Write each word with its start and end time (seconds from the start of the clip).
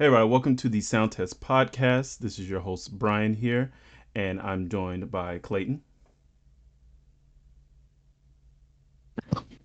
Hey, 0.00 0.06
everybody, 0.06 0.30
welcome 0.30 0.56
to 0.56 0.70
the 0.70 0.80
Sound 0.80 1.12
Test 1.12 1.42
Podcast. 1.42 2.20
This 2.20 2.38
is 2.38 2.48
your 2.48 2.60
host, 2.60 2.98
Bryan, 2.98 3.34
here, 3.34 3.70
and 4.14 4.40
I'm 4.40 4.70
joined 4.70 5.10
by 5.10 5.36
Clayton. 5.40 5.82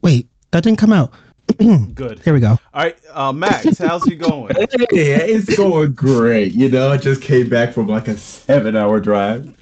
Wait, 0.02 0.28
that 0.52 0.62
didn't 0.62 0.78
come 0.78 0.92
out. 0.92 1.14
Good. 1.96 2.20
Here 2.20 2.34
we 2.34 2.42
go. 2.42 2.50
All 2.50 2.60
right, 2.74 2.98
uh, 3.14 3.32
Max, 3.32 3.78
how's 3.78 4.06
you 4.08 4.18
going? 4.18 4.54
Hey, 4.92 5.32
it's 5.32 5.56
going 5.56 5.94
great. 5.94 6.52
You 6.52 6.68
know, 6.68 6.92
I 6.92 6.98
just 6.98 7.22
came 7.22 7.48
back 7.48 7.74
from 7.74 7.88
like 7.88 8.10
a 8.10 8.18
seven-hour 8.18 9.00
drive, 9.00 9.56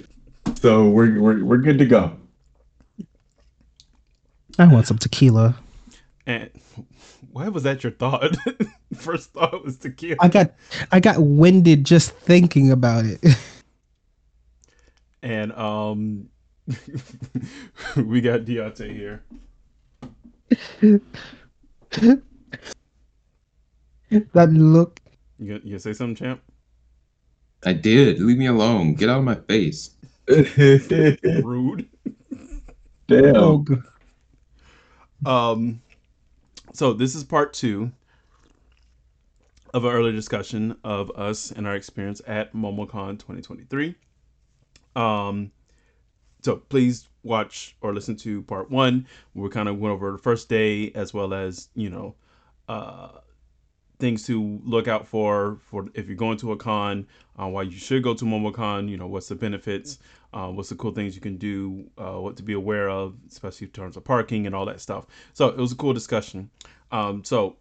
so 0.56 0.88
we're 0.88 1.20
we're 1.20 1.44
we're 1.44 1.58
good 1.58 1.78
to 1.78 1.86
go. 1.86 2.16
I 4.58 4.66
want 4.66 4.88
some 4.88 4.98
tequila. 4.98 5.54
And 6.26 6.50
why 7.30 7.48
was 7.48 7.62
that 7.62 7.84
your 7.84 7.92
thought? 7.92 8.36
First 8.98 9.32
thought 9.32 9.64
was 9.64 9.76
tequila. 9.76 10.16
I 10.20 10.28
got 10.28 10.52
I 10.92 11.00
got 11.00 11.18
winded 11.18 11.84
just 11.84 12.12
thinking 12.12 12.70
about 12.70 13.04
it. 13.04 13.20
And 15.24 15.52
um, 15.52 16.28
we 17.96 18.20
got 18.20 18.40
DeYante 18.40 18.94
here. 18.94 19.24
that 24.34 24.52
look. 24.52 25.00
You 25.38 25.48
gonna, 25.48 25.60
you 25.64 25.78
say 25.78 25.94
something, 25.94 26.14
champ? 26.14 26.42
I 27.64 27.72
did. 27.72 28.20
Leave 28.20 28.36
me 28.36 28.46
alone. 28.46 28.96
Get 28.96 29.08
out 29.08 29.20
of 29.20 29.24
my 29.24 29.36
face. 29.36 29.92
Rude. 30.28 31.88
Damn. 33.08 33.36
Oh, 33.36 33.64
Um, 35.24 35.80
so 36.74 36.92
this 36.92 37.14
is 37.14 37.24
part 37.24 37.54
two 37.54 37.90
of 39.74 39.84
our 39.84 39.92
earlier 39.92 40.12
discussion 40.12 40.76
of 40.84 41.10
us 41.16 41.50
and 41.50 41.66
our 41.66 41.74
experience 41.74 42.22
at 42.28 42.54
MomoCon 42.54 43.18
2023. 43.18 43.96
Um, 44.94 45.50
so 46.42 46.56
please 46.56 47.08
watch 47.24 47.76
or 47.80 47.92
listen 47.92 48.14
to 48.18 48.42
part 48.42 48.70
one. 48.70 49.08
We 49.34 49.48
kind 49.48 49.68
of 49.68 49.78
went 49.78 49.92
over 49.92 50.12
the 50.12 50.18
first 50.18 50.48
day 50.48 50.92
as 50.92 51.12
well 51.12 51.34
as 51.34 51.70
you 51.74 51.90
know, 51.90 52.14
uh, 52.68 53.08
things 53.98 54.24
to 54.26 54.60
look 54.64 54.86
out 54.86 55.08
for 55.08 55.58
for 55.60 55.86
if 55.94 56.06
you're 56.06 56.16
going 56.16 56.38
to 56.38 56.52
a 56.52 56.56
con, 56.56 57.08
uh, 57.36 57.48
why 57.48 57.62
you 57.62 57.76
should 57.76 58.04
go 58.04 58.14
to 58.14 58.24
MomoCon. 58.24 58.88
You 58.88 58.96
know, 58.96 59.08
what's 59.08 59.26
the 59.26 59.34
benefits, 59.34 59.98
uh, 60.32 60.46
what's 60.52 60.68
the 60.68 60.76
cool 60.76 60.92
things 60.92 61.16
you 61.16 61.20
can 61.20 61.36
do, 61.36 61.90
uh, 61.98 62.20
what 62.20 62.36
to 62.36 62.44
be 62.44 62.52
aware 62.52 62.88
of, 62.88 63.16
especially 63.28 63.66
in 63.66 63.72
terms 63.72 63.96
of 63.96 64.04
parking 64.04 64.46
and 64.46 64.54
all 64.54 64.66
that 64.66 64.80
stuff. 64.80 65.06
So 65.32 65.48
it 65.48 65.56
was 65.56 65.72
a 65.72 65.76
cool 65.76 65.94
discussion. 65.94 66.48
Um, 66.92 67.24
so 67.24 67.56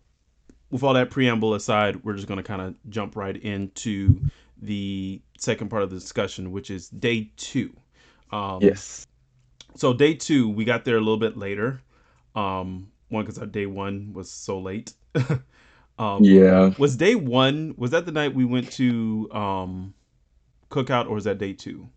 with 0.73 0.81
all 0.81 0.95
that 0.95 1.11
preamble 1.11 1.53
aside, 1.53 2.03
we're 2.03 2.15
just 2.15 2.27
going 2.27 2.39
to 2.39 2.43
kind 2.43 2.59
of 2.59 2.73
jump 2.89 3.15
right 3.15 3.37
into 3.37 4.19
the 4.59 5.21
second 5.37 5.69
part 5.69 5.83
of 5.83 5.91
the 5.91 5.95
discussion, 5.95 6.51
which 6.51 6.71
is 6.71 6.89
day 6.89 7.29
two. 7.37 7.71
Um, 8.31 8.57
Yes. 8.59 9.05
so 9.75 9.93
day 9.93 10.15
two, 10.15 10.49
we 10.49 10.65
got 10.65 10.83
there 10.83 10.95
a 10.97 10.99
little 10.99 11.17
bit 11.17 11.37
later. 11.37 11.79
Um, 12.35 12.91
one 13.09 13.23
because 13.23 13.37
our 13.37 13.45
day 13.45 13.67
one 13.67 14.13
was 14.13 14.31
so 14.31 14.59
late. 14.59 14.93
um, 15.99 16.23
Yeah. 16.23 16.73
Was 16.79 16.95
day 16.97 17.13
one? 17.13 17.75
Was 17.77 17.91
that 17.91 18.07
the 18.07 18.11
night 18.11 18.33
we 18.33 18.43
went 18.43 18.71
to 18.71 19.29
um, 19.31 19.93
cookout, 20.71 21.07
or 21.07 21.13
was 21.13 21.25
that 21.25 21.37
day 21.37 21.53
two? 21.53 21.87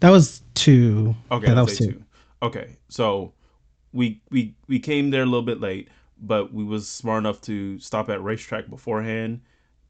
that 0.00 0.10
was 0.10 0.42
two. 0.54 1.14
Okay, 1.30 1.48
Yeah, 1.48 1.54
that 1.54 1.64
was 1.66 1.78
day 1.78 1.86
two. 1.86 1.92
two. 1.92 2.04
Okay, 2.42 2.76
so 2.88 3.34
we 3.92 4.22
we 4.30 4.54
we 4.66 4.78
came 4.78 5.10
there 5.10 5.22
a 5.22 5.26
little 5.26 5.42
bit 5.42 5.60
late, 5.60 5.88
but 6.20 6.52
we 6.52 6.64
was 6.64 6.88
smart 6.88 7.22
enough 7.22 7.40
to 7.42 7.78
stop 7.78 8.08
at 8.10 8.20
RaceTrac 8.20 8.70
beforehand, 8.70 9.40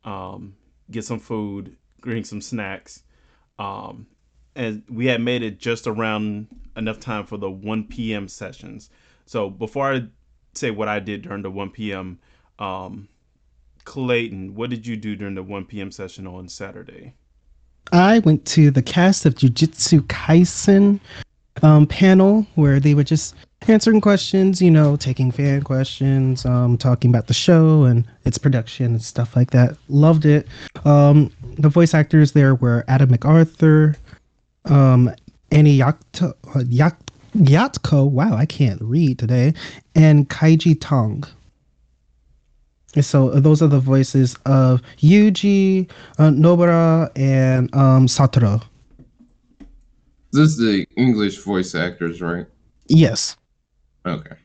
um, 0.04 0.54
get 0.90 1.04
some 1.04 1.20
food, 1.20 1.76
bring 2.00 2.24
some 2.24 2.40
snacks, 2.40 3.02
um, 3.58 4.06
and 4.54 4.82
we 4.88 5.06
had 5.06 5.20
made 5.20 5.42
it 5.42 5.58
just 5.58 5.86
around 5.86 6.48
enough 6.76 6.98
time 6.98 7.24
for 7.24 7.36
the 7.36 7.50
1 7.50 7.84
p.m. 7.84 8.28
sessions. 8.28 8.90
So 9.26 9.50
before 9.50 9.92
I 9.92 10.06
say 10.54 10.70
what 10.70 10.88
I 10.88 10.98
did 11.00 11.22
during 11.22 11.42
the 11.42 11.50
1 11.50 11.70
p.m., 11.70 12.18
um, 12.58 13.08
Clayton, 13.84 14.54
what 14.54 14.70
did 14.70 14.86
you 14.86 14.96
do 14.96 15.14
during 15.14 15.34
the 15.34 15.42
1 15.42 15.66
p.m. 15.66 15.90
session 15.90 16.26
on 16.26 16.48
Saturday? 16.48 17.14
I 17.92 18.18
went 18.20 18.44
to 18.46 18.70
the 18.70 18.82
cast 18.82 19.26
of 19.26 19.34
Jujutsu 19.36 20.00
Kaisen 20.02 20.98
um, 21.62 21.86
panel 21.86 22.46
where 22.56 22.80
they 22.80 22.94
were 22.94 23.04
just 23.04 23.34
answering 23.62 24.00
questions, 24.00 24.62
you 24.62 24.70
know, 24.70 24.96
taking 24.96 25.30
fan 25.30 25.62
questions, 25.62 26.44
um, 26.46 26.76
talking 26.78 27.10
about 27.10 27.26
the 27.26 27.34
show 27.34 27.84
and 27.84 28.04
its 28.24 28.38
production 28.38 28.86
and 28.86 29.02
stuff 29.02 29.34
like 29.34 29.50
that. 29.50 29.76
Loved 29.88 30.24
it. 30.24 30.46
Um, 30.84 31.30
the 31.58 31.68
voice 31.68 31.94
actors 31.94 32.32
there 32.32 32.54
were 32.54 32.84
Adam 32.88 33.10
MacArthur, 33.10 33.96
um, 34.66 35.10
Annie 35.50 35.78
Yakto, 35.78 36.34
uh, 36.54 36.64
Yak, 36.68 36.96
Yatco, 37.36 38.08
wow, 38.08 38.34
I 38.34 38.46
can't 38.46 38.80
read 38.80 39.18
today, 39.18 39.52
and 39.94 40.28
Kaiji 40.28 40.80
Tong. 40.80 41.24
So 43.00 43.28
uh, 43.28 43.40
those 43.40 43.62
are 43.62 43.66
the 43.66 43.80
voices 43.80 44.36
of 44.46 44.80
Yuji, 44.98 45.90
uh, 46.18 46.30
Nobara, 46.30 47.10
and 47.14 47.74
um, 47.74 48.06
Satoru. 48.06 48.62
This 50.32 50.50
is 50.50 50.56
the 50.56 50.86
English 50.96 51.38
voice 51.38 51.74
actors, 51.74 52.22
right? 52.22 52.46
Yes, 52.88 53.36
Okay. 54.06 54.36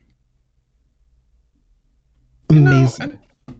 You 2.50 2.60
know, 2.60 2.70
amazing. 2.70 3.18
I, 3.48 3.54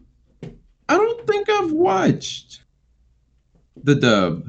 I 0.89 0.97
don't 0.97 1.27
think 1.27 1.49
I've 1.49 1.73
watched 1.73 2.63
the 3.85 3.95
dub. 3.95 4.45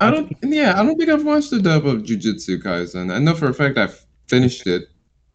I 0.00 0.10
don't. 0.10 0.32
Yeah, 0.42 0.78
I 0.78 0.82
don't 0.84 0.96
think 0.98 1.10
I've 1.10 1.24
watched 1.24 1.50
the 1.50 1.60
dub 1.62 1.86
of 1.86 2.02
Jujutsu 2.02 2.60
Kaisen. 2.62 3.12
I 3.14 3.18
know 3.18 3.34
for 3.34 3.48
a 3.48 3.54
fact 3.54 3.78
I've 3.78 4.04
finished 4.26 4.66
it, 4.66 4.88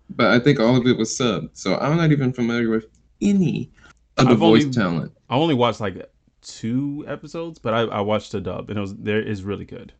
but 0.09 0.27
I 0.27 0.39
think 0.39 0.59
all 0.59 0.75
of 0.75 0.85
it 0.85 0.97
was 0.97 1.09
subbed, 1.17 1.51
so 1.53 1.77
I'm 1.77 1.95
not 1.95 2.11
even 2.11 2.33
familiar 2.33 2.69
with 2.69 2.87
any 3.21 3.71
of 4.17 4.25
the 4.25 4.31
I've 4.33 4.41
only- 4.41 4.63
voice 4.65 4.75
talent. 4.75 5.13
I 5.29 5.35
only 5.35 5.53
watched 5.55 5.79
like 5.79 6.11
two 6.41 7.05
episodes, 7.07 7.59
but 7.59 7.73
I, 7.73 7.81
I 7.81 8.01
watched 8.01 8.31
the 8.33 8.41
dub 8.41 8.69
and 8.69 8.77
it 8.77 8.81
was 8.81 8.95
there 8.95 9.21
is 9.21 9.43
really 9.43 9.65
good. 9.65 9.93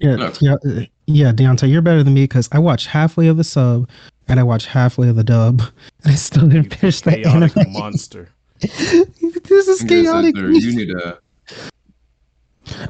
Yeah, 0.00 0.16
No. 0.16 0.32
yeah, 0.40 0.54
uh, 0.66 0.80
yeah, 1.06 1.32
DeYante, 1.32 1.68
you're 1.70 1.82
better 1.82 2.02
than 2.04 2.14
me 2.14 2.24
because 2.24 2.48
I 2.52 2.58
watched 2.58 2.86
halfway 2.86 3.26
of 3.28 3.36
the 3.36 3.44
sub 3.44 3.88
and 4.28 4.38
I 4.38 4.42
watched 4.42 4.66
halfway 4.66 5.08
of 5.08 5.16
the 5.16 5.24
dub, 5.24 5.60
and 6.04 6.12
I 6.12 6.14
still 6.16 6.48
didn't 6.48 6.74
finish 6.74 7.00
the 7.00 7.12
Chaotic 7.12 7.56
anime. 7.56 7.72
monster. 7.72 8.28
this 8.60 9.68
is 9.68 9.82
chaotic. 9.84 10.36
Esther, 10.36 10.50
You 10.50 10.76
need 10.76 10.90
a. 10.90 11.18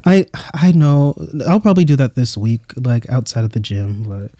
I 0.05 0.25
I 0.53 0.71
know. 0.73 1.15
I'll 1.47 1.59
probably 1.61 1.85
do 1.85 1.95
that 1.95 2.15
this 2.15 2.35
week, 2.37 2.61
like 2.75 3.09
outside 3.09 3.43
of 3.43 3.51
the 3.53 3.59
gym, 3.59 4.03
but 4.03 4.31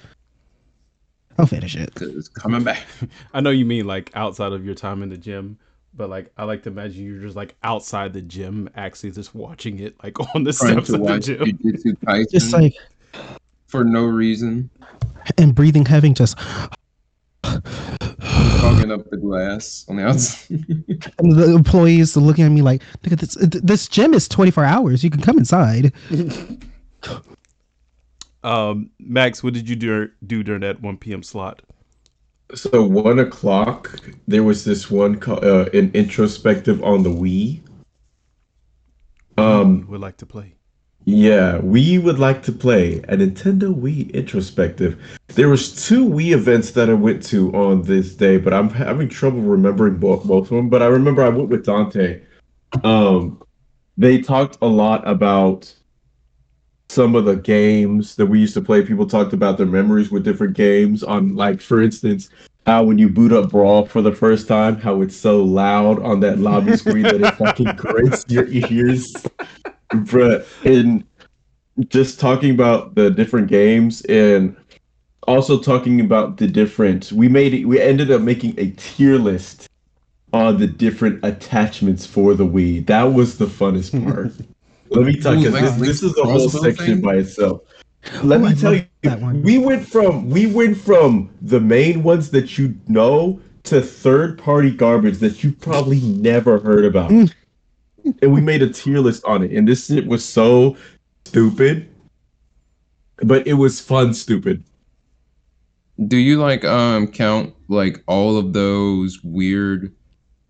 I'll 1.38 1.46
finish 1.48 1.76
it. 1.76 1.92
It's 2.02 2.28
coming 2.28 2.64
back. 2.64 2.86
I 3.34 3.40
know 3.42 3.52
you 3.52 3.66
mean 3.66 3.86
like 3.88 4.12
outside 4.16 4.52
of 4.52 4.66
your 4.66 4.76
time 4.76 5.02
in 5.04 5.10
the 5.10 5.18
gym, 5.18 5.58
but 6.00 6.10
like 6.10 6.32
I 6.38 6.46
like 6.46 6.64
to 6.64 6.70
imagine 6.70 7.04
you're 7.04 7.20
just 7.22 7.36
like 7.36 7.56
outside 7.62 8.14
the 8.14 8.22
gym, 8.22 8.70
actually 8.76 9.12
just 9.12 9.36
watching 9.36 9.80
it 9.80 10.02
like 10.02 10.18
on 10.36 10.46
the 10.46 10.54
Trying 10.54 10.84
steps 10.84 10.88
to 10.88 10.96
of 10.96 11.02
the 11.02 11.20
gym. 11.20 11.58
Jujutsu 11.58 12.32
Just 12.32 12.54
like 12.54 12.74
for 13.68 13.84
no 13.84 14.06
reason. 14.06 14.70
and 15.38 15.54
breathing 15.54 15.86
heavy, 15.86 16.14
just 16.14 16.40
Fogging 17.44 18.92
up 18.92 19.10
the 19.10 19.18
glass 19.18 19.86
on 19.90 19.98
the 19.98 20.08
outside. 20.08 20.50
and 21.20 21.34
the 21.34 21.54
employees 21.54 22.16
are 22.16 22.22
looking 22.22 22.46
at 22.46 22.52
me 22.52 22.62
like, 22.62 22.82
"Look 23.04 23.14
at 23.14 23.20
this. 23.20 23.36
This 23.40 23.88
gym 23.88 24.14
is 24.14 24.28
24 24.28 24.64
hours. 24.64 25.04
You 25.04 25.10
can 25.10 25.22
come 25.22 25.38
inside." 25.38 25.94
Um, 28.42 28.90
Max, 29.00 29.44
what 29.44 29.54
did 29.54 29.68
you 29.68 29.76
do 29.76 30.10
do 30.26 30.44
during 30.44 30.62
that 30.62 30.82
1 30.82 30.96
p.m. 31.00 31.24
slot? 31.24 31.62
So 32.56 32.84
one 32.84 33.20
o'clock, 33.20 34.00
there 34.28 34.44
was 34.44 34.66
this 34.66 34.90
one 34.90 35.20
called 35.20 35.44
uh, 35.44 35.70
an 35.74 35.92
introspective 35.94 36.84
on 36.84 37.04
the 37.04 37.10
Wii. 37.10 37.62
Um, 39.38 39.86
would 39.88 40.02
like 40.02 40.18
to 40.18 40.26
play. 40.26 40.56
Yeah, 41.06 41.60
we 41.60 41.98
would 41.98 42.20
like 42.20 42.44
to 42.44 42.52
play 42.52 42.98
a 43.08 43.18
Nintendo 43.18 43.74
Wii 43.74 44.14
introspective. 44.14 45.00
There 45.28 45.48
was 45.48 45.88
two 45.88 46.08
Wii 46.08 46.34
events 46.34 46.72
that 46.72 46.90
I 46.90 46.94
went 46.94 47.24
to 47.28 47.54
on 47.54 47.84
this 47.84 48.16
day, 48.16 48.38
but 48.38 48.54
I'm 48.54 48.70
having 48.70 49.10
trouble 49.10 49.42
remembering 49.42 49.98
both, 49.98 50.26
both 50.26 50.46
of 50.46 50.58
them. 50.58 50.70
But 50.70 50.84
I 50.84 50.88
remember 50.88 51.24
I 51.24 51.30
went 51.30 51.50
with 51.50 51.66
Dante. 51.66 52.22
Um, 52.84 53.42
they 53.98 54.22
talked 54.22 54.58
a 54.62 54.68
lot 54.68 55.08
about 55.08 55.74
some 56.90 57.16
of 57.16 57.26
the 57.26 57.36
games 57.36 58.16
that 58.16 58.26
we 58.26 58.40
used 58.40 58.56
to 58.56 58.62
play. 58.62 58.82
People 58.82 59.08
talked 59.08 59.34
about 59.34 59.58
their 59.58 59.68
memories 59.68 60.12
with 60.12 60.24
different 60.24 60.56
games. 60.56 61.04
On 61.04 61.36
like, 61.36 61.62
for 61.62 61.82
instance, 61.82 62.30
how 62.66 62.84
when 62.84 62.98
you 62.98 63.10
boot 63.10 63.32
up 63.32 63.52
Brawl 63.52 63.86
for 63.86 64.02
the 64.02 64.12
first 64.12 64.48
time, 64.48 64.76
how 64.76 65.02
it's 65.02 65.16
so 65.16 65.44
loud 65.44 66.02
on 66.02 66.20
that 66.22 66.40
lobby 66.40 66.76
screen 66.76 67.04
that 67.04 67.22
it 67.22 67.36
fucking 67.36 67.74
grates 67.78 68.26
your 68.28 68.48
ears. 68.48 69.16
But 70.12 70.48
in 70.64 71.06
just 71.88 72.20
talking 72.20 72.52
about 72.52 72.96
the 72.96 73.10
different 73.10 73.48
games 73.48 74.02
and 74.02 74.56
also 75.28 75.60
talking 75.60 76.02
about 76.02 76.38
the 76.38 76.48
different, 76.48 77.12
we 77.12 77.30
made 77.30 77.54
it, 77.54 77.66
we 77.66 77.80
ended 77.80 78.12
up 78.12 78.22
making 78.22 78.56
a 78.58 78.72
tier 78.72 79.18
list 79.18 79.70
on 80.34 80.58
the 80.58 80.68
different 80.68 81.24
attachments 81.24 82.06
for 82.06 82.34
the 82.34 82.46
Wii. 82.46 82.86
That 82.88 83.04
was 83.04 83.38
the 83.38 83.46
funnest 83.46 84.04
part. 84.06 84.34
Let 84.90 85.06
me 85.06 85.16
tell 85.20 85.36
you, 85.36 85.50
Ooh, 85.50 85.52
like 85.52 85.64
this, 85.64 85.78
a 85.78 85.80
this 85.80 86.04
is 86.04 86.18
a 86.18 86.24
whole 86.24 86.50
section 86.50 86.86
thing? 86.86 87.02
by 87.02 87.16
itself. 87.16 87.62
Let 88.24 88.40
Oh, 88.40 88.44
me 88.46 88.50
I 88.50 88.54
tell 88.54 88.74
you, 88.74 88.86
we 89.42 89.58
went 89.58 89.88
from 89.88 90.30
we 90.30 90.46
went 90.48 90.78
from 90.78 91.30
the 91.42 91.60
main 91.60 92.02
ones 92.04 92.30
that 92.32 92.58
you 92.58 92.76
know 92.88 93.40
to 93.64 93.82
third 93.82 94.38
party 94.38 94.72
garbage 94.72 95.18
that 95.20 95.44
you 95.44 95.52
probably 95.52 96.00
never 96.02 96.60
heard 96.60 96.86
about. 96.86 97.12
Mm. 97.12 97.32
and 98.22 98.34
we 98.34 98.42
made 98.42 98.62
a 98.62 98.70
tier 98.70 99.00
list 99.00 99.24
on 99.26 99.44
it. 99.44 99.52
And 99.52 99.68
this 99.68 99.88
shit 99.88 100.08
was 100.08 100.24
so 100.26 100.78
stupid. 101.26 101.88
But 103.18 103.46
it 103.46 103.54
was 103.56 103.82
fun 103.82 104.14
stupid. 104.14 104.64
Do 106.08 106.16
you 106.16 106.40
like 106.40 106.64
um 106.64 107.08
count 107.08 107.54
like 107.68 108.02
all 108.08 108.38
of 108.38 108.54
those 108.54 109.20
weird 109.24 109.94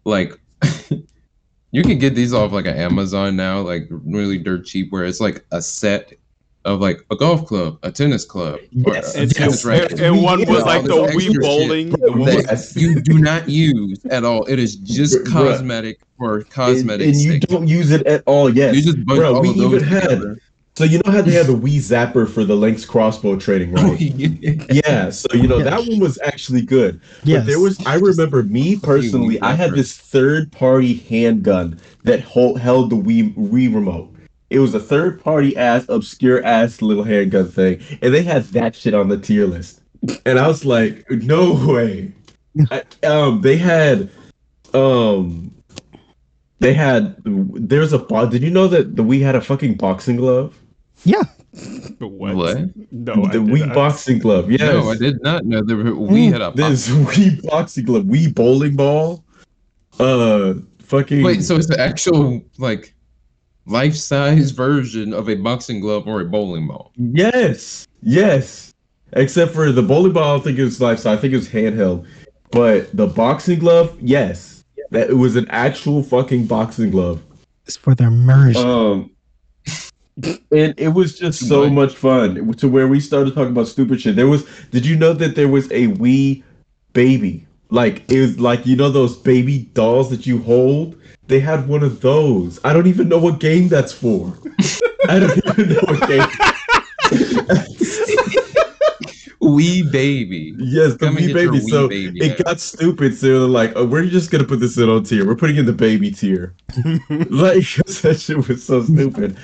like 0.06 0.40
you 1.72 1.84
can 1.84 1.98
get 2.00 2.16
these 2.16 2.34
off 2.34 2.52
like 2.52 2.66
an 2.66 2.76
Amazon 2.76 3.36
now, 3.36 3.60
like 3.62 3.88
really 3.90 4.38
dirt 4.38 4.66
cheap, 4.66 4.92
where 4.92 5.06
it's 5.06 5.20
like 5.20 5.46
a 5.52 5.62
set 5.62 6.14
of 6.66 6.82
like 6.82 7.06
a 7.10 7.16
golf 7.16 7.46
club, 7.46 7.80
a 7.84 7.92
tennis 7.92 8.26
club, 8.26 8.60
Yes, 8.72 9.16
a 9.16 9.22
And, 9.22 9.32
tennis 9.34 9.64
racket. 9.64 10.00
and 10.02 10.22
one 10.22 10.40
was 10.46 10.64
like 10.64 10.84
the 10.84 10.90
Wii 10.90 11.40
bowling. 11.40 11.92
shit. 11.92 12.02
the 12.02 12.12
one 12.12 12.20
was- 12.20 12.46
Yes. 12.46 12.76
you 12.76 13.00
do 13.02 13.18
not 13.18 13.48
use 13.48 14.00
at 14.10 14.26
all. 14.26 14.44
It 14.46 14.60
is 14.60 14.76
just 14.76 15.26
cosmetic 15.26 16.00
for 16.18 16.44
cosmetic 16.44 17.08
and 17.08 17.16
you 17.16 17.40
don't 17.40 17.68
use 17.68 17.92
it 17.92 18.06
at 18.06 18.24
all. 18.26 18.50
Yes. 18.54 18.76
You 18.76 18.82
just 18.82 19.06
bunch 19.06 19.20
Bro, 19.20 19.36
all 19.36 19.42
we 19.42 19.50
of 19.50 19.56
those 19.58 19.74
even 19.76 19.88
had 19.88 20.02
together. 20.10 20.42
So 20.80 20.86
you 20.86 21.02
know 21.04 21.12
how 21.12 21.22
they 21.22 21.34
had 21.34 21.48
the 21.48 21.52
Wii 21.58 21.76
Zapper 21.76 22.26
for 22.26 22.46
the 22.46 22.56
Link's 22.56 22.86
crossbow 22.86 23.36
training, 23.36 23.74
Oh, 23.78 23.90
right? 23.90 24.00
yeah. 24.00 24.64
yeah, 24.86 25.10
so 25.10 25.28
you 25.34 25.46
know 25.46 25.58
Yeah. 25.58 25.66
that 25.66 25.80
one 25.86 26.00
was 26.00 26.18
actually 26.24 26.62
good. 26.62 27.02
Yes. 27.26 27.42
But 27.42 27.48
there 27.48 27.60
was 27.60 27.86
I 27.86 27.96
remember 27.96 28.44
me 28.44 28.78
personally, 28.78 29.42
I 29.42 29.56
had 29.56 29.72
this 29.74 29.98
third 29.98 30.54
party 30.54 30.94
handgun 30.94 31.82
that 32.06 32.22
hold, 32.22 32.62
held 32.62 32.92
the 32.92 32.96
Wii, 32.96 33.36
Wii 33.36 33.76
remote. 33.76 34.10
It 34.52 34.60
was 34.60 34.74
a 34.74 34.80
third 34.80 35.22
party 35.22 35.58
ass, 35.58 35.86
obscure 35.90 36.42
ass 36.46 36.82
little 36.82 37.04
handgun 37.04 37.50
thing, 37.50 37.82
and 38.02 38.14
they 38.14 38.24
had 38.24 38.46
that 38.54 38.74
shit 38.74 38.94
on 38.94 39.10
the 39.10 39.18
tier 39.18 39.48
list. 39.48 39.82
And 40.26 40.40
I 40.40 40.48
was 40.48 40.64
like, 40.64 41.04
no 41.12 41.56
way. 41.68 42.14
I- 42.72 42.84
um, 43.06 43.42
they 43.42 43.58
had, 43.58 44.10
um, 44.74 45.54
they 46.60 46.74
had. 46.74 47.18
There's 47.26 47.92
a 47.92 47.98
Did 48.30 48.44
you 48.44 48.50
know 48.50 48.70
that 48.70 48.96
the 48.96 49.04
Wii 49.04 49.22
had 49.22 49.36
a 49.36 49.42
fucking 49.42 49.74
boxing 49.76 50.16
glove? 50.16 50.56
Yeah. 51.04 51.24
what? 52.00 52.36
What? 52.36 52.58
No, 52.92 53.16
the 53.16 53.22
I 53.22 53.32
did 53.32 53.42
Wii 53.42 53.66
not. 53.68 53.76
boxing 53.76 54.20
glove. 54.20 54.52
Yes. 54.52 54.62
No, 54.62 54.90
I 54.92 54.96
did 54.98 55.22
not 55.24 55.46
know 55.46 55.62
there 55.64 55.78
were, 55.78 55.96
we 55.96 56.28
Mm. 56.28 56.32
had 56.34 56.42
a 56.42 56.52
This 56.56 56.90
Wii 56.90 57.42
boxing 57.44 57.86
glove, 57.86 58.04
Wii 58.06 58.34
bowling 58.34 58.76
ball. 58.76 59.24
Uh, 60.00 60.56
fucking. 60.84 61.24
Wait, 61.24 61.44
so 61.44 61.56
it's 61.56 61.68
the 61.68 61.80
actual 61.80 62.42
like 62.58 62.94
life-size 63.66 64.52
version 64.52 65.14
of 65.14 65.30
a 65.30 65.36
boxing 65.36 65.80
glove 65.80 66.08
or 66.08 66.22
a 66.22 66.26
bowling 66.26 66.68
ball. 66.68 66.92
Yes, 66.98 67.88
yes. 68.02 68.74
Except 69.14 69.54
for 69.54 69.72
the 69.72 69.82
bowling 69.82 70.14
ball, 70.14 70.24
I 70.24 70.34
don't 70.36 70.44
think 70.44 70.60
it 70.60 70.64
was 70.64 70.80
life 70.80 71.00
size. 71.00 71.18
I 71.18 71.22
think 71.22 71.34
it 71.34 71.38
was 71.38 71.50
handheld. 71.50 72.06
But 72.52 72.96
the 72.96 73.08
boxing 73.08 73.60
glove, 73.60 73.96
yes, 74.02 74.64
that 74.92 75.10
it 75.10 75.16
was 75.18 75.36
an 75.36 75.48
actual 75.50 76.04
fucking 76.04 76.46
boxing 76.46 76.92
glove. 76.92 77.22
It's 77.66 77.78
for 77.78 77.94
their 77.96 78.08
immersion. 78.08 78.68
Um, 78.68 79.12
and 80.52 80.74
it 80.78 80.94
was 80.94 81.18
just 81.18 81.48
so 81.48 81.64
Right. 81.64 81.72
much 81.72 81.96
fun 81.96 82.54
to 82.54 82.68
where 82.68 82.88
we 82.88 83.00
started 83.00 83.34
talking 83.34 83.52
about 83.52 83.68
stupid 83.68 84.02
shit. 84.02 84.16
There 84.16 84.28
was, 84.28 84.46
did 84.72 84.86
you 84.86 84.96
know 84.96 85.14
that 85.14 85.36
there 85.36 85.48
was 85.48 85.72
a 85.72 85.88
wee 85.88 86.44
baby? 86.94 87.46
Like 87.72 88.10
it 88.12 88.20
was 88.20 88.40
like 88.40 88.66
you 88.66 88.76
know 88.76 88.90
those 88.90 89.16
baby 89.16 89.70
dolls 89.74 90.10
that 90.10 90.26
you 90.26 90.40
hold. 90.42 90.96
They 91.28 91.40
had 91.40 91.68
one 91.68 91.84
of 91.84 92.02
those. 92.02 92.60
I 92.64 92.74
don't 92.74 92.88
even 92.88 93.08
know 93.08 93.20
what 93.20 93.40
game 93.40 93.68
that's 93.68 93.94
for. 93.94 94.36
I 95.08 95.20
don't 95.20 95.38
even 95.38 95.70
know 95.70 95.82
what 95.86 96.08
game. 96.10 96.28
Wee 99.42 99.84
baby. 99.90 100.54
Yes, 100.58 100.96
the 100.98 101.08
Wii 101.08 101.34
baby. 101.34 101.60
So 101.62 101.88
baby 101.88 102.20
it 102.20 102.32
out. 102.40 102.46
got 102.46 102.60
stupid. 102.60 103.16
So 103.18 103.28
they're 103.28 103.38
like, 103.48 103.72
oh, 103.76 103.86
we're 103.86 104.06
just 104.06 104.32
gonna 104.32 104.44
put 104.44 104.60
this 104.60 104.78
in 104.78 104.90
on 104.90 105.04
tier. 105.04 105.26
We're 105.26 105.36
putting 105.36 105.56
in 105.56 105.66
the 105.66 105.72
baby 105.74 106.12
tier. 106.12 106.54
like 107.30 107.64
that 108.02 108.18
shit 108.20 108.48
was 108.48 108.64
so 108.64 108.84
stupid. 108.84 109.38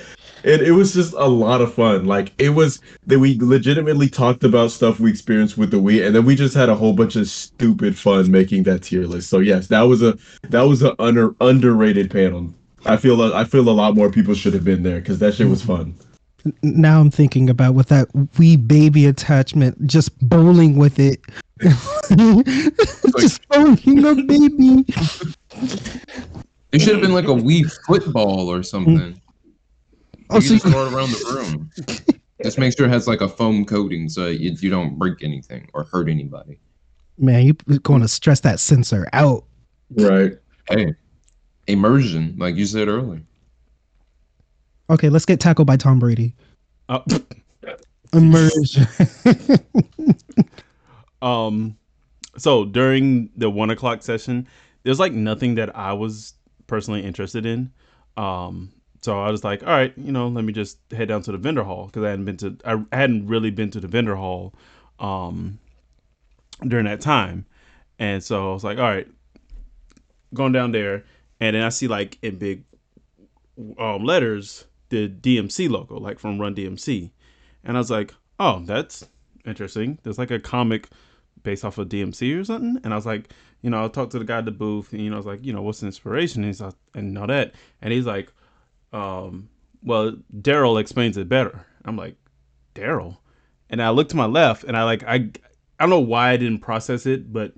And 0.46 0.62
it 0.62 0.70
was 0.70 0.94
just 0.94 1.12
a 1.14 1.26
lot 1.26 1.60
of 1.60 1.74
fun. 1.74 2.04
Like 2.04 2.32
it 2.38 2.50
was 2.50 2.80
that 3.08 3.18
we 3.18 3.36
legitimately 3.40 4.08
talked 4.08 4.44
about 4.44 4.70
stuff 4.70 5.00
we 5.00 5.10
experienced 5.10 5.58
with 5.58 5.72
the 5.72 5.78
Wii, 5.78 6.06
and 6.06 6.14
then 6.14 6.24
we 6.24 6.36
just 6.36 6.54
had 6.54 6.68
a 6.68 6.74
whole 6.76 6.92
bunch 6.92 7.16
of 7.16 7.26
stupid 7.26 7.98
fun 7.98 8.30
making 8.30 8.62
that 8.62 8.84
tier 8.84 9.06
list. 9.06 9.28
So 9.28 9.40
yes, 9.40 9.66
that 9.66 9.82
was 9.82 10.02
a 10.02 10.16
that 10.50 10.62
was 10.62 10.82
an 10.82 10.94
under 11.00 11.34
underrated 11.40 12.12
panel. 12.12 12.54
I 12.84 12.96
feel 12.96 13.20
I 13.34 13.42
feel 13.42 13.68
a 13.68 13.70
lot 13.70 13.96
more 13.96 14.08
people 14.08 14.34
should 14.34 14.54
have 14.54 14.62
been 14.62 14.84
there 14.84 15.00
because 15.00 15.18
that 15.18 15.34
shit 15.34 15.48
was 15.48 15.62
fun. 15.62 15.96
now 16.62 17.00
I'm 17.00 17.10
thinking 17.10 17.50
about 17.50 17.74
with 17.74 17.88
that 17.88 18.06
wee 18.38 18.56
baby 18.56 19.06
attachment, 19.06 19.84
just 19.84 20.16
bowling 20.28 20.76
with 20.76 21.00
it. 21.00 21.20
just 23.18 23.48
bowling 23.48 24.04
a 24.04 24.14
baby. 24.14 24.84
It 26.70 26.78
should 26.80 26.92
have 26.92 27.00
been 27.00 27.14
like 27.14 27.26
a 27.26 27.34
wee 27.34 27.64
football 27.64 28.48
or 28.48 28.62
something. 28.62 29.20
Oh, 30.30 30.36
you 30.36 30.40
so 30.42 30.48
can 30.48 30.58
just 30.58 30.66
throw 30.66 30.86
it 30.86 30.92
around 30.92 31.10
the 31.10 31.34
room. 31.34 31.70
just 32.42 32.58
make 32.58 32.76
sure 32.76 32.86
it 32.86 32.90
has 32.90 33.06
like 33.06 33.20
a 33.20 33.28
foam 33.28 33.64
coating 33.64 34.08
so 34.08 34.26
you, 34.26 34.52
you 34.58 34.70
don't 34.70 34.98
break 34.98 35.22
anything 35.22 35.68
or 35.74 35.84
hurt 35.84 36.08
anybody. 36.08 36.58
man, 37.18 37.44
you're 37.44 37.78
going 37.78 38.02
to 38.02 38.08
stress 38.08 38.40
that 38.40 38.60
sensor 38.60 39.08
out. 39.12 39.44
Right. 39.90 40.32
Hey, 40.68 40.94
immersion, 41.66 42.34
like 42.38 42.56
you 42.56 42.66
said 42.66 42.88
earlier. 42.88 43.22
Okay, 44.90 45.08
let's 45.08 45.24
get 45.24 45.40
tackled 45.40 45.66
by 45.66 45.76
Tom 45.76 45.98
Brady. 45.98 46.34
Uh, 46.88 47.00
Immersion. 48.12 48.86
um, 51.22 51.76
so 52.36 52.64
during 52.64 53.30
the 53.36 53.50
one 53.50 53.70
o'clock 53.70 54.02
session, 54.02 54.46
there's 54.84 55.00
like 55.00 55.12
nothing 55.12 55.56
that 55.56 55.76
I 55.76 55.92
was 55.92 56.34
personally 56.66 57.02
interested 57.02 57.46
in. 57.46 57.72
Um, 58.16 58.72
so 59.02 59.20
I 59.20 59.30
was 59.30 59.44
like, 59.44 59.62
all 59.62 59.68
right, 59.68 59.92
you 59.96 60.12
know, 60.12 60.28
let 60.28 60.44
me 60.44 60.52
just 60.52 60.78
head 60.92 61.08
down 61.08 61.22
to 61.22 61.32
the 61.32 61.38
vendor 61.38 61.62
hall 61.62 61.86
because 61.86 62.04
I 62.04 62.10
hadn't 62.10 62.24
been 62.24 62.36
to, 62.38 62.56
I 62.64 62.96
hadn't 62.96 63.26
really 63.26 63.50
been 63.50 63.70
to 63.70 63.80
the 63.80 63.88
vendor 63.88 64.16
hall, 64.16 64.54
um, 64.98 65.58
during 66.66 66.86
that 66.86 67.00
time, 67.00 67.44
and 67.98 68.22
so 68.22 68.50
I 68.50 68.54
was 68.54 68.64
like, 68.64 68.78
all 68.78 68.84
right, 68.84 69.06
going 70.34 70.52
down 70.52 70.72
there, 70.72 71.04
and 71.40 71.54
then 71.54 71.62
I 71.62 71.68
see 71.68 71.88
like 71.88 72.18
in 72.22 72.36
big 72.36 72.64
um, 73.78 74.04
letters 74.04 74.64
the 74.88 75.08
DMC 75.08 75.68
logo, 75.68 75.98
like 75.98 76.18
from 76.18 76.40
Run 76.40 76.54
DMC, 76.54 77.10
and 77.64 77.76
I 77.76 77.80
was 77.80 77.90
like, 77.90 78.14
oh, 78.38 78.60
that's 78.64 79.06
interesting. 79.44 79.98
There's 80.02 80.18
like 80.18 80.30
a 80.30 80.40
comic 80.40 80.88
based 81.42 81.64
off 81.64 81.78
of 81.78 81.88
DMC 81.88 82.40
or 82.40 82.44
something, 82.44 82.80
and 82.84 82.92
I 82.92 82.96
was 82.96 83.06
like, 83.06 83.30
you 83.62 83.70
know, 83.70 83.84
I 83.84 83.88
talked 83.88 84.12
to 84.12 84.18
the 84.18 84.24
guy 84.24 84.38
at 84.38 84.44
the 84.44 84.50
booth, 84.50 84.92
and 84.92 85.02
you 85.02 85.10
know, 85.10 85.16
I 85.16 85.18
was 85.18 85.26
like, 85.26 85.44
you 85.44 85.52
know, 85.52 85.62
what's 85.62 85.80
the 85.80 85.86
inspiration? 85.86 86.42
And 86.42 86.48
he's 86.48 86.60
like, 86.60 86.74
and 86.94 87.16
all 87.18 87.26
that, 87.26 87.54
and 87.82 87.92
he's 87.92 88.06
like, 88.06 88.32
um, 88.92 89.48
well, 89.82 90.16
Darryl 90.40 90.80
explains 90.80 91.16
it 91.16 91.28
better. 91.28 91.66
I'm 91.84 91.96
like, 91.96 92.16
Darryl, 92.74 93.18
and 93.70 93.82
I 93.82 93.90
look 93.90 94.08
to 94.10 94.16
my 94.16 94.26
left, 94.26 94.64
and 94.64 94.76
I 94.76 94.84
like, 94.84 95.02
I, 95.04 95.14
I 95.14 95.30
don't 95.80 95.90
know 95.90 96.00
why 96.00 96.30
I 96.30 96.36
didn't 96.36 96.60
process 96.60 97.06
it, 97.06 97.32
but 97.32 97.52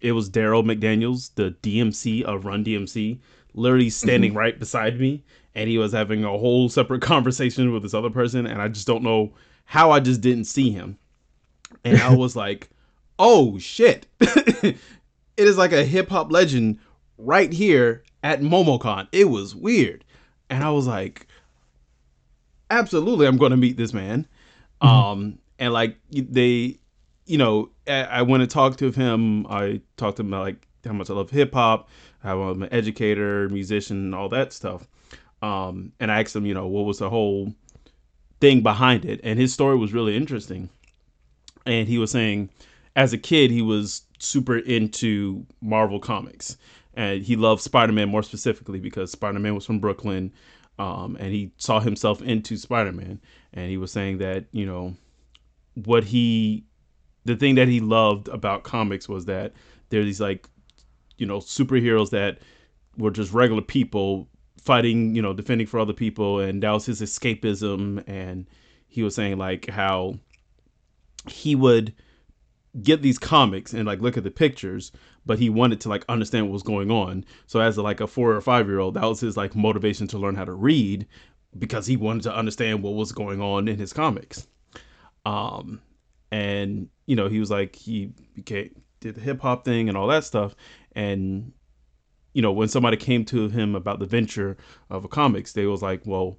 it 0.00 0.12
was 0.12 0.30
Darryl 0.30 0.64
McDaniels, 0.64 1.30
the 1.34 1.54
DMC 1.62 2.22
of 2.22 2.44
Run 2.44 2.64
DMC, 2.64 3.18
literally 3.54 3.90
standing 3.90 4.34
right 4.34 4.58
beside 4.58 4.98
me, 4.98 5.22
and 5.54 5.68
he 5.68 5.78
was 5.78 5.92
having 5.92 6.24
a 6.24 6.28
whole 6.28 6.68
separate 6.68 7.02
conversation 7.02 7.72
with 7.72 7.82
this 7.82 7.94
other 7.94 8.10
person, 8.10 8.46
and 8.46 8.60
I 8.60 8.68
just 8.68 8.86
don't 8.86 9.02
know 9.02 9.32
how 9.64 9.90
I 9.90 10.00
just 10.00 10.20
didn't 10.20 10.44
see 10.44 10.70
him, 10.70 10.98
and 11.84 11.98
I 11.98 12.14
was 12.14 12.36
like, 12.44 12.68
oh 13.18 13.58
shit, 13.58 14.06
it 14.20 14.76
is 15.36 15.56
like 15.56 15.72
a 15.72 15.84
hip 15.84 16.08
hop 16.08 16.32
legend 16.32 16.78
right 17.18 17.52
here 17.52 18.02
at 18.22 18.40
MomoCon. 18.40 19.08
It 19.12 19.28
was 19.28 19.54
weird, 19.54 20.04
and 20.52 20.62
I 20.62 20.70
was 20.70 20.86
like, 20.86 21.26
absolutely, 22.70 23.26
I'm 23.26 23.38
going 23.38 23.50
to 23.50 23.56
meet 23.56 23.76
this 23.76 23.94
man, 23.94 24.26
um, 24.82 25.38
and 25.58 25.72
like 25.72 25.96
they 26.10 26.78
you 27.26 27.38
know, 27.38 27.70
I 27.88 28.02
I 28.02 28.22
went 28.22 28.42
and 28.42 28.50
talked 28.50 28.78
to 28.80 28.90
him. 28.90 29.46
I 29.46 29.80
talked 29.96 30.18
to 30.18 30.22
him 30.22 30.28
about 30.28 30.42
like 30.42 30.68
how 30.84 30.92
much 30.92 31.08
I 31.08 31.14
love 31.14 31.30
hip 31.30 31.54
hop, 31.54 31.88
how 32.22 32.42
I'm 32.42 32.62
an 32.62 32.72
educator, 32.72 33.48
musician, 33.48 34.12
all 34.12 34.28
that 34.30 34.52
stuff. 34.52 34.86
Um, 35.40 35.92
and 35.98 36.12
I 36.12 36.20
asked 36.20 36.36
him, 36.36 36.46
you 36.46 36.54
know, 36.54 36.66
what 36.66 36.84
was 36.84 36.98
the 36.98 37.10
whole 37.10 37.54
thing 38.40 38.62
behind 38.62 39.04
it, 39.04 39.20
and 39.24 39.38
his 39.38 39.52
story 39.52 39.76
was 39.76 39.92
really 39.92 40.16
interesting. 40.16 40.68
And 41.64 41.88
he 41.88 41.96
was 41.96 42.10
saying, 42.10 42.50
as 42.96 43.12
a 43.12 43.18
kid, 43.18 43.50
he 43.50 43.62
was 43.62 44.02
super 44.18 44.58
into 44.58 45.46
Marvel 45.60 46.00
comics, 46.00 46.58
and 46.94 47.22
he 47.22 47.36
loved 47.36 47.62
Spider 47.62 47.92
Man 47.92 48.08
more 48.08 48.22
specifically 48.22 48.80
because 48.80 49.10
Spider 49.10 49.38
Man 49.38 49.54
was 49.54 49.66
from 49.66 49.78
Brooklyn, 49.78 50.32
um, 50.78 51.16
and 51.18 51.32
he 51.32 51.52
saw 51.56 51.80
himself 51.80 52.22
into 52.22 52.56
Spider 52.56 52.92
Man. 52.92 53.20
And 53.52 53.70
he 53.70 53.76
was 53.76 53.92
saying 53.92 54.18
that 54.18 54.46
you 54.52 54.66
know 54.66 54.94
what 55.74 56.04
he 56.04 56.64
the 57.24 57.36
thing 57.36 57.54
that 57.54 57.68
he 57.68 57.80
loved 57.80 58.28
about 58.28 58.64
comics 58.64 59.08
was 59.08 59.26
that 59.26 59.52
there's 59.88 60.06
these 60.06 60.20
like 60.20 60.48
you 61.18 61.26
know 61.26 61.38
superheroes 61.38 62.10
that 62.10 62.38
were 62.96 63.10
just 63.10 63.32
regular 63.32 63.62
people 63.62 64.28
fighting, 64.62 65.14
you 65.14 65.22
know, 65.22 65.32
defending 65.32 65.66
for 65.66 65.80
other 65.80 65.92
people, 65.92 66.38
and 66.38 66.62
that 66.62 66.70
was 66.70 66.86
his 66.86 67.00
escapism. 67.00 68.02
And 68.06 68.48
he 68.88 69.02
was 69.02 69.14
saying 69.14 69.38
like 69.38 69.68
how 69.68 70.14
he 71.28 71.54
would 71.54 71.94
get 72.82 73.02
these 73.02 73.18
comics 73.18 73.74
and 73.74 73.86
like 73.86 74.00
look 74.00 74.16
at 74.16 74.24
the 74.24 74.30
pictures, 74.30 74.92
but 75.24 75.38
he 75.38 75.50
wanted 75.50 75.80
to 75.80 75.88
like 75.88 76.04
understand 76.08 76.46
what 76.46 76.52
was 76.52 76.62
going 76.62 76.90
on. 76.90 77.24
So 77.46 77.60
as 77.60 77.76
a, 77.76 77.82
like 77.82 78.00
a 78.00 78.06
four 78.06 78.32
or 78.32 78.40
five 78.40 78.66
year 78.66 78.78
old, 78.78 78.94
that 78.94 79.04
was 79.04 79.20
his 79.20 79.36
like 79.36 79.54
motivation 79.54 80.06
to 80.08 80.18
learn 80.18 80.34
how 80.34 80.44
to 80.44 80.52
read 80.52 81.06
because 81.58 81.86
he 81.86 81.96
wanted 81.96 82.22
to 82.24 82.34
understand 82.34 82.82
what 82.82 82.94
was 82.94 83.12
going 83.12 83.40
on 83.40 83.68
in 83.68 83.78
his 83.78 83.92
comics. 83.92 84.46
Um, 85.24 85.80
and 86.30 86.88
you 87.06 87.14
know 87.14 87.28
he 87.28 87.38
was 87.38 87.50
like 87.50 87.76
he 87.76 88.12
became 88.34 88.74
did 89.00 89.16
the 89.16 89.20
hip 89.20 89.40
hop 89.40 89.64
thing 89.64 89.88
and 89.88 89.98
all 89.98 90.06
that 90.08 90.24
stuff, 90.24 90.54
and 90.92 91.52
you 92.32 92.42
know 92.42 92.52
when 92.52 92.68
somebody 92.68 92.96
came 92.96 93.24
to 93.26 93.48
him 93.48 93.74
about 93.74 93.98
the 93.98 94.06
venture 94.06 94.56
of 94.90 95.04
a 95.04 95.08
comics, 95.08 95.52
they 95.52 95.66
was 95.66 95.82
like, 95.82 96.00
well, 96.04 96.38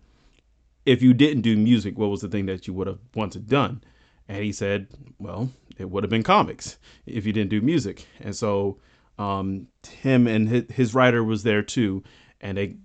if 0.86 1.02
you 1.02 1.14
didn't 1.14 1.42
do 1.42 1.56
music, 1.56 1.98
what 1.98 2.10
was 2.10 2.22
the 2.22 2.28
thing 2.30 2.46
that 2.48 2.68
you 2.68 2.74
would 2.74 2.88
have 2.88 3.00
wanted 3.16 3.48
done? 3.48 3.84
And 4.28 4.44
he 4.44 4.52
said, 4.52 4.88
well, 5.20 5.50
it 5.78 5.90
would 5.90 6.04
have 6.04 6.10
been 6.12 6.24
comics 6.24 6.78
if 7.06 7.26
you 7.26 7.34
didn't 7.34 7.50
do 7.50 7.62
music. 7.62 8.06
And 8.22 8.36
so 8.36 8.78
um, 9.20 9.68
him 10.02 10.28
and 10.28 10.48
his, 10.50 10.64
his 10.72 10.94
writer 10.96 11.24
was 11.24 11.44
there 11.44 11.62
too, 11.62 12.04
and 12.42 12.58
they 12.58 12.76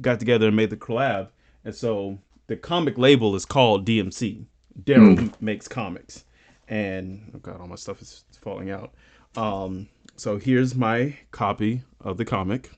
got 0.00 0.18
together 0.18 0.48
and 0.48 0.56
made 0.56 0.70
the 0.70 0.76
collab. 0.76 1.28
And 1.64 1.74
so 1.74 2.18
the 2.46 2.56
comic 2.56 2.98
label 2.98 3.34
is 3.34 3.44
called 3.44 3.86
DMC. 3.86 4.44
Darryl 4.82 5.32
makes 5.40 5.68
comics, 5.68 6.24
and 6.68 7.30
oh 7.34 7.38
god, 7.38 7.60
all 7.60 7.68
my 7.68 7.76
stuff 7.76 8.02
is 8.02 8.24
falling 8.40 8.70
out. 8.70 8.92
Um, 9.36 9.88
so 10.16 10.36
here's 10.38 10.74
my 10.74 11.16
copy 11.30 11.82
of 12.00 12.16
the 12.16 12.24
comic. 12.24 12.70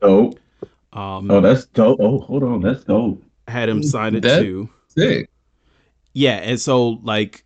Dope. 0.00 0.38
Um, 0.92 1.30
Oh, 1.30 1.40
that's 1.40 1.66
dope. 1.66 1.98
Oh, 2.00 2.18
hold 2.20 2.42
on, 2.42 2.60
that's 2.60 2.82
dope. 2.84 3.22
had 3.46 3.68
him 3.68 3.82
sign 3.82 4.14
it 4.16 4.22
That- 4.22 4.42
too. 4.42 4.68
Sick. 4.88 5.30
Yeah, 6.12 6.36
and 6.38 6.60
so 6.60 6.88
like 7.04 7.44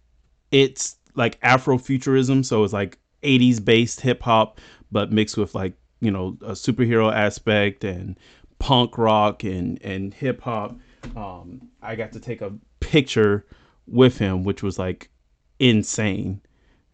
it's 0.51 0.97
like 1.15 1.41
Afrofuturism, 1.41 2.45
so 2.45 2.65
it's 2.65 2.73
like 2.73 2.99
80s 3.23 3.65
based 3.65 4.01
hip 4.01 4.23
hop, 4.23 4.61
but 4.91 5.13
mixed 5.13 5.37
with 5.37 5.55
like, 5.55 5.75
you 6.01 6.11
know, 6.11 6.37
a 6.43 6.53
superhero 6.53 7.13
aspect 7.13 7.85
and 7.85 8.19
punk 8.59 8.97
rock 8.99 9.45
and 9.45 9.81
and 9.83 10.15
hip 10.15 10.41
hop. 10.41 10.77
Um 11.17 11.69
I 11.83 11.97
got 11.97 12.13
to 12.13 12.21
take 12.21 12.41
a 12.41 12.53
picture 12.81 13.47
with 13.87 14.19
him, 14.19 14.45
which 14.45 14.63
was 14.63 14.79
like 14.79 15.11
insane. 15.59 16.41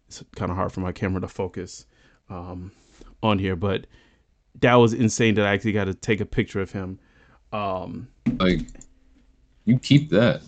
It's 0.07 0.23
kind 0.35 0.51
of 0.51 0.57
hard 0.57 0.71
for 0.71 0.79
my 0.81 0.91
camera 0.91 1.21
to 1.21 1.27
focus 1.27 1.85
um 2.29 2.71
on 3.21 3.39
here, 3.39 3.55
but 3.55 3.87
that 4.61 4.75
was 4.75 4.93
insane 4.93 5.35
that 5.35 5.45
I 5.45 5.53
actually 5.53 5.73
got 5.73 5.85
to 5.85 5.93
take 5.93 6.21
a 6.21 6.25
picture 6.25 6.61
of 6.61 6.71
him. 6.71 6.99
Um 7.53 8.07
Like, 8.39 8.61
you 9.65 9.77
keep 9.79 10.09
that. 10.09 10.41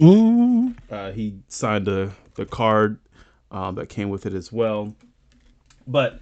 Mm, 0.00 0.76
uh, 0.90 1.12
he 1.12 1.38
signed 1.48 1.86
the 1.86 2.10
the 2.34 2.46
card 2.46 2.98
um, 3.52 3.76
that 3.76 3.88
came 3.88 4.08
with 4.10 4.26
it 4.26 4.34
as 4.34 4.50
well. 4.50 4.94
But 5.86 6.20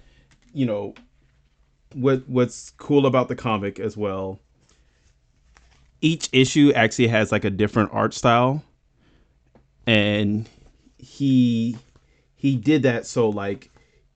you 0.53 0.65
know, 0.65 0.93
what 1.93 2.27
what's 2.27 2.71
cool 2.77 3.07
about 3.07 3.27
the 3.27 3.35
comic 3.35 3.79
as 3.79 3.97
well? 3.97 4.39
Each 6.01 6.29
issue 6.31 6.71
actually 6.75 7.07
has 7.07 7.31
like 7.31 7.43
a 7.43 7.49
different 7.49 7.89
art 7.91 8.13
style, 8.13 8.63
and 9.87 10.47
he 10.99 11.77
he 12.35 12.55
did 12.55 12.83
that 12.83 13.07
so 13.07 13.29
like 13.29 13.71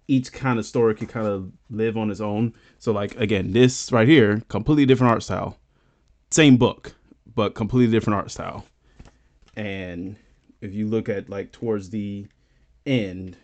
each 0.07 0.31
kind 0.31 0.59
of 0.59 0.65
story 0.67 0.93
could 0.93 1.09
kind 1.09 1.25
of 1.25 1.51
live 1.71 1.97
on 1.97 2.11
its 2.11 2.21
own. 2.21 2.53
So 2.77 2.91
like 2.91 3.15
again, 3.15 3.53
this 3.53 3.91
right 3.91 4.07
here, 4.07 4.43
completely 4.49 4.85
different 4.85 5.11
art 5.11 5.23
style, 5.23 5.57
same 6.29 6.57
book, 6.57 6.93
but 7.33 7.55
completely 7.55 7.91
different 7.91 8.17
art 8.17 8.29
style 8.29 8.65
and 9.55 10.15
if 10.61 10.73
you 10.73 10.87
look 10.87 11.09
at 11.09 11.29
like 11.29 11.51
towards 11.51 11.89
the 11.89 12.27
end. 12.85 13.37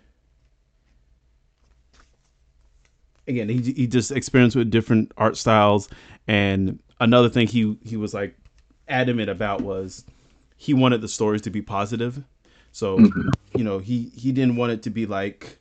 Again 3.28 3.50
he, 3.50 3.72
he 3.74 3.88
just 3.88 4.12
experienced 4.12 4.56
with 4.56 4.72
different 4.72 5.12
art 5.18 5.38
styles. 5.38 5.90
And 6.28 6.80
another 7.00 7.30
thing 7.30 7.48
he 7.48 7.78
he 7.84 7.98
was 7.98 8.14
like 8.14 8.36
adamant 8.88 9.30
about 9.30 9.62
was 9.62 10.06
he 10.58 10.74
wanted 10.74 11.02
the 11.02 11.08
stories 11.08 11.42
to 11.44 11.50
be 11.50 11.62
positive. 11.62 12.24
So 12.72 12.98
mm-hmm. 12.98 13.30
you 13.56 13.64
know 13.64 13.80
he 13.80 14.12
he 14.16 14.32
didn't 14.32 14.56
want 14.56 14.72
it 14.72 14.84
to 14.84 14.90
be 14.90 15.06
like 15.06 15.58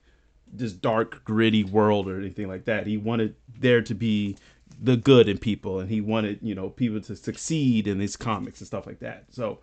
this 0.53 0.73
dark 0.73 1.25
gritty 1.25 1.65
world 1.65 2.09
or 2.09 2.19
anything 2.19 2.49
like 2.49 2.65
that. 2.65 2.87
He 2.87 2.97
wanted 2.97 3.35
there 3.59 3.83
to 3.83 3.95
be 3.95 4.37
the 4.83 4.97
good 4.97 5.29
in 5.29 5.37
people 5.37 5.81
and 5.81 5.91
he 5.91 6.01
wanted 6.01 6.39
you 6.41 6.55
know 6.55 6.71
people 6.71 7.01
to 7.03 7.15
succeed 7.15 7.87
in 7.87 7.99
these 7.99 8.17
comics 8.17 8.61
and 8.61 8.67
stuff 8.67 8.87
like 8.87 9.01
that. 9.01 9.25
So 9.31 9.59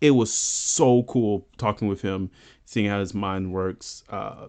it 0.00 0.10
was 0.10 0.32
so 0.32 1.04
cool 1.04 1.46
talking 1.58 1.86
with 1.86 2.02
him, 2.02 2.28
seeing 2.72 2.88
how 2.88 3.00
his 3.00 3.14
mind 3.14 3.52
works. 3.52 4.02
Uh, 4.08 4.48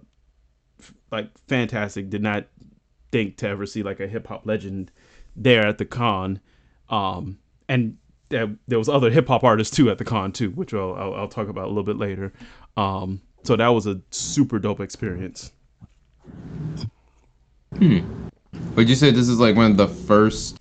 f- 0.79 0.93
like 1.11 1.29
fantastic. 1.47 2.09
Did 2.09 2.23
not 2.23 2.45
think 3.11 3.37
to 3.37 3.47
ever 3.49 3.65
see 3.65 3.83
like 3.83 3.99
a 3.99 4.07
hip 4.07 4.27
hop 4.27 4.45
legend 4.45 4.91
there 5.35 5.65
at 5.67 5.77
the 5.77 5.85
con. 5.85 6.39
Um, 6.89 7.37
and 7.67 7.97
there, 8.29 8.55
there 8.67 8.79
was 8.79 8.89
other 8.89 9.11
hip 9.11 9.27
hop 9.27 9.43
artists 9.43 9.75
too 9.75 9.89
at 9.89 9.97
the 9.97 10.05
con 10.05 10.31
too, 10.31 10.51
which 10.51 10.73
I'll, 10.73 10.93
I'll, 10.95 11.13
I'll 11.15 11.27
talk 11.27 11.49
about 11.49 11.65
a 11.65 11.67
little 11.67 11.83
bit 11.83 11.97
later. 11.97 12.33
Um, 12.77 13.21
so 13.43 13.55
that 13.55 13.67
was 13.67 13.87
a 13.87 14.01
super 14.11 14.57
dope 14.57 14.79
experience. 14.79 15.51
Would 17.79 18.89
you 18.89 18.95
say 18.95 19.11
this 19.11 19.27
is 19.27 19.39
like 19.39 19.55
one 19.55 19.71
of 19.71 19.77
the 19.77 19.87
first 19.87 20.57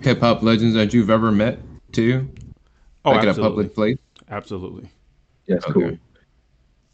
hip 0.00 0.20
hop 0.20 0.42
legends 0.42 0.74
that 0.74 0.94
you've 0.94 1.10
ever 1.10 1.32
met 1.32 1.58
too? 1.92 2.28
Oh, 3.04 3.10
like 3.12 3.24
in 3.24 3.28
a 3.30 3.34
public 3.34 3.74
place? 3.74 3.98
absolutely. 4.30 4.88
That's 5.48 5.64
Okay. 5.66 5.72
cool. 5.72 5.98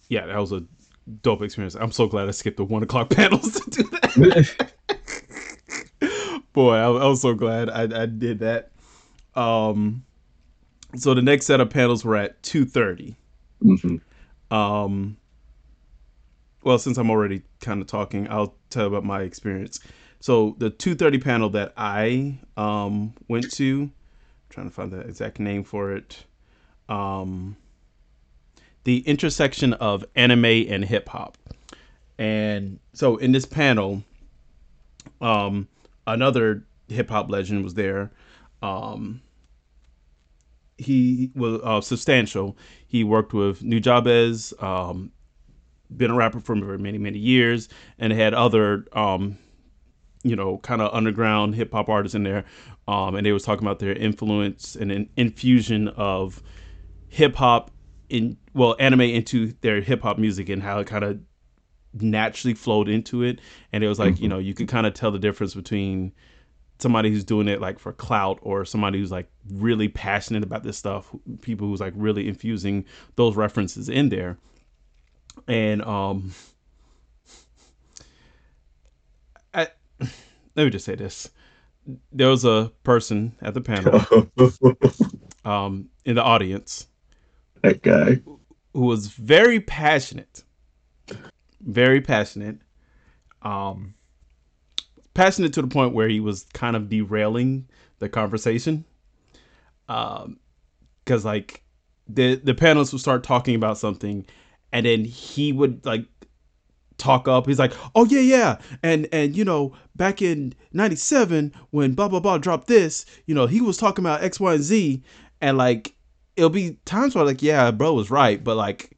Yeah, 0.09 0.27
that 0.27 0.39
was 0.39 0.53
a 0.53 0.65
dope 1.23 1.43
experience. 1.43 1.75
I'm 1.75 1.93
so 1.93 2.07
glad 2.07 2.29
I 2.29 2.33
skipped 2.33 2.57
the 2.57 2.65
one 2.65 2.83
o'clock 2.83 3.11
panels 3.15 3.53
to 3.61 3.71
do 3.71 3.83
that. 3.85 4.73
Boy, 6.53 6.75
I, 6.75 6.85
I 6.87 7.07
was 7.07 7.23
so 7.23 7.35
glad 7.35 7.71
I, 7.71 8.03
I 8.03 8.07
did 8.07 8.41
that. 8.41 8.71
Um, 9.35 10.05
so 10.97 11.15
the 11.15 11.23
next 11.23 11.47
set 11.47 11.61
of 11.61 11.71
panels 11.71 12.05
were 12.05 12.17
at 12.17 12.43
two 12.43 12.65
thirty. 12.65 13.17
Mhm. 13.63 14.01
Um, 14.51 15.17
well, 16.63 16.79
since 16.79 16.97
I'm 16.97 17.11
already 17.11 17.43
kind 17.61 17.81
of 17.81 17.87
talking, 17.87 18.27
I'll 18.31 18.55
tell 18.71 18.87
about 18.87 19.05
my 19.05 19.23
experience. 19.23 19.81
So 20.21 20.57
the 20.59 20.71
two 20.71 20.95
thirty 20.95 21.19
panel 21.19 21.51
that 21.51 21.73
I 21.77 22.39
um 22.57 23.15
went 23.29 23.53
to, 23.53 23.91
trying 24.49 24.69
to 24.69 24.75
find 24.75 24.91
the 24.91 25.01
exact 25.01 25.39
name 25.39 25.63
for 25.65 25.93
it. 25.93 26.25
Um, 26.89 27.57
the 28.89 29.01
intersection 29.01 29.75
of 29.75 30.03
anime 30.15 30.47
and 30.47 30.83
hip 30.83 31.11
hop. 31.11 31.37
And 32.19 32.81
so 32.95 33.19
in 33.19 33.33
this 33.33 33.45
panel, 33.45 34.03
um, 35.21 35.69
another 36.07 36.65
hip 36.89 37.11
hop 37.11 37.31
legend 37.31 37.65
was 37.65 37.75
there. 37.75 38.11
Um, 38.63 39.21
he 40.79 41.31
was 41.35 41.61
uh, 41.63 41.83
Substantial. 41.83 42.57
He 42.87 43.05
worked 43.05 43.35
with 43.35 43.61
Nujabes, 43.61 44.55
um, 44.63 45.13
been 45.95 46.11
a 46.11 46.15
rapper 46.15 46.41
for 46.41 46.57
many, 46.57 46.97
many 46.97 47.19
years, 47.19 47.69
and 47.99 48.11
had 48.11 48.33
other, 48.33 48.87
um, 48.95 49.37
you 50.23 50.35
know, 50.35 50.57
kind 50.57 50.81
of 50.81 50.95
underground 50.95 51.57
hip 51.57 51.73
hop 51.73 51.91
artists 51.91 52.15
in 52.15 52.23
there. 52.23 52.47
Um, 52.87 53.17
and 53.17 53.27
they 53.27 53.33
was 53.33 53.43
talking 53.43 53.67
about 53.67 53.81
their 53.81 53.93
influence 53.93 54.77
and 54.77 54.91
in, 54.91 55.11
infusion 55.19 55.89
of 55.89 56.43
hip 57.11 57.35
hop 57.35 57.71
in 58.09 58.37
well 58.55 58.77
anime 58.79 59.03
into 59.03 59.53
their 59.61 59.81
hip 59.81 60.03
hop 60.03 60.19
music 60.19 60.49
and 60.49 60.63
how 60.63 60.79
it 60.81 60.87
kind 60.87 61.05
of 61.05 61.19
naturally 61.95 62.55
flowed 62.55 62.89
into 62.89 63.23
it. 63.23 63.41
And 63.73 63.83
it 63.85 63.89
was 63.89 63.99
like 63.99 64.21
you 64.21 64.29
know 64.29 64.39
you 64.39 64.55
could 64.55 64.69
kind 64.69 64.87
of 64.87 64.95
tell 64.95 65.11
the 65.11 65.19
difference 65.19 65.55
between 65.55 66.13
somebody 66.79 67.11
who's 67.11 67.25
doing 67.25 67.49
it 67.49 67.61
like 67.61 67.79
for 67.79 67.93
clout 67.93 68.39
or 68.43 68.65
somebody 68.65 68.99
who's 69.01 69.11
like 69.11 69.29
really 69.51 69.89
passionate 69.89 70.45
about 70.45 70.63
this 70.63 70.79
stuff 70.79 71.13
people 71.43 71.67
who's 71.67 71.81
like 71.81 71.93
really 71.97 72.29
infusing 72.29 72.85
those 73.17 73.37
references 73.37 73.89
in 73.89 74.09
there. 74.09 74.39
And 75.47 75.83
um 75.83 76.33
I, 79.55 79.69
let 80.01 80.65
me 80.65 80.71
just 80.71 80.85
say 80.85 80.95
this. 80.95 81.31
There 82.13 82.29
was 82.29 82.45
a 82.45 82.71
person 82.85 83.35
at 83.41 83.55
the 83.55 83.61
panel 83.61 84.01
um 85.45 85.89
in 86.05 86.15
the 86.15 86.23
audience 86.23 86.87
that 87.63 87.83
guy. 87.83 88.21
who 88.75 88.81
was 88.81 89.09
very 89.09 89.61
passionate, 89.61 90.45
very 91.61 92.01
passionate, 92.01 92.59
um, 93.43 93.95
passionate 95.15 95.53
to 95.55 95.63
the 95.63 95.69
point 95.69 95.95
where 95.95 96.09
he 96.09 96.21
was 96.21 96.45
kind 96.53 96.77
of 96.77 96.89
derailing 96.89 97.69
the 97.99 98.09
conversation. 98.09 98.85
Um, 99.89 100.39
because 101.05 101.25
like 101.25 101.63
the 102.07 102.35
the 102.37 102.55
panelists 102.55 102.93
would 102.93 103.01
start 103.01 103.23
talking 103.25 103.55
about 103.55 103.79
something, 103.79 104.27
and 104.73 104.85
then 104.85 105.05
he 105.05 105.53
would 105.53 105.85
like 105.87 106.05
talk 106.99 107.27
up. 107.29 107.47
He's 107.47 107.59
like, 107.59 107.73
"Oh 107.95 108.05
yeah, 108.05 108.21
yeah," 108.21 108.59
and 108.83 109.09
and 109.13 109.35
you 109.37 109.45
know, 109.45 109.73
back 109.97 110.21
in 110.21 110.55
'97 110.73 111.53
when 111.71 111.95
blah 111.95 112.09
blah 112.09 112.21
blah 112.21 112.39
dropped 112.39 112.67
this, 112.67 113.07
you 113.27 113.35
know, 113.35 113.47
he 113.47 113.61
was 113.61 113.79
talking 113.79 114.05
about 114.05 114.23
X, 114.23 114.39
Y, 114.39 114.55
and 114.55 114.63
Z, 114.63 115.03
and 115.41 115.57
like 115.57 115.95
it'll 116.39 116.51
be 116.51 116.79
times 116.85 117.15
where 117.15 117.25
like, 117.25 117.43
yeah, 117.43 117.71
bro 117.71 117.93
was 117.95 118.11
right, 118.11 118.43
but 118.43 118.57
like, 118.57 118.97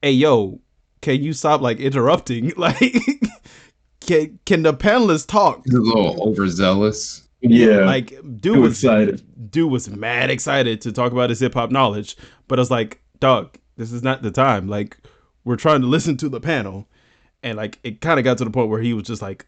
hey 0.00 0.12
yo, 0.12 0.60
can 1.02 1.22
you 1.22 1.32
stop 1.32 1.60
like 1.60 1.78
interrupting? 1.80 2.52
Like, 2.56 2.78
can 4.00 4.38
can 4.46 4.62
the 4.62 4.72
panelists 4.74 5.26
talk? 5.26 5.62
He's 5.64 5.74
a 5.74 5.80
little 5.80 6.28
overzealous. 6.28 7.22
Yeah, 7.40 7.78
Like, 7.84 8.10
dude 8.40 8.54
too 8.54 8.60
was 8.60 8.84
excited. 8.84 9.50
dude 9.50 9.70
was 9.70 9.88
mad 9.90 10.30
excited 10.30 10.80
to 10.82 10.92
talk 10.92 11.10
about 11.12 11.30
his 11.30 11.40
hip 11.40 11.54
hop 11.54 11.70
knowledge, 11.72 12.16
but 12.46 12.58
I 12.58 12.62
was 12.62 12.70
like, 12.70 13.00
dog, 13.18 13.56
this 13.76 13.90
is 13.92 14.02
not 14.02 14.22
the 14.22 14.30
time. 14.30 14.68
Like, 14.68 14.96
we're 15.44 15.56
trying 15.56 15.80
to 15.80 15.88
listen 15.88 16.16
to 16.18 16.28
the 16.28 16.40
panel, 16.40 16.88
and 17.42 17.56
like, 17.56 17.80
it 17.82 18.00
kind 18.00 18.20
of 18.20 18.24
got 18.24 18.38
to 18.38 18.44
the 18.44 18.50
point 18.50 18.70
where 18.70 18.80
he 18.80 18.94
was 18.94 19.04
just 19.04 19.22
like 19.22 19.46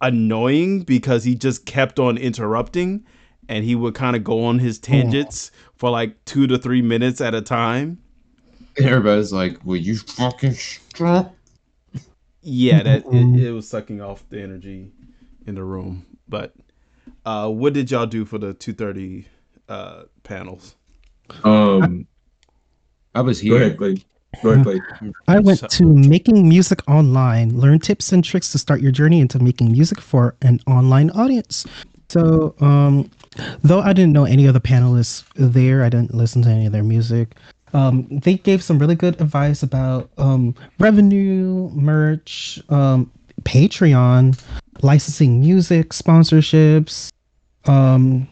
annoying 0.00 0.80
because 0.82 1.24
he 1.24 1.34
just 1.34 1.66
kept 1.66 1.98
on 1.98 2.16
interrupting, 2.16 3.04
and 3.50 3.64
he 3.64 3.74
would 3.74 3.94
kind 3.94 4.14
of 4.14 4.22
go 4.22 4.44
on 4.44 4.60
his 4.60 4.78
tangents 4.78 5.50
for 5.74 5.90
like 5.90 6.24
two 6.24 6.46
to 6.46 6.56
three 6.56 6.80
minutes 6.80 7.20
at 7.20 7.34
a 7.34 7.42
time. 7.42 7.98
Everybody's 8.78 9.32
like, 9.32 9.58
"Will 9.64 9.76
you 9.76 9.98
fucking 9.98 10.54
stop?" 10.54 11.34
Yeah, 12.42 12.84
that 12.84 13.04
it, 13.06 13.44
it 13.44 13.50
was 13.50 13.68
sucking 13.68 14.00
off 14.00 14.22
the 14.30 14.40
energy 14.40 14.92
in 15.46 15.56
the 15.56 15.64
room. 15.64 16.06
But 16.28 16.54
uh, 17.26 17.50
what 17.50 17.72
did 17.72 17.90
y'all 17.90 18.06
do 18.06 18.24
for 18.24 18.38
the 18.38 18.54
two 18.54 18.72
thirty 18.72 19.26
uh, 19.68 20.04
panels? 20.22 20.76
Um, 21.42 22.06
I 23.16 23.20
was 23.20 23.40
here. 23.40 23.50
go 23.50 23.56
here. 23.58 23.66
ahead, 23.66 23.78
Clay. 23.78 23.96
Go 24.44 24.50
ahead, 24.50 24.64
Clay. 24.64 25.12
I 25.28 25.40
went 25.40 25.68
to 25.68 25.84
making 25.84 26.48
music 26.48 26.88
online. 26.88 27.58
Learn 27.58 27.80
tips 27.80 28.12
and 28.12 28.22
tricks 28.22 28.52
to 28.52 28.58
start 28.58 28.80
your 28.80 28.92
journey 28.92 29.20
into 29.20 29.40
making 29.40 29.72
music 29.72 30.00
for 30.00 30.36
an 30.42 30.60
online 30.68 31.10
audience. 31.10 31.66
So, 32.08 32.54
um, 32.60 33.10
though 33.62 33.80
I 33.80 33.92
didn't 33.92 34.12
know 34.12 34.24
any 34.24 34.46
of 34.46 34.54
the 34.54 34.60
panelists 34.60 35.24
there, 35.34 35.84
I 35.84 35.88
didn't 35.88 36.14
listen 36.14 36.42
to 36.42 36.48
any 36.48 36.66
of 36.66 36.72
their 36.72 36.84
music. 36.84 37.36
Um, 37.72 38.06
they 38.10 38.34
gave 38.34 38.62
some 38.62 38.78
really 38.78 38.96
good 38.96 39.20
advice 39.20 39.62
about 39.62 40.10
um, 40.18 40.54
revenue, 40.78 41.70
merch, 41.72 42.60
um, 42.68 43.10
Patreon, 43.42 44.40
licensing 44.82 45.40
music, 45.40 45.90
sponsorships, 45.90 47.10
um, 47.66 48.28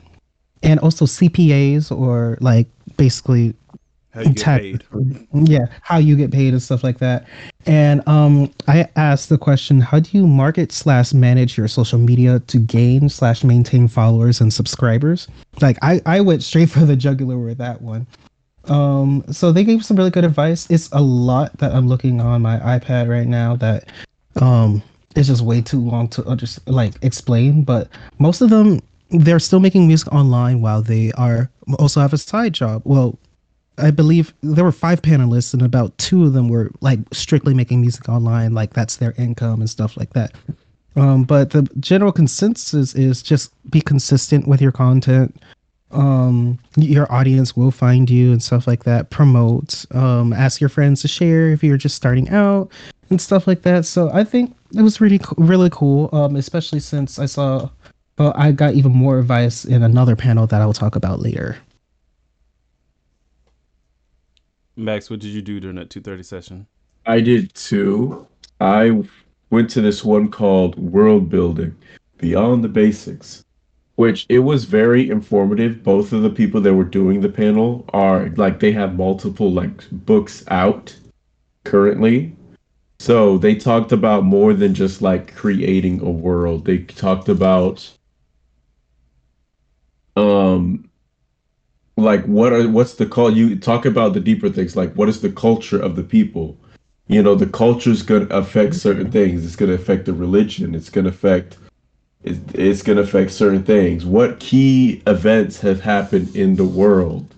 and 0.62 0.80
also 0.80 1.04
CPAs 1.04 1.96
or 1.96 2.36
like 2.40 2.66
basically 2.96 3.54
How 4.18 4.24
you 4.24 4.34
get 4.34 4.44
paid? 4.44 4.84
yeah 5.32 5.66
how 5.82 5.98
you 5.98 6.16
get 6.16 6.32
paid 6.32 6.52
and 6.52 6.62
stuff 6.62 6.82
like 6.82 6.98
that. 6.98 7.26
And 7.66 8.02
um 8.08 8.52
i 8.66 8.88
asked 8.96 9.28
the 9.28 9.38
question 9.38 9.80
how 9.80 10.00
do 10.00 10.16
you 10.16 10.26
market 10.26 10.72
slash 10.72 11.12
manage 11.14 11.56
your 11.56 11.68
social 11.68 11.98
media 11.98 12.40
to 12.40 12.58
gain 12.58 13.08
slash 13.08 13.44
maintain 13.44 13.86
followers 13.86 14.40
and 14.40 14.52
subscribers? 14.52 15.28
Like 15.60 15.78
i 15.82 16.00
i 16.06 16.20
went 16.20 16.42
straight 16.42 16.70
for 16.74 16.80
the 16.80 16.96
jugular 16.96 17.38
with 17.38 17.58
that 17.58 17.80
one. 17.80 18.06
Um 18.64 19.24
so 19.30 19.52
they 19.52 19.62
gave 19.62 19.84
some 19.84 19.96
really 19.96 20.10
good 20.10 20.24
advice. 20.24 20.68
It's 20.68 20.88
a 20.92 21.00
lot 21.00 21.56
that 21.58 21.72
i'm 21.72 21.86
looking 21.86 22.20
on 22.20 22.42
my 22.42 22.58
ipad 22.58 23.08
right 23.08 23.28
now 23.28 23.54
that 23.56 23.84
um 24.40 24.82
is 25.14 25.28
just 25.28 25.42
way 25.42 25.60
too 25.60 25.80
long 25.80 26.08
to 26.08 26.26
under, 26.28 26.46
like 26.66 26.94
explain 27.02 27.62
but 27.64 27.88
most 28.18 28.40
of 28.40 28.50
them 28.50 28.80
they're 29.10 29.40
still 29.40 29.58
making 29.58 29.86
music 29.86 30.12
online 30.12 30.60
while 30.60 30.82
they 30.82 31.12
are 31.12 31.50
also 31.78 32.00
have 32.00 32.12
a 32.12 32.18
side 32.18 32.52
job. 32.52 32.82
Well 32.84 33.18
I 33.78 33.90
believe 33.90 34.34
there 34.42 34.64
were 34.64 34.72
five 34.72 35.02
panelists, 35.02 35.52
and 35.54 35.62
about 35.62 35.96
two 35.98 36.24
of 36.24 36.32
them 36.32 36.48
were 36.48 36.70
like 36.80 37.00
strictly 37.12 37.54
making 37.54 37.80
music 37.80 38.08
online, 38.08 38.54
like 38.54 38.74
that's 38.74 38.96
their 38.96 39.14
income 39.18 39.60
and 39.60 39.70
stuff 39.70 39.96
like 39.96 40.12
that. 40.14 40.34
Um, 40.96 41.24
but 41.24 41.50
the 41.50 41.62
general 41.80 42.12
consensus 42.12 42.94
is 42.94 43.22
just 43.22 43.52
be 43.70 43.80
consistent 43.80 44.48
with 44.48 44.60
your 44.60 44.72
content. 44.72 45.40
Um, 45.90 46.58
your 46.76 47.10
audience 47.10 47.56
will 47.56 47.70
find 47.70 48.10
you 48.10 48.32
and 48.32 48.42
stuff 48.42 48.66
like 48.66 48.84
that. 48.84 49.10
Promote, 49.10 49.84
um, 49.94 50.32
ask 50.32 50.60
your 50.60 50.68
friends 50.68 51.00
to 51.02 51.08
share 51.08 51.50
if 51.50 51.62
you're 51.62 51.78
just 51.78 51.94
starting 51.94 52.28
out 52.30 52.70
and 53.10 53.20
stuff 53.20 53.46
like 53.46 53.62
that. 53.62 53.86
So 53.86 54.10
I 54.12 54.24
think 54.24 54.54
it 54.76 54.82
was 54.82 55.00
really, 55.00 55.20
really 55.36 55.70
cool. 55.70 56.10
Um, 56.12 56.36
especially 56.36 56.80
since 56.80 57.18
I 57.18 57.26
saw, 57.26 57.70
well, 58.18 58.32
I 58.34 58.52
got 58.52 58.74
even 58.74 58.92
more 58.92 59.18
advice 59.18 59.64
in 59.64 59.82
another 59.82 60.16
panel 60.16 60.46
that 60.48 60.60
I 60.60 60.66
will 60.66 60.74
talk 60.74 60.96
about 60.96 61.20
later. 61.20 61.56
Max, 64.78 65.10
what 65.10 65.18
did 65.18 65.30
you 65.30 65.42
do 65.42 65.58
during 65.58 65.76
that 65.76 65.90
two 65.90 66.00
thirty 66.00 66.22
session? 66.22 66.66
I 67.04 67.20
did 67.20 67.52
too. 67.54 68.26
I 68.60 69.02
went 69.50 69.70
to 69.70 69.80
this 69.80 70.04
one 70.04 70.30
called 70.30 70.78
World 70.78 71.28
Building 71.28 71.74
Beyond 72.18 72.62
the 72.62 72.68
Basics, 72.68 73.44
which 73.96 74.24
it 74.28 74.38
was 74.40 74.64
very 74.66 75.10
informative. 75.10 75.82
Both 75.82 76.12
of 76.12 76.22
the 76.22 76.30
people 76.30 76.60
that 76.60 76.74
were 76.74 76.84
doing 76.84 77.20
the 77.20 77.28
panel 77.28 77.84
are 77.92 78.28
like 78.36 78.60
they 78.60 78.72
have 78.72 78.94
multiple 78.94 79.50
like 79.50 79.88
books 79.90 80.44
out 80.48 80.96
currently. 81.64 82.36
So 83.00 83.38
they 83.38 83.56
talked 83.56 83.92
about 83.92 84.24
more 84.24 84.54
than 84.54 84.74
just 84.74 85.02
like 85.02 85.34
creating 85.34 86.00
a 86.00 86.10
world. 86.10 86.64
They 86.64 86.78
talked 86.78 87.28
about 87.28 87.90
um 90.16 90.87
like 91.98 92.24
what 92.24 92.52
are 92.52 92.68
what's 92.68 92.94
the 92.94 93.06
call 93.06 93.30
you 93.30 93.58
talk 93.58 93.84
about 93.84 94.14
the 94.14 94.20
deeper 94.20 94.48
things 94.48 94.76
like 94.76 94.92
what 94.94 95.08
is 95.08 95.20
the 95.20 95.32
culture 95.32 95.80
of 95.80 95.96
the 95.96 96.04
people? 96.04 96.56
You 97.08 97.22
know 97.22 97.34
the 97.34 97.46
culture 97.46 97.90
is 97.90 98.02
going 98.02 98.28
to 98.28 98.36
affect 98.36 98.74
certain 98.74 99.10
things. 99.10 99.44
It's 99.44 99.56
going 99.56 99.70
to 99.70 99.74
affect 99.74 100.06
the 100.06 100.12
religion. 100.12 100.74
It's 100.74 100.90
going 100.90 101.04
to 101.04 101.10
affect 101.10 101.58
it's, 102.22 102.38
it's 102.54 102.82
going 102.82 102.96
to 102.96 103.02
affect 103.02 103.32
certain 103.32 103.64
things. 103.64 104.04
What 104.04 104.38
key 104.38 105.02
events 105.06 105.60
have 105.60 105.80
happened 105.80 106.34
in 106.36 106.56
the 106.56 106.64
world? 106.64 107.34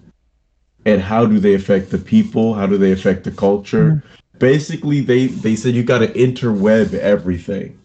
And 0.84 1.00
how 1.00 1.26
do 1.26 1.38
they 1.38 1.54
affect 1.54 1.90
the 1.90 1.98
people? 1.98 2.54
How 2.54 2.66
do 2.66 2.78
they 2.78 2.92
affect 2.92 3.24
the 3.24 3.30
culture? 3.30 3.92
Mm-hmm. 3.92 4.38
Basically 4.38 5.00
they 5.00 5.28
they 5.28 5.56
said 5.56 5.74
you 5.74 5.82
got 5.82 5.98
to 5.98 6.08
interweb 6.08 6.94
everything 6.94 7.79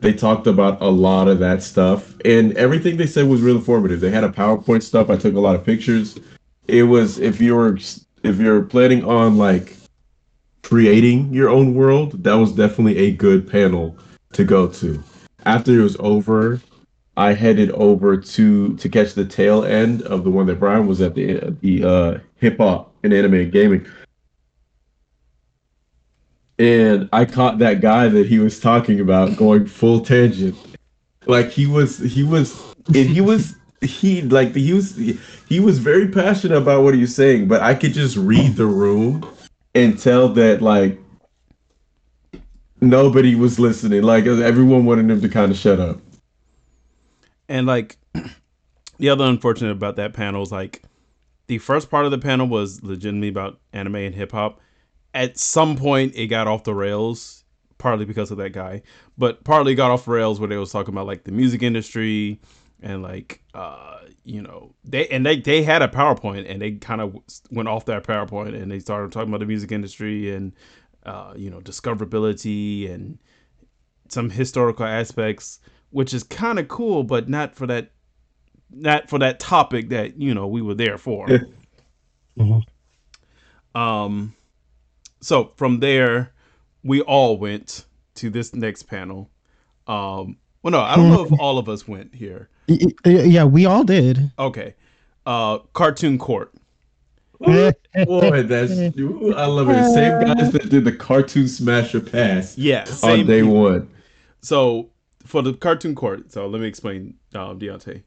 they 0.00 0.12
talked 0.12 0.46
about 0.46 0.80
a 0.80 0.88
lot 0.88 1.28
of 1.28 1.38
that 1.38 1.62
stuff 1.62 2.14
and 2.24 2.56
everything 2.56 2.96
they 2.96 3.06
said 3.06 3.26
was 3.26 3.40
really 3.40 3.58
informative. 3.58 4.00
They 4.00 4.10
had 4.10 4.24
a 4.24 4.28
powerpoint 4.28 4.82
stuff. 4.82 5.10
I 5.10 5.16
took 5.16 5.34
a 5.34 5.40
lot 5.40 5.54
of 5.54 5.64
pictures. 5.64 6.18
It 6.68 6.84
was 6.84 7.18
if 7.18 7.40
you're 7.40 7.76
if 8.22 8.38
you're 8.38 8.62
planning 8.62 9.04
on 9.04 9.36
like 9.36 9.76
creating 10.62 11.32
your 11.32 11.48
own 11.48 11.74
world 11.74 12.22
that 12.22 12.34
was 12.34 12.52
definitely 12.52 12.98
a 12.98 13.12
good 13.12 13.50
panel 13.50 13.96
to 14.32 14.44
go 14.44 14.66
to. 14.66 15.02
After 15.46 15.72
it 15.72 15.82
was 15.82 15.96
over 16.00 16.60
i 17.16 17.32
headed 17.32 17.70
over 17.72 18.16
to 18.16 18.76
to 18.76 18.88
catch 18.88 19.14
the 19.14 19.24
tail 19.24 19.64
end 19.64 20.02
of 20.02 20.24
the 20.24 20.30
one 20.30 20.46
that 20.46 20.60
bryan 20.60 20.86
was 20.86 21.00
at 21.00 21.14
the 21.14 21.54
the 21.60 21.84
uh 21.84 22.18
hip 22.36 22.56
hop 22.58 22.94
and 23.02 23.12
anime 23.12 23.34
and 23.34 23.52
gaming 23.52 23.86
and 26.60 27.08
I 27.14 27.24
caught 27.24 27.58
that 27.60 27.80
guy 27.80 28.08
that 28.08 28.26
he 28.26 28.38
was 28.38 28.60
talking 28.60 29.00
about 29.00 29.34
going 29.38 29.64
full 29.64 30.00
tangent. 30.00 30.54
Like 31.24 31.50
he 31.50 31.66
was, 31.66 31.96
he 31.96 32.22
was, 32.22 32.60
and 32.88 33.08
he 33.08 33.22
was, 33.22 33.56
he 33.80 34.20
like 34.20 34.54
he 34.54 34.74
was, 34.74 34.94
he, 34.94 35.18
he 35.48 35.58
was 35.58 35.78
very 35.78 36.08
passionate 36.08 36.58
about 36.58 36.84
what 36.84 36.92
he 36.92 37.00
was 37.00 37.16
saying. 37.16 37.48
But 37.48 37.62
I 37.62 37.74
could 37.74 37.94
just 37.94 38.14
read 38.18 38.56
the 38.56 38.66
room 38.66 39.26
and 39.74 39.98
tell 39.98 40.28
that 40.28 40.60
like 40.60 41.00
nobody 42.82 43.34
was 43.34 43.58
listening. 43.58 44.02
Like 44.02 44.26
everyone 44.26 44.84
wanted 44.84 45.10
him 45.10 45.22
to 45.22 45.28
kind 45.30 45.50
of 45.50 45.56
shut 45.56 45.80
up. 45.80 45.98
And 47.48 47.66
like 47.66 47.96
the 48.98 49.08
other 49.08 49.24
unfortunate 49.24 49.72
about 49.72 49.96
that 49.96 50.12
panel 50.12 50.42
is 50.42 50.52
like 50.52 50.82
the 51.46 51.56
first 51.56 51.90
part 51.90 52.04
of 52.04 52.10
the 52.10 52.18
panel 52.18 52.46
was 52.46 52.82
legitimately 52.82 53.28
about 53.28 53.58
anime 53.72 53.96
and 53.96 54.14
hip 54.14 54.32
hop. 54.32 54.60
At 55.14 55.38
some 55.38 55.76
point 55.76 56.14
it 56.14 56.28
got 56.28 56.46
off 56.46 56.64
the 56.64 56.74
rails, 56.74 57.44
partly 57.78 58.04
because 58.04 58.30
of 58.30 58.38
that 58.38 58.50
guy, 58.50 58.82
but 59.18 59.42
partly 59.44 59.74
got 59.74 59.90
off 59.90 60.06
rails 60.06 60.38
where 60.38 60.48
they 60.48 60.56
was 60.56 60.70
talking 60.72 60.94
about 60.94 61.06
like 61.06 61.24
the 61.24 61.32
music 61.32 61.62
industry 61.62 62.40
and 62.82 63.02
like 63.02 63.42
uh 63.54 63.98
you 64.24 64.40
know 64.40 64.72
they 64.84 65.06
and 65.08 65.26
they 65.26 65.38
they 65.38 65.62
had 65.62 65.82
a 65.82 65.88
PowerPoint 65.88 66.50
and 66.50 66.62
they 66.62 66.72
kind 66.72 67.00
of 67.00 67.14
went 67.50 67.68
off 67.68 67.84
that 67.86 68.04
PowerPoint 68.04 68.54
and 68.60 68.70
they 68.70 68.78
started 68.78 69.12
talking 69.12 69.28
about 69.28 69.40
the 69.40 69.46
music 69.46 69.70
industry 69.72 70.34
and 70.34 70.52
uh 71.04 71.34
you 71.36 71.50
know 71.50 71.60
discoverability 71.60 72.90
and 72.90 73.18
some 74.08 74.30
historical 74.30 74.86
aspects 74.86 75.60
which 75.90 76.14
is 76.14 76.22
kind 76.22 76.58
of 76.58 76.68
cool 76.68 77.02
but 77.02 77.28
not 77.28 77.54
for 77.54 77.66
that 77.66 77.90
not 78.70 79.08
for 79.10 79.18
that 79.18 79.38
topic 79.40 79.90
that 79.90 80.18
you 80.18 80.32
know 80.32 80.46
we 80.46 80.62
were 80.62 80.74
there 80.74 80.96
for 80.96 81.26
Mhm. 82.38 82.62
um 83.74 84.34
so 85.20 85.52
from 85.56 85.80
there 85.80 86.32
we 86.82 87.00
all 87.02 87.36
went 87.38 87.84
to 88.14 88.30
this 88.30 88.54
next 88.54 88.84
panel 88.84 89.30
um 89.86 90.36
well 90.62 90.70
no 90.72 90.80
i 90.80 90.96
don't 90.96 91.08
know 91.08 91.22
if 91.22 91.32
all 91.40 91.58
of 91.58 91.68
us 91.68 91.86
went 91.86 92.14
here 92.14 92.48
Y- 92.68 92.78
y- 93.04 93.10
Yeah, 93.10 93.44
we 93.44 93.66
all 93.66 93.84
did. 93.84 94.30
okay 94.38 94.74
uh 95.26 95.58
cartoon 95.72 96.18
court 96.18 96.52
Boy, 97.40 98.42
that's 98.42 98.70
ooh, 98.98 99.34
I 99.34 99.46
love 99.46 99.70
it. 99.70 99.84
Same 99.84 100.18
guys 100.18 100.50
that 100.52 100.68
did 100.68 100.84
the 100.84 100.92
cartoon 100.92 101.48
smasher 101.48 102.00
pass 102.00 102.56
Yeah, 102.58 102.82
on 102.82 102.86
same 102.86 103.26
day 103.26 103.40
people. 103.42 103.54
one. 103.62 103.88
So 104.42 104.90
for 105.24 105.40
the 105.42 105.54
cartoon 105.54 105.94
court, 105.94 106.30
so 106.32 106.46
let 106.46 106.60
me 106.60 106.66
explain, 106.66 107.14
um, 107.34 107.58
DeYante. 107.58 108.02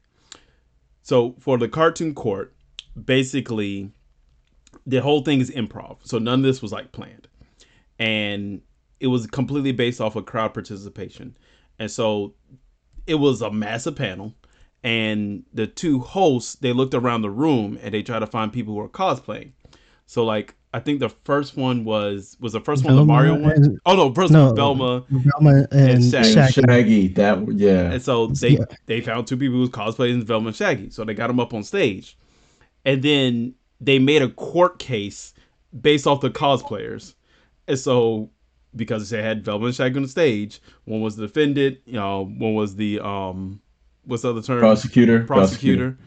So 1.02 1.34
for 1.40 1.58
the 1.58 1.68
cartoon 1.68 2.14
court, 2.14 2.54
basically, 3.04 3.90
the 4.86 4.98
whole 5.00 5.22
thing 5.22 5.40
is 5.40 5.50
improv. 5.50 5.98
So 6.04 6.18
none 6.18 6.40
of 6.40 6.44
this 6.44 6.62
was 6.62 6.72
like 6.72 6.92
planned, 6.92 7.28
and 7.98 8.60
it 9.00 9.06
was 9.08 9.26
completely 9.26 9.72
based 9.72 10.00
off 10.00 10.16
of 10.16 10.26
crowd 10.26 10.54
participation. 10.54 11.36
And 11.78 11.90
so 11.90 12.34
it 13.06 13.16
was 13.16 13.42
a 13.42 13.50
massive 13.50 13.96
panel, 13.96 14.34
and 14.82 15.44
the 15.52 15.66
two 15.66 16.00
hosts 16.00 16.54
they 16.56 16.72
looked 16.72 16.94
around 16.94 17.22
the 17.22 17.30
room 17.30 17.78
and 17.82 17.92
they 17.92 18.02
tried 18.02 18.20
to 18.20 18.26
find 18.26 18.52
people 18.52 18.74
who 18.74 18.80
were 18.80 18.88
cosplaying. 18.88 19.52
So 20.06 20.24
like 20.24 20.54
I 20.72 20.80
think 20.80 20.98
the 21.00 21.08
first 21.08 21.56
one 21.56 21.84
was 21.84 22.36
was 22.40 22.52
the 22.52 22.60
first 22.60 22.84
one 22.84 22.96
the 22.96 23.04
Mario 23.04 23.34
one. 23.38 23.52
and- 23.52 23.78
Oh 23.86 23.94
no, 23.96 24.12
first 24.12 24.32
No. 24.32 24.46
one 24.46 24.56
Velma. 24.56 25.04
Velma 25.08 25.66
and, 25.70 25.72
And 25.72 26.04
Shaggy. 26.04 26.16
And 26.40 26.52
Shaggy. 26.54 26.62
Shaggy, 26.66 27.08
that 27.08 27.52
yeah. 27.54 27.92
And 27.92 28.02
so 28.02 28.26
they 28.28 28.50
Yeah. 28.50 28.64
they 28.86 29.00
found 29.00 29.26
two 29.26 29.36
people 29.36 29.54
who 29.54 29.60
was 29.60 29.70
cosplaying 29.70 30.18
as 30.18 30.24
Velma 30.24 30.48
and 30.48 30.56
Shaggy. 30.56 30.90
So 30.90 31.04
they 31.04 31.14
got 31.14 31.28
them 31.28 31.40
up 31.40 31.54
on 31.54 31.62
stage. 31.62 32.16
And 32.84 33.02
then 33.02 33.54
they 33.80 33.98
made 33.98 34.22
a 34.22 34.28
court 34.28 34.78
case 34.78 35.34
based 35.80 36.06
off 36.06 36.20
the 36.20 36.30
cosplayers. 36.30 37.14
And 37.68 37.78
so 37.78 38.30
because 38.76 39.10
they 39.10 39.22
had 39.22 39.44
Velma 39.44 39.66
and 39.66 39.74
Shaggy 39.74 39.96
on 39.96 40.02
the 40.02 40.08
stage, 40.08 40.60
one 40.84 41.00
was 41.00 41.16
the 41.16 41.26
defendant, 41.26 41.78
you 41.86 41.94
know, 41.94 42.26
one 42.38 42.54
was 42.54 42.76
the 42.76 43.00
um 43.00 43.60
what's 44.04 44.22
the 44.22 44.30
other 44.30 44.42
term? 44.42 44.60
Prosecutor, 44.60 45.24
prosecutor. 45.24 45.98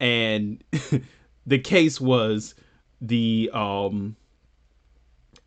And 0.00 0.62
the 1.46 1.58
case 1.58 2.00
was 2.00 2.54
the 3.00 3.50
um 3.52 4.16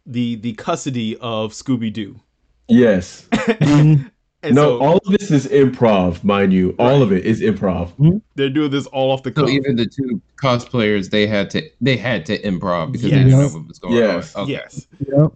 the 0.06 0.36
the 0.36 0.54
custody 0.54 1.18
of 1.18 1.54
Scooby 1.54 1.92
Doo. 1.92 2.20
Yes. 2.68 3.28
And 4.48 4.56
no, 4.56 4.80
so 4.80 4.80
all 4.80 4.98
of 4.98 5.04
this 5.18 5.30
is 5.32 5.48
improv, 5.48 6.24
mind 6.24 6.54
you. 6.54 6.76
All 6.80 7.02
of 7.02 7.12
it 7.12 7.26
is 7.26 7.42
improv. 7.42 7.92
they're 8.36 8.50
doing 8.50 8.72
this 8.72 8.86
all 8.88 9.12
off 9.12 9.24
the 9.24 9.30
So 9.36 9.42
cuff. 9.44 9.50
even 9.50 9.76
the 9.76 9.86
two 9.86 10.22
cosplayers, 10.42 11.10
they 11.10 11.28
had 11.28 11.50
to 11.52 11.62
they 11.82 11.98
had 11.98 12.26
to 12.28 12.40
improv 12.42 12.92
because 12.92 13.10
Yes. 13.10 13.12
they 13.12 13.24
didn't 13.30 13.40
know 13.40 13.48
what 13.50 13.68
was 13.68 13.80
going 13.80 13.96
Yes. 13.96 14.36
on. 14.36 14.44
Okay. 14.44 14.54
Yes. 14.54 14.88
Yep. 15.08 15.32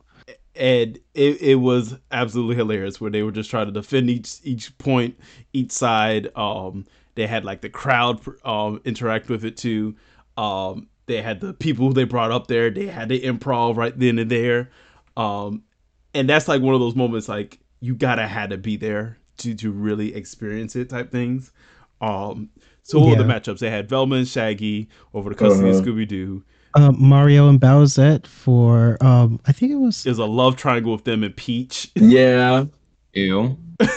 and 0.56 1.00
it, 1.13 1.41
it 1.41 1.56
was 1.56 1.95
absolutely 2.12 2.56
hilarious 2.56 3.00
where 3.02 3.10
they 3.12 3.24
were 3.24 3.32
just 3.32 3.50
trying 3.50 3.65
to 3.67 3.71
defend 3.71 4.10
each 4.10 4.36
each 4.43 4.78
point 4.78 5.17
each 5.54 5.71
side 5.71 6.30
um 6.36 6.86
they 7.15 7.26
had 7.28 7.43
like 7.45 7.62
the 7.62 7.69
crowd 7.69 8.19
um 8.45 8.82
interact 8.86 9.30
with 9.30 9.43
it 9.45 9.56
too 9.58 9.95
um 10.38 10.88
they 11.08 11.21
had 11.21 11.39
the 11.39 11.54
people 11.54 11.91
they 11.93 12.04
brought 12.04 12.32
up 12.32 12.47
there 12.47 12.69
they 12.69 12.86
had 12.88 13.08
the 13.10 13.21
improv 13.21 13.76
right 13.78 13.97
then 13.97 14.19
and 14.19 14.30
there 14.30 14.69
um 15.17 15.63
and 16.13 16.30
that's 16.30 16.47
like 16.50 16.62
one 16.62 16.74
of 16.76 16.80
those 16.82 16.95
moments 16.95 17.28
like 17.30 17.58
you 17.82 17.94
gotta 17.96 18.26
had 18.28 18.50
to 18.52 18.58
be 18.58 18.78
there 18.78 19.17
to 19.38 19.54
to 19.56 19.72
really 19.72 20.15
experience 20.15 20.76
it 20.76 20.89
type 20.89 21.12
things. 21.12 21.52
Um 22.00 22.50
so 22.84 23.00
what 23.00 23.10
were 23.17 23.24
the 23.24 23.30
matchups? 23.32 23.60
They 23.60 23.70
had 23.70 23.88
Velma 23.89 24.15
and 24.15 24.28
Shaggy 24.28 24.88
over 25.13 25.30
the 25.30 25.36
custody 25.36 25.70
of 25.70 25.76
Uh-huh. 25.76 25.86
Scooby 25.86 26.08
Doo 26.08 26.44
Um, 26.76 26.96
Mario 27.00 27.48
and 27.50 27.60
Bowsette 27.60 28.26
for 28.26 28.98
um, 29.02 29.39
I 29.46 29.52
think 29.52 29.72
it 29.72 29.76
was 29.76 30.06
it 30.06 30.10
was 30.10 30.20
a 30.20 30.26
love 30.26 30.56
triangle 30.56 30.91
with 30.94 31.04
them 31.04 31.24
and 31.24 31.36
Peach. 31.36 31.91
Yeah. 31.96 32.65
Ew. 33.13 33.58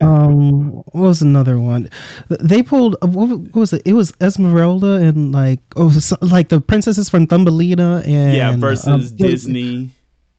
um 0.00 0.72
what 0.72 0.94
was 0.94 1.22
another 1.22 1.58
one? 1.58 1.90
They 2.28 2.62
pulled 2.62 2.96
uh, 3.02 3.06
what 3.08 3.28
what 3.28 3.54
was 3.54 3.72
it? 3.72 3.82
It 3.84 3.94
was 3.94 4.12
esmeralda 4.20 4.94
and 4.94 5.32
like 5.32 5.60
oh 5.76 5.90
so, 5.90 6.16
like 6.20 6.48
the 6.50 6.60
princesses 6.60 7.08
from 7.08 7.26
thumbelina 7.26 8.02
and 8.06 8.34
yeah 8.34 8.56
versus 8.56 8.86
um, 8.86 8.94
it 8.94 9.02
was- 9.02 9.12
Disney. 9.12 9.74
uh, 9.76 9.78
ver- 9.80 9.90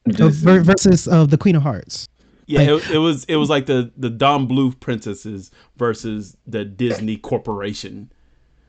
versus 0.06 1.08
uh, 1.08 1.24
the 1.26 1.38
queen 1.38 1.56
of 1.56 1.62
hearts 1.62 2.08
Yeah, 2.46 2.62
it, 2.62 2.90
it 2.90 2.98
was 2.98 3.24
it 3.24 3.36
was 3.36 3.48
like 3.50 3.66
the 3.66 3.90
the 3.96 4.10
Don 4.10 4.48
Bluth 4.48 4.78
princesses 4.80 5.50
versus 5.76 6.36
the 6.46 6.64
Disney 6.64 7.16
Corporation. 7.16 8.10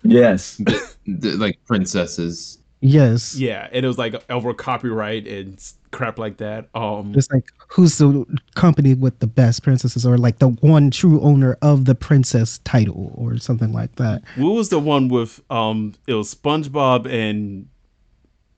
Yes. 0.03 0.61
The- 1.07 1.35
like 1.37 1.57
princesses. 1.65 2.59
yes 2.81 3.35
Yeah, 3.35 3.67
and 3.71 3.83
it 3.83 3.87
was 3.87 3.97
like 3.97 4.13
over 4.29 4.53
copyright 4.53 5.27
and 5.27 5.59
crap 5.89 6.19
like 6.19 6.37
that. 6.37 6.69
Um, 6.75 7.11
just 7.13 7.33
like 7.33 7.45
who's 7.67 7.97
the 7.97 8.25
company 8.55 8.93
with 8.93 9.17
the 9.19 9.27
best 9.27 9.63
princesses 9.63 10.05
or 10.05 10.17
like 10.19 10.37
the 10.39 10.49
one 10.49 10.91
true 10.91 11.19
owner 11.21 11.57
of 11.63 11.85
the 11.85 11.95
princess 11.95 12.59
title 12.63 13.11
or 13.15 13.37
something 13.39 13.73
like 13.73 13.95
that 13.95 14.21
what 14.35 14.51
was 14.51 14.69
the 14.69 14.79
one 14.79 15.07
with 15.09 15.41
um? 15.49 15.93
It 16.07 16.13
was 16.13 16.33
SpongeBob 16.35 17.07
and 17.11 17.67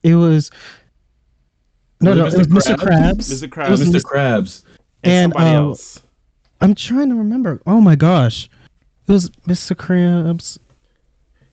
it 0.04 0.16
was 0.16 0.52
no 2.04 2.14
no 2.14 2.24
Was 2.26 2.34
it 2.36 2.42
it 2.42 2.50
was 2.54 2.66
Mr. 2.66 2.76
mr 2.76 2.78
krabs 2.78 3.16
Mr. 3.32 3.48
Krabs, 3.50 3.78
Mr. 3.78 3.92
Mr. 3.94 4.02
Krabs. 4.02 4.64
and, 5.04 5.14
And, 5.14 5.34
somebody 5.34 5.50
uh, 5.56 5.62
else. 5.62 6.02
i'm 6.62 6.76
trying 6.76 7.10
to 7.10 7.16
remember 7.16 7.62
oh 7.66 7.82
my 7.82 7.96
gosh 7.96 8.50
it 9.08 9.12
was 9.12 9.30
mr 9.48 9.76
krabs 9.76 10.58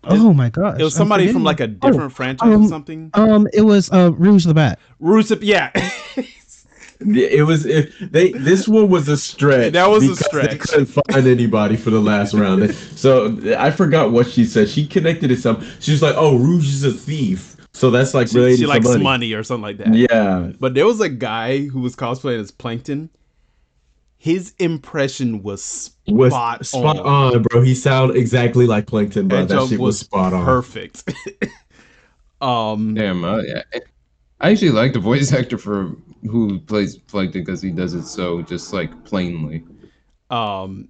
oh 0.05 0.33
my 0.33 0.49
gosh 0.49 0.79
It 0.81 0.85
was 0.85 0.95
somebody 0.95 1.33
from 1.33 1.45
like 1.45 1.61
a 1.61 1.67
different 1.67 2.13
franchise 2.13 2.49
or 2.49 2.55
um, 2.55 2.69
something. 2.69 3.11
Um, 3.15 3.47
it 3.53 3.63
was 3.63 3.91
uh 3.93 4.13
Rouge 4.13 4.47
the 4.47 4.55
Bat. 4.55 4.79
Rusip, 5.01 5.41
yeah. 5.43 5.71
It 7.03 7.47
was 7.47 7.65
it, 7.67 7.93
they. 8.13 8.33
This 8.33 8.69
one 8.69 8.89
was 8.91 9.09
a 9.09 9.17
stretch. 9.17 9.73
That 9.73 9.89
was 9.89 10.05
a 10.05 10.09
because 10.09 10.19
They 10.19 10.27
stretch. 10.29 10.59
couldn't 10.61 10.87
find 10.87 11.27
anybody 11.27 11.77
for 11.77 11.89
the 11.91 12.01
last 12.01 12.35
round. 12.35 12.75
So 12.97 13.39
I 13.59 13.71
forgot 13.71 14.11
what 14.13 14.27
she 14.29 14.45
said. 14.45 14.69
She 14.69 14.87
connected 14.87 15.31
it 15.31 15.39
some. 15.41 15.67
She 15.81 15.93
was 15.93 16.03
like, 16.03 16.15
"Oh, 16.17 16.37
Rouge 16.37 16.69
is 16.69 16.85
a 16.85 16.93
thief." 16.93 17.57
So 17.81 17.91
that's 17.91 18.13
like 18.13 18.29
she, 18.29 18.37
related 18.37 18.59
she 18.59 18.67
likes 18.67 18.85
money. 18.85 19.03
money. 19.03 19.33
or 19.33 19.43
something 19.43 19.63
like 19.63 19.79
that. 19.79 19.95
Yeah. 19.95 20.53
But 20.61 20.75
there 20.75 20.85
was 20.85 21.01
a 21.01 21.09
guy 21.09 21.61
who 21.65 21.81
was 21.81 21.97
cosplaying 21.97 22.39
as 22.39 22.51
Plankton. 22.51 23.09
His 24.19 24.53
impression 24.59 25.43
was 25.43 25.65
spot, 25.65 26.15
Was 26.15 26.33
on. 26.35 26.63
spot 26.65 26.99
on, 26.99 27.43
bro. 27.45 27.63
He 27.63 27.75
sounded 27.75 28.19
exactly 28.19 28.67
like 28.67 28.87
Plankton, 28.87 29.29
bro. 29.29 29.47
That 29.47 29.49
That, 29.49 29.69
shit 29.71 29.81
was, 29.81 29.95
was 29.95 30.01
spot 30.01 30.35
on. 30.35 30.45
perfect. 30.45 31.11
um, 32.43 32.93
Damn. 32.97 33.25
Uh, 33.25 33.39
yeah. 33.45 33.63
I 34.43 34.51
actually 34.51 34.73
like 34.73 34.93
the 34.93 35.01
voice 35.01 35.33
actor 35.41 35.57
for 35.57 35.97
who 36.29 36.59
plays 36.61 36.99
Plankton 36.99 37.43
because 37.45 37.63
he 37.63 37.71
does 37.71 37.95
it 37.95 38.05
so 38.05 38.43
just 38.43 38.75
like 38.75 39.05
plainly. 39.07 39.65
um, 40.29 40.89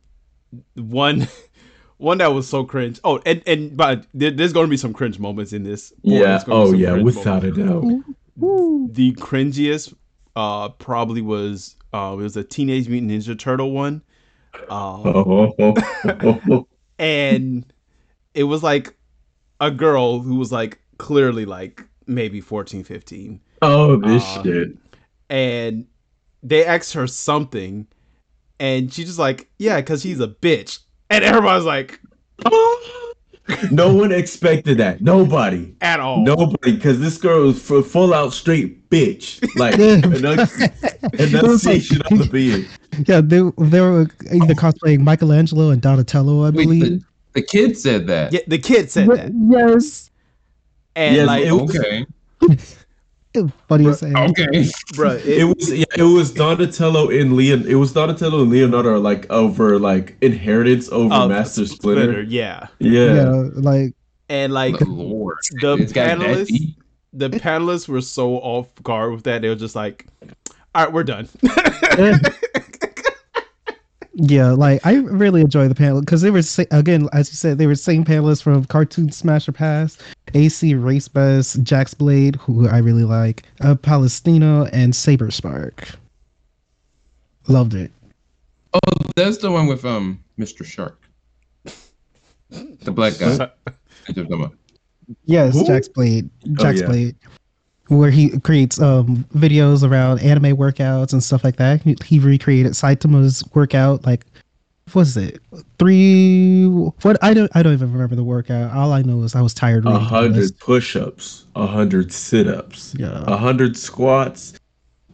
one, 0.74 1.29
one 2.01 2.19
that 2.19 2.33
was 2.33 2.49
so 2.49 2.65
cringe. 2.65 2.99
Oh, 3.05 3.21
and 3.27 3.43
and 3.47 3.77
but 3.77 4.07
there, 4.15 4.31
there's 4.31 4.53
going 4.53 4.67
to 4.67 4.71
be 4.71 4.77
some 4.77 4.93
cringe 4.93 5.19
moments 5.19 5.53
in 5.53 5.63
this. 5.63 5.91
Boy, 6.03 6.15
Yeah. 6.15 6.21
there's 6.23 6.45
gonna 6.45 6.65
be 6.65 6.71
Oh, 6.71 6.73
yeah. 6.79 6.91
cringe 6.93 7.05
Without 7.05 7.45
a 7.45 7.51
doubt. 7.53 7.85
The 8.95 9.13
cringiest, 9.15 9.95
uh, 10.37 10.71
probably 10.71 11.21
was 11.21 11.77
uh, 11.93 12.13
it 12.19 12.23
was 12.23 12.37
a 12.37 12.45
Teenage 12.45 12.89
Mutant 12.89 13.13
Ninja 13.13 13.39
Turtle 13.39 13.73
one. 13.73 14.03
Um, 14.69 15.03
Oh, 15.07 15.55
oh. 15.59 16.67
and 16.99 17.73
it 18.35 18.45
was 18.45 18.63
like 18.63 18.95
a 19.61 19.71
girl 19.71 20.21
who 20.21 20.37
was 20.37 20.51
like 20.53 20.81
clearly 20.99 21.45
like 21.45 21.85
maybe 22.07 22.41
14 22.41 22.83
15 22.85 23.41
oh, 23.63 23.97
this 23.97 24.23
Uh, 24.25 24.43
shit. 24.43 24.69
and 25.29 25.87
they 26.43 26.65
asked 26.65 26.93
her 26.95 27.07
something 27.07 27.87
and 28.59 28.93
she 28.93 29.05
just 29.05 29.19
like 29.19 29.49
yeah 29.59 29.77
because 29.77 30.03
he's 30.03 30.21
a 30.21 30.29
bitch 30.29 30.81
and 31.11 31.25
everybody's 31.25 31.64
like 31.64 32.01
no 33.73 33.92
one 33.92 34.12
expected 34.12 34.79
that. 34.79 35.01
Nobody. 35.01 35.75
at 35.81 35.99
all 35.99 36.23
Nobody, 36.23 36.73
because 36.77 37.01
this 37.01 37.18
girl 37.18 37.46
was 37.46 37.70
f- 37.70 37.85
full 37.87 38.14
out 38.14 38.33
straight 38.33 38.88
bitch. 38.90 39.40
Like 39.57 39.75
enunci- 39.75 41.35
enunciation 41.35 42.01
of 42.03 42.18
the 42.18 42.29
being. 42.31 42.66
Yeah, 43.07 43.20
they 43.20 43.38
they 43.59 43.81
were 43.81 44.09
either 44.33 44.55
cosplaying 44.55 45.01
Michelangelo 45.01 45.70
and 45.70 45.83
Donatello, 45.83 46.44
I 46.44 46.51
Wait, 46.51 46.64
believe. 46.64 46.83
the, 46.83 47.05
the 47.35 47.42
kid 47.42 47.77
said 47.77 48.07
that. 48.07 48.33
yeah 48.33 48.40
the 48.46 48.59
kid 48.59 48.90
said 48.90 49.09
that 49.09 49.33
Yes. 49.35 50.11
and 50.94 51.16
Yes, 51.16 51.27
like 51.27 51.44
it 51.44 51.53
was- 51.53 51.77
Okay. 51.77 52.07
Funny 53.69 53.87
as 53.87 54.01
hell. 54.01 54.31
Okay. 54.31 54.47
bruh, 54.95 55.25
It 55.25 55.45
was 55.45 55.73
yeah, 55.73 55.85
it 55.97 56.03
was 56.03 56.33
Donatello 56.33 57.11
and 57.11 57.35
Leon. 57.37 57.64
It 57.66 57.77
was 57.77 57.93
Donatello 57.93 58.43
and 58.43 58.51
Leonardo 58.51 58.99
like 58.99 59.31
over 59.31 59.79
like 59.79 60.16
inheritance 60.21 60.88
over 60.90 61.14
uh, 61.14 61.29
Master 61.29 61.64
Splinter. 61.66 62.23
yeah 62.23 62.66
Yeah. 62.81 63.14
Yeah. 63.14 63.49
like 63.55 63.95
and 64.29 64.53
like 64.53 64.79
The 64.79 64.85
Lord. 64.87 65.37
the 65.61 65.75
It's 65.75 65.93
got 65.93 66.19
that 66.19 66.27
panelists 66.27 66.75
the 67.12 67.29
panelists 67.31 67.88
were 67.88 68.01
so 68.01 68.35
off 68.38 68.69
guard 68.83 69.12
with 69.12 69.25
that 69.25 69.43
they 69.43 69.49
were 69.49 69.55
just 69.57 69.75
like 69.77 70.07
all 70.75 70.85
right 70.85 70.93
we're 70.93 71.05
done 71.05 71.29
yeah, 74.14 74.51
like 74.51 74.85
I 74.85 74.96
really 74.96 75.40
enjoy 75.40 75.68
the 75.68 75.75
panel 75.75 76.01
because 76.01 76.23
they 76.23 76.31
were 76.31 76.42
sa- 76.42 76.64
again, 76.70 77.09
as 77.12 77.31
you 77.31 77.37
said, 77.37 77.59
they 77.59 77.66
were 77.66 77.75
same 77.75 78.05
panelists 78.05 78.42
from 78.42 78.64
Cartoon 78.64 79.12
Smasher 79.12 79.53
Pass, 79.53 79.99
AC 80.35 80.75
Race 80.75 81.09
Bus, 81.09 81.55
Jax 81.62 81.94
Blade, 81.94 82.37
who 82.37 82.68
I 82.68 82.79
really 82.79 83.05
like, 83.05 83.44
uh, 83.61 83.75
Palestina, 83.75 84.68
and 84.73 84.94
Saber 84.94 85.31
Spark. 85.31 85.88
Loved 87.49 87.75
it. 87.75 87.90
Oh, 88.75 88.79
that's 89.16 89.38
the 89.38 89.51
one 89.51 89.66
with 89.66 89.85
um 89.85 90.23
Mr. 90.38 90.64
Shark. 90.64 91.01
The 92.51 92.90
black 92.90 93.18
guy. 93.18 93.51
I'm 94.09 94.14
talking 94.14 94.33
about. 94.33 94.55
Yes, 95.25 95.55
Who? 95.55 95.66
Jax 95.66 95.88
Blade. 95.88 96.29
Jack's 96.55 96.81
yeah. 96.81 96.87
Blade. 96.87 97.16
Where 97.90 98.11
he 98.11 98.38
creates 98.40 98.81
um 98.81 99.24
videos 99.35 99.83
around 99.88 100.20
anime 100.20 100.57
workouts 100.57 101.12
and 101.12 101.22
stuff 101.22 101.42
like 101.44 101.57
that. 101.57 101.83
He, 101.83 101.96
he 102.05 102.18
recreated 102.20 102.72
Saitama's 102.72 103.42
workout 103.53 104.07
like 104.07 104.24
what 104.87 104.94
was 105.03 105.16
it? 105.16 105.40
Three 105.79 106.66
what 106.66 107.16
I 107.22 107.35
don't 107.35 107.50
I 107.57 107.62
don't 107.64 107.72
even 107.72 107.92
remember 107.92 108.14
the 108.14 108.22
workout. 108.24 108.72
All 108.72 108.92
I 108.92 109.03
know 109.03 109.22
is 109.24 109.35
I 109.35 109.40
was 109.42 109.55
tired 109.55 109.85
A 109.87 109.88
reading 109.90 109.94
the 109.94 110.00
list. 110.03 110.11
hundred 110.11 110.59
push-ups, 110.61 111.46
a 111.57 111.66
hundred 111.66 112.12
sit-ups, 112.12 112.94
Yeah. 112.96 113.24
a 113.26 113.37
hundred 113.37 113.76
squats, 113.76 114.55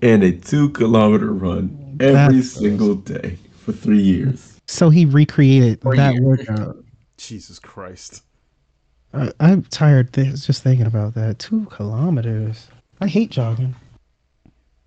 and 0.02 0.22
a 0.22 0.32
two-kilometer 0.32 1.32
run 1.32 1.96
every 2.00 2.12
That's- 2.14 2.50
single 2.52 2.94
day 2.96 3.38
for 3.64 3.72
three 3.72 4.02
years. 4.02 4.60
So 4.66 4.90
he 4.90 5.04
recreated 5.06 5.80
For 5.80 5.96
that 5.96 6.14
you. 6.16 6.22
workout. 6.22 6.76
Jesus 7.16 7.58
Christ. 7.58 8.22
I, 9.16 9.32
I'm 9.40 9.62
tired 9.62 10.12
th- 10.12 10.44
just 10.46 10.62
thinking 10.62 10.86
about 10.86 11.14
that. 11.14 11.38
Two 11.38 11.66
kilometers. 11.66 12.68
I 13.00 13.08
hate 13.08 13.30
jogging. 13.30 13.74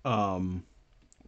Um, 0.04 0.64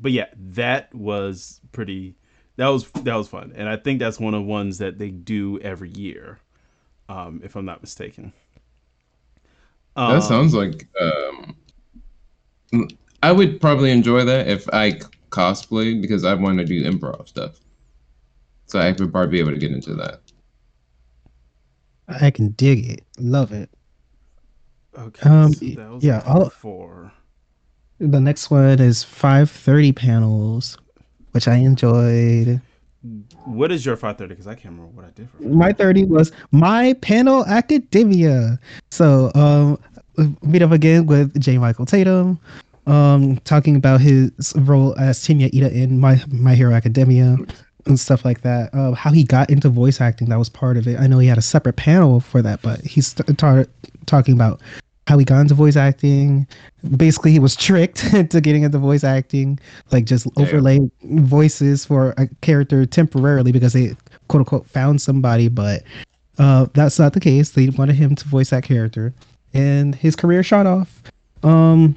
but 0.01 0.13
yeah, 0.13 0.27
that 0.37 0.95
was 0.95 1.61
pretty. 1.73 2.15
That 2.57 2.69
was 2.69 2.91
that 2.91 3.15
was 3.15 3.29
fun, 3.29 3.53
and 3.57 3.69
I 3.69 3.77
think 3.77 3.99
that's 3.99 4.21
one 4.21 4.35
of 4.35 4.43
the 4.43 4.47
ones 4.47 4.79
that 4.79 4.99
they 4.99 5.11
do 5.11 5.59
every 5.61 5.89
year, 5.91 6.39
um, 7.09 7.41
if 7.43 7.57
I'm 7.57 7.65
not 7.65 7.81
mistaken. 7.81 8.33
Um, 9.97 10.15
That 10.15 10.23
sounds 10.23 10.55
like 10.55 10.87
um, 11.01 11.57
I 13.23 13.33
would 13.33 13.61
probably 13.61 13.91
enjoy 13.91 14.25
that 14.25 14.49
if 14.49 14.69
I 14.73 15.01
cosplayed 15.31 16.03
because 16.03 16.25
I 16.25 16.35
want 16.35 16.59
to 16.59 16.65
do 16.65 16.85
improv 16.85 17.29
stuff. 17.29 17.59
So 18.67 18.79
I 18.79 18.93
would 18.93 19.13
probably 19.13 19.31
be 19.31 19.41
able 19.41 19.53
to 19.53 19.59
get 19.59 19.73
into 19.73 19.95
that. 19.97 20.22
I 22.09 22.31
can 22.31 22.49
dig 22.51 22.89
it. 22.91 23.05
Love 23.19 23.53
it. 23.53 23.71
Okay, 24.99 25.29
Um, 25.29 25.53
so 25.55 25.65
that 25.67 25.91
was 25.91 26.05
yeah, 26.05 26.23
I'll- 26.27 26.51
four. 26.51 27.11
The 27.99 28.21
next 28.21 28.51
one 28.51 28.81
is 28.81 29.05
530 29.05 29.93
panels, 29.93 30.77
which 31.31 31.47
I 31.47 31.55
enjoyed. 31.57 32.61
What 33.45 33.71
is 33.73 33.87
your 33.87 33.97
five 33.97 34.19
thirty? 34.19 34.31
Because 34.31 34.47
I 34.47 34.55
can't 34.55 34.75
remember 34.75 34.91
what 34.93 35.05
I 35.05 35.11
did 35.11 35.29
for. 35.31 35.43
My 35.45 35.73
30 35.73 36.05
was 36.05 36.31
my 36.51 36.95
panel 36.95 37.45
academia. 37.47 38.59
So, 38.91 39.31
um, 39.35 39.79
meet 40.43 40.63
up 40.63 40.73
again 40.73 41.07
with 41.07 41.39
J. 41.41 41.59
Michael 41.59 41.87
Tatum, 41.87 42.39
um, 42.87 43.39
talking 43.39 43.77
about 43.77 44.01
his 44.01 44.31
role 44.57 44.97
as 44.99 45.19
Tenya 45.21 45.51
Iida 45.53 45.73
in 45.73 45.99
My 46.01 46.21
My 46.29 46.55
Hero 46.55 46.75
Academia 46.75 47.37
and 47.87 47.99
stuff 47.99 48.25
like 48.25 48.43
that. 48.43 48.73
Uh, 48.75 48.93
how 48.93 49.11
he 49.11 49.25
got 49.25 49.51
into 49.51 49.69
voice 49.69 50.01
acting, 50.01 50.29
that 50.29 50.39
was 50.39 50.49
part 50.49 50.77
of 50.77 50.87
it. 50.87 50.99
I 51.01 51.07
know 51.07 51.19
he 51.19 51.29
had 51.29 51.39
a 51.39 51.43
separate 51.43 51.77
panel 51.77 52.21
for 52.21 52.43
that, 52.43 52.63
but 52.63 52.81
he's 52.81 53.15
t- 53.15 53.25
ta- 53.35 53.65
talking 54.07 54.35
about 54.35 54.61
how 55.09 55.19
he 55.19 55.25
got 55.25 55.41
into 55.41 55.55
voice 55.55 55.77
acting. 55.77 56.47
Basically, 56.97 57.33
he 57.33 57.39
was 57.39 57.57
tricked 57.57 58.05
into 58.15 58.41
getting 58.41 58.63
into 58.63 58.79
voice 58.79 59.05
acting, 59.05 59.59
like 59.91 60.05
just 60.05 60.27
Yeah. 60.37 60.45
overlay 60.45 60.79
voices 61.03 61.85
for 61.85 62.15
a 62.19 62.29
character 62.41 62.87
temporarily 62.87 63.53
because 63.53 63.73
they 63.73 63.97
quote 64.29 64.41
unquote 64.41 64.67
found 64.69 65.01
somebody, 65.01 65.49
but 65.49 65.83
uh, 66.39 66.67
that's 66.75 66.99
not 66.99 67.13
the 67.13 67.21
case. 67.21 67.51
They 67.51 67.69
wanted 67.71 67.97
him 67.97 68.15
to 68.15 68.29
voice 68.29 68.51
that 68.51 68.63
character, 68.63 69.13
and 69.53 69.95
his 69.95 70.17
career 70.17 70.43
shot 70.43 70.67
off. 70.67 71.03
Um, 71.43 71.97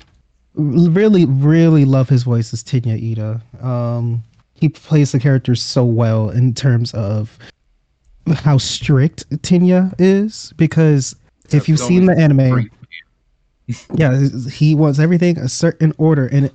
really, 0.56 1.26
really 1.26 1.86
love 1.86 2.10
his 2.10 2.24
voice 2.24 2.54
as 2.54 2.64
Tenya 2.64 3.00
Iida. 3.00 3.64
Um, 3.64 4.24
he 4.56 4.70
plays 4.70 5.12
the 5.12 5.20
character 5.20 5.56
so 5.56 5.84
well 5.84 6.30
in 6.30 6.54
terms 6.54 6.94
of 6.94 7.38
how 8.34 8.58
strict 8.58 9.30
Tenya 9.42 9.94
is 10.00 10.54
because 10.58 11.16
if 11.52 11.70
you've 11.70 11.80
seen 11.80 12.06
the 12.06 12.18
anime, 12.18 12.52
freak. 12.52 12.72
yeah, 13.96 14.28
he 14.52 14.76
wants 14.76 15.00
everything 15.00 15.38
a 15.38 15.50
certain 15.50 15.94
order. 15.98 16.28
And 16.28 16.52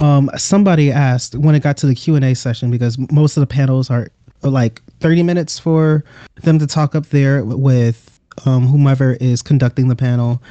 um, 0.00 0.30
somebody 0.36 0.90
asked 0.90 1.34
when 1.34 1.54
it 1.54 1.62
got 1.62 1.76
to 1.78 1.86
the 1.86 1.94
Q 1.94 2.16
and 2.16 2.24
A 2.24 2.34
session 2.34 2.70
because 2.70 2.98
most 3.10 3.36
of 3.36 3.40
the 3.42 3.46
panels 3.46 3.90
are 3.90 4.08
like 4.42 4.80
thirty 5.00 5.22
minutes 5.22 5.58
for 5.58 6.04
them 6.42 6.58
to 6.58 6.66
talk 6.66 6.94
up 6.94 7.06
there 7.06 7.44
with 7.44 8.20
um, 8.46 8.66
whomever 8.66 9.14
is 9.14 9.42
conducting 9.42 9.88
the 9.88 9.96
panel, 9.96 10.42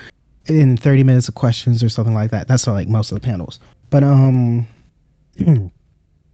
in 0.48 0.78
thirty 0.78 1.04
minutes 1.04 1.28
of 1.28 1.36
questions 1.36 1.84
or 1.84 1.90
something 1.90 2.14
like 2.14 2.32
that. 2.32 2.48
That's 2.48 2.68
not 2.68 2.74
like 2.74 2.88
most 2.88 3.12
of 3.12 3.20
the 3.20 3.26
panels. 3.26 3.60
But 3.90 4.04
um, 4.04 4.68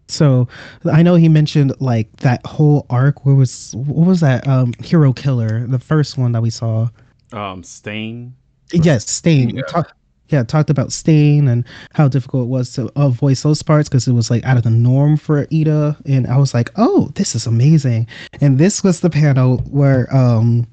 so 0.07 0.47
I 0.91 1.03
know 1.03 1.15
he 1.15 1.29
mentioned 1.29 1.73
like 1.79 2.15
that 2.17 2.45
whole 2.45 2.85
arc. 2.89 3.25
Where 3.25 3.35
was 3.35 3.75
what 3.75 4.07
was 4.07 4.19
that 4.21 4.47
um 4.47 4.73
hero 4.79 5.13
killer? 5.13 5.67
The 5.67 5.79
first 5.79 6.17
one 6.17 6.31
that 6.31 6.41
we 6.41 6.49
saw. 6.49 6.89
Um, 7.33 7.63
Stain. 7.63 8.33
Yes, 8.71 9.09
Stain. 9.09 9.49
Yeah. 9.55 9.63
Talk, 9.63 9.93
yeah, 10.29 10.43
talked 10.43 10.69
about 10.69 10.91
Stain 10.91 11.47
and 11.47 11.63
how 11.93 12.07
difficult 12.07 12.43
it 12.43 12.49
was 12.49 12.73
to 12.73 12.91
uh, 12.95 13.09
voice 13.09 13.43
those 13.43 13.61
parts 13.63 13.87
because 13.87 14.07
it 14.07 14.13
was 14.13 14.29
like 14.29 14.43
out 14.45 14.57
of 14.57 14.63
the 14.63 14.69
norm 14.69 15.17
for 15.17 15.45
Iida, 15.47 15.97
and 16.05 16.27
I 16.27 16.37
was 16.37 16.53
like, 16.53 16.69
"Oh, 16.75 17.09
this 17.15 17.35
is 17.35 17.47
amazing!" 17.47 18.07
And 18.41 18.57
this 18.57 18.83
was 18.83 18.99
the 18.99 19.09
panel 19.09 19.59
where 19.69 20.13
um, 20.15 20.67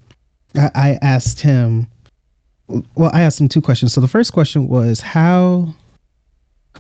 I, 0.57 0.71
I 0.75 0.99
asked 1.03 1.41
him. 1.41 1.89
Well, 2.69 3.11
I 3.13 3.23
asked 3.23 3.41
him 3.41 3.49
two 3.49 3.61
questions. 3.61 3.93
So 3.93 4.01
the 4.01 4.09
first 4.09 4.33
question 4.33 4.69
was 4.69 5.01
how. 5.01 5.75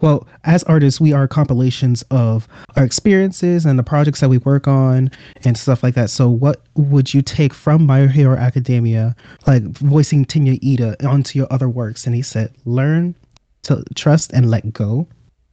Well, 0.01 0.27
as 0.45 0.65
artists, 0.65 1.01
we 1.01 1.13
are 1.13 1.29
compilations 1.29 2.03
of 2.11 2.49
our 2.77 2.85
experiences 2.85 3.65
and 3.65 3.79
the 3.79 3.83
projects 3.83 4.21
that 4.21 4.29
we 4.29 4.39
work 4.39 4.67
on 4.67 5.11
and 5.45 5.57
stuff 5.57 5.83
like 5.83 5.95
that. 5.95 6.11
So, 6.11 6.29
what 6.29 6.63
would 6.75 7.15
you 7.15 7.23
take 7.23 7.55
from 7.55 7.87
My 7.87 8.07
Hero 8.07 8.37
Academia 8.37 9.15
like 9.47 9.63
voicing 9.63 10.25
Tenya 10.25 10.59
Iida 10.61 11.03
onto 11.05 11.39
your 11.39 11.49
other 11.53 11.69
works. 11.69 12.07
And 12.07 12.15
he 12.15 12.23
said, 12.23 12.53
learn 12.65 13.15
to 13.63 13.83
trust 13.95 14.33
and 14.33 14.51
let 14.51 14.73
go. 14.73 15.07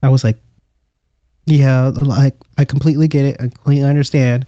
I 0.03 0.09
was 0.09 0.23
like, 0.23 0.37
yeah, 1.45 1.91
like 2.01 2.35
I 2.57 2.65
completely 2.65 3.07
get 3.07 3.25
it. 3.25 3.37
I 3.39 3.47
completely 3.47 3.83
understand. 3.83 4.45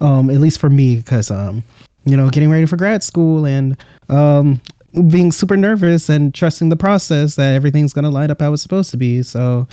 Um, 0.00 0.28
at 0.30 0.40
least 0.40 0.58
for 0.58 0.70
me, 0.70 0.96
because 0.96 1.30
um, 1.30 1.62
you 2.04 2.16
know, 2.16 2.28
getting 2.30 2.50
ready 2.50 2.66
for 2.66 2.76
grad 2.76 3.02
school 3.02 3.46
and 3.46 3.76
um 4.08 4.60
being 5.08 5.32
super 5.32 5.56
nervous 5.56 6.08
and 6.08 6.32
trusting 6.34 6.68
the 6.68 6.76
process 6.76 7.34
that 7.36 7.54
everything's 7.54 7.92
gonna 7.92 8.10
line 8.10 8.30
up 8.30 8.40
how 8.40 8.52
it's 8.52 8.62
supposed 8.62 8.90
to 8.92 8.96
be. 8.96 9.22
So 9.22 9.66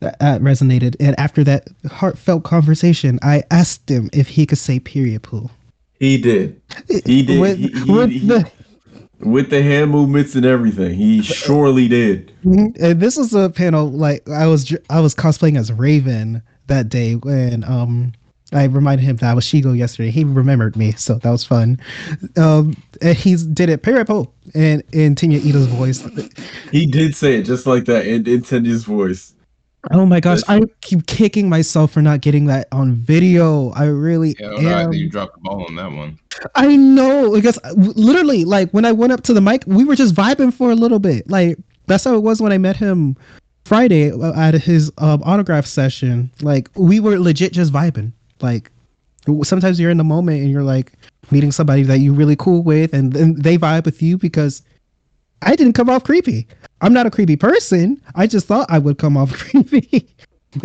that, 0.00 0.18
that 0.20 0.40
resonated. 0.40 0.96
And 1.00 1.18
after 1.18 1.44
that 1.44 1.68
heartfelt 1.90 2.44
conversation, 2.44 3.18
I 3.22 3.42
asked 3.50 3.88
him 3.90 4.08
if 4.12 4.28
he 4.28 4.46
could 4.46 4.58
say 4.58 4.78
period 4.80 5.22
pool. 5.22 5.50
He 5.98 6.18
did. 6.18 6.60
He 7.06 7.22
did. 7.22 7.40
With, 7.40 7.58
He- 7.58 7.68
he- 7.68 7.92
with 7.92 8.10
he- 8.10 8.18
the 8.26 8.50
With 9.20 9.50
the 9.50 9.62
hand 9.62 9.92
movements 9.92 10.34
and 10.34 10.44
everything, 10.44 10.94
he 10.94 11.22
surely 11.22 11.86
did. 11.86 12.32
Mhm. 12.44 12.76
And 12.80 13.00
this 13.00 13.16
was 13.16 13.32
a 13.34 13.50
panel 13.50 13.88
like 13.90 14.28
I 14.28 14.48
was 14.48 14.74
I 14.90 14.98
was 14.98 15.14
cosplaying 15.14 15.56
as 15.56 15.72
Raven 15.72 16.42
that 16.66 16.88
day 16.88 17.14
when 17.14 17.62
um 17.64 18.12
I 18.52 18.64
reminded 18.64 19.04
him 19.04 19.16
that 19.16 19.30
I 19.30 19.34
was 19.34 19.44
Shego 19.44 19.76
yesterday. 19.76 20.10
He 20.10 20.24
remembered 20.24 20.76
me, 20.76 20.92
so 20.92 21.14
that 21.14 21.30
was 21.30 21.44
fun. 21.44 21.80
Um, 22.36 22.76
and 23.00 23.16
he 23.16 23.36
did 23.36 23.68
it 23.68 23.82
Peripo 23.82 24.30
and 24.54 24.82
in 24.92 25.14
Tenya 25.14 25.40
Iida's 25.40 25.66
voice. 25.66 26.02
He 26.70 26.86
did 26.86 27.16
say 27.16 27.36
it 27.36 27.42
just 27.44 27.66
like 27.66 27.84
that 27.86 28.06
in, 28.06 28.26
in 28.26 28.42
Tenya's 28.42 28.84
voice. 28.84 29.34
Oh 29.90 30.06
my 30.06 30.20
gosh, 30.20 30.40
I 30.48 30.62
keep 30.80 31.06
kicking 31.06 31.48
myself 31.48 31.92
for 31.92 32.02
not 32.02 32.20
getting 32.20 32.46
that 32.46 32.68
on 32.70 32.94
video. 32.94 33.70
I 33.70 33.86
really 33.86 34.36
Yeah, 34.38 34.82
am. 34.84 34.92
you 34.92 35.08
dropped 35.10 35.34
the 35.34 35.40
ball 35.40 35.64
on 35.66 35.74
that 35.74 35.90
one. 35.90 36.18
I 36.54 36.76
know 36.76 37.32
because 37.32 37.58
literally, 37.96 38.44
like 38.44 38.70
when 38.70 38.84
I 38.84 38.92
went 38.92 39.12
up 39.12 39.22
to 39.24 39.32
the 39.34 39.40
mic, 39.40 39.64
we 39.66 39.84
were 39.84 39.96
just 39.96 40.14
vibing 40.14 40.54
for 40.54 40.70
a 40.70 40.76
little 40.76 41.00
bit. 41.00 41.28
Like 41.28 41.58
that's 41.86 42.04
how 42.04 42.14
it 42.14 42.22
was 42.22 42.40
when 42.40 42.52
I 42.52 42.58
met 42.58 42.76
him 42.76 43.16
Friday 43.64 44.12
uh, 44.12 44.32
at 44.40 44.54
his 44.54 44.92
um, 44.98 45.20
autograph 45.24 45.66
session. 45.66 46.30
Like 46.42 46.70
we 46.76 47.00
were 47.00 47.18
legit 47.18 47.52
just 47.52 47.72
vibing. 47.72 48.12
Like 48.42 48.70
sometimes 49.42 49.78
you're 49.78 49.90
in 49.90 49.98
the 49.98 50.04
moment 50.04 50.42
and 50.42 50.50
you're 50.50 50.62
like 50.64 50.92
meeting 51.30 51.52
somebody 51.52 51.82
that 51.84 51.98
you're 51.98 52.14
really 52.14 52.36
cool 52.36 52.62
with, 52.62 52.92
and 52.92 53.12
then 53.12 53.34
they 53.34 53.56
vibe 53.56 53.84
with 53.84 54.02
you 54.02 54.18
because 54.18 54.62
I 55.42 55.56
didn't 55.56 55.72
come 55.74 55.88
off 55.88 56.04
creepy. 56.04 56.46
I'm 56.80 56.92
not 56.92 57.06
a 57.06 57.10
creepy 57.10 57.36
person. 57.36 58.00
I 58.16 58.26
just 58.26 58.46
thought 58.46 58.66
I 58.70 58.78
would 58.78 58.98
come 58.98 59.16
off 59.16 59.32
creepy. 59.38 60.06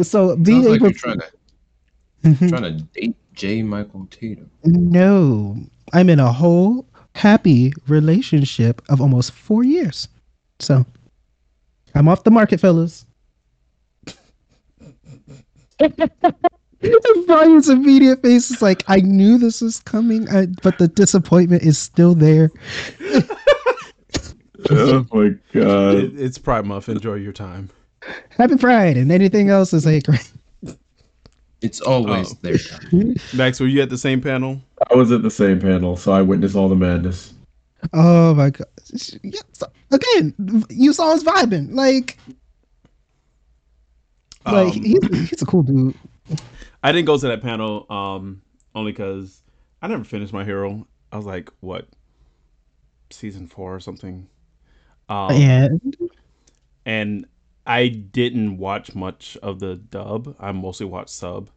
so 0.02 0.36
being 0.36 0.64
Sounds 0.64 0.68
like 0.70 0.76
able 0.82 0.88
you're 0.88 0.94
trying 0.94 1.20
to 1.20 1.28
Mhm. 2.24 2.50
trying 2.50 2.64
to 2.64 2.72
date 3.00 3.16
J. 3.34 3.62
Michael 3.64 4.08
Tatum. 4.10 4.50
No, 4.66 5.56
I'm 5.94 6.10
in 6.10 6.20
a 6.20 6.32
whole 6.32 6.86
happy 7.16 7.74
relationship 7.88 8.82
of 8.90 9.00
almost 9.02 9.32
four 9.32 9.64
years. 9.64 10.08
So 10.60 10.86
I'm 11.96 12.08
off 12.08 12.24
the 12.24 12.32
market, 12.32 12.60
fellas. 12.60 13.06
Bryan's 17.28 17.70
immediate 17.70 18.22
face 18.22 18.52
is 18.52 18.62
like, 18.62 18.84
I 18.88 18.98
knew 18.98 19.38
this 19.38 19.62
was 19.62 19.80
coming, 19.80 20.30
I, 20.30 20.46
but 20.64 20.78
the 20.78 20.88
disappointment 20.88 21.64
is 21.64 21.78
still 21.78 22.14
there. 22.16 22.52
Oh 24.72 25.06
my 25.14 25.30
god. 25.54 25.96
It, 25.96 26.20
it's 26.20 26.38
Pride 26.38 26.66
Month. 26.66 26.90
Enjoy 26.90 27.14
your 27.14 27.32
time. 27.32 27.70
Happy 28.32 28.58
Pride, 28.58 28.98
and 28.98 29.12
anything 29.12 29.50
else 29.50 29.72
is 29.72 29.86
like, 29.86 30.06
It's 31.62 31.80
always 31.80 32.34
Oh. 32.34 32.38
there. 32.42 32.58
Max, 33.34 33.60
were 33.62 33.68
you 33.68 33.82
at 33.82 33.90
the 33.90 33.98
same 33.98 34.20
panel? 34.20 34.60
I 34.92 34.96
was 34.96 35.12
at 35.12 35.22
the 35.22 35.32
same 35.32 35.62
panel, 35.62 35.96
so 35.96 36.12
I 36.12 36.22
witnessed 36.22 36.56
all 36.56 36.68
the 36.68 36.76
madness. 36.76 37.34
oh 37.94 38.34
my 38.34 38.50
god. 38.50 38.68
yeah, 39.24 39.40
so- 39.54 39.72
again, 39.92 40.34
you 40.70 40.92
saw 40.92 41.14
us 41.14 41.24
vibing. 41.24 41.72
Like, 41.74 42.18
like 44.46 44.76
Um, 44.76 44.84
he's, 44.84 45.30
he's 45.30 45.42
a 45.42 45.46
cool 45.46 45.64
dude. 45.64 45.96
I 46.84 46.92
didn't 46.92 47.06
go 47.06 47.18
to 47.18 47.28
that 47.28 47.42
panel 47.42 47.86
um 47.90 48.42
only 48.76 48.92
because 48.92 49.42
I 49.82 49.88
never 49.88 50.04
finished 50.04 50.34
my 50.34 50.44
hero. 50.44 50.88
I 51.12 51.18
was 51.18 51.26
like, 51.26 51.50
what, 51.62 51.88
season 53.10 53.48
four 53.48 53.76
or 53.76 53.80
something. 53.80 54.28
Um, 55.10 55.36
yeah, 55.36 55.68
and 56.86 57.26
I 57.66 57.88
didn't 57.90 58.58
watch 58.58 58.96
much 58.96 59.38
of 59.44 59.60
the 59.60 59.76
dub. 59.76 60.36
I 60.40 60.52
mostly 60.52 60.86
watched 60.86 61.12
sub. 61.12 61.50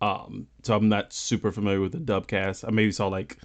Um, 0.00 0.46
so 0.62 0.76
I'm 0.76 0.88
not 0.88 1.12
super 1.12 1.50
familiar 1.52 1.80
with 1.80 1.92
the 1.92 1.98
dub 1.98 2.26
cast. 2.26 2.64
I 2.64 2.70
maybe 2.70 2.92
saw 2.92 3.08
like 3.08 3.38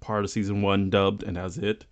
part 0.00 0.24
of 0.24 0.30
season 0.30 0.62
one 0.62 0.90
dubbed, 0.90 1.22
and 1.22 1.36
that's 1.36 1.58
it. 1.58 1.84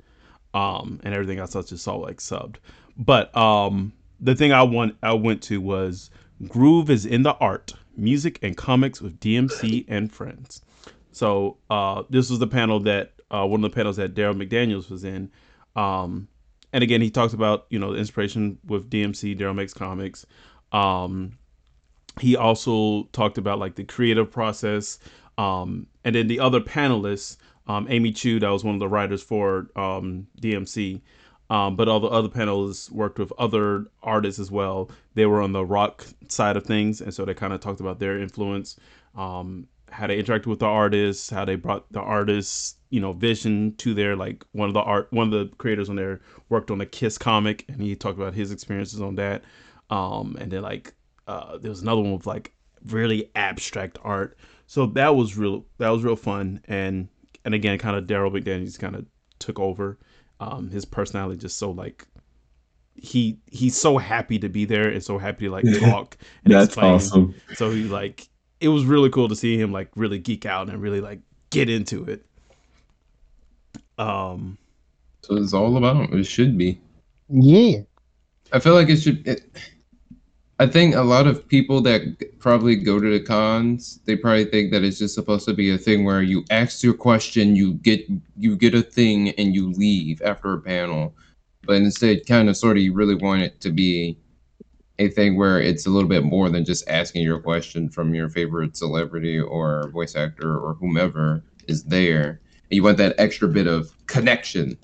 Um, 0.55 1.01
and 1.05 1.15
everything 1.15 1.39
else 1.39 1.55
I 1.55 1.63
just 1.63 1.85
saw 1.85 1.97
like 1.97 2.19
subbed. 2.19 2.57
But 2.97 3.35
um, 3.37 3.93
the 4.21 4.35
thing 4.35 4.53
I 4.53 4.63
want 4.63 4.97
I 5.03 5.13
went 5.13 5.43
to 5.45 5.61
was 5.61 6.11
Groove 6.49 6.91
is 6.91 7.07
in 7.07 7.23
the 7.23 7.35
art, 7.35 7.75
music, 7.97 8.39
and 8.43 8.57
comics 8.57 9.01
with 9.01 9.19
DMC 9.21 9.85
and 9.89 10.13
friends. 10.13 10.63
So 11.13 11.57
uh, 11.69 12.05
this 12.11 12.31
was 12.31 12.39
the 12.39 12.47
panel 12.47 12.81
that 12.81 13.13
uh, 13.31 13.47
one 13.47 13.65
of 13.65 13.71
the 13.71 13.75
panels 13.75 13.97
that 13.97 14.15
Darryl 14.15 14.41
McDaniels 14.41 14.91
was 14.91 15.05
in. 15.05 15.31
Um, 15.77 16.29
and 16.73 16.85
again, 16.85 17.01
he 17.01 17.11
talks 17.11 17.33
about 17.33 17.67
you 17.71 17.79
know 17.79 17.93
the 17.93 17.99
inspiration 17.99 18.59
with 18.67 18.91
DMC, 18.91 19.39
Darryl 19.39 19.55
makes 19.55 19.75
comics. 19.75 20.27
Um, 20.73 21.33
he 22.21 22.37
also 22.37 23.05
talked 23.13 23.39
about 23.39 23.59
like 23.59 23.77
the 23.77 23.85
creative 23.85 24.31
process, 24.31 24.99
um, 25.39 25.87
and 26.05 26.15
then 26.15 26.29
the 26.29 26.41
other 26.41 26.61
panelists, 26.61 27.37
um, 27.67 27.87
Amy 27.89 28.13
Chu, 28.13 28.41
that 28.41 28.49
was 28.49 28.65
one 28.65 28.75
of 28.75 28.81
the 28.81 28.89
writers 28.89 29.23
for 29.23 29.69
um, 29.77 30.27
DMC, 30.41 31.01
um, 31.51 31.75
but 31.75 31.89
all 31.89 31.99
the 31.99 32.09
other 32.09 32.29
panelists 32.29 32.91
worked 32.91 33.19
with 33.19 33.33
other 33.37 33.87
artists 34.03 34.39
as 34.39 34.51
well. 34.51 34.89
They 35.15 35.27
were 35.27 35.43
on 35.43 35.53
the 35.53 35.65
rock 35.65 36.07
side 36.29 36.57
of 36.57 36.65
things, 36.65 37.01
and 37.01 37.13
so 37.13 37.25
they 37.25 37.35
kind 37.35 37.53
of 37.53 37.61
talked 37.61 37.81
about 37.81 37.99
their 37.99 38.19
influence, 38.19 38.77
um, 39.17 39.67
how 39.91 40.07
they 40.07 40.23
interacted 40.23 40.47
with 40.47 40.61
the 40.61 40.67
artists, 40.67 41.29
how 41.29 41.45
they 41.45 41.57
brought 41.57 41.91
the 41.93 42.01
artists, 42.01 42.77
you 42.91 43.01
know, 43.01 43.13
vision 43.13 43.75
to 43.79 43.93
their 43.95 44.15
like 44.15 44.45
one 44.53 44.69
of 44.69 44.75
the 44.75 44.81
art, 44.81 45.09
one 45.11 45.33
of 45.33 45.33
the 45.33 45.57
creators 45.57 45.91
on 45.91 45.97
there 45.97 46.21
worked 46.49 46.71
on 46.71 46.81
a 46.81 46.87
Kiss 46.87 47.19
comic, 47.19 47.65
and 47.69 47.83
he 47.83 47.97
talked 47.97 48.19
about 48.19 48.33
his 48.33 48.53
experiences 48.53 49.01
on 49.01 49.17
that. 49.17 49.43
Um, 49.91 50.37
and 50.41 50.53
then 50.53 50.63
like 50.63 50.95
uh, 51.27 51.59
there 51.59 51.71
was 51.71 51.83
another 51.83 52.01
one 52.01 52.13
with 52.13 52.27
like 52.27 52.53
really 52.87 53.29
abstract 53.35 53.99
art. 54.05 54.39
So 54.67 54.87
that 54.87 55.17
was 55.17 55.37
real. 55.37 55.65
That 55.79 55.89
was 55.89 56.05
real 56.05 56.15
fun. 56.15 56.61
And 56.69 57.09
and 57.45 57.55
again, 57.55 57.77
kind 57.79 57.97
of 57.97 58.05
Darryl 58.05 58.31
McDaniels 58.31 58.79
kind 58.79 58.95
of 58.95 59.05
took 59.41 59.59
over. 59.59 59.99
Um, 60.41 60.71
his 60.71 60.87
personality 60.87 61.39
just 61.39 61.59
so 61.59 61.71
like 61.73 62.07
he 62.95 63.39
he's 63.47 63.77
so 63.77 63.99
happy 63.99 64.39
to 64.41 64.49
be 64.49 64.65
there 64.67 64.89
and 64.89 65.03
so 65.05 65.19
happy 65.19 65.47
to 65.47 65.51
like 65.53 65.71
talk 65.73 66.17
and 66.45 66.55
That's 66.55 66.75
explain. 66.75 66.79
awesome. 66.79 67.35
So 67.53 67.71
he 67.73 67.89
like 67.89 68.29
it 68.61 68.69
was 68.69 68.85
really 68.85 69.11
cool 69.11 69.29
to 69.29 69.37
see 69.37 69.59
him 69.59 69.73
like 69.73 69.91
really 69.97 70.19
geek 70.19 70.47
out 70.47 70.69
and 70.71 70.83
really 70.83 71.01
like 71.01 71.21
get 71.51 71.71
into 71.71 72.05
it. 72.05 72.27
Um, 73.99 74.59
So 75.23 75.37
it's 75.37 75.55
all 75.55 75.77
about. 75.79 76.13
It 76.13 76.25
should 76.25 76.59
be. 76.59 76.79
Yeah, 77.29 77.83
I 78.53 78.61
feel 78.61 78.75
like 78.75 78.89
it 78.89 78.99
should. 78.99 79.27
It, 79.27 79.43
I 80.61 80.67
think 80.67 80.95
a 80.95 81.01
lot 81.01 81.27
of 81.27 81.49
people 81.49 81.81
that 81.81 82.39
probably 82.39 82.77
go 82.77 83.01
to 83.01 83.11
the 83.19 83.25
cons, 83.25 83.99
they 84.05 84.15
probably 84.15 84.45
think 84.45 84.71
that 84.73 84.85
it's 84.85 84.99
just 84.99 85.15
supposed 85.15 85.47
to 85.47 85.55
be 85.55 85.71
a 85.71 85.79
thing 85.79 86.05
where 86.05 86.21
you 86.21 86.45
ask 86.51 86.83
your 86.83 86.93
question, 86.93 87.57
you 87.57 87.73
get 87.75 88.07
you 88.37 88.57
get 88.57 88.75
a 88.75 88.83
thing, 88.83 89.31
and 89.31 89.55
you 89.55 89.73
leave 89.73 90.21
after 90.21 90.53
a 90.53 90.61
panel. 90.61 91.15
But 91.65 91.77
instead, 91.77 92.27
kind 92.27 92.51
of 92.51 92.59
sort 92.59 92.77
of, 92.77 92.83
you 92.83 92.93
really 92.93 93.15
want 93.15 93.41
it 93.41 93.59
to 93.63 93.71
be 93.71 94.19
a 94.99 95.09
thing 95.09 95.39
where 95.39 95.59
it's 95.59 95.87
a 95.87 95.91
little 95.91 96.11
bit 96.11 96.25
more 96.25 96.51
than 96.51 96.67
just 96.67 96.87
asking 96.91 97.23
your 97.23 97.41
question 97.41 97.89
from 97.89 98.15
your 98.15 98.29
favorite 98.29 98.77
celebrity 98.77 99.41
or 99.41 99.89
voice 99.95 100.15
actor 100.15 100.59
or 100.59 100.75
whomever 100.75 101.43
is 101.69 101.85
there. 101.85 102.43
And 102.71 102.77
You 102.77 102.83
want 102.83 102.99
that 102.99 103.15
extra 103.17 103.49
bit 103.49 103.67
of 103.67 103.93
connection 104.09 104.77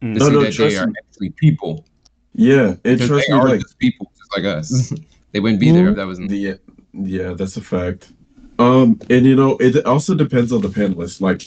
to. 0.00 0.18
No, 0.18 0.26
see 0.26 0.32
no, 0.32 0.42
that 0.42 0.56
they 0.56 0.76
are 0.76 0.88
me. 0.88 0.94
actually 0.98 1.30
people. 1.30 1.86
Yeah, 2.34 2.72
it 2.82 2.82
Because 2.82 3.06
trust 3.06 3.26
they 3.28 3.34
me 3.34 3.38
are 3.38 3.48
like 3.50 3.60
just 3.60 3.78
people, 3.78 4.10
just 4.18 4.36
like 4.36 4.44
us. 4.46 4.92
they 5.32 5.40
wouldn't 5.40 5.60
be 5.60 5.70
there 5.70 5.88
if 5.88 5.96
that 5.96 6.06
wasn't. 6.06 6.28
the 6.30 6.58
yeah, 6.92 7.32
that's 7.32 7.56
a 7.56 7.62
fact. 7.62 8.12
Um, 8.58 9.00
and 9.10 9.26
you 9.26 9.34
know, 9.34 9.56
it 9.58 9.84
also 9.86 10.14
depends 10.14 10.52
on 10.52 10.60
the 10.60 10.68
panelists. 10.68 11.20
Like, 11.20 11.46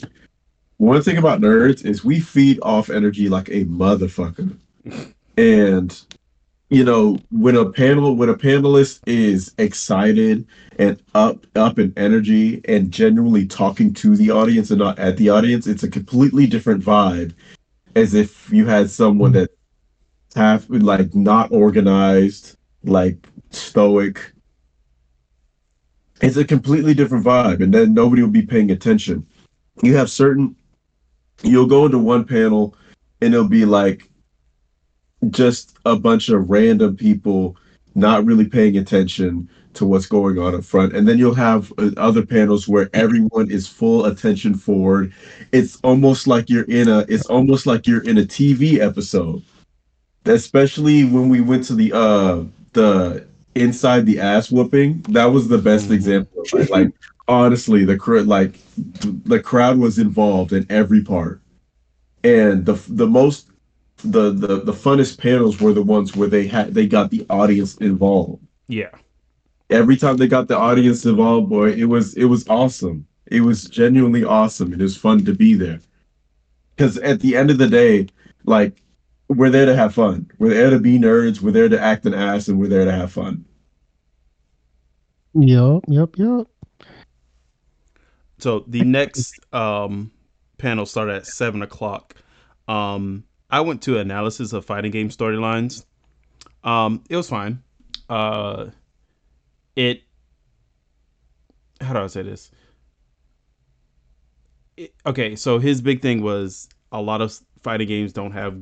one 0.76 1.02
thing 1.02 1.16
about 1.16 1.40
nerds 1.40 1.84
is 1.84 2.04
we 2.04 2.20
feed 2.20 2.58
off 2.62 2.90
energy 2.90 3.28
like 3.28 3.48
a 3.48 3.64
motherfucker, 3.64 4.56
and 5.38 6.00
you 6.68 6.82
know, 6.82 7.16
when 7.30 7.56
a 7.56 7.70
panel 7.70 8.16
when 8.16 8.28
a 8.28 8.34
panelist 8.34 9.00
is 9.06 9.54
excited 9.58 10.46
and 10.78 11.00
up 11.14 11.46
up 11.54 11.78
in 11.78 11.92
energy 11.96 12.60
and 12.64 12.90
genuinely 12.90 13.46
talking 13.46 13.94
to 13.94 14.16
the 14.16 14.30
audience 14.30 14.70
and 14.70 14.80
not 14.80 14.98
at 14.98 15.16
the 15.16 15.30
audience, 15.30 15.66
it's 15.66 15.84
a 15.84 15.90
completely 15.90 16.46
different 16.46 16.84
vibe. 16.84 17.34
As 17.94 18.14
if 18.14 18.50
you 18.50 18.66
had 18.66 18.90
someone 18.90 19.32
that 19.32 19.50
half 20.34 20.66
like 20.68 21.14
not 21.14 21.52
organized, 21.52 22.56
like 22.86 23.28
stoic. 23.50 24.32
It's 26.22 26.36
a 26.36 26.44
completely 26.44 26.94
different 26.94 27.24
vibe, 27.24 27.62
and 27.62 27.72
then 27.72 27.92
nobody 27.92 28.22
will 28.22 28.30
be 28.30 28.42
paying 28.42 28.70
attention. 28.70 29.26
You 29.82 29.96
have 29.96 30.10
certain, 30.10 30.56
you'll 31.42 31.66
go 31.66 31.84
into 31.84 31.98
one 31.98 32.24
panel, 32.24 32.74
and 33.20 33.34
it'll 33.34 33.48
be 33.48 33.66
like 33.66 34.08
just 35.30 35.76
a 35.84 35.96
bunch 35.96 36.28
of 36.28 36.48
random 36.48 36.96
people 36.96 37.56
not 37.94 38.24
really 38.24 38.46
paying 38.48 38.78
attention 38.78 39.48
to 39.74 39.84
what's 39.84 40.06
going 40.06 40.38
on 40.38 40.54
up 40.54 40.64
front, 40.64 40.96
and 40.96 41.06
then 41.06 41.18
you'll 41.18 41.34
have 41.34 41.70
uh, 41.76 41.90
other 41.98 42.24
panels 42.24 42.66
where 42.66 42.88
everyone 42.94 43.50
is 43.50 43.68
full 43.68 44.06
attention 44.06 44.54
forward. 44.54 45.12
It's 45.52 45.78
almost 45.82 46.26
like 46.26 46.48
you're 46.48 46.64
in 46.64 46.88
a, 46.88 47.00
it's 47.08 47.26
almost 47.26 47.66
like 47.66 47.86
you're 47.86 48.04
in 48.04 48.16
a 48.16 48.22
TV 48.22 48.78
episode 48.78 49.42
especially 50.26 51.04
when 51.04 51.28
we 51.28 51.40
went 51.40 51.64
to 51.64 51.74
the 51.74 51.92
uh 51.92 52.42
the 52.76 53.26
inside 53.56 54.06
the 54.06 54.20
ass 54.20 54.52
whooping 54.52 55.02
that 55.10 55.26
was 55.26 55.48
the 55.48 55.58
best 55.58 55.90
Mhm. 55.90 55.94
example 55.98 56.42
of 56.42 56.60
it. 56.60 56.70
like 56.70 56.92
honestly 57.28 57.84
the 57.84 57.96
like 58.26 58.54
the 59.24 59.40
crowd 59.40 59.78
was 59.78 59.98
involved 59.98 60.52
in 60.52 60.66
every 60.70 61.02
part 61.02 61.40
and 62.24 62.66
the 62.66 62.74
the 62.88 63.06
most 63.06 63.50
the 64.04 64.30
the 64.32 64.60
the 64.70 64.72
funnest 64.72 65.18
panels 65.18 65.60
were 65.60 65.72
the 65.72 65.82
ones 65.82 66.16
where 66.16 66.28
they 66.28 66.46
had 66.46 66.74
they 66.74 66.86
got 66.86 67.10
the 67.10 67.26
audience 67.30 67.76
involved 67.78 68.42
yeah. 68.68 68.90
every 69.70 69.96
time 69.96 70.16
they 70.16 70.28
got 70.28 70.48
the 70.48 70.58
audience 70.58 71.06
involved 71.06 71.48
boy 71.48 71.70
it 71.72 71.84
was 71.94 72.14
it 72.14 72.26
was 72.26 72.46
awesome 72.48 73.06
it 73.26 73.40
was 73.40 73.64
genuinely 73.64 74.24
awesome 74.24 74.72
it 74.72 74.80
was 74.80 74.96
fun 74.96 75.24
to 75.24 75.34
be 75.34 75.54
there 75.54 75.80
because 76.76 76.98
at 76.98 77.20
the 77.20 77.36
end 77.36 77.50
of 77.50 77.58
the 77.58 77.68
day 77.68 78.06
like 78.44 78.82
we're 79.28 79.50
there 79.50 79.66
to 79.66 79.74
have 79.74 79.94
fun 79.94 80.30
we're 80.38 80.54
there 80.54 80.70
to 80.70 80.78
be 80.78 80.98
nerds 80.98 81.40
we're 81.40 81.50
there 81.50 81.68
to 81.68 81.80
act 81.80 82.06
an 82.06 82.14
ass 82.14 82.48
and 82.48 82.58
we're 82.58 82.68
there 82.68 82.84
to 82.84 82.92
have 82.92 83.10
fun 83.12 83.44
yep, 85.34 85.82
yep, 85.88 86.10
yep. 86.16 86.46
So 88.38 88.64
the 88.66 88.82
next 88.82 89.38
um, 89.52 90.10
panel 90.58 90.86
started 90.86 91.16
at 91.16 91.26
seven 91.26 91.62
o'clock. 91.62 92.14
Um, 92.68 93.24
I 93.50 93.60
went 93.60 93.82
to 93.82 93.98
analysis 93.98 94.52
of 94.52 94.64
fighting 94.64 94.90
game 94.90 95.08
storylines. 95.08 95.84
Um, 96.64 97.02
it 97.08 97.16
was 97.16 97.28
fine. 97.28 97.62
Uh, 98.08 98.66
it. 99.74 100.02
How 101.80 101.92
do 101.92 102.00
I 102.00 102.06
say 102.06 102.22
this? 102.22 102.50
It, 104.76 104.94
okay, 105.06 105.36
so 105.36 105.58
his 105.58 105.80
big 105.80 106.02
thing 106.02 106.22
was 106.22 106.68
a 106.92 107.00
lot 107.00 107.22
of 107.22 107.38
fighting 107.62 107.88
games 107.88 108.12
don't 108.12 108.32
have. 108.32 108.58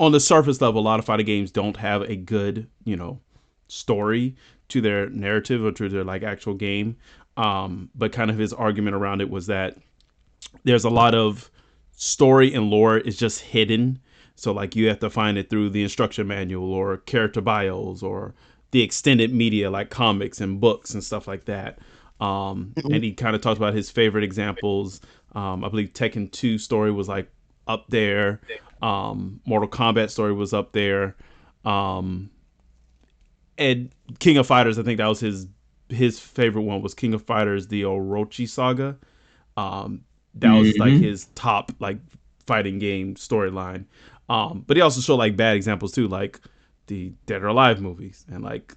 On 0.00 0.12
the 0.12 0.18
surface 0.18 0.60
level, 0.60 0.80
a 0.80 0.82
lot 0.82 0.98
of 0.98 1.04
fighting 1.04 1.26
games 1.26 1.52
don't 1.52 1.76
have 1.76 2.02
a 2.02 2.16
good, 2.16 2.66
you 2.84 2.96
know, 2.96 3.20
story 3.68 4.34
to 4.68 4.80
their 4.80 5.10
narrative 5.10 5.62
or 5.62 5.72
to 5.72 5.88
their 5.88 6.04
like 6.04 6.22
actual 6.22 6.54
game. 6.54 6.96
Um, 7.36 7.90
but 7.94 8.10
kind 8.10 8.30
of 8.30 8.38
his 8.38 8.52
argument 8.52 8.96
around 8.96 9.20
it 9.20 9.30
was 9.30 9.46
that 9.46 9.76
there's 10.64 10.84
a 10.84 10.90
lot 10.90 11.14
of 11.14 11.50
story 11.92 12.52
and 12.54 12.70
lore 12.70 12.98
is 12.98 13.16
just 13.16 13.40
hidden. 13.40 14.00
So 14.36 14.52
like 14.52 14.74
you 14.74 14.88
have 14.88 15.00
to 15.00 15.10
find 15.10 15.36
it 15.36 15.50
through 15.50 15.70
the 15.70 15.82
instruction 15.82 16.26
manual 16.26 16.72
or 16.72 16.96
character 16.96 17.42
bios 17.42 18.02
or 18.02 18.34
the 18.70 18.82
extended 18.82 19.34
media 19.34 19.70
like 19.70 19.90
comics 19.90 20.40
and 20.40 20.60
books 20.60 20.94
and 20.94 21.04
stuff 21.04 21.28
like 21.28 21.44
that. 21.44 21.78
Um, 22.20 22.72
and 22.76 23.02
he 23.02 23.12
kind 23.12 23.34
of 23.34 23.42
talked 23.42 23.58
about 23.58 23.74
his 23.74 23.90
favorite 23.90 24.24
examples. 24.24 25.00
Um, 25.34 25.64
I 25.64 25.68
believe 25.68 25.92
Tekken 25.92 26.30
2 26.32 26.58
story 26.58 26.90
was 26.90 27.08
like 27.08 27.30
up 27.70 27.86
there. 27.88 28.40
Um, 28.82 29.40
Mortal 29.46 29.68
Kombat 29.68 30.10
story 30.10 30.32
was 30.32 30.52
up 30.54 30.72
there. 30.72 31.16
Um, 31.64 32.30
and 33.58 33.90
King 34.18 34.38
of 34.38 34.46
Fighters, 34.46 34.78
I 34.78 34.82
think 34.82 34.98
that 34.98 35.06
was 35.06 35.20
his 35.20 35.46
his 35.88 36.20
favorite 36.20 36.62
one 36.62 36.82
was 36.82 36.94
King 36.94 37.14
of 37.14 37.22
Fighters, 37.22 37.66
the 37.66 37.82
Orochi 37.82 38.48
saga. 38.48 38.96
Um, 39.56 40.02
that 40.36 40.52
was 40.52 40.78
like 40.78 40.92
Mhm. 40.94 41.00
his 41.00 41.26
top 41.34 41.72
like 41.80 41.98
fighting 42.46 42.78
game 42.78 43.14
storyline. 43.16 43.84
Um, 44.28 44.64
but 44.66 44.76
he 44.76 44.80
also 44.80 45.00
showed 45.00 45.16
like 45.16 45.36
bad 45.36 45.56
examples 45.56 45.92
too, 45.92 46.06
like 46.08 46.40
the 46.86 47.12
Dead 47.26 47.42
or 47.42 47.48
Alive 47.48 47.80
movies 47.80 48.24
and 48.30 48.42
like 48.44 48.74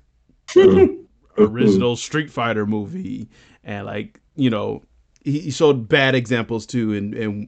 original 1.38 1.96
Street 1.96 2.30
Fighter 2.30 2.66
movie, 2.66 3.30
and 3.64 3.86
like 3.86 4.20
you 4.36 4.50
know 4.50 4.84
he, 5.24 5.40
he 5.40 5.52
showed 5.52 5.88
bad 5.88 6.16
examples 6.16 6.66
too, 6.66 6.94
and 6.94 7.14
and 7.14 7.48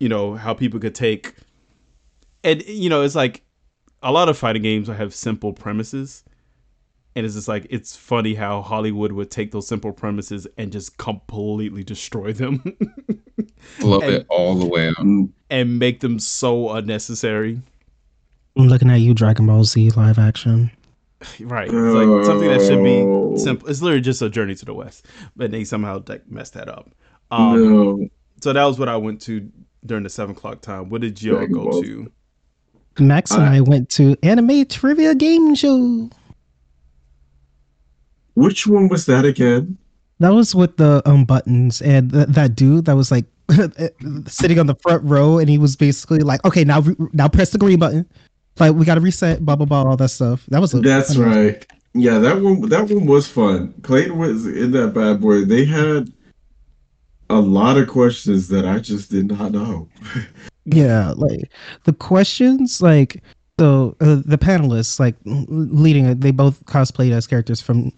you 0.00 0.08
know 0.08 0.34
how 0.34 0.54
people 0.54 0.80
could 0.80 0.94
take, 0.94 1.34
and 2.42 2.64
you 2.66 2.88
know 2.88 3.02
it's 3.02 3.14
like 3.14 3.42
a 4.02 4.12
lot 4.12 4.28
of 4.28 4.36
fighting 4.36 4.62
games 4.62 4.88
have 4.88 5.14
simple 5.14 5.52
premises. 5.52 6.24
And 7.16 7.24
it's 7.24 7.36
just 7.36 7.46
like 7.46 7.68
it's 7.70 7.94
funny 7.94 8.34
how 8.34 8.60
Hollywood 8.60 9.12
would 9.12 9.30
take 9.30 9.52
those 9.52 9.68
simple 9.68 9.92
premises 9.92 10.48
and 10.58 10.72
just 10.72 10.98
completely 10.98 11.84
destroy 11.84 12.32
them 12.32 12.60
Blow 13.80 14.00
And- 14.00 14.12
it 14.14 14.26
all 14.28 14.56
the 14.56 14.66
way 14.66 14.88
up. 14.88 14.98
And 15.48 15.78
make 15.78 16.00
them 16.00 16.18
so 16.18 16.70
unnecessary. 16.72 17.60
I'm 18.56 18.66
looking 18.66 18.90
at 18.90 18.96
you, 19.00 19.14
Dragon 19.14 19.46
Ball 19.46 19.62
Z 19.64 19.90
live 19.90 20.18
action. 20.18 20.70
Right. 21.40 21.68
It's 21.68 21.72
like 21.74 22.24
something 22.26 22.48
that 22.48 22.60
should 22.66 22.82
be 22.84 23.38
simple. 23.38 23.68
It's 23.68 23.80
literally 23.80 24.02
just 24.02 24.20
a 24.20 24.28
journey 24.28 24.56
to 24.56 24.64
the 24.64 24.74
west, 24.74 25.06
but 25.36 25.52
they 25.52 25.62
somehow 25.64 26.02
like 26.06 26.28
messed 26.30 26.54
that 26.54 26.68
up. 26.68 26.90
Um, 27.30 27.72
no. 27.72 28.08
So 28.42 28.52
that 28.52 28.64
was 28.64 28.78
what 28.78 28.88
I 28.90 28.96
went 28.96 29.22
to 29.22 29.50
during 29.86 30.02
the 30.04 30.10
seven 30.10 30.34
o'clock 30.34 30.60
time. 30.60 30.88
What 30.90 31.00
did 31.00 31.20
y'all 31.22 31.46
go 31.46 31.82
to? 31.82 32.10
Max 32.98 33.30
and 33.32 33.42
I- 33.42 33.56
I 33.56 33.60
went 33.60 33.88
to 33.90 34.16
anime 34.22 34.64
trivia 34.66 35.14
game 35.14 35.54
show. 35.54 36.08
Which 38.34 38.66
one 38.66 38.88
was 38.88 39.06
that 39.06 39.24
again? 39.24 39.78
That 40.20 40.30
was 40.34 40.54
with 40.54 40.76
the 40.76 41.02
um 41.06 41.24
buttons 41.24 41.82
and 41.82 42.12
th- 42.12 42.28
that 42.28 42.54
dude 42.54 42.84
that 42.86 42.96
was 42.96 43.10
like 43.10 43.24
sitting 44.26 44.58
on 44.58 44.66
the 44.66 44.76
front 44.80 45.04
row 45.04 45.38
and 45.38 45.48
he 45.48 45.58
was 45.58 45.76
basically 45.76 46.20
like, 46.20 46.44
okay, 46.44 46.64
now 46.64 46.80
re- 46.80 46.96
now 47.12 47.28
press 47.28 47.50
the 47.50 47.58
green 47.58 47.78
button. 47.78 48.06
Like 48.58 48.74
we 48.74 48.84
got 48.84 48.94
to 48.94 49.00
reset, 49.00 49.44
blah 49.44 49.56
blah 49.56 49.66
blah, 49.66 49.84
all 49.84 49.96
that 49.96 50.08
stuff. 50.08 50.44
That 50.48 50.60
was 50.60 50.72
a, 50.74 50.80
That's 50.80 51.16
right. 51.16 51.64
Yeah, 51.94 52.18
that 52.18 52.40
one 52.40 52.68
that 52.68 52.88
one 52.88 53.06
was 53.06 53.26
fun. 53.28 53.74
Clayton 53.82 54.18
was 54.18 54.46
in 54.46 54.70
that 54.72 54.94
bad 54.94 55.20
boy. 55.20 55.44
They 55.44 55.64
had 55.64 56.12
a 57.34 57.40
lot 57.40 57.76
of 57.76 57.88
questions 57.88 58.48
that 58.48 58.64
I 58.64 58.78
just 58.78 59.10
did 59.10 59.26
not 59.26 59.52
know. 59.52 59.88
Yeah, 60.66 61.12
like 61.16 61.50
the 61.84 61.92
questions, 61.92 62.80
like 62.80 63.22
so 63.60 63.94
uh, 64.00 64.22
the 64.24 64.38
panelists, 64.38 64.98
like 64.98 65.14
leading 65.24 66.06
it, 66.06 66.20
they 66.22 66.30
both 66.30 66.64
cosplayed 66.64 67.12
as 67.12 67.26
characters 67.26 67.60
from 67.60 67.92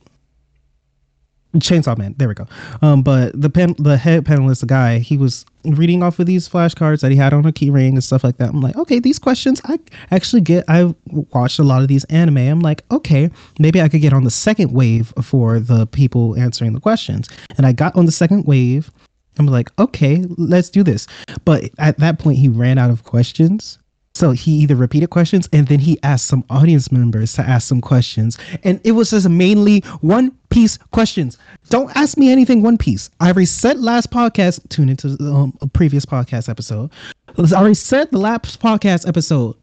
Chainsaw 1.54 1.96
Man. 1.96 2.14
There 2.18 2.28
we 2.28 2.34
go. 2.34 2.46
Um, 2.82 3.02
but 3.02 3.40
the 3.40 3.48
pan, 3.48 3.74
the 3.78 3.96
head 3.96 4.24
panelist, 4.24 4.60
the 4.60 4.66
guy, 4.66 4.98
he 4.98 5.16
was 5.16 5.44
reading 5.64 6.02
off 6.02 6.18
of 6.18 6.26
these 6.26 6.48
flashcards 6.48 7.00
that 7.00 7.10
he 7.10 7.16
had 7.16 7.32
on 7.32 7.46
a 7.46 7.52
key 7.52 7.70
ring 7.70 7.94
and 7.94 8.04
stuff 8.04 8.24
like 8.24 8.36
that. 8.38 8.50
I'm 8.50 8.60
like, 8.60 8.76
okay, 8.76 8.98
these 8.98 9.18
questions 9.18 9.60
I 9.64 9.78
actually 10.10 10.42
get. 10.42 10.64
I 10.68 10.94
watched 11.32 11.58
a 11.58 11.64
lot 11.64 11.82
of 11.82 11.88
these 11.88 12.04
anime. 12.04 12.38
I'm 12.38 12.60
like, 12.60 12.82
okay, 12.90 13.30
maybe 13.58 13.80
I 13.80 13.88
could 13.88 14.00
get 14.00 14.12
on 14.12 14.24
the 14.24 14.30
second 14.30 14.72
wave 14.72 15.12
for 15.22 15.58
the 15.60 15.86
people 15.86 16.36
answering 16.36 16.72
the 16.72 16.80
questions. 16.80 17.28
And 17.56 17.66
I 17.66 17.72
got 17.72 17.94
on 17.96 18.06
the 18.06 18.12
second 18.12 18.44
wave. 18.44 18.90
I'm 19.38 19.46
like, 19.46 19.70
okay, 19.78 20.24
let's 20.36 20.70
do 20.70 20.82
this. 20.82 21.06
But 21.44 21.70
at 21.78 21.98
that 21.98 22.18
point, 22.18 22.38
he 22.38 22.48
ran 22.48 22.78
out 22.78 22.90
of 22.90 23.04
questions. 23.04 23.78
So 24.14 24.30
he 24.30 24.52
either 24.52 24.76
repeated 24.76 25.10
questions 25.10 25.46
and 25.52 25.68
then 25.68 25.78
he 25.78 25.98
asked 26.02 26.24
some 26.24 26.42
audience 26.48 26.90
members 26.90 27.34
to 27.34 27.42
ask 27.42 27.68
some 27.68 27.82
questions. 27.82 28.38
And 28.64 28.80
it 28.82 28.92
was 28.92 29.10
just 29.10 29.28
mainly 29.28 29.80
one 30.00 30.30
piece 30.48 30.78
questions. 30.92 31.36
Don't 31.68 31.94
ask 31.94 32.16
me 32.16 32.32
anything 32.32 32.62
one 32.62 32.78
piece. 32.78 33.10
I 33.20 33.26
already 33.26 33.44
said 33.44 33.78
last 33.78 34.10
podcast, 34.10 34.66
tune 34.70 34.88
into 34.88 35.18
um, 35.20 35.52
a 35.60 35.66
previous 35.66 36.06
podcast 36.06 36.48
episode. 36.48 36.90
I 37.36 37.42
already 37.52 37.74
said 37.74 38.10
the 38.10 38.16
last 38.16 38.58
podcast 38.58 39.06
episode. 39.06 39.54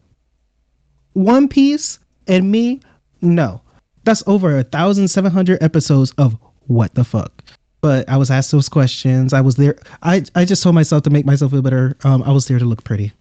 One 1.14 1.48
piece 1.48 1.98
and 2.28 2.52
me, 2.52 2.80
no. 3.22 3.60
That's 4.04 4.22
over 4.28 4.60
a 4.60 4.64
thousand 4.64 5.08
seven 5.08 5.32
hundred 5.32 5.64
episodes 5.64 6.12
of 6.20 6.38
what 6.68 6.94
the 6.94 7.04
fuck 7.04 7.44
but 7.84 8.08
I 8.10 8.16
was 8.16 8.32
asked 8.32 8.50
those 8.52 8.70
questions. 8.70 9.34
I 9.34 9.42
was 9.42 9.56
there. 9.58 9.76
I, 10.04 10.24
I 10.36 10.46
just 10.46 10.64
told 10.64 10.74
myself 10.74 11.04
to 11.04 11.10
make 11.10 11.26
myself 11.26 11.52
feel 11.52 11.62
better. 11.62 11.96
Um, 12.06 12.24
I 12.24 12.32
was 12.32 12.48
there 12.48 12.58
to 12.58 12.64
look 12.66 12.82
pretty. 12.86 13.12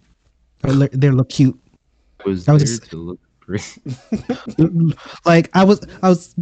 I 0.63 0.69
le- 0.71 0.87
there 0.89 1.11
to 1.11 1.17
look 1.17 1.27
cute. 1.29 1.59
I 2.25 2.29
was 2.29 2.45
That 2.45 2.53
there 2.53 2.61
was- 2.61 2.79
to 2.79 2.95
look 2.97 3.19
pretty. 3.41 3.81
Like 5.25 5.49
I 5.53 5.65
was, 5.65 5.85
I 6.01 6.07
was, 6.09 6.33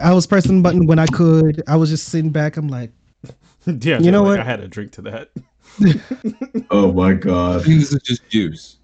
I 0.00 0.14
was 0.14 0.24
pressing 0.26 0.58
the 0.58 0.62
button 0.62 0.86
when 0.86 1.00
I 1.00 1.06
could. 1.06 1.62
I 1.66 1.74
was 1.74 1.90
just 1.90 2.08
sitting 2.10 2.30
back. 2.30 2.56
I'm 2.56 2.68
like, 2.68 2.92
yeah, 3.66 3.98
You 3.98 4.12
know 4.12 4.22
like, 4.22 4.38
what? 4.38 4.40
I 4.40 4.44
had 4.44 4.60
a 4.60 4.68
drink 4.68 4.92
to 4.92 5.02
that. 5.02 5.30
Oh 6.70 6.92
my 6.92 7.12
god. 7.12 7.62
This 7.64 7.92
is 7.92 8.00
just 8.02 8.28
juice. 8.30 8.76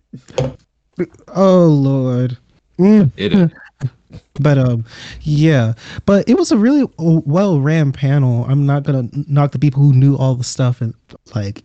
oh 1.29 1.67
lord. 1.67 2.37
Mm. 2.79 3.11
It 3.17 3.33
is. 3.35 3.51
But 4.41 4.59
um, 4.59 4.85
yeah. 5.23 5.75
But 6.07 6.29
it 6.29 6.37
was 6.37 6.53
a 6.53 6.57
really 6.57 6.87
well 6.99 7.61
ran 7.61 7.93
panel. 7.93 8.45
I'm 8.47 8.67
not 8.67 8.83
gonna 8.83 9.09
knock 9.29 9.53
the 9.53 9.59
people 9.59 9.83
who 9.83 9.93
knew 9.93 10.17
all 10.17 10.35
the 10.35 10.45
stuff 10.45 10.81
and 10.81 10.95
like 11.35 11.63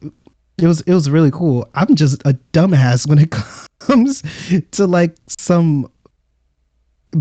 it 0.58 0.68
was 0.68 0.82
it 0.82 0.94
was 0.94 1.10
really 1.10 1.32
cool. 1.32 1.70
I'm 1.76 1.96
just 1.96 2.22
a 2.26 2.34
dumbass 2.54 3.08
when 3.08 3.20
it 3.20 3.34
comes 3.80 4.24
to 4.72 4.88
like 4.88 5.16
some 5.28 5.90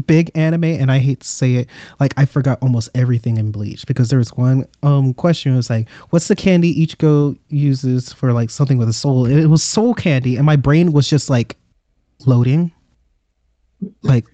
big 0.07 0.31
anime 0.35 0.64
and 0.64 0.91
I 0.91 0.99
hate 0.99 1.20
to 1.20 1.29
say 1.29 1.55
it, 1.55 1.68
like 2.01 2.12
I 2.16 2.24
forgot 2.24 2.59
almost 2.61 2.91
everything 2.95 3.37
in 3.39 3.51
Bleach 3.53 3.87
because 3.87 4.09
there 4.11 4.18
was 4.18 4.31
one 4.31 4.66
um 4.83 5.14
question 5.14 5.53
it 5.53 5.57
was 5.57 5.70
like, 5.70 5.89
what's 6.11 6.29
the 6.29 6.37
candy 6.37 6.87
Ichigo 6.87 7.39
uses 7.49 8.12
for 8.12 8.33
like 8.33 8.51
something 8.51 8.79
with 8.79 8.89
a 8.89 8.93
soul? 8.93 9.27
It 9.27 9.47
was 9.47 9.62
soul 9.62 9.95
candy 9.95 10.37
and 10.37 10.47
my 10.47 10.57
brain 10.57 10.93
was 10.93 11.09
just 11.09 11.31
like 11.31 11.57
loading. 12.24 12.72
Like 14.03 14.24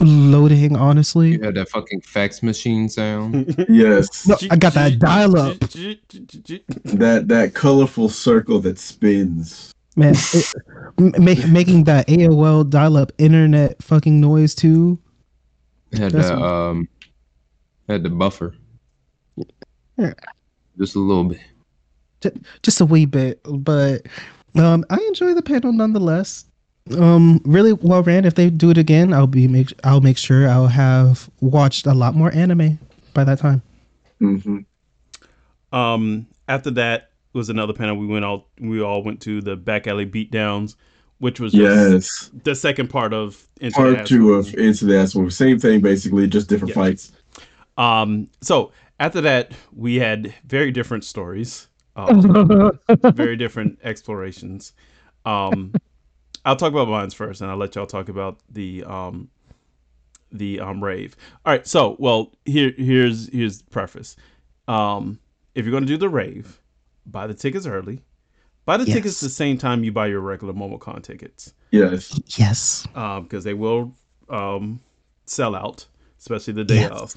loading 0.00 0.76
honestly. 0.76 1.32
You 1.32 1.42
had 1.42 1.54
that 1.54 1.68
fucking 1.68 2.00
fax 2.02 2.42
machine 2.42 2.88
sound. 2.88 3.54
Yes. 3.68 4.26
No, 4.26 4.36
I 4.50 4.56
got 4.56 4.74
that 4.74 4.98
dial 4.98 5.36
up. 5.38 5.58
That 5.60 7.24
that 7.28 7.52
colorful 7.54 8.08
circle 8.08 8.58
that 8.60 8.78
spins. 8.78 9.72
Man, 9.96 10.14
it, 10.34 11.18
make, 11.18 11.46
making 11.48 11.84
that 11.84 12.06
AOL 12.08 12.68
dial-up 12.68 13.12
internet 13.18 13.82
fucking 13.82 14.20
noise 14.20 14.54
too. 14.54 14.98
It 15.90 15.98
had 15.98 16.12
That's 16.12 16.28
that 16.28 16.38
what- 16.38 16.46
um 16.48 16.88
had 17.88 18.02
the 18.02 18.10
buffer. 18.10 18.54
Yeah. 19.96 20.12
Just 20.78 20.96
a 20.96 20.98
little 20.98 21.24
bit. 21.24 21.40
just 22.62 22.80
a 22.80 22.84
wee 22.84 23.06
bit, 23.06 23.40
but 23.44 24.06
um, 24.56 24.84
I 24.90 24.96
enjoy 25.08 25.32
the 25.34 25.42
panel 25.42 25.72
nonetheless. 25.72 26.44
Um, 26.96 27.40
really 27.44 27.72
well 27.72 28.02
ran. 28.02 28.24
If 28.24 28.34
they 28.34 28.48
do 28.50 28.70
it 28.70 28.78
again, 28.78 29.12
I'll 29.12 29.26
be 29.26 29.48
make 29.48 29.72
I'll 29.82 30.00
make 30.00 30.18
sure 30.18 30.48
I'll 30.48 30.68
have 30.68 31.28
watched 31.40 31.86
a 31.86 31.94
lot 31.94 32.14
more 32.14 32.32
anime 32.32 32.78
by 33.12 33.24
that 33.24 33.38
time. 33.38 33.62
hmm 34.20 34.58
Um, 35.72 36.26
after 36.48 36.70
that 36.72 37.10
was 37.32 37.48
another 37.48 37.72
panel. 37.72 37.96
We 37.96 38.06
went 38.06 38.24
all 38.24 38.48
we 38.60 38.80
all 38.80 39.02
went 39.02 39.20
to 39.22 39.40
the 39.40 39.56
back 39.56 39.86
alley 39.86 40.06
beatdowns, 40.06 40.76
which 41.18 41.40
was 41.40 41.52
Yes. 41.54 42.30
the 42.44 42.54
second 42.54 42.88
part 42.88 43.12
of 43.12 43.46
Into 43.60 43.82
the 43.82 43.94
Part 43.96 44.06
two 44.06 44.32
of 44.34 44.54
Into 44.54 44.84
the 44.86 44.98
Astral. 44.98 45.30
Same 45.30 45.58
thing, 45.58 45.80
basically, 45.80 46.26
just 46.28 46.48
different 46.48 46.70
Yeah. 46.70 46.82
fights. 46.82 47.12
Um, 47.76 48.28
so 48.40 48.72
after 49.00 49.20
that, 49.22 49.52
we 49.74 49.96
had 49.96 50.32
very 50.46 50.70
different 50.70 51.04
stories, 51.04 51.68
um, 51.96 52.70
very 53.10 53.36
different 53.36 53.78
explorations. 53.82 54.72
Um, 55.26 55.74
I'll 56.46 56.56
talk 56.56 56.72
about 56.72 56.88
mine 56.88 57.10
first, 57.10 57.40
and 57.42 57.50
I'll 57.50 57.56
let 57.56 57.74
y'all 57.74 57.86
talk 57.86 58.08
about 58.08 58.38
the 58.50 58.84
um, 58.84 59.28
the 60.32 60.60
um, 60.60 60.82
rave. 60.82 61.16
All 61.44 61.52
right. 61.52 61.66
So, 61.66 61.96
well, 61.98 62.32
here 62.44 62.72
here's 62.78 63.28
here's 63.30 63.62
the 63.62 63.70
preface. 63.70 64.16
Um, 64.68 65.18
if 65.54 65.64
you're 65.64 65.72
gonna 65.72 65.86
do 65.86 65.96
the 65.96 66.08
rave, 66.08 66.60
buy 67.04 67.26
the 67.26 67.34
tickets 67.34 67.66
early. 67.66 68.00
Buy 68.64 68.76
the 68.78 68.84
tickets 68.84 69.20
the 69.20 69.28
same 69.28 69.58
time 69.58 69.84
you 69.84 69.92
buy 69.92 70.06
your 70.08 70.20
regular 70.20 70.52
MomoCon 70.52 71.00
tickets 71.00 71.54
Yes. 71.70 72.18
yes. 72.36 72.86
because 72.94 73.44
they 73.44 73.54
will 73.54 73.94
um, 74.28 74.80
sell 75.24 75.54
out, 75.54 75.86
especially 76.18 76.54
the 76.54 76.64
day 76.64 76.80
Yes. 76.80 76.90
of. 76.90 77.14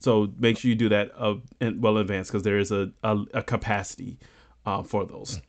So 0.00 0.32
make 0.38 0.56
sure 0.58 0.70
you 0.70 0.74
do 0.74 0.88
that 0.88 1.12
uh, 1.16 1.34
in, 1.60 1.80
well 1.82 1.96
in 1.96 2.00
advance 2.00 2.28
because 2.28 2.42
there 2.42 2.58
is 2.58 2.72
a, 2.72 2.90
a, 3.02 3.18
a 3.34 3.42
capacity 3.42 4.18
uh, 4.64 4.82
for 4.82 5.04
those. 5.04 5.42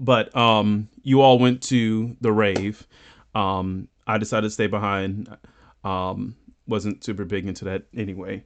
But 0.00 0.34
um, 0.34 0.88
you 1.02 1.20
all 1.20 1.38
went 1.38 1.62
to 1.64 2.16
the 2.20 2.32
rave. 2.32 2.86
Um, 3.34 3.86
I 4.06 4.18
decided 4.18 4.46
to 4.48 4.50
stay 4.50 4.66
behind. 4.66 5.28
Um, 5.84 6.34
wasn't 6.66 7.04
super 7.04 7.24
big 7.24 7.46
into 7.46 7.66
that 7.66 7.84
anyway. 7.94 8.44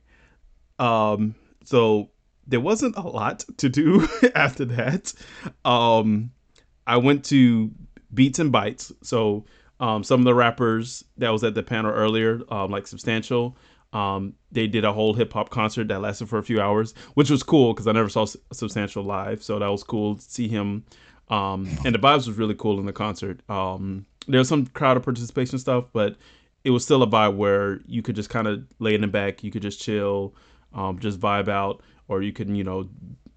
Um, 0.79 1.37
so 1.65 2.11
there 2.47 2.61
wasn't 2.61 2.97
a 2.97 3.03
lot 3.03 3.45
to 3.59 3.69
do 3.69 4.07
after 4.35 4.65
that. 4.65 5.15
Um, 5.65 6.33
I 6.87 6.97
went 6.97 7.25
to 7.27 7.71
Beats 8.13 8.39
and 8.39 8.53
Bites. 8.53 8.93
So 9.03 9.45
um, 9.81 10.05
some 10.05 10.21
of 10.21 10.25
the 10.25 10.35
rappers 10.35 11.05
that 11.19 11.31
was 11.31 11.45
at 11.45 11.55
the 11.55 11.63
panel 11.63 11.93
earlier, 11.93 12.41
um, 12.51 12.71
like 12.71 12.87
Substantial, 12.87 13.57
um, 13.93 14.35
they 14.51 14.67
did 14.67 14.85
a 14.85 14.93
whole 14.93 15.15
hip 15.15 15.33
hop 15.33 15.51
concert 15.51 15.89
that 15.89 16.01
lasted 16.01 16.29
for 16.29 16.39
a 16.39 16.43
few 16.43 16.61
hours, 16.61 16.95
which 17.15 17.31
was 17.31 17.43
cool 17.43 17.73
because 17.73 17.87
I 17.87 17.93
never 17.93 18.09
saw 18.09 18.23
S- 18.23 18.37
Substantial 18.53 19.05
live. 19.05 19.43
So 19.43 19.59
that 19.59 19.69
was 19.69 19.85
cool 19.85 20.17
to 20.17 20.23
see 20.23 20.49
him 20.49 20.85
Um, 21.29 21.69
and 21.85 21.95
the 21.95 21.99
vibes 21.99 22.27
was 22.27 22.33
really 22.33 22.55
cool 22.55 22.79
in 22.79 22.87
the 22.87 22.93
concert. 22.93 23.41
Um, 23.51 24.07
there 24.29 24.39
was 24.39 24.49
some 24.49 24.67
crowd 24.67 25.03
participation 25.03 25.59
stuff, 25.59 25.87
but 25.93 26.17
it 26.65 26.71
was 26.71 26.85
still 26.85 27.03
a 27.03 27.07
vibe 27.07 27.37
where 27.37 27.81
you 27.87 28.03
could 28.03 28.17
just 28.17 28.31
kind 28.31 28.47
of 28.47 28.65
lay 28.79 28.95
in 28.95 29.01
the 29.01 29.07
back, 29.07 29.43
you 29.43 29.51
could 29.51 29.63
just 29.63 29.81
chill, 29.81 30.35
um, 30.75 30.99
just 30.99 31.21
vibe 31.21 31.49
out, 31.49 31.83
or 32.09 32.23
you 32.23 32.33
can, 32.33 32.55
you 32.55 32.65
know, 32.65 32.89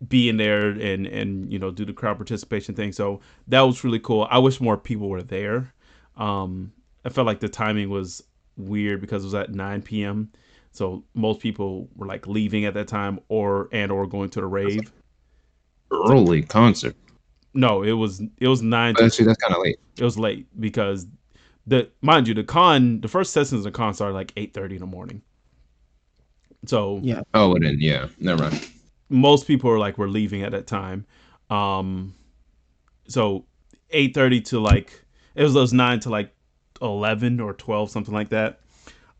be 0.08 0.30
in 0.30 0.38
there 0.38 0.70
and 0.70 1.08
and 1.08 1.52
you 1.52 1.58
know 1.58 1.72
do 1.72 1.84
the 1.84 1.94
crowd 1.94 2.18
participation 2.18 2.76
thing. 2.76 2.92
So 2.92 3.20
that 3.48 3.62
was 3.62 3.84
really 3.84 4.00
cool. 4.00 4.28
I 4.30 4.38
wish 4.38 4.62
more 4.62 4.78
people 4.78 5.10
were 5.10 5.24
there. 5.24 5.74
Um, 6.18 6.72
I 7.04 7.10
felt 7.10 7.28
like 7.28 7.40
the 7.40 7.50
timing 7.50 7.90
was 7.90 8.24
weird 8.58 9.02
because 9.02 9.24
it 9.24 9.28
was 9.28 9.36
at 9.36 9.54
9 9.54 9.82
p.m. 9.84 10.32
So 10.72 11.04
most 11.14 11.40
people 11.40 11.90
were 11.96 12.06
like 12.06 12.28
leaving 12.28 12.66
at 12.66 12.74
that 12.76 12.88
time 12.88 13.20
or 13.30 13.70
and 13.72 13.92
or 13.92 14.06
going 14.08 14.30
to 14.32 14.42
the 14.42 14.48
rave. 14.48 14.92
Early 15.92 16.44
concert. 16.44 16.96
No, 17.54 17.84
it 17.84 17.94
was 17.94 18.22
it 18.40 18.48
was 18.48 18.62
nine. 18.62 18.94
But 18.94 19.06
actually, 19.06 19.26
that's 19.26 19.38
kind 19.42 19.56
of 19.56 19.62
late. 19.64 19.80
It 19.98 20.04
was 20.04 20.18
late 20.18 20.48
because 20.60 21.08
the 21.66 21.90
mind 22.02 22.28
you, 22.28 22.34
the 22.34 22.44
con 22.44 23.02
the 23.02 23.08
first 23.08 23.34
sessions 23.34 23.60
of 23.60 23.64
the 23.64 23.72
con 23.72 23.94
started 23.94 24.14
like 24.14 24.32
eight 24.38 24.54
thirty 24.54 24.76
in 24.76 24.82
the 24.82 24.88
morning. 24.88 25.22
So 26.66 27.00
Yeah. 27.04 27.22
Oh, 27.34 27.50
well 27.50 27.60
then, 27.60 27.78
yeah. 27.80 28.08
Never 28.20 28.44
mind. 28.44 28.68
most 29.10 29.48
people 29.48 29.70
are 29.72 29.80
like 29.80 29.98
we're 29.98 30.08
leaving 30.08 30.44
at 30.44 30.52
that 30.52 30.68
time. 30.68 31.06
Um 31.50 32.14
so 33.08 33.46
eight 33.92 34.14
thirty 34.14 34.42
to 34.42 34.60
like 34.60 35.04
it 35.36 35.44
was 35.44 35.54
those 35.54 35.74
nine 35.74 36.00
to 36.02 36.10
like 36.10 36.34
eleven 36.82 37.40
or 37.40 37.54
twelve, 37.54 37.90
something 37.90 38.14
like 38.14 38.30
that. 38.30 38.60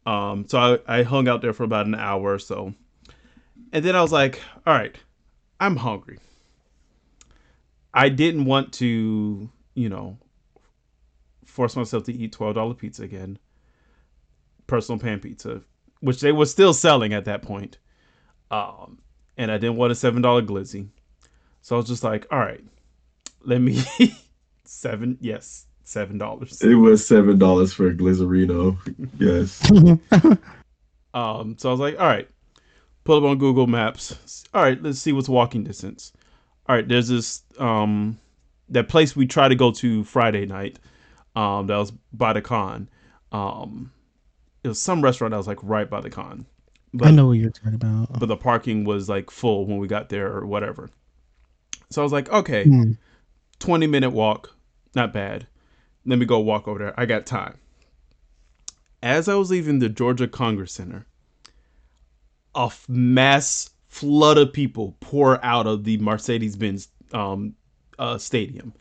Um 0.06 0.46
so 0.48 0.82
I, 0.88 1.00
I 1.00 1.04
hung 1.04 1.28
out 1.28 1.42
there 1.42 1.54
for 1.54 1.64
about 1.64 1.86
an 1.86 1.96
hour 1.96 2.34
or 2.34 2.40
so. 2.40 2.74
And 3.74 3.84
then 3.84 3.96
I 3.96 4.02
was 4.02 4.12
like, 4.12 4.40
all 4.66 4.74
right, 4.74 4.96
I'm 5.60 5.76
hungry. 5.76 6.20
I 7.94 8.10
didn't 8.10 8.46
want 8.46 8.74
to, 8.74 9.50
you 9.76 9.90
know, 9.90 10.18
force 11.46 11.76
myself 11.76 12.04
to 12.06 12.14
eat 12.14 12.32
twelve 12.32 12.56
dollar 12.56 12.74
pizza 12.74 13.04
again. 13.04 13.40
Personal 14.68 15.00
pan 15.00 15.20
pizza, 15.20 15.62
which 16.02 16.22
they 16.22 16.32
were 16.32 16.46
still 16.46 16.74
selling 16.74 17.14
at 17.14 17.26
that 17.26 17.42
point. 17.42 17.78
Um, 18.52 19.00
and 19.38 19.52
I 19.52 19.58
didn't 19.58 19.78
want 19.78 19.92
a 19.92 19.96
seven 19.96 20.22
dollar 20.22 20.42
glizzy. 20.42 20.90
So 21.62 21.76
I 21.76 21.78
was 21.78 21.88
just 21.88 22.04
like, 22.04 22.28
all 22.32 22.40
right, 22.40 22.64
let 23.44 23.60
me 23.62 23.82
seven, 24.66 25.18
yes, 25.22 25.66
seven 25.84 26.18
dollars. 26.18 26.62
It 26.62 26.76
was 26.76 27.06
seven 27.06 27.38
dollars 27.38 27.74
for 27.74 27.88
a 27.88 27.94
Glizzerino. 27.94 28.78
Yes. 29.20 30.38
Um, 31.14 31.56
so 31.58 31.70
I 31.70 31.72
was 31.72 31.80
like, 31.80 32.00
all 32.00 32.06
right, 32.06 32.30
pull 33.04 33.18
up 33.18 33.24
on 33.24 33.40
Google 33.40 33.66
Maps. 33.66 34.44
All 34.54 34.62
right, 34.62 34.82
let's 34.84 35.00
see 35.00 35.14
what's 35.14 35.28
walking 35.28 35.64
distance. 35.64 36.14
All 36.68 36.76
right, 36.76 36.88
there's 36.88 37.08
this 37.08 37.44
um 37.60 38.20
that 38.70 38.90
place 38.90 39.16
we 39.16 39.26
try 39.26 39.48
to 39.48 39.56
go 39.56 39.72
to 39.72 40.04
Friday 40.04 40.46
night. 40.46 40.80
Um, 41.36 41.68
that 41.68 41.78
was 41.78 41.92
by 42.12 42.34
the 42.34 42.42
con. 42.42 42.90
Um, 43.32 43.92
it 44.64 44.68
was 44.68 44.82
some 44.82 45.02
restaurant 45.02 45.32
that 45.32 45.38
was 45.38 45.48
like 45.48 45.60
right 45.64 45.90
by 45.90 46.02
the 46.02 46.10
con. 46.10 46.46
But, 46.94 47.10
I 47.10 47.12
know 47.12 47.28
what 47.28 47.34
you're 47.34 47.52
talking 47.52 47.76
about. 47.76 48.20
but 48.20 48.26
the 48.28 48.38
parking 48.38 48.84
was 48.84 49.08
like 49.08 49.30
full 49.30 49.66
when 49.68 49.78
we 49.78 49.88
got 49.88 50.10
there 50.10 50.32
or 50.36 50.46
whatever. 50.46 50.90
So 51.90 52.02
I 52.02 52.04
was 52.04 52.12
like, 52.12 52.30
okay, 52.30 52.64
Hmm. 52.64 52.92
20 53.60 53.88
minute 53.88 54.10
walk, 54.10 54.56
not 54.96 55.14
bad. 55.14 55.48
Let 56.06 56.18
me 56.20 56.26
go 56.26 56.40
walk 56.40 56.68
over 56.68 56.80
there. 56.80 57.00
I 57.00 57.06
got 57.06 57.26
time. 57.26 57.58
As 59.04 59.28
I 59.30 59.36
was 59.36 59.52
leaving 59.52 59.80
the 59.80 59.90
Georgia 59.90 60.28
Congress 60.28 60.72
Center, 60.74 61.06
a 62.56 62.64
f- 62.66 62.88
mass 62.90 63.70
flood 63.88 64.38
of 64.38 64.54
people 64.54 64.96
pour 65.00 65.44
out 65.44 65.68
of 65.68 65.84
the 65.84 65.98
Mercedes 65.98 66.56
Benz 66.56 66.90
um, 67.14 67.56
uh, 68.00 68.18
stadium. 68.18 68.74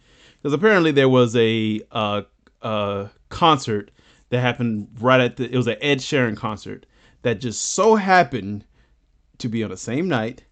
Because 0.42 0.52
apparently 0.52 0.92
there 0.92 1.09
was 1.09 1.34
a 1.36 1.80
uh, 1.92 2.22
uh, 2.62 3.09
concert 3.28 3.90
that 4.30 4.40
happened 4.40 4.88
right 5.00 5.20
at 5.20 5.36
the, 5.36 5.44
it 5.44 5.57
was 5.57 5.66
an 5.66 5.76
Ed 5.80 5.98
Sheeran 5.98 6.36
concert 6.36 6.86
that 7.22 7.40
just 7.40 7.64
so 7.72 7.96
happened 7.96 8.64
to 9.38 9.48
be 9.48 9.62
on 9.62 9.70
the 9.70 9.76
same 9.76 10.09
night 10.09 10.44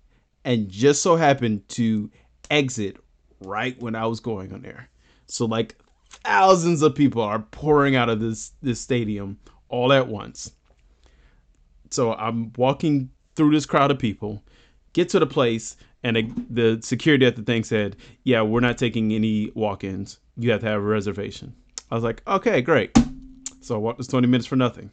and 0.44 0.68
just 0.68 1.02
so 1.02 1.16
happened 1.16 1.68
to 1.70 2.10
exit 2.50 2.96
right 3.40 3.80
when 3.80 3.94
I 3.94 4.06
was 4.06 4.20
going 4.20 4.52
on 4.52 4.62
there. 4.62 4.88
So 5.26 5.46
like 5.46 5.76
thousands 6.08 6.82
of 6.82 6.94
people 6.94 7.22
are 7.22 7.40
pouring 7.40 7.96
out 7.96 8.08
of 8.08 8.20
this 8.20 8.52
this 8.62 8.80
stadium 8.80 9.38
all 9.68 9.92
at 9.92 10.08
once. 10.08 10.52
So 11.90 12.14
I'm 12.14 12.52
walking 12.56 13.10
through 13.36 13.52
this 13.52 13.66
crowd 13.66 13.90
of 13.90 13.98
people, 13.98 14.42
get 14.92 15.08
to 15.10 15.18
the 15.18 15.26
place, 15.26 15.76
and 16.02 16.46
the, 16.50 16.80
security 16.82 17.26
at 17.26 17.36
the 17.36 17.42
thing 17.42 17.64
said, 17.64 17.96
"Yeah, 18.24 18.42
we're 18.42 18.60
not 18.60 18.78
taking 18.78 19.12
any 19.12 19.50
walk-ins. 19.54 20.18
You 20.36 20.50
have 20.52 20.60
to 20.60 20.66
have 20.66 20.80
a 20.80 20.84
reservation." 20.84 21.54
I 21.90 21.94
was 21.94 22.04
like, 22.04 22.22
"Okay, 22.26 22.60
great." 22.60 22.96
So 23.60 23.74
I 23.74 23.78
walked 23.78 23.98
this 23.98 24.06
20 24.06 24.26
minutes 24.26 24.46
for 24.46 24.56
nothing. 24.56 24.90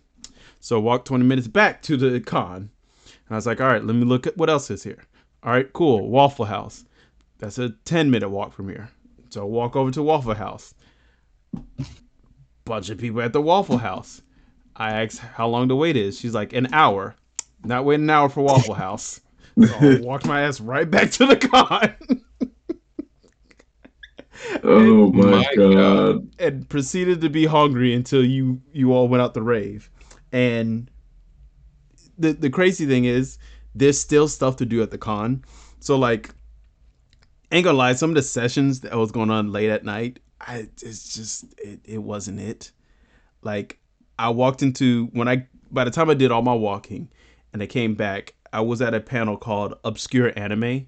So 0.60 0.78
I 0.78 0.80
walked 0.80 1.08
20 1.08 1.26
minutes 1.26 1.48
back 1.48 1.82
to 1.84 1.98
the 1.98 2.20
con, 2.20 2.70
and 3.04 3.32
I 3.32 3.36
was 3.36 3.46
like, 3.46 3.60
"All 3.60 3.68
right, 3.68 3.84
let 3.84 3.96
me 3.96 4.06
look 4.06 4.28
at 4.28 4.38
what 4.38 4.50
else 4.50 4.72
is 4.72 4.84
here." 4.84 5.04
All 5.44 5.52
right, 5.52 5.72
cool. 5.74 6.10
Waffle 6.10 6.46
House. 6.46 6.86
That's 7.39 7.58
a 7.58 7.70
10 7.86 8.12
minute 8.12 8.30
walk 8.30 8.54
from 8.54 8.70
here. 8.70 8.89
So 9.32 9.42
I 9.42 9.46
walk 9.46 9.76
over 9.76 9.89
to 9.92 10.04
Waffle 10.04 10.36
House. 10.36 10.76
Bunch 12.66 12.89
of 12.89 13.00
people 13.00 13.22
at 13.22 13.34
the 13.34 13.42
Waffle 13.42 13.80
House. 13.80 14.22
I 14.76 14.92
asked 15.02 15.20
how 15.20 15.48
long 15.48 15.68
the 15.68 15.76
wait 15.76 15.98
is. 15.98 16.20
She's 16.20 16.36
like, 16.36 16.54
an 16.54 16.74
hour. 16.74 17.16
Not 17.64 17.86
waiting 17.86 18.05
an 18.05 18.09
hour 18.09 18.30
for 18.30 18.41
Waffle 18.41 18.74
House. 18.74 19.22
So 19.59 19.76
I 19.76 19.86
walked 19.91 20.26
my 20.26 20.41
ass 20.41 20.59
right 20.59 20.89
back 20.89 21.12
to 21.12 21.26
the 21.26 21.38
con 21.38 21.95
Oh 24.64 25.12
my, 25.12 25.32
My 25.32 25.55
god. 25.55 25.74
God. 25.74 26.30
and 26.39 26.68
proceeded 26.70 27.22
to 27.22 27.30
be 27.30 27.45
hungry 27.45 27.93
until 27.93 28.24
you 28.24 28.62
you 28.74 28.93
all 28.93 29.07
went 29.07 29.22
out 29.22 29.34
the 29.34 29.43
rave. 29.43 29.89
And 30.32 30.89
the 32.18 32.34
the 32.34 32.49
crazy 32.49 32.86
thing 32.86 33.05
is, 33.05 33.38
there's 33.76 33.99
still 33.99 34.28
stuff 34.28 34.57
to 34.57 34.66
do 34.66 34.82
at 34.82 34.91
the 34.91 34.97
con. 34.97 35.43
So 35.80 35.97
like, 35.97 36.34
ain't 37.51 37.66
gonna 37.66 37.78
lie, 37.78 37.93
some 37.93 38.12
of 38.12 38.16
the 38.16 38.22
sessions 38.24 38.82
that 38.82 38.95
was 38.95 39.12
going 39.12 39.30
on 39.30 39.51
late 39.51 39.70
at 39.70 39.84
night, 39.84 40.20
I 40.39 40.68
it's 40.82 41.14
just 41.16 41.45
it, 41.57 41.80
it 41.84 41.99
wasn't 41.99 42.39
it. 42.39 42.72
Like 43.41 43.80
I 44.18 44.30
walked 44.30 44.64
into 44.64 45.07
when 45.14 45.28
I 45.28 45.47
by 45.72 45.84
the 45.84 45.91
time 45.91 46.09
I 46.09 46.14
did 46.14 46.32
all 46.32 46.41
my 46.41 46.53
walking 46.53 47.09
and 47.54 47.62
I 47.62 47.68
came 47.68 47.95
back, 47.95 48.34
I 48.54 48.62
was 48.62 48.82
at 48.82 48.93
a 48.93 48.99
panel 48.99 49.38
called 49.38 49.76
Obscure 49.84 50.38
Anime, 50.38 50.88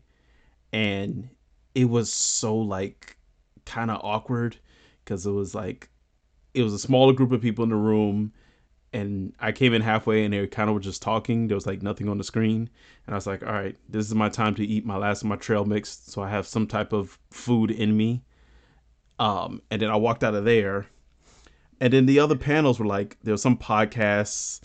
and 0.72 1.30
it 1.76 1.90
was 1.90 2.12
so 2.12 2.56
like 2.56 3.18
kind 3.66 3.90
of 3.92 4.02
awkward 4.04 4.58
because 5.04 5.26
it 5.26 5.32
was 5.32 5.56
like 5.56 5.90
it 6.54 6.64
was 6.64 6.74
a 6.74 6.80
smaller 6.80 7.14
group 7.14 7.32
of 7.32 7.42
people 7.42 7.64
in 7.64 7.70
the 7.70 7.76
room 7.76 8.32
and 8.94 9.34
I 9.40 9.52
came 9.52 9.74
in 9.74 9.82
halfway 9.82 10.24
and 10.24 10.34
they 10.34 10.40
were 10.40 10.48
kind 10.48 10.70
of 10.70 10.76
were 10.76 10.80
just 10.80 11.02
talking. 11.02 11.48
There 11.48 11.56
was 11.56 11.66
like 11.66 11.82
nothing 11.82 12.08
on 12.08 12.20
the 12.20 12.24
screen. 12.24 12.70
And 13.06 13.16
I 13.16 13.18
was 13.18 13.26
like, 13.26 13.44
all 13.44 13.52
right, 13.52 13.76
this 13.90 14.06
is 14.06 14.14
my 14.14 14.30
time 14.30 14.54
to 14.56 14.66
eat 14.66 14.86
my 14.86 14.98
last 14.98 15.24
of 15.24 15.30
my 15.30 15.36
trail 15.36 15.66
mix. 15.66 16.00
So 16.06 16.22
I 16.22 16.30
have 16.30 16.46
some 16.46 16.68
type 16.68 16.94
of 16.94 17.18
food 17.32 17.72
in 17.72 17.98
me. 17.98 18.24
Um, 19.18 19.64
and 19.72 19.82
then 19.82 19.90
I 19.90 19.96
walked 19.96 20.24
out 20.24 20.36
of 20.36 20.46
there. 20.46 20.86
And 21.82 21.92
then 21.92 22.06
the 22.06 22.20
other 22.20 22.36
panels 22.36 22.80
were 22.80 22.86
like, 22.86 23.18
there 23.24 23.32
was 23.32 23.42
some 23.42 23.58
podcasts, 23.58 24.62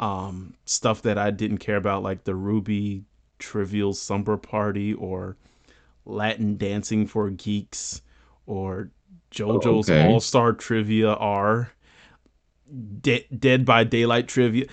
um, 0.00 0.54
stuff 0.64 1.02
that 1.02 1.18
I 1.18 1.30
didn't 1.30 1.58
care 1.58 1.76
about, 1.76 2.02
like 2.02 2.24
the 2.24 2.32
RWBY 2.32 3.04
Trivial 3.38 3.92
Slumber 3.94 4.36
Party 4.36 4.94
or 4.94 5.36
Latin 6.04 6.56
Dancing 6.56 7.06
for 7.06 7.30
Geeks 7.30 8.02
or 8.46 8.90
JoJo's 9.30 9.88
Okay. 9.88 10.06
All 10.08 10.18
Star 10.20 10.52
Trivia 10.52 11.12
R. 11.14 11.70
De- 13.00 13.26
Dead 13.36 13.64
by 13.64 13.84
Daylight 13.84 14.26
trivia. 14.28 14.66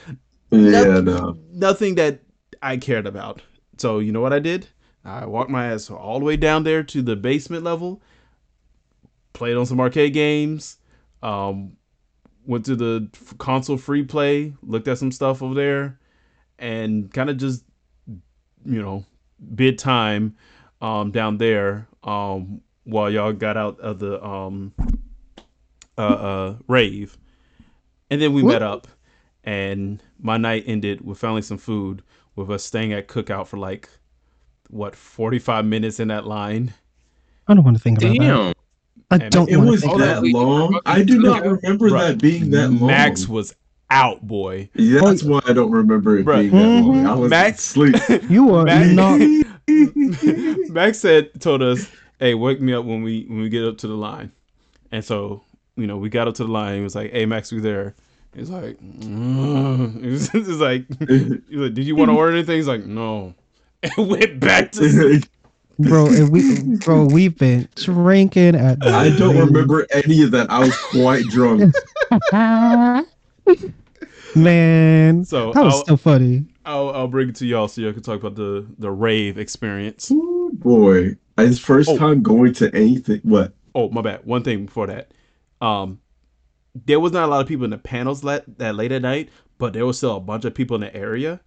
Yeah, 0.52 0.84
Nope. 1.00 1.06
no. 1.06 1.38
Nothing 1.52 1.96
that 1.96 2.20
I 2.62 2.78
cared 2.78 3.06
about. 3.08 3.42
So 3.78 4.00
you 4.00 4.12
know 4.12 4.22
what 4.22 4.34
I 4.34 4.40
did? 4.40 4.68
I 5.04 5.26
walked 5.26 5.50
my 5.50 5.68
ass 5.72 5.90
all 5.90 6.20
the 6.20 6.26
way 6.26 6.38
down 6.38 6.64
there 6.64 6.84
to 6.84 7.02
the 7.02 7.16
basement 7.16 7.64
level. 7.64 8.02
Played 9.34 9.58
on 9.58 9.66
some 9.66 9.80
arcade 9.80 10.14
games. 10.14 10.78
Um, 11.24 11.74
went 12.48 12.66
to 12.66 12.76
the 12.76 13.08
f- 13.14 13.38
console 13.38 13.78
free 13.78 14.04
play. 14.04 14.54
Looked 14.64 14.88
at 14.88 14.98
some 14.98 15.12
stuff 15.12 15.44
over 15.44 15.54
there, 15.54 16.00
and 16.58 17.14
kind 17.14 17.30
of 17.30 17.38
just 17.38 17.64
you 18.66 18.82
know 18.82 19.06
bid 19.54 19.78
time 19.78 20.36
um, 20.82 21.12
down 21.12 21.38
there 21.38 21.88
um, 22.04 22.62
while 22.86 23.10
y'all 23.12 23.34
got 23.34 23.58
out 23.58 23.80
of 23.80 24.00
the 24.00 24.24
um, 24.26 24.74
uh, 25.98 26.02
uh, 26.02 26.56
rave, 26.68 27.18
and 28.10 28.22
then 28.22 28.34
we 28.34 28.42
met 28.54 28.64
up, 28.64 28.88
and 29.44 30.02
my 30.20 30.38
night 30.38 30.64
ended 30.66 31.02
with 31.06 31.20
finally 31.20 31.42
some 31.42 31.58
food 31.58 32.02
with 32.36 32.50
us 32.50 32.64
staying 32.64 32.94
at 32.94 33.08
cookout 33.08 33.48
for 33.48 33.58
like 33.58 33.90
what 34.70 34.96
forty 34.96 35.40
five 35.40 35.66
minutes 35.66 36.00
in 36.00 36.08
that 36.08 36.26
line. 36.26 36.74
I 37.48 37.54
don't 37.54 37.64
want 37.64 37.78
to 37.78 37.84
think 37.84 38.00
about 38.00 38.18
that. 38.48 38.58
Damn. 39.10 39.22
I 39.22 39.24
And 39.26 39.32
don't 39.34 39.50
It 39.50 39.58
was 39.58 39.82
think 39.82 39.98
that 40.00 40.16
that. 40.16 40.22
that- 40.24 40.32
long. 40.32 40.80
I 40.86 41.04
do 41.04 41.20
not 41.22 41.44
remember 41.44 41.90
Bruh. 41.90 42.00
that 42.10 42.22
being 42.22 42.52
that 42.52 42.72
long. 42.72 42.88
Max 42.88 43.28
was 43.28 43.56
out, 43.90 44.26
boy. 44.28 44.70
Yeah, 44.76 45.00
that's 45.02 45.24
why 45.24 45.40
I 45.48 45.54
don't 45.54 45.72
remember 45.72 46.18
it 46.18 46.26
Bruh. 46.26 46.40
being 46.40 46.52
that 46.52 46.84
long. 46.86 47.06
I 47.06 47.10
Mhm. 47.12 47.20
was 47.22 47.30
Max- 47.30 47.60
asleep. 47.60 47.96
You 48.30 48.54
are 48.56 48.66
Max- 48.66 48.90
not. 48.94 49.20
Max 50.70 51.00
said 51.00 51.30
told 51.42 51.62
us, 51.62 51.90
"Hey, 52.20 52.34
wake 52.34 52.60
me 52.62 52.74
up 52.74 52.86
when 52.86 53.02
we 53.04 53.26
when 53.28 53.42
we 53.42 53.50
get 53.50 53.64
up 53.66 53.78
to 53.80 53.88
the 53.88 53.96
line." 53.96 54.32
And 54.92 55.04
so 55.04 55.44
you 55.76 55.86
know, 55.88 55.98
we 55.98 56.10
got 56.10 56.28
up 56.28 56.36
to 56.36 56.44
the 56.44 56.52
line. 56.52 56.78
He 56.78 56.82
was 56.82 56.96
like, 56.96 57.12
"Hey, 57.12 57.26
Max, 57.26 57.52
we 57.52 57.60
there." 57.60 57.96
He's 58.36 58.50
like, 58.50 58.78
mm. 58.80 60.04
it's 60.04 60.34
like, 60.34 60.86
he's 61.10 61.58
like, 61.60 61.74
"Did 61.74 61.86
you 61.86 61.96
want 61.96 62.10
to 62.12 62.16
order 62.16 62.34
anything?" 62.34 62.58
He's 62.58 62.68
like, 62.68 62.86
"No," 62.86 63.34
and 63.84 64.10
went 64.10 64.40
back 64.40 64.72
to 64.74 64.90
sleep. 64.90 65.26
Bro. 65.80 66.08
And 66.08 66.32
we, 66.32 66.76
bro, 66.84 67.06
we've 67.06 67.38
been 67.38 67.68
drinking 67.76 68.56
at. 68.56 68.80
the 68.80 68.90
I 68.90 69.10
don't 69.18 69.36
rave. 69.36 69.48
remember 69.48 69.86
any 69.92 70.24
of 70.24 70.32
that. 70.32 70.50
I 70.50 70.60
was 70.60 70.76
quite 70.78 71.26
drunk. 71.28 71.74
Man, 74.36 75.24
So 75.26 75.52
that 75.54 75.64
was 75.64 75.74
I'll, 75.74 75.84
still 75.84 75.98
funny. 75.98 76.46
I'll 76.66 76.90
I'll 76.92 77.08
bring 77.08 77.30
it 77.30 77.36
to 77.38 77.46
y'all 77.46 77.68
so 77.68 77.82
y'all 77.82 77.94
can 77.94 78.04
talk 78.04 78.20
about 78.20 78.36
the 78.36 78.66
the 78.78 78.92
rave 78.92 79.38
experience. 79.38 80.12
Ooh, 80.12 80.52
boy, 80.54 81.16
it's 81.38 81.60
first 81.60 81.90
Oh. 81.90 81.98
time 81.98 82.22
going 82.22 82.54
to 82.56 82.74
anything. 82.76 83.22
What? 83.24 83.54
Oh, 83.74 83.90
my 83.90 84.02
bad. 84.02 84.26
One 84.26 84.44
thing 84.44 84.66
before 84.66 84.88
that, 84.88 85.12
um, 85.62 86.00
there 86.86 87.00
was 87.00 87.14
not 87.14 87.26
a 87.26 87.28
lot 87.28 87.42
of 87.42 87.48
people 87.48 87.64
in 87.64 87.72
the 87.72 87.78
panels 87.78 88.22
that 88.22 88.58
that 88.60 88.76
late 88.76 88.92
at 88.92 89.02
night, 89.02 89.30
but 89.58 89.74
there 89.74 89.86
was 89.86 89.98
still 89.98 90.18
a 90.18 90.22
bunch 90.22 90.46
of 90.46 90.54
people 90.54 90.76
in 90.76 90.82
the 90.82 90.96
area. 90.96 91.40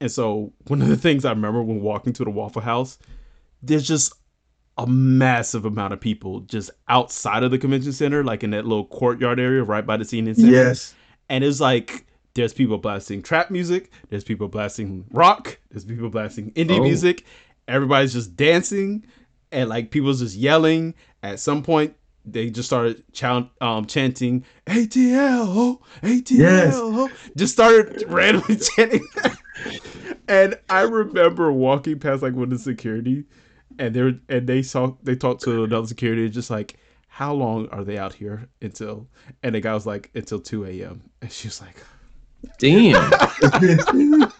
And 0.00 0.10
so 0.10 0.52
one 0.66 0.82
of 0.82 0.88
the 0.88 0.96
things 0.96 1.24
I 1.24 1.30
remember 1.30 1.62
when 1.62 1.80
walking 1.80 2.12
to 2.14 2.24
the 2.24 2.30
Waffle 2.30 2.62
House, 2.62 2.98
there's 3.62 3.86
just 3.86 4.12
a 4.78 4.86
massive 4.86 5.64
amount 5.64 5.92
of 5.92 6.00
people 6.00 6.40
just 6.40 6.70
outside 6.88 7.42
of 7.42 7.50
the 7.50 7.58
convention 7.58 7.92
center, 7.92 8.24
like 8.24 8.42
in 8.42 8.50
that 8.50 8.64
little 8.66 8.86
courtyard 8.86 9.38
area 9.38 9.62
right 9.62 9.84
by 9.86 9.96
the 9.96 10.04
CNN 10.04 10.34
center. 10.36 10.50
Yes. 10.50 10.94
And 11.28 11.44
it's 11.44 11.60
like 11.60 12.06
there's 12.34 12.54
people 12.54 12.78
blasting 12.78 13.22
trap 13.22 13.50
music, 13.50 13.90
there's 14.08 14.24
people 14.24 14.48
blasting 14.48 15.04
rock, 15.12 15.58
there's 15.70 15.84
people 15.84 16.08
blasting 16.08 16.50
indie 16.52 16.78
Oh. 16.78 16.82
music. 16.82 17.24
Everybody's 17.68 18.12
just 18.14 18.34
dancing 18.34 19.04
and 19.52 19.68
like 19.68 19.90
people's 19.90 20.20
just 20.20 20.36
yelling. 20.36 20.94
At 21.22 21.38
some 21.38 21.62
point, 21.62 21.94
they 22.24 22.50
just 22.50 22.68
started 22.68 23.02
chant, 23.12 23.48
um, 23.60 23.84
chanting 23.84 24.44
ATL, 24.66 25.80
ATL, 26.02 26.30
Yes. 26.30 27.10
just 27.36 27.52
started 27.52 28.04
randomly 28.08 28.56
chanting. 28.76 29.06
and 30.28 30.58
I 30.68 30.82
remember 30.82 31.52
walking 31.52 31.98
past 31.98 32.22
like 32.22 32.32
one 32.34 32.44
of 32.44 32.50
the 32.50 32.58
security, 32.58 33.24
and 33.78 33.94
they 33.94 34.18
and 34.28 34.46
they 34.46 34.62
saw 34.62 34.94
they 35.02 35.16
talked 35.16 35.42
to 35.42 35.64
another 35.64 35.86
security, 35.86 36.28
just 36.28 36.50
like, 36.50 36.76
how 37.08 37.32
long 37.32 37.68
are 37.68 37.84
they 37.84 37.98
out 37.98 38.12
here 38.14 38.48
until? 38.60 39.06
And 39.42 39.54
the 39.54 39.60
guy 39.60 39.74
was 39.74 39.86
like, 39.86 40.10
until 40.14 40.40
two 40.40 40.64
a.m. 40.66 41.02
And 41.20 41.30
she 41.32 41.48
was 41.48 41.60
like, 41.60 41.76
Damn. 42.58 43.10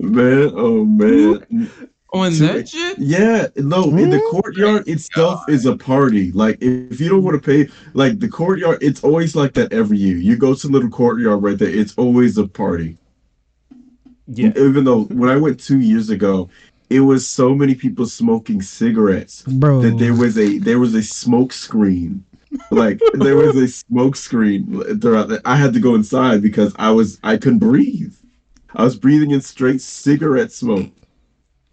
man, 0.00 0.50
oh 0.54 0.84
man. 0.84 1.70
On 2.12 2.32
To- 2.32 2.38
that 2.48 2.68
shit? 2.68 2.98
Yeah, 2.98 3.46
no, 3.54 3.84
in 3.96 4.10
the 4.10 4.16
Mm. 4.18 4.30
courtyard 4.30 4.88
itself 4.88 5.48
is 5.48 5.64
a 5.64 5.76
party. 5.76 6.32
Like 6.32 6.58
if 6.60 7.00
you 7.00 7.08
don't 7.08 7.22
want 7.22 7.40
to 7.40 7.46
pay, 7.46 7.70
like 7.94 8.18
the 8.18 8.26
courtyard, 8.28 8.78
it's 8.82 9.04
always 9.04 9.36
like 9.36 9.54
that 9.54 9.72
every 9.72 9.96
year. 9.96 10.16
You 10.16 10.36
go 10.36 10.52
to 10.54 10.66
the 10.66 10.72
little 10.72 10.90
courtyard 10.90 11.40
right 11.40 11.56
there, 11.56 11.68
it's 11.68 11.94
always 11.96 12.36
a 12.36 12.48
party. 12.48 12.98
yeah, 14.26 14.48
Even 14.56 14.82
though 14.82 15.04
when 15.04 15.30
I 15.30 15.36
went 15.36 15.60
two 15.60 15.78
years 15.78 16.10
ago, 16.10 16.48
it 16.90 17.00
was 17.00 17.26
so 17.26 17.54
many 17.54 17.74
people 17.74 18.04
smoking 18.04 18.60
cigarettes 18.60 19.42
Bro, 19.42 19.82
that 19.82 19.98
there 19.98 20.14
was 20.14 20.36
a 20.36 20.58
there 20.58 20.80
was 20.80 20.94
a 20.94 21.02
smoke 21.02 21.52
screen. 21.52 22.24
Like 22.72 23.00
there 23.14 23.36
was 23.36 23.54
a 23.56 23.68
smoke 23.68 24.16
screen 24.16 24.98
throughout 25.00 25.28
the, 25.28 25.40
I 25.44 25.54
had 25.54 25.72
to 25.74 25.80
go 25.80 25.94
inside 25.94 26.42
because 26.42 26.74
I 26.78 26.90
was 26.90 27.20
I 27.22 27.36
couldn't 27.36 27.60
breathe. 27.60 28.12
I 28.74 28.82
was 28.82 28.96
breathing 28.96 29.30
in 29.30 29.40
straight 29.40 29.80
cigarette 29.80 30.52
smoke. 30.52 30.90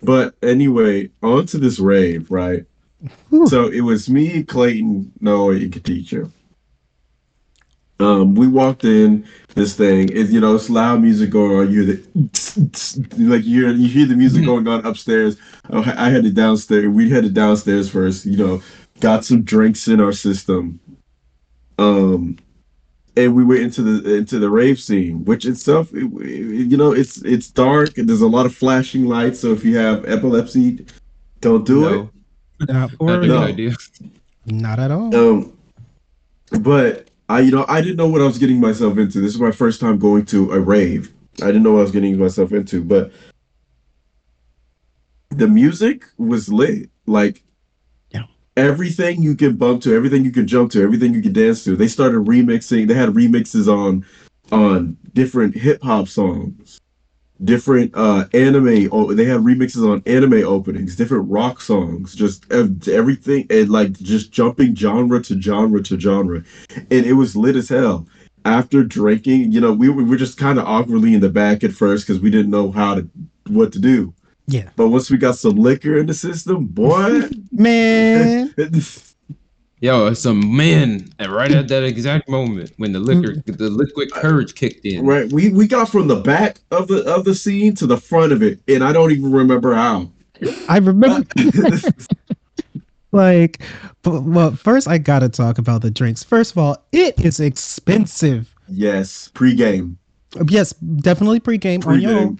But 0.03 0.35
anyway, 0.43 1.09
on 1.23 1.47
to 1.47 1.57
this 1.57 1.79
rave, 1.79 2.29
right? 2.29 2.65
So 3.47 3.67
it 3.67 3.81
was 3.81 4.09
me, 4.09 4.43
Clayton, 4.43 5.11
Noah, 5.19 5.55
and 5.55 5.73
Katisha. 5.73 6.31
Um, 7.99 8.35
we 8.35 8.47
walked 8.47 8.83
in 8.83 9.25
this 9.55 9.75
thing. 9.75 10.09
It, 10.09 10.29
you 10.29 10.39
know, 10.39 10.55
it's 10.55 10.69
loud 10.69 11.01
music 11.01 11.31
going 11.31 11.57
on. 11.57 11.71
You 11.71 11.83
hear 11.83 11.95
the 11.95 13.13
like 13.17 13.43
you 13.43 13.65
hear, 13.65 13.73
you 13.75 13.87
hear 13.87 14.05
the 14.05 14.15
music 14.15 14.45
going 14.45 14.67
on 14.67 14.85
upstairs. 14.85 15.37
Oh, 15.71 15.81
I 15.97 16.09
headed 16.09 16.35
downstairs. 16.35 16.87
We 16.87 17.09
headed 17.09 17.33
downstairs 17.33 17.89
first. 17.89 18.25
You 18.25 18.37
know, 18.37 18.61
got 18.99 19.25
some 19.25 19.41
drinks 19.43 19.87
in 19.87 19.99
our 19.99 20.13
system. 20.13 20.79
Um, 21.79 22.37
and 23.15 23.35
we 23.35 23.43
went 23.43 23.61
into 23.61 23.81
the 23.81 24.15
into 24.15 24.37
the 24.37 24.49
rave 24.49 24.79
scene, 24.79 25.25
which 25.25 25.45
itself, 25.45 25.91
it, 25.93 26.03
it- 26.21 26.69
you 26.69 26.77
know, 26.77 26.91
it's 26.91 27.17
it's 27.23 27.49
dark 27.49 27.97
and 27.97 28.07
there's 28.07 28.21
a 28.21 28.27
lot 28.27 28.45
of 28.45 28.55
flashing 28.55 29.05
lights. 29.07 29.39
So 29.39 29.51
if 29.53 29.65
you 29.65 29.75
have 29.77 30.05
epilepsy, 30.05 30.85
don't 31.41 31.65
do 31.65 31.81
no, 31.81 32.11
it. 32.59 32.69
not, 32.69 32.91
for 32.91 33.07
not 33.07 33.15
a 33.17 33.19
real. 33.21 33.27
No. 33.29 33.39
good 33.41 33.49
idea. 33.49 33.75
not 34.45 34.79
at 34.79 34.91
all. 34.91 35.15
Um, 35.15 35.53
but 36.61 37.07
I, 37.29 37.41
you 37.41 37.51
know, 37.51 37.65
I 37.67 37.81
didn't 37.81 37.97
know 37.97 38.07
what 38.07 38.21
I 38.21 38.25
was 38.25 38.37
getting 38.37 38.59
myself 38.59 38.97
into. 38.97 39.19
This 39.19 39.33
is 39.33 39.39
my 39.39 39.51
first 39.51 39.81
time 39.81 39.97
going 39.99 40.25
to 40.27 40.51
a 40.53 40.59
rave. 40.59 41.11
I 41.41 41.47
didn't 41.47 41.63
know 41.63 41.73
what 41.73 41.79
I 41.79 41.83
was 41.83 41.91
getting 41.91 42.17
myself 42.17 42.53
into, 42.53 42.83
but 42.83 43.11
the 45.29 45.47
music 45.47 46.05
was 46.17 46.49
lit. 46.49 46.89
Like 47.05 47.43
Yeah. 48.11 48.23
everything 48.55 49.21
you 49.21 49.35
can 49.35 49.55
bump 49.55 49.81
to, 49.83 49.93
everything 49.93 50.23
you 50.25 50.31
can 50.31 50.47
jump 50.47 50.71
to, 50.71 50.81
everything 50.81 51.13
you 51.13 51.21
can 51.21 51.33
dance 51.33 51.63
to. 51.65 51.75
They 51.75 51.87
started 51.87 52.25
remixing. 52.25 52.87
They 52.87 52.93
had 52.93 53.09
remixes 53.09 53.67
on 53.67 54.05
on 54.51 54.97
different 55.13 55.55
hip 55.55 55.83
hop 55.83 56.07
songs, 56.07 56.79
different 57.43 57.91
uh 57.95 58.25
anime. 58.33 58.89
Oh, 58.91 59.13
they 59.13 59.25
had 59.25 59.41
remixes 59.41 59.87
on 59.89 60.01
anime 60.05 60.43
openings, 60.45 60.95
different 60.95 61.29
rock 61.29 61.61
songs, 61.61 62.15
just 62.15 62.51
everything, 62.51 63.47
and 63.49 63.69
like 63.69 63.93
just 63.93 64.31
jumping 64.31 64.75
genre 64.75 65.21
to 65.23 65.41
genre 65.41 65.81
to 65.83 65.99
genre, 65.99 66.43
and 66.75 67.05
it 67.05 67.13
was 67.13 67.35
lit 67.35 67.55
as 67.55 67.69
hell. 67.69 68.07
After 68.45 68.83
drinking, 68.83 69.51
you 69.51 69.59
know, 69.59 69.73
we 69.73 69.89
we 69.89 70.03
were 70.03 70.17
just 70.17 70.37
kind 70.37 70.57
of 70.57 70.65
awkwardly 70.65 71.13
in 71.13 71.19
the 71.19 71.29
back 71.29 71.63
at 71.63 71.71
first 71.73 72.07
because 72.07 72.21
we 72.21 72.29
didn't 72.29 72.51
know 72.51 72.71
how 72.71 72.95
to 72.95 73.07
what 73.47 73.71
to 73.73 73.79
do. 73.79 74.13
Yeah, 74.49 74.69
But 74.77 74.87
once 74.87 75.09
we 75.09 75.17
got 75.17 75.35
some 75.35 75.57
liquor 75.57 75.97
in 75.97 76.05
the 76.05 76.13
system, 76.13 76.67
boy, 76.67 77.23
man. 77.51 78.53
Yo, 79.79 80.11
some 80.13 80.55
men, 80.55 81.07
and 81.19 81.31
right 81.31 81.51
at 81.51 81.67
that 81.67 81.83
exact 81.83 82.27
moment 82.27 82.71
when 82.77 82.93
the 82.93 82.99
liquor, 82.99 83.33
mm. 83.33 83.57
the 83.57 83.69
liquid 83.69 84.11
courage 84.11 84.55
kicked 84.55 84.83
in. 84.85 85.05
right? 85.05 85.31
We 85.31 85.49
we 85.49 85.67
got 85.67 85.89
from 85.89 86.07
the 86.07 86.15
back 86.15 86.59
of 86.71 86.87
the 86.87 87.03
of 87.05 87.25
the 87.25 87.35
scene 87.35 87.75
to 87.75 87.85
the 87.85 87.97
front 87.97 88.31
of 88.31 88.41
it, 88.41 88.59
and 88.67 88.83
I 88.83 88.91
don't 88.91 89.11
even 89.11 89.31
remember 89.31 89.75
how. 89.75 90.09
I 90.67 90.77
remember. 90.77 91.27
like, 93.11 93.61
but, 94.01 94.23
well, 94.23 94.51
first 94.55 94.87
I 94.87 94.97
gotta 94.97 95.29
talk 95.29 95.59
about 95.59 95.83
the 95.83 95.91
drinks. 95.91 96.23
First 96.23 96.53
of 96.53 96.57
all, 96.57 96.83
it 96.91 97.19
is 97.19 97.39
expensive. 97.39 98.51
yes, 98.67 99.29
pregame, 99.35 99.95
Yes, 100.47 100.73
definitely 100.73 101.39
pregame 101.39 101.85
on 101.85 102.01
your 102.01 102.17
own. 102.17 102.35
pregame. 102.35 102.39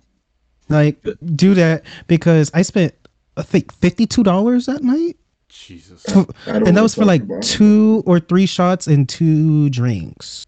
Like, 0.70 1.06
do 1.36 1.54
that 1.54 1.84
because 2.08 2.50
I 2.56 2.64
spent 2.64 2.96
I 3.38 3.44
think 3.44 3.72
fifty 3.74 4.08
two 4.08 4.24
dollars 4.24 4.66
that 4.66 4.84
night, 4.84 5.18
Jesus. 5.50 6.04
And 6.46 6.76
that 6.78 6.82
was 6.82 6.96
for 6.96 7.06
like 7.06 7.24
about. 7.24 7.42
two 7.44 8.04
or 8.06 8.20
three 8.20 8.46
shots 8.46 8.88
and 8.88 9.08
two 9.08 9.70
drinks. 9.70 10.46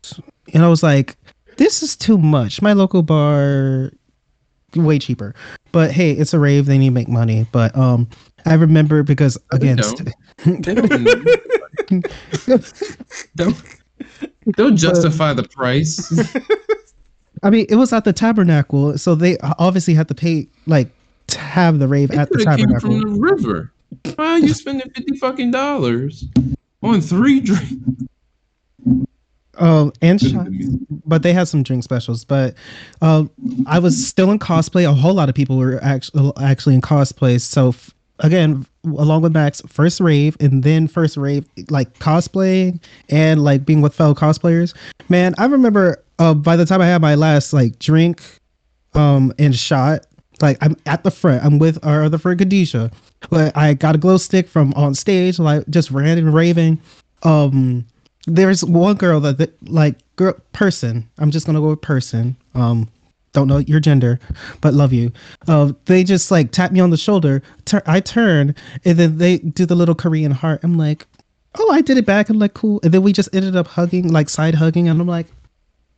And 0.54 0.64
I 0.64 0.68
was 0.68 0.84
like, 0.84 1.16
this 1.58 1.82
is 1.84 1.96
too 1.96 2.18
much. 2.18 2.62
My 2.62 2.74
local 2.74 3.02
bar, 3.02 3.92
way 4.76 5.00
cheaper. 5.00 5.34
But 5.72 5.92
hey, 5.92 6.12
it's 6.12 6.34
a 6.34 6.40
rave. 6.40 6.66
They 6.66 6.78
need 6.78 6.90
to 6.90 6.94
make 6.94 7.08
money. 7.08 7.46
But 7.52 7.76
um, 7.78 8.08
I 8.46 8.54
remember 8.56 9.04
because 9.04 9.38
they 9.52 9.70
again, 9.72 9.78
don't. 9.78 10.10
They 10.46 10.74
don't, 12.48 12.74
don't, 13.36 13.64
don't 14.52 14.78
justify 14.78 15.34
the 15.34 15.44
price. 15.44 16.14
I 17.44 17.50
mean, 17.50 17.66
it 17.70 17.76
was 17.76 17.92
at 17.94 18.04
the 18.06 18.14
tabernacle, 18.14 18.98
so 18.98 19.16
they 19.16 19.38
obviously 19.58 19.94
had 19.94 20.08
to 20.10 20.16
pay 20.16 20.48
like 20.66 20.90
to 21.28 21.40
have 21.40 21.80
the 21.80 21.88
rave 21.88 22.12
It 22.12 22.18
at 22.18 22.30
the 22.30 22.38
could 22.38 22.48
have 22.48 22.58
came 22.58 22.70
tabernacle. 22.70 23.02
from 23.02 23.14
the 23.16 23.20
river. 23.20 23.72
Why 24.16 24.26
are 24.26 24.40
you 24.40 24.54
spending 24.54 24.90
fifty 24.92 25.18
fucking 25.18 25.52
dollars 25.52 26.26
on 26.82 27.02
three 27.02 27.40
drinks? 27.40 27.74
Oh, 29.62 29.92
and 30.02 30.22
shot, 30.22 30.48
but 31.06 31.22
they 31.22 31.34
had 31.34 31.48
some 31.48 31.64
drink 31.64 31.84
specials. 31.84 32.24
But 32.24 32.56
um, 33.02 33.30
I 33.66 33.80
was 33.80 34.08
still 34.08 34.32
in 34.32 34.40
cosplay. 34.40 34.90
A 34.90 34.94
whole 34.94 35.14
lot 35.14 35.28
of 35.28 35.36
people 35.36 35.58
were 35.58 35.84
actually 35.84 36.32
actually 36.42 36.76
in 36.76 36.82
cosplay. 36.82 37.42
So 37.42 37.70
f- 37.70 37.94
again, 38.20 38.66
along 38.86 39.22
with 39.22 39.34
Max, 39.34 39.62
first 39.68 40.00
rave 40.00 40.38
and 40.40 40.64
then 40.64 40.88
first 40.88 41.18
rave, 41.18 41.46
like 41.70 41.94
cosplaying 42.00 42.82
and 43.10 43.44
like 43.44 43.66
being 43.66 43.82
with 43.82 43.94
fellow 43.94 44.14
cosplayers. 44.14 44.74
Man, 45.10 45.36
I 45.38 45.46
remember 45.46 46.02
uh, 46.20 46.34
by 46.34 46.56
the 46.56 46.66
time 46.66 46.82
I 46.82 46.88
had 46.88 47.02
my 47.02 47.16
last 47.16 47.52
like 47.52 47.80
drink, 47.80 48.22
um, 48.94 49.34
and 49.40 49.56
shot, 49.56 50.06
like 50.42 50.58
I'm 50.62 50.76
at 50.86 51.04
the 51.04 51.12
front. 51.12 51.44
I'm 51.44 51.60
with 51.60 51.84
our 51.86 52.04
other 52.04 52.18
friend 52.18 52.40
Kadisha. 52.40 52.92
But 53.30 53.56
I 53.56 53.74
got 53.74 53.96
a 53.96 53.98
glow 53.98 54.18
stick 54.18 54.48
from 54.48 54.74
on 54.76 54.96
stage, 54.96 55.40
like 55.40 55.68
just 55.70 55.92
random 55.92 56.34
raving. 56.34 56.80
Um, 57.24 57.86
there's 58.28 58.64
one 58.64 58.96
girl 58.96 59.20
that, 59.22 59.38
that 59.38 59.70
like 59.70 59.96
girl 60.16 60.34
person. 60.54 61.08
I'm 61.18 61.32
just 61.32 61.46
gonna 61.46 61.60
go 61.60 61.70
with 61.70 61.82
person. 61.82 62.36
Um, 62.56 62.90
don't 63.34 63.48
know 63.48 63.60
your 63.60 63.80
gender, 63.80 64.20
but 64.62 64.74
love 64.74 64.94
you. 64.94 65.12
Uh, 65.48 65.74
they 65.86 66.04
just 66.04 66.32
like 66.32 66.52
tap 66.52 66.72
me 66.72 66.80
on 66.80 66.90
the 66.90 66.98
shoulder. 66.98 67.42
Tur- 67.66 67.84
I 67.86 68.00
turn, 68.00 68.56
and 68.86 68.98
then 68.98 69.18
they 69.18 69.38
do 69.38 69.66
the 69.66 69.76
little 69.76 69.96
Korean 69.96 70.32
heart. 70.32 70.62
I'm 70.64 70.78
like, 70.78 71.06
oh, 71.58 71.72
I 71.72 71.82
did 71.82 71.98
it 71.98 72.06
back. 72.06 72.30
I'm 72.30 72.40
like, 72.40 72.54
cool. 72.54 72.80
And 72.84 72.94
then 72.94 73.02
we 73.04 73.14
just 73.14 73.30
ended 73.34 73.56
up 73.56 73.68
hugging, 73.68 74.12
like 74.12 74.30
side 74.30 74.56
hugging, 74.56 74.88
and 74.88 75.00
I'm 75.00 75.08
like, 75.08 75.28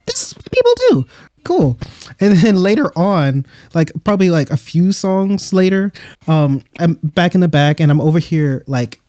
this 0.06 0.24
is 0.24 0.34
what 0.36 0.52
people 0.52 0.74
do. 0.90 1.06
Cool. 1.44 1.80
And 2.20 2.38
then 2.38 2.56
later 2.58 2.98
on, 2.98 3.46
like 3.74 3.92
probably 4.04 4.30
like 4.30 4.50
a 4.52 4.58
few 4.58 4.92
songs 4.92 5.54
later, 5.54 5.92
um, 6.28 6.64
I'm 6.80 7.00
back 7.04 7.34
in 7.34 7.42
the 7.42 7.48
back, 7.48 7.80
and 7.80 7.92
I'm 7.92 8.02
over 8.02 8.20
here 8.20 8.64
like 8.68 9.02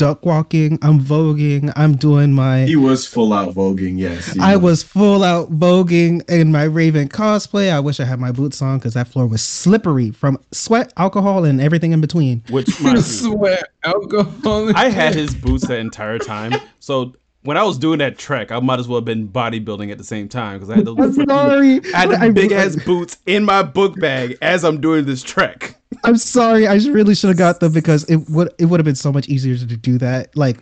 duck 0.00 0.24
walking. 0.24 0.78
I'm 0.80 0.98
voguing. 0.98 1.70
I'm 1.76 1.94
doing 1.94 2.32
my. 2.32 2.64
He 2.64 2.74
was 2.74 3.06
full 3.06 3.34
out 3.34 3.54
voguing. 3.54 3.98
Yes, 3.98 4.34
I 4.40 4.56
was 4.56 4.82
full 4.82 5.22
out 5.22 5.52
voguing 5.52 6.28
in 6.30 6.50
my 6.50 6.62
Raven 6.64 7.06
cosplay. 7.06 7.70
I 7.70 7.80
wish 7.80 8.00
I 8.00 8.04
had 8.04 8.18
my 8.18 8.32
boots 8.32 8.62
on 8.62 8.78
because 8.78 8.94
that 8.94 9.08
floor 9.08 9.26
was 9.26 9.42
slippery 9.42 10.10
from 10.10 10.38
sweat, 10.52 10.90
alcohol, 10.96 11.44
and 11.44 11.60
everything 11.60 11.92
in 11.92 12.00
between. 12.00 12.42
Which 12.48 12.80
mind 12.82 13.04
Sweat, 13.04 13.64
alcohol. 13.84 14.74
I 14.74 14.88
had 14.88 15.14
his 15.14 15.34
boots 15.34 15.66
the 15.66 15.76
entire 15.76 16.18
time. 16.18 16.54
So 16.78 17.14
when 17.42 17.56
I 17.56 17.62
was 17.62 17.78
doing 17.78 17.98
that 18.00 18.18
trek, 18.18 18.52
I 18.52 18.60
might 18.60 18.78
as 18.78 18.86
well 18.86 18.98
have 18.98 19.06
been 19.06 19.28
bodybuilding 19.28 19.90
at 19.90 19.98
the 19.98 20.04
same 20.04 20.28
time 20.28 20.58
because 20.58 20.70
I 20.70 20.76
had 20.76 20.84
those 20.84 21.14
sorry. 21.16 21.80
I 21.94 21.98
had 21.98 22.10
the 22.10 22.32
big 22.34 22.52
ass 22.52 22.76
boots 22.84 23.16
in 23.26 23.44
my 23.44 23.62
book 23.62 23.98
bag 23.98 24.36
as 24.42 24.64
I'm 24.64 24.80
doing 24.80 25.06
this 25.06 25.22
trek. 25.22 25.74
I'm 26.04 26.16
sorry. 26.16 26.66
I 26.66 26.74
really 26.74 27.14
should 27.14 27.28
have 27.28 27.38
got 27.38 27.60
them 27.60 27.72
because 27.72 28.04
it 28.04 28.28
would 28.28 28.52
it 28.58 28.66
would 28.66 28.78
have 28.78 28.84
been 28.84 28.94
so 28.94 29.12
much 29.12 29.28
easier 29.28 29.56
to 29.56 29.64
do 29.64 29.96
that. 29.98 30.36
Like, 30.36 30.58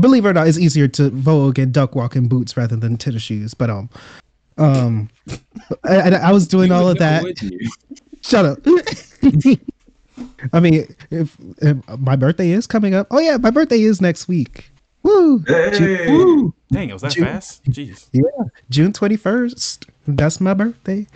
believe 0.00 0.26
it 0.26 0.28
or 0.28 0.32
not, 0.34 0.48
it's 0.48 0.58
easier 0.58 0.86
to 0.88 1.10
vogue 1.10 1.58
and 1.58 1.72
duck 1.72 1.94
walk 1.94 2.14
in 2.14 2.28
boots 2.28 2.56
rather 2.56 2.76
than 2.76 2.96
tennis 2.98 3.22
shoes. 3.22 3.54
But 3.54 3.70
um, 3.70 3.88
um, 4.58 5.08
I, 5.84 5.96
I 5.96 6.08
I 6.10 6.32
was 6.32 6.46
doing 6.46 6.68
You 6.68 6.74
all 6.74 6.88
of 6.88 6.98
that. 6.98 7.24
Shut 8.22 8.44
up. 8.44 8.58
I 10.52 10.60
mean, 10.60 10.94
if, 11.10 11.36
if 11.62 11.98
my 11.98 12.16
birthday 12.16 12.50
is 12.50 12.66
coming 12.66 12.94
up, 12.94 13.06
oh 13.10 13.18
yeah, 13.18 13.38
my 13.38 13.50
birthday 13.50 13.80
is 13.80 14.02
next 14.02 14.28
week. 14.28 14.70
Woo! 15.02 15.42
Hey. 15.46 16.08
Woo! 16.08 16.54
Dang, 16.72 16.90
it 16.90 16.92
was 16.92 17.02
that 17.02 17.12
June- 17.12 17.24
fast? 17.24 17.64
Jeez. 17.64 18.08
Yeah, 18.12 18.22
June 18.70 18.92
twenty 18.92 19.16
first. 19.16 19.86
That's 20.06 20.40
my 20.40 20.54
birthday. 20.54 21.06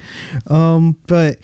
Um, 0.48 0.92
but 1.06 1.38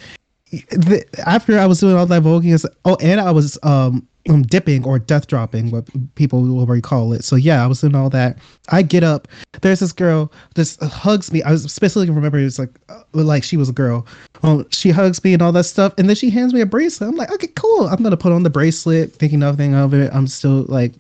the, 0.50 1.04
after 1.26 1.58
I 1.58 1.66
was 1.66 1.80
doing 1.80 1.96
all 1.96 2.06
that 2.06 2.22
voguing, 2.22 2.64
oh, 2.84 2.96
and 3.00 3.20
I 3.20 3.30
was 3.30 3.58
um, 3.62 4.06
um 4.28 4.42
dipping 4.42 4.84
or 4.84 4.98
death 4.98 5.26
dropping, 5.26 5.70
what 5.70 5.88
people 6.16 6.42
will 6.42 6.66
recall 6.66 7.12
it. 7.12 7.24
So 7.24 7.36
yeah, 7.36 7.62
I 7.62 7.66
was 7.66 7.80
doing 7.80 7.94
all 7.94 8.10
that. 8.10 8.38
I 8.70 8.82
get 8.82 9.04
up. 9.04 9.28
There's 9.60 9.80
this 9.80 9.92
girl. 9.92 10.32
This 10.54 10.76
hugs 10.82 11.32
me. 11.32 11.42
I 11.42 11.52
was 11.52 11.62
specifically 11.72 12.10
remember 12.10 12.38
it 12.38 12.44
was 12.44 12.58
like 12.58 12.70
uh, 12.88 13.02
like 13.12 13.44
she 13.44 13.56
was 13.56 13.68
a 13.68 13.72
girl. 13.72 14.06
Um, 14.42 14.66
she 14.70 14.90
hugs 14.90 15.22
me 15.22 15.34
and 15.34 15.42
all 15.42 15.52
that 15.52 15.64
stuff, 15.64 15.94
and 15.98 16.08
then 16.08 16.16
she 16.16 16.30
hands 16.30 16.52
me 16.54 16.60
a 16.60 16.66
bracelet. 16.66 17.10
I'm 17.10 17.16
like, 17.16 17.30
okay, 17.32 17.48
cool. 17.54 17.86
I'm 17.86 18.02
gonna 18.02 18.16
put 18.16 18.32
on 18.32 18.42
the 18.42 18.50
bracelet, 18.50 19.12
thinking 19.12 19.38
nothing 19.40 19.74
of 19.74 19.94
it. 19.94 20.10
I'm 20.12 20.26
still 20.26 20.64
like 20.68 20.92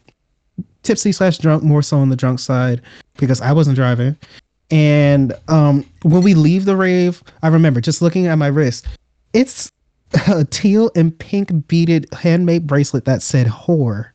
tipsy 0.82 1.12
slash 1.12 1.38
drunk, 1.38 1.62
more 1.62 1.82
so 1.82 1.98
on 1.98 2.08
the 2.08 2.16
drunk 2.16 2.38
side 2.38 2.80
because 3.16 3.40
I 3.40 3.52
wasn't 3.52 3.76
driving. 3.76 4.16
And 4.70 5.34
um, 5.48 5.84
when 6.02 6.22
we 6.22 6.34
leave 6.34 6.64
the 6.64 6.76
rave, 6.76 7.22
I 7.42 7.48
remember 7.48 7.80
just 7.80 8.02
looking 8.02 8.26
at 8.26 8.36
my 8.36 8.46
wrist. 8.46 8.86
It's 9.32 9.70
a 10.28 10.44
teal 10.44 10.90
and 10.94 11.16
pink 11.18 11.66
beaded 11.68 12.06
handmade 12.12 12.66
bracelet 12.66 13.04
that 13.04 13.22
said 13.22 13.46
"whore." 13.46 14.10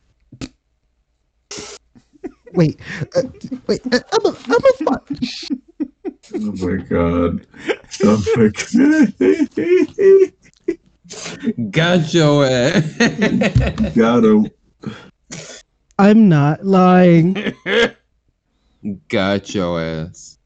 Wait, 2.52 2.80
uh, 3.14 3.22
wait, 3.66 3.80
uh, 3.92 4.00
I'm 4.12 4.26
a, 4.26 4.36
I'm 4.48 4.64
a 4.64 4.72
fu- 4.78 5.16
Oh 6.34 6.52
my 6.52 6.76
god. 6.84 7.46
Oh 8.02 8.22
my 8.36 8.48
god. 8.48 10.32
Got 11.70 12.12
your 12.12 12.44
ass. 12.46 13.94
Got 13.94 14.24
him. 14.24 14.50
I'm 15.98 16.28
not 16.28 16.64
lying. 16.64 17.54
Got 19.08 19.54
your 19.54 19.80
ass. 19.80 20.38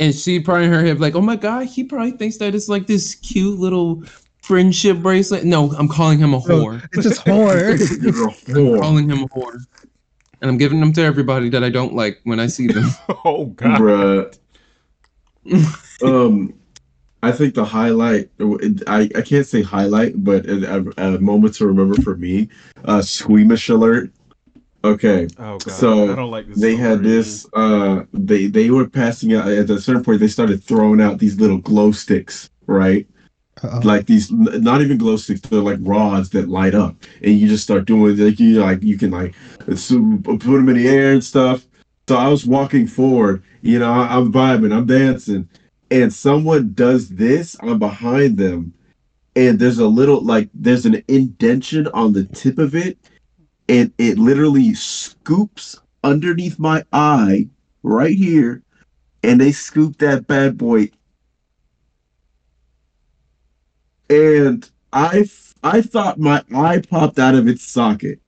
and 0.00 0.14
she 0.14 0.40
probably 0.40 0.66
in 0.66 0.72
her 0.72 0.84
head 0.84 1.00
like, 1.00 1.14
oh 1.14 1.20
my 1.20 1.36
god, 1.36 1.66
he 1.66 1.84
probably 1.84 2.12
thinks 2.12 2.36
that 2.38 2.54
it's 2.54 2.68
like 2.68 2.86
this 2.86 3.16
cute 3.16 3.58
little 3.58 4.02
friendship 4.42 4.98
bracelet. 4.98 5.44
No, 5.44 5.72
I'm 5.74 5.88
calling 5.88 6.18
him 6.18 6.34
a 6.34 6.40
whore. 6.40 6.82
It's 6.92 7.02
just 7.02 7.24
whore. 7.24 7.78
You're 8.02 8.28
a 8.28 8.32
whore. 8.32 8.80
calling 8.80 9.10
him 9.10 9.24
a 9.24 9.28
whore. 9.28 9.60
And 10.40 10.50
I'm 10.50 10.56
giving 10.56 10.80
them 10.80 10.92
to 10.92 11.02
everybody 11.02 11.48
that 11.50 11.64
I 11.64 11.68
don't 11.68 11.94
like 11.94 12.20
when 12.24 12.38
I 12.38 12.46
see 12.46 12.68
them. 12.68 12.90
oh 13.24 13.46
god. 13.46 13.80
Bruh. 13.80 14.38
um, 16.02 16.54
I 17.22 17.32
think 17.32 17.54
the 17.54 17.64
highlight, 17.64 18.30
I, 18.86 19.10
I 19.16 19.22
can't 19.22 19.46
say 19.46 19.60
highlight, 19.60 20.22
but 20.22 20.46
a, 20.46 20.76
a, 20.96 21.14
a 21.14 21.18
moment 21.18 21.54
to 21.54 21.66
remember 21.66 22.00
for 22.02 22.16
me, 22.16 22.48
uh, 22.84 23.02
Squeamish 23.02 23.68
Alert. 23.68 24.12
Okay, 24.84 25.26
Oh 25.38 25.58
god. 25.58 25.70
So, 25.70 26.12
I 26.12 26.14
don't 26.16 26.30
like 26.30 26.46
this. 26.46 26.60
they 26.60 26.76
had 26.76 27.02
this, 27.02 27.46
uh, 27.52 28.04
they, 28.12 28.46
they 28.46 28.70
were 28.70 28.88
passing 28.88 29.34
out, 29.34 29.48
at 29.48 29.68
a 29.70 29.80
certain 29.80 30.04
point, 30.04 30.20
they 30.20 30.28
started 30.28 30.62
throwing 30.62 31.00
out 31.00 31.18
these 31.18 31.40
little 31.40 31.58
glow 31.58 31.90
sticks, 31.92 32.48
right? 32.66 33.06
Uh-oh. 33.64 33.80
like 33.82 34.06
these 34.06 34.30
not 34.30 34.82
even 34.82 34.96
glow 34.98 35.16
sticks 35.16 35.40
they're 35.40 35.60
like 35.60 35.80
rods 35.82 36.30
that 36.30 36.48
light 36.48 36.76
up 36.76 36.94
and 37.24 37.36
you 37.40 37.48
just 37.48 37.64
start 37.64 37.86
doing 37.86 38.16
like 38.16 38.38
you 38.38 38.60
like 38.60 38.80
you 38.84 38.96
can 38.96 39.10
like 39.10 39.34
put 39.66 39.76
them 40.40 40.68
in 40.68 40.76
the 40.76 40.86
air 40.86 41.12
and 41.12 41.24
stuff 41.24 41.66
so 42.08 42.16
i 42.16 42.28
was 42.28 42.46
walking 42.46 42.86
forward 42.86 43.42
you 43.62 43.80
know 43.80 43.90
I- 43.90 44.16
i'm 44.16 44.32
vibing 44.32 44.72
i'm 44.72 44.86
dancing 44.86 45.48
and 45.90 46.12
someone 46.12 46.72
does 46.74 47.08
this 47.08 47.56
i'm 47.60 47.80
behind 47.80 48.36
them 48.36 48.72
and 49.34 49.58
there's 49.58 49.80
a 49.80 49.88
little 49.88 50.20
like 50.20 50.48
there's 50.54 50.86
an 50.86 51.02
indention 51.08 51.88
on 51.88 52.12
the 52.12 52.26
tip 52.26 52.58
of 52.58 52.76
it 52.76 52.96
and 53.68 53.92
it 53.98 54.18
literally 54.18 54.74
scoops 54.74 55.80
underneath 56.04 56.58
my 56.58 56.84
eye 56.92 57.48
right 57.82 58.16
here 58.16 58.62
and 59.22 59.40
they 59.40 59.52
scoop 59.52 59.98
that 59.98 60.26
bad 60.26 60.56
boy 60.56 60.90
and 64.10 64.68
I 64.92 65.28
I 65.62 65.82
thought 65.82 66.18
my 66.18 66.42
eye 66.54 66.82
popped 66.88 67.18
out 67.18 67.34
of 67.34 67.46
its 67.48 67.64
socket. 67.64 68.20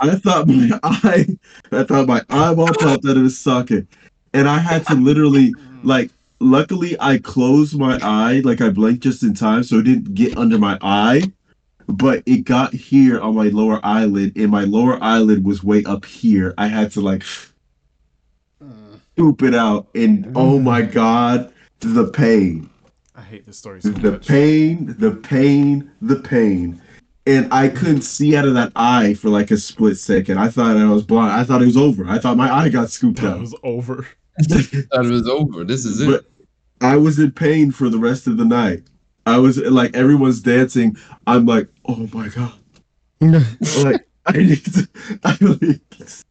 I 0.00 0.16
thought 0.16 0.48
my 0.48 0.78
eye 0.82 1.26
I 1.72 1.84
thought 1.84 2.06
my 2.06 2.22
eyeball 2.30 2.74
popped 2.74 3.06
out 3.06 3.16
of 3.16 3.24
its 3.24 3.38
socket, 3.38 3.86
and 4.34 4.48
I 4.48 4.58
had 4.58 4.86
to 4.86 4.94
literally 4.94 5.54
like. 5.82 6.10
Luckily, 6.44 6.96
I 6.98 7.18
closed 7.18 7.78
my 7.78 8.00
eye, 8.02 8.40
like 8.44 8.60
I 8.60 8.68
blinked 8.68 9.04
just 9.04 9.22
in 9.22 9.32
time, 9.32 9.62
so 9.62 9.76
it 9.78 9.84
didn't 9.84 10.14
get 10.14 10.36
under 10.36 10.58
my 10.58 10.76
eye. 10.82 11.30
But 11.92 12.22
it 12.26 12.44
got 12.44 12.72
here 12.72 13.20
on 13.20 13.34
my 13.36 13.48
lower 13.48 13.80
eyelid, 13.84 14.32
and 14.36 14.50
my 14.50 14.64
lower 14.64 15.02
eyelid 15.02 15.44
was 15.44 15.62
way 15.62 15.84
up 15.84 16.04
here. 16.04 16.54
I 16.58 16.66
had 16.68 16.90
to 16.92 17.00
like 17.00 17.22
uh, 18.60 18.96
scoop 19.14 19.42
it 19.42 19.54
out, 19.54 19.88
and 19.94 20.32
oh 20.34 20.58
my 20.58 20.82
god, 20.82 21.52
the 21.80 22.08
pain 22.08 22.68
I 23.14 23.20
hate 23.22 23.46
this 23.46 23.58
story 23.58 23.80
so 23.82 23.90
the 23.90 24.12
much. 24.12 24.26
pain, 24.26 24.94
the 24.98 25.12
pain, 25.12 25.90
the 26.00 26.16
pain. 26.16 26.80
And 27.26 27.52
I 27.52 27.68
couldn't 27.68 28.02
see 28.02 28.34
out 28.36 28.46
of 28.48 28.54
that 28.54 28.72
eye 28.74 29.14
for 29.14 29.28
like 29.28 29.50
a 29.50 29.56
split 29.56 29.98
second. 29.98 30.38
I 30.38 30.48
thought 30.48 30.76
I 30.76 30.90
was 30.90 31.04
blind. 31.04 31.32
I 31.32 31.44
thought 31.44 31.62
it 31.62 31.66
was 31.66 31.76
over. 31.76 32.06
I 32.08 32.18
thought 32.18 32.36
my 32.36 32.52
eye 32.52 32.68
got 32.68 32.90
scooped 32.90 33.20
That 33.20 33.32
out. 33.32 33.36
It 33.36 33.40
was 33.42 33.54
over. 33.62 34.06
Thought 34.48 35.04
it 35.06 35.10
was 35.10 35.28
over. 35.28 35.62
This 35.62 35.84
is 35.84 36.00
it. 36.00 36.06
but 36.06 36.24
I 36.80 36.96
was 36.96 37.18
in 37.18 37.30
pain 37.32 37.70
for 37.70 37.90
the 37.90 37.98
rest 37.98 38.26
of 38.26 38.38
the 38.38 38.44
night. 38.46 38.82
I 39.26 39.38
was 39.38 39.58
like, 39.58 39.94
everyone's 39.94 40.40
dancing. 40.40 40.96
I'm 41.26 41.46
like, 41.46 41.68
oh 41.86 42.08
my 42.12 42.28
God. 42.28 42.52
Like, 43.84 44.06
I 44.26 44.32
need 44.32 44.64
to, 44.64 44.88
I 45.24 45.36
need 45.40 45.80
to- 45.90 46.24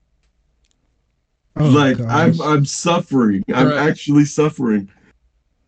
Oh, 1.57 1.69
like, 1.69 1.97
gosh. 1.97 2.07
I'm, 2.09 2.41
I'm 2.41 2.65
suffering. 2.65 3.43
I'm 3.53 3.67
Right. 3.67 3.89
actually 3.89 4.25
suffering. 4.25 4.89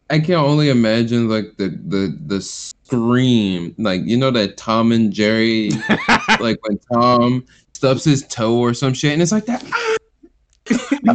I 0.09 0.19
can 0.19 0.35
only 0.35 0.69
imagine 0.69 1.27
like 1.29 1.57
the 1.57 1.69
the 1.87 2.17
the 2.27 2.41
scream, 2.41 3.73
like 3.77 4.01
you 4.05 4.15
know 4.17 4.31
that 4.31 4.57
Tom 4.57 4.91
and 4.91 5.11
Jerry, 5.11 5.71
like 6.39 6.57
when 6.67 6.77
Tom 6.91 7.43
stubs 7.73 8.03
his 8.03 8.25
toe 8.27 8.57
or 8.57 8.73
some 8.73 8.93
shit, 8.93 9.13
and 9.13 9.21
it's 9.21 9.31
like 9.31 9.45
that. 9.45 9.63
"Ah!" 9.73 9.95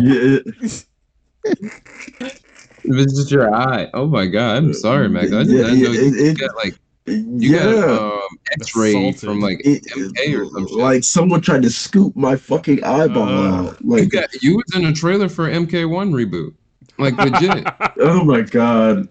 Yeah, 0.00 0.38
If 2.91 2.97
it's 2.99 3.14
just 3.16 3.30
your 3.30 3.55
eye. 3.55 3.89
Oh 3.95 4.07
my 4.07 4.26
god, 4.26 4.57
I'm 4.57 4.74
sorry, 4.74 5.09
Mac. 5.09 5.24
I 5.24 5.45
didn't 5.45 5.51
Yeah, 5.51 5.64
I 5.64 5.68
know 5.68 5.74
yeah, 5.74 5.89
you 5.89 5.93
it- 6.16 6.26
it- 6.28 6.39
got 6.39 6.55
like 6.57 6.74
you 7.07 7.24
yeah. 7.39 7.64
got 7.64 8.01
um 8.22 8.28
X-ray 8.53 8.91
Assaulted. 8.91 9.20
from 9.20 9.41
like 9.41 9.61
It- 9.64 9.84
MK 9.86 10.34
or 10.39 10.45
some 10.51 10.68
shit. 10.68 10.76
like 10.76 11.05
someone 11.05 11.41
tried 11.41 11.62
to 11.62 11.70
scoop 11.70 12.14
my 12.16 12.36
fucking 12.36 12.84
eyeball 12.84 13.28
Uh, 13.28 13.53
out. 13.68 13.80
you 13.82 13.91
Like, 13.91 14.11
got 14.11 14.43
you 14.43 14.57
was 14.57 14.74
in 14.76 14.84
a 14.86 14.93
trailer 14.93 15.28
for 15.28 15.49
MK1 15.49 16.12
reboot, 16.12 16.53
like 16.99 17.16
legit. 17.18 17.66
oh 18.01 18.24
my 18.24 18.43
god. 18.43 19.09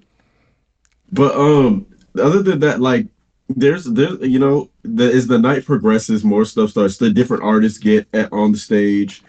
But 1.12 1.36
um, 1.36 1.86
other 2.20 2.42
than 2.44 2.60
that, 2.60 2.82
like, 2.82 3.08
there's 3.50 3.86
there's 3.86 4.20
you 4.22 4.40
know, 4.40 4.70
the, 4.84 5.06
as 5.12 5.26
the 5.26 5.40
night 5.40 5.66
progresses, 5.66 6.24
more 6.24 6.44
stuff 6.46 6.72
starts. 6.72 6.98
The 6.98 7.10
different 7.10 7.44
artists 7.44 7.80
get 7.80 8.06
at, 8.14 8.32
on 8.34 8.52
the 8.52 8.58
stage. 8.58 9.24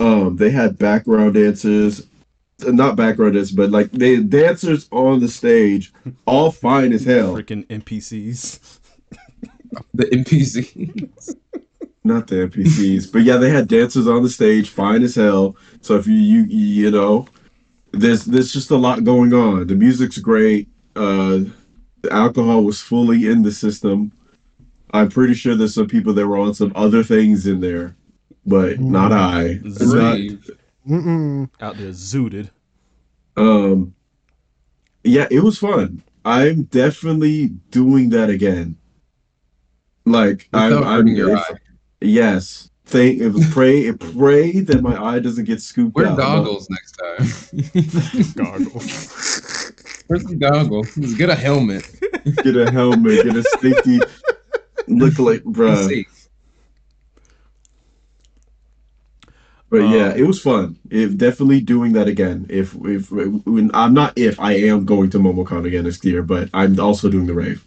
Um, 0.00 0.36
they 0.36 0.50
had 0.50 0.78
background 0.78 1.34
dancers. 1.34 2.06
Not 2.72 2.96
background 2.96 3.34
dancers, 3.34 3.52
but 3.52 3.70
like 3.70 3.90
the 3.92 4.22
dancers 4.22 4.88
on 4.90 5.20
the 5.20 5.28
stage, 5.28 5.92
all 6.26 6.50
fine 6.50 6.92
as 6.92 7.04
hell. 7.04 7.34
Freaking 7.34 7.66
NPCs. 7.66 8.78
The 9.94 10.04
NPC. 10.04 11.08
Not 12.04 12.28
the 12.28 12.46
NPCs, 12.46 13.10
but 13.10 13.22
yeah, 13.22 13.38
they 13.38 13.50
had 13.50 13.66
dancers 13.66 14.06
on 14.06 14.22
the 14.22 14.28
stage, 14.28 14.68
fine 14.68 15.02
as 15.02 15.16
hell. 15.16 15.56
So 15.80 15.96
if 15.96 16.06
you 16.06 16.14
you 16.14 16.42
you 16.44 16.90
know, 16.92 17.26
there's 17.90 18.24
there's 18.24 18.52
just 18.52 18.70
a 18.70 18.76
lot 18.76 19.02
going 19.02 19.32
on. 19.32 19.66
The 19.66 19.74
music's 19.74 20.18
great. 20.18 20.68
Uh, 20.94 21.40
the 22.02 22.12
alcohol 22.12 22.62
was 22.62 22.80
fully 22.80 23.26
in 23.28 23.42
the 23.42 23.50
system. 23.50 24.12
I'm 24.92 25.08
pretty 25.08 25.34
sure 25.34 25.56
there's 25.56 25.74
some 25.74 25.88
people 25.88 26.12
that 26.12 26.26
were 26.26 26.38
on 26.38 26.54
some 26.54 26.70
other 26.76 27.02
things 27.02 27.48
in 27.48 27.58
there, 27.60 27.96
but 28.46 28.78
not 28.78 29.10
I. 29.10 29.58
It's 29.64 29.80
not- 29.80 30.14
Rave. 30.14 30.50
Mm-mm. 30.88 31.48
Out 31.60 31.76
there 31.76 31.90
zooted. 31.90 32.50
um, 33.36 33.94
yeah, 35.02 35.26
it 35.30 35.40
was 35.40 35.58
fun. 35.58 36.02
I'm 36.24 36.64
definitely 36.64 37.48
doing 37.70 38.10
that 38.10 38.30
again. 38.30 38.76
Like 40.06 40.48
I'm, 40.52 40.82
I'm 40.84 41.06
your 41.08 41.36
if- 41.36 41.58
yes. 42.00 42.70
Thank 42.86 43.22
pray 43.50 43.90
pray 43.92 44.60
that 44.60 44.82
my 44.82 45.02
eye 45.02 45.18
doesn't 45.18 45.44
get 45.46 45.62
scooped 45.62 45.96
Wear 45.96 46.08
out. 46.08 46.18
goggles 46.18 46.68
next 46.68 46.92
time. 46.92 48.34
Goggles. 48.44 49.72
Wear 50.08 50.20
some 50.20 50.38
goggles. 50.38 50.94
Get 51.14 51.30
a 51.30 51.34
helmet. 51.34 51.90
Get 52.42 52.56
a 52.56 52.70
helmet. 52.70 53.24
Get 53.24 53.36
a 53.36 53.42
safety. 53.60 54.00
Look 54.86 55.18
like 55.18 55.42
Be 55.44 55.50
bruh. 55.50 56.06
Safe. 59.80 59.90
But 59.90 59.96
yeah, 59.96 60.08
Um, 60.12 60.18
it 60.18 60.26
was 60.26 60.40
fun. 60.40 60.78
If 60.90 61.16
definitely 61.16 61.60
doing 61.60 61.92
that 61.94 62.08
again. 62.08 62.46
If 62.48 62.74
if 62.84 63.10
when, 63.10 63.70
I'm 63.74 63.94
not 63.94 64.12
if 64.16 64.38
I 64.40 64.52
am 64.52 64.84
going 64.84 65.10
to 65.10 65.18
MomoCon 65.18 65.66
again 65.66 65.84
next 65.84 66.04
year, 66.04 66.22
but 66.22 66.48
I'm 66.54 66.78
also 66.78 67.08
doing 67.10 67.26
the 67.26 67.34
rave. 67.34 67.64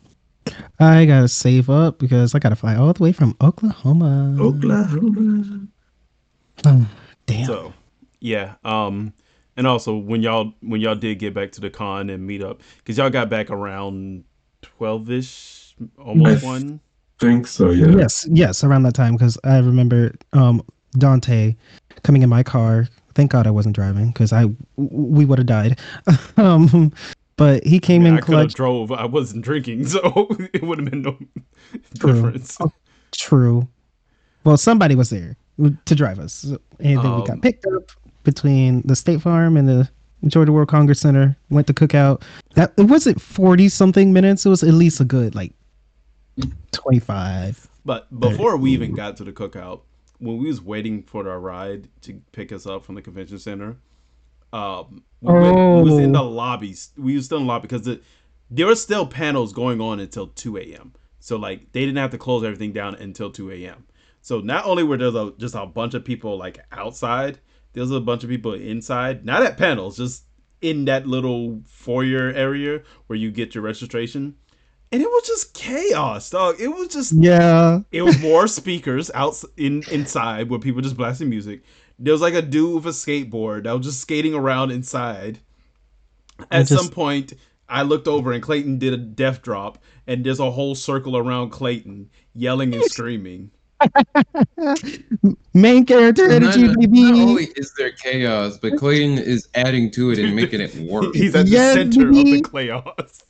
I 0.80 1.06
gotta 1.06 1.28
save 1.28 1.70
up 1.70 2.00
because 2.00 2.34
I 2.34 2.40
gotta 2.40 2.56
fly 2.56 2.76
all 2.76 2.94
the 2.94 3.04
way 3.04 3.12
from 3.12 3.36
Oklahoma. 3.42 4.38
Oklahoma. 4.40 5.68
Oh, 6.66 6.88
damn. 7.26 7.46
So, 7.46 7.74
yeah. 8.20 8.56
Um, 8.64 9.14
and 9.58 9.68
also 9.68 9.96
when 9.96 10.22
y'all 10.24 10.54
when 10.62 10.82
y'all 10.82 10.96
did 10.96 11.20
get 11.20 11.34
back 11.34 11.52
to 11.54 11.62
the 11.62 11.70
con 11.70 12.10
and 12.10 12.26
meet 12.26 12.42
up, 12.44 12.62
because 12.78 12.98
y'all 12.98 13.10
got 13.10 13.30
back 13.30 13.50
around 13.50 14.24
twelve 14.62 15.10
ish, 15.10 15.76
almost 15.98 16.44
I- 16.44 16.48
one. 16.48 16.80
Think 17.20 17.48
so, 17.48 17.72
yeah. 17.72 17.88
Yes, 17.88 18.28
yes, 18.30 18.64
around 18.64 18.84
that 18.84 18.94
time 18.94 19.14
because 19.16 19.40
I 19.44 19.58
remember 19.58 20.14
um 20.34 20.62
DeYante 20.98 21.56
coming 22.08 22.22
in 22.24 22.30
my 22.30 22.42
car. 22.42 22.88
Thank 23.16 23.32
God 23.32 23.46
I 23.46 23.52
wasn't 23.52 23.76
driving 23.76 24.08
because 24.08 24.32
I 24.32 24.46
we 24.78 25.26
would 25.26 25.38
have 25.40 25.46
died. 25.48 25.80
um, 26.38 26.94
but 27.36 27.64
he 27.66 27.80
came 27.80 28.06
I, 28.06 28.08
in 28.10 28.14
I 28.16 28.22
could 28.22 28.34
have 28.36 28.42
clutch. 28.48 28.54
drove. 28.54 28.92
I 28.94 29.06
wasn't 29.06 29.44
drinking, 29.44 29.86
so 29.94 30.28
it 30.54 30.64
would 30.64 30.80
have 30.80 30.90
been 30.90 31.02
no 31.02 31.18
True. 32.00 32.14
difference. 32.14 32.58
True. 33.12 33.68
Well, 34.46 34.56
somebody 34.56 34.96
was 34.96 35.10
there 35.10 35.36
to 35.86 35.96
drive 35.96 36.18
us, 36.20 36.44
and 36.46 36.58
then 36.80 36.98
we 37.00 37.22
Um, 37.22 37.26
got 37.26 37.42
picked 37.42 37.66
up 37.66 37.92
between 38.24 38.82
the 38.86 38.96
State 38.96 39.22
Farm 39.22 39.58
and 39.58 39.68
the 39.68 39.90
Georgia 40.28 40.54
World 40.54 40.70
Congress 40.70 41.02
Center. 41.02 41.36
Went 41.50 41.68
to 41.68 41.74
cookout. 41.74 42.22
That 42.56 42.72
it 42.78 42.84
wasn't 42.84 43.20
forty 43.22 43.68
something 43.68 44.14
minutes. 44.14 44.46
It 44.46 44.50
was 44.50 44.64
at 44.64 44.74
least 44.74 45.02
a 45.02 45.06
good 45.06 45.36
like 45.36 45.52
twenty 46.72 47.00
five. 47.00 47.68
But 47.84 48.08
before 48.18 48.56
we 48.56 48.72
even 48.72 48.94
got 48.94 49.18
to 49.18 49.24
the 49.26 49.32
cookout, 49.34 49.82
when 50.20 50.38
we 50.38 50.48
was 50.48 50.62
waiting 50.62 51.04
for 51.04 51.30
our 51.30 51.40
ride 51.40 51.88
to 52.02 52.22
pick 52.32 52.52
us 52.52 52.66
up 52.66 52.84
from 52.84 52.96
the 52.96 53.02
convention 53.02 53.40
center, 53.40 53.78
um, 54.54 55.04
we, 55.22 55.34
went, 55.34 55.56
we 55.56 55.82
was 55.84 55.98
in 56.00 56.12
the 56.12 56.22
Oh. 56.22 56.30
lobbies. 56.30 56.92
We 56.98 57.16
was 57.16 57.26
still 57.26 57.38
in 57.40 57.44
the 57.44 57.48
lobby 57.48 57.64
because 57.68 57.84
the, 57.84 58.02
there 58.50 58.66
were 58.68 58.76
still 58.76 59.06
panels 59.06 59.54
going 59.54 59.82
on 59.82 60.00
until 60.00 60.28
two 60.28 60.58
a.m. 60.58 60.94
So 61.20 61.38
like 61.38 61.72
they 61.74 61.82
didn't 61.82 61.98
have 61.98 62.12
to 62.12 62.18
close 62.18 62.44
everything 62.44 62.72
down 62.72 62.96
until 62.96 63.30
two 63.32 63.52
a.m. 63.52 63.86
So 64.22 64.40
not 64.40 64.66
only 64.66 64.84
were 64.84 64.98
there 64.98 65.08
a, 65.16 65.32
just 65.38 65.56
a 65.56 65.66
bunch 65.66 65.94
of 65.94 66.06
people 66.06 66.38
like 66.38 66.60
outside, 66.72 67.40
there 67.74 67.82
was 67.82 67.92
a 67.92 68.00
bunch 68.00 68.24
of 68.24 68.30
people 68.30 68.54
inside, 68.54 69.26
not 69.26 69.44
at 69.44 69.58
panels, 69.58 69.98
just 69.98 70.24
in 70.62 70.86
that 70.86 71.06
little 71.06 71.62
foyer 71.66 72.30
area 72.30 72.82
where 73.08 73.18
you 73.20 73.30
get 73.32 73.54
your 73.54 73.64
registration. 73.64 74.36
And 74.92 75.02
it 75.02 75.08
was 75.08 75.24
just 75.28 75.54
chaos, 75.54 76.30
dog. 76.30 76.56
It 76.60 76.70
was 76.70 76.88
just 76.88 77.12
Yeah. 77.14 77.80
it 77.92 78.02
was 78.04 78.18
more 78.22 78.48
speakers 78.48 79.12
out 79.14 79.42
in 79.58 79.84
inside 79.92 80.50
where 80.50 80.60
people 80.60 80.82
just 80.82 80.96
blasting 80.98 81.30
music. 81.30 81.62
There 82.00 82.14
was 82.14 82.22
like 82.22 82.34
a 82.36 82.42
dude 82.42 82.76
with 82.76 82.86
a 82.86 82.90
skateboard 82.98 83.64
that 83.64 83.76
was 83.76 83.86
just 83.86 84.00
skating 84.00 84.34
around 84.34 84.72
inside. 84.72 85.40
At 86.52 86.68
just- 86.68 86.82
some 86.84 86.90
point, 86.92 87.34
I 87.68 87.82
looked 87.82 88.08
over 88.08 88.32
and 88.32 88.42
Clayton 88.42 88.78
did 88.80 88.94
a 88.94 88.98
death 88.98 89.42
drop, 89.42 89.78
and 90.08 90.24
there's 90.24 90.40
a 90.40 90.50
whole 90.52 90.74
circle 90.76 91.18
around 91.18 91.50
Clayton 91.50 92.10
yelling 92.34 92.74
and 92.74 92.84
screaming. 92.86 93.52
Main 95.54 95.86
character 95.86 96.28
Not, 96.28 96.36
energy, 96.56 96.68
baby. 96.76 97.02
not 97.04 97.14
only 97.16 97.48
is 97.56 97.74
there 97.78 97.92
chaos, 97.92 98.58
but 98.58 98.78
Clayton 98.78 99.18
is 99.18 99.48
adding 99.56 99.92
to 99.92 100.12
it 100.12 100.20
and 100.20 100.36
making 100.36 100.62
it 100.62 100.74
worse. 100.90 101.14
He's 101.16 101.36
at 101.36 101.48
Yes, 101.48 101.76
the 101.76 101.92
center 101.92 102.10
of 102.10 102.16
the 102.16 102.42
chaos. 102.52 103.24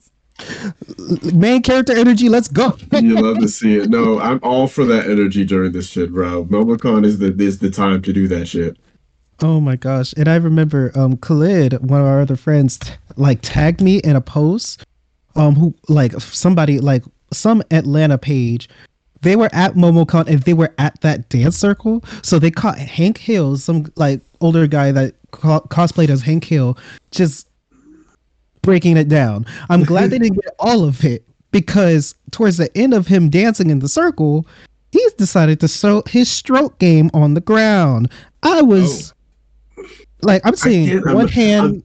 Main 1.33 1.61
character 1.61 1.97
energy. 1.97 2.29
Let's 2.29 2.47
go. 2.47 2.77
You 2.91 3.21
love 3.21 3.39
to 3.39 3.47
see 3.47 3.75
it. 3.75 3.89
No, 3.89 4.19
I'm 4.19 4.39
all 4.41 4.67
for 4.67 4.83
that 4.85 5.09
energy 5.09 5.45
during 5.45 5.71
this 5.71 5.87
shit, 5.87 6.11
bro. 6.11 6.45
MomoCon 6.45 7.05
is 7.05 7.19
the 7.19 7.33
is 7.37 7.59
the 7.59 7.69
time 7.69 8.01
to 8.01 8.11
do 8.11 8.27
that 8.27 8.47
shit. 8.47 8.77
Oh 9.41 9.59
my 9.59 9.75
gosh. 9.75 10.13
And 10.17 10.27
I 10.27 10.35
remember 10.35 10.91
um 10.95 11.17
Khalid, 11.17 11.73
one 11.89 12.01
of 12.01 12.07
our 12.07 12.21
other 12.21 12.35
friends, 12.35 12.79
like 13.15 13.39
tagged 13.41 13.81
me 13.81 13.99
in 13.99 14.15
a 14.15 14.21
post. 14.21 14.83
Um 15.35 15.55
who 15.55 15.73
like 15.87 16.13
somebody 16.19 16.79
like 16.79 17.03
some 17.31 17.61
Atlanta 17.71 18.17
page. 18.17 18.67
They 19.21 19.35
were 19.35 19.49
at 19.53 19.73
MomoCon 19.75 20.27
and 20.27 20.41
they 20.41 20.53
were 20.53 20.73
at 20.77 20.99
that 21.01 21.29
dance 21.29 21.57
circle. 21.57 22.03
So 22.23 22.39
they 22.39 22.51
caught 22.51 22.77
Hank 22.77 23.17
Hill, 23.17 23.57
some 23.57 23.91
like 23.95 24.21
older 24.41 24.67
guy 24.67 24.91
that 24.91 25.15
co- 25.31 25.61
cosplayed 25.61 26.09
as 26.09 26.21
Hank 26.21 26.43
Hill, 26.43 26.77
just 27.11 27.46
breaking 28.67 28.97
it 28.97 29.07
down. 29.07 29.45
I'm 29.69 29.85
glad 29.85 30.09
they 30.09 30.19
didn't 30.19 30.41
get 30.41 30.53
all 30.59 30.83
of 30.83 31.05
it 31.05 31.23
because 31.51 32.13
towards 32.31 32.57
the 32.57 32.69
end 32.77 32.93
of 32.93 33.07
him 33.07 33.29
dancing 33.29 33.69
in 33.69 33.79
the 33.79 33.87
circle, 33.87 34.45
he's 34.91 35.13
decided 35.13 35.61
to 35.61 35.69
show 35.69 36.03
his 36.05 36.29
stroke 36.29 36.77
game 36.77 37.09
on 37.13 37.33
the 37.33 37.39
ground. 37.39 38.11
I 38.43 38.61
was 38.61 39.13
oh. 39.77 39.85
like, 40.21 40.41
I'm 40.43 40.57
seeing 40.57 41.01
can't 41.01 41.15
one 41.15 41.29
hand. 41.29 41.81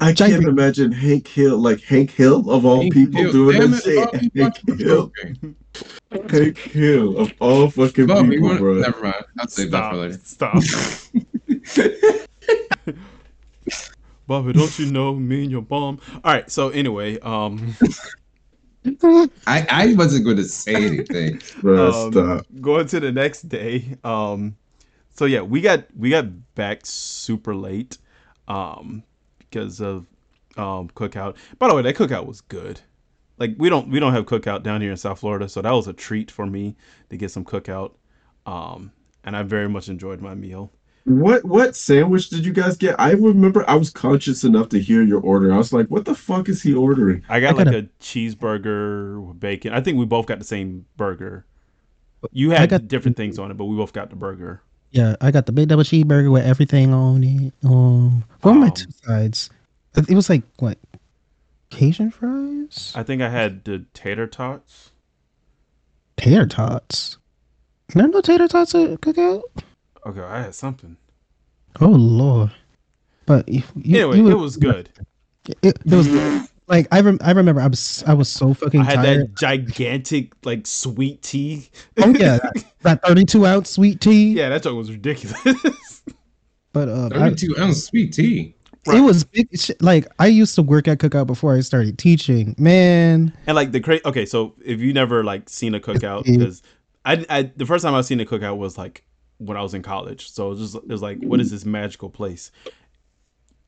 I 0.00 0.12
Giant- 0.12 0.44
can't 0.44 0.46
imagine 0.46 0.92
Hank 0.92 1.26
Hill, 1.26 1.58
like 1.58 1.82
Hank 1.82 2.12
Hill 2.12 2.48
of 2.48 2.64
all 2.64 2.82
Hank 2.82 2.94
people, 2.94 3.20
Hill. 3.20 3.32
doing 3.32 3.58
Damn 3.58 3.72
that 3.72 3.84
it, 3.84 4.10
shit. 4.12 4.36
Hank 4.36 4.78
Hill, 4.78 5.10
stroking. 5.10 5.56
Hank 6.30 6.58
Hill 6.58 7.18
of 7.18 7.32
all 7.40 7.68
fucking 7.68 8.06
Bobby, 8.06 8.36
people, 8.36 8.56
bro. 8.58 8.74
never 8.74 9.02
mind. 9.02 9.24
I'll 9.40 9.48
save 9.48 9.72
that 9.72 10.20
Stop! 10.22 10.52
for 10.54 10.60
later. 10.60 10.68
Stop! 11.74 12.94
Bobby, 14.28 14.52
don't 14.52 14.78
you 14.78 14.92
know 14.92 15.14
me 15.14 15.42
and 15.42 15.50
your 15.50 15.62
bomb? 15.62 15.98
All 16.22 16.32
right. 16.32 16.48
So 16.50 16.68
anyway, 16.68 17.18
um. 17.20 17.74
I, 19.46 19.66
I 19.70 19.94
wasn't 19.94 20.24
going 20.24 20.36
to 20.36 20.44
say 20.44 20.74
anything. 20.74 21.40
Um, 21.64 22.42
going 22.60 22.86
to 22.88 23.00
the 23.00 23.10
next 23.10 23.48
day 23.48 23.96
um 24.04 24.56
so 25.12 25.24
yeah 25.24 25.40
we 25.40 25.60
got 25.60 25.84
we 25.96 26.10
got 26.10 26.26
back 26.54 26.80
super 26.84 27.54
late 27.54 27.98
um 28.46 29.02
because 29.38 29.80
of 29.80 30.06
um 30.56 30.88
cookout 30.90 31.36
by 31.58 31.68
the 31.68 31.74
way 31.74 31.82
that 31.82 31.96
cookout 31.96 32.24
was 32.26 32.40
good 32.40 32.80
like 33.38 33.54
we 33.58 33.68
don't 33.68 33.88
we 33.88 33.98
don't 33.98 34.12
have 34.12 34.26
cookout 34.26 34.62
down 34.62 34.80
here 34.80 34.90
in 34.92 34.96
south 34.96 35.20
florida 35.20 35.48
so 35.48 35.60
that 35.60 35.72
was 35.72 35.88
a 35.88 35.92
treat 35.92 36.30
for 36.30 36.46
me 36.46 36.76
to 37.10 37.16
get 37.16 37.30
some 37.30 37.44
cookout 37.44 37.92
um 38.46 38.92
and 39.24 39.36
i 39.36 39.42
very 39.42 39.68
much 39.68 39.88
enjoyed 39.88 40.20
my 40.20 40.34
meal 40.34 40.72
What 41.08 41.42
what 41.44 41.74
sandwich 41.74 42.28
did 42.28 42.44
you 42.44 42.52
guys 42.52 42.76
get? 42.76 42.94
I 43.00 43.12
remember 43.12 43.64
I 43.68 43.76
was 43.76 43.88
conscious 43.88 44.44
enough 44.44 44.68
to 44.70 44.78
hear 44.78 45.02
your 45.02 45.20
order. 45.22 45.52
I 45.52 45.56
was 45.56 45.72
like, 45.72 45.86
what 45.88 46.04
the 46.04 46.14
fuck 46.14 46.48
is 46.50 46.60
he 46.60 46.74
ordering? 46.74 47.24
i 47.30 47.40
got 47.40 47.54
I 47.58 47.64
got 47.64 47.66
like 47.72 47.84
a, 47.84 47.88
cheeseburger 48.00 49.26
with 49.26 49.40
bacon 49.40 49.72
i 49.72 49.80
think 49.80 49.96
we 49.98 50.04
both 50.04 50.26
got 50.26 50.38
the 50.38 50.44
same 50.44 50.84
burger 50.96 51.46
you 52.32 52.50
had 52.50 52.68
got- 52.68 52.88
different 52.88 53.16
things 53.16 53.38
on 53.38 53.50
it 53.50 53.56
but 53.56 53.64
we 53.66 53.76
both 53.76 53.92
got 53.92 54.10
the 54.10 54.16
burger 54.16 54.60
Yeah, 54.90 55.16
I 55.20 55.30
got 55.30 55.46
the 55.46 55.52
big 55.52 55.68
double 55.68 55.84
cheeseburger 55.84 56.30
with 56.32 56.44
everything 56.44 56.92
on 56.94 57.22
it. 57.24 57.52
Um, 57.64 58.24
what 58.42 58.52
were 58.54 58.60
my 58.60 58.66
Um, 58.68 58.72
two 58.74 58.90
sides? 59.04 59.50
It 59.96 60.10
it 60.10 60.14
was 60.14 60.28
like 60.28 60.42
what? 60.58 60.76
Cajun 61.70 62.10
fries, 62.10 62.92
i 62.94 63.02
think 63.02 63.22
i 63.22 63.28
had 63.28 63.64
the 63.64 63.84
tater 63.94 64.26
tots 64.26 64.90
tater 66.16 66.46
tots. 66.46 67.16
There 67.94 68.06
no 68.08 68.20
tater 68.20 68.48
tots 68.48 68.74
at 68.74 69.00
cookout. 69.00 69.42
Okay 70.08 70.20
i 70.22 70.40
had 70.42 70.54
something 70.54 70.96
Oh 71.80 71.86
lord! 71.88 72.50
But 73.26 73.48
you, 73.48 73.62
you, 73.76 73.98
anyway, 73.98 74.16
you 74.16 74.30
it 74.30 74.34
was 74.38 74.56
good. 74.56 74.88
It, 75.62 75.78
it 75.84 75.94
was 75.94 76.08
like 76.66 76.88
I 76.90 77.00
rem- 77.02 77.20
I 77.22 77.30
remember 77.32 77.60
I 77.60 77.68
was 77.68 78.02
I 78.06 78.14
was 78.14 78.28
so 78.28 78.52
fucking 78.54 78.80
I 78.80 78.84
had 78.84 78.94
tired. 78.96 79.20
that 79.20 79.34
gigantic 79.36 80.32
like 80.44 80.66
sweet 80.66 81.22
tea. 81.22 81.68
Oh 81.98 82.08
yeah, 82.08 82.38
that, 82.38 82.64
that 82.82 83.02
32 83.06 83.46
ounce 83.46 83.70
sweet 83.70 84.00
tea. 84.00 84.32
yeah, 84.32 84.48
that 84.48 84.62
joke 84.64 84.76
was 84.76 84.90
ridiculous. 84.90 86.02
But 86.72 86.88
uh, 86.88 87.06
I- 87.12 87.30
Thirty-two 87.30 87.54
ounce 87.60 87.84
sweet 87.84 88.12
tea. 88.12 88.54
Right. 88.86 88.98
it 88.98 89.00
was 89.02 89.22
big. 89.24 89.48
sh- 89.54 89.70
Like 89.80 90.06
I 90.18 90.26
used 90.26 90.54
to 90.56 90.62
work 90.62 90.88
at 90.88 90.98
Cookout 90.98 91.26
before 91.26 91.54
I 91.54 91.60
started 91.60 91.98
teaching. 91.98 92.54
Man, 92.58 93.32
And 93.46 93.54
like 93.54 93.72
the 93.72 93.80
cra 93.80 94.00
okay, 94.04 94.24
so 94.26 94.54
if 94.64 94.80
you 94.80 94.92
never 94.92 95.22
like 95.22 95.48
seen 95.48 95.74
a 95.74 95.80
cookout, 95.80 96.24
because 96.24 96.62
I, 97.04 97.24
I 97.30 97.42
the 97.56 97.66
first 97.66 97.84
time 97.84 97.94
I've 97.94 98.06
seen 98.06 98.20
a 98.20 98.24
cookout 98.26 98.56
was 98.56 98.76
like 98.78 99.04
when 99.38 99.56
I 99.56 99.62
was 99.62 99.74
in 99.74 99.82
college. 99.82 100.30
So 100.30 100.46
it 100.46 100.50
was 100.50 100.72
just 100.72 100.74
it 100.76 100.88
was 100.88 101.02
like, 101.02 101.18
what 101.22 101.40
is 101.40 101.50
this 101.50 101.64
magical 101.64 102.10
place? 102.10 102.50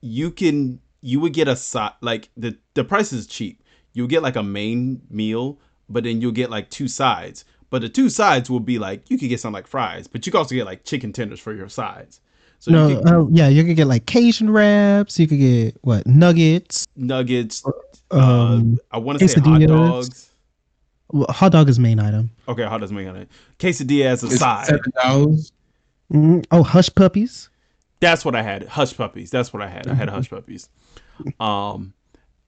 You 0.00 0.30
can 0.30 0.80
you 1.02 1.20
would 1.20 1.32
get 1.32 1.48
a 1.48 1.56
side 1.56 1.92
like 2.00 2.28
the 2.36 2.56
the 2.74 2.84
price 2.84 3.12
is 3.12 3.26
cheap. 3.26 3.62
You'll 3.92 4.06
get 4.08 4.22
like 4.22 4.36
a 4.36 4.42
main 4.42 5.02
meal, 5.10 5.58
but 5.88 6.04
then 6.04 6.20
you'll 6.20 6.32
get 6.32 6.50
like 6.50 6.70
two 6.70 6.88
sides. 6.88 7.44
But 7.70 7.82
the 7.82 7.88
two 7.88 8.08
sides 8.08 8.50
will 8.50 8.60
be 8.60 8.78
like 8.78 9.08
you 9.10 9.18
could 9.18 9.28
get 9.28 9.40
something 9.40 9.54
like 9.54 9.66
fries, 9.66 10.06
but 10.06 10.26
you 10.26 10.32
could 10.32 10.38
also 10.38 10.54
get 10.54 10.66
like 10.66 10.84
chicken 10.84 11.12
tenders 11.12 11.40
for 11.40 11.52
your 11.54 11.68
sides. 11.68 12.20
So 12.58 12.72
no, 12.72 12.88
you 12.88 12.96
could, 12.98 13.08
uh, 13.08 13.26
yeah, 13.30 13.48
you 13.48 13.64
could 13.64 13.76
get 13.76 13.86
like 13.86 14.06
Cajun 14.06 14.50
wraps. 14.50 15.18
You 15.18 15.26
could 15.26 15.38
get 15.38 15.76
what 15.82 16.06
nuggets. 16.06 16.86
nuggets. 16.94 17.64
Um, 18.10 18.78
uh, 18.90 18.96
I 18.96 18.98
want 18.98 19.18
to 19.18 19.28
say 19.28 19.40
hot 19.40 19.60
quesadillas. 19.60 19.66
dogs. 19.68 20.30
well, 21.10 21.26
hot 21.30 21.52
dog 21.52 21.68
is 21.68 21.78
main 21.78 21.98
item. 21.98 22.30
Okay, 22.48 22.64
hot 22.64 22.78
dog 22.78 22.82
is 22.82 22.92
main 22.92 23.08
item. 23.08 23.28
Quesadilla 23.58 24.06
as 24.06 24.24
a 24.24 24.26
It's 24.26 24.38
side. 24.40 24.66
seven 24.66 24.92
dollars. 25.02 25.52
Mhm. 26.12 26.44
Oh, 26.50 26.62
hush 26.62 26.88
puppies. 26.94 27.48
That's 28.00 28.24
what 28.24 28.34
I 28.34 28.42
had. 28.42 28.66
Hush 28.66 28.96
puppies. 28.96 29.30
That's 29.30 29.52
what 29.52 29.62
I 29.62 29.68
had. 29.68 29.86
I 29.86 29.94
had 29.94 30.08
hush 30.08 30.30
puppies. 30.30 30.68
Um, 31.38 31.92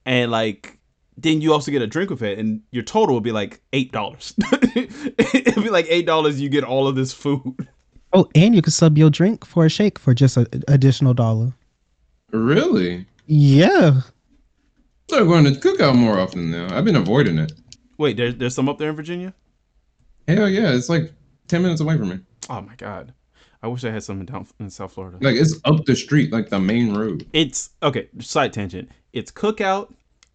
and 0.06 0.30
like 0.30 0.78
then 1.18 1.40
you 1.42 1.52
also 1.52 1.70
get 1.70 1.82
a 1.82 1.86
drink 1.86 2.10
with 2.10 2.22
it, 2.22 2.38
and 2.38 2.62
your 2.70 2.82
total 2.82 3.14
would 3.14 3.22
be 3.24 3.32
like 3.32 3.60
eight 3.72 3.92
dollars. 3.92 4.34
It'd 4.74 5.62
be 5.62 5.70
like 5.70 5.86
eight 5.90 6.06
dollars. 6.06 6.40
You 6.40 6.48
get 6.48 6.64
all 6.64 6.88
of 6.88 6.96
this 6.96 7.12
food. 7.12 7.68
Oh, 8.14 8.28
and 8.34 8.54
you 8.54 8.62
could 8.62 8.72
sub 8.72 8.98
your 8.98 9.10
drink 9.10 9.44
for 9.44 9.64
a 9.66 9.70
shake 9.70 9.98
for 9.98 10.14
just 10.14 10.36
an 10.36 10.46
additional 10.68 11.14
dollar. 11.14 11.52
Really? 12.30 13.06
Yeah. 13.26 14.00
Start 15.08 15.24
going 15.28 15.44
to 15.44 15.50
cookout 15.52 15.94
more 15.96 16.18
often 16.18 16.50
now. 16.50 16.74
I've 16.76 16.84
been 16.84 16.96
avoiding 16.96 17.38
it. 17.38 17.52
Wait, 17.98 18.16
there's 18.16 18.34
there's 18.36 18.54
some 18.54 18.68
up 18.68 18.78
there 18.78 18.90
in 18.90 18.96
Virginia. 18.96 19.34
Hell 20.26 20.48
yeah, 20.48 20.72
it's 20.74 20.88
like 20.88 21.12
ten 21.48 21.62
minutes 21.62 21.80
away 21.80 21.98
from 21.98 22.08
me. 22.08 22.20
Oh 22.48 22.60
my 22.62 22.74
god, 22.76 23.12
I 23.62 23.68
wish 23.68 23.84
I 23.84 23.90
had 23.90 24.02
something 24.02 24.26
down 24.26 24.46
in 24.58 24.70
South 24.70 24.92
Florida. 24.92 25.18
Like 25.20 25.36
it's 25.36 25.60
up 25.64 25.84
the 25.84 25.94
street, 25.94 26.32
like 26.32 26.48
the 26.48 26.58
main 26.58 26.94
road. 26.94 27.26
It's 27.32 27.70
okay. 27.82 28.08
Side 28.18 28.52
tangent. 28.52 28.88
It's 29.12 29.30
Cookout. 29.30 29.92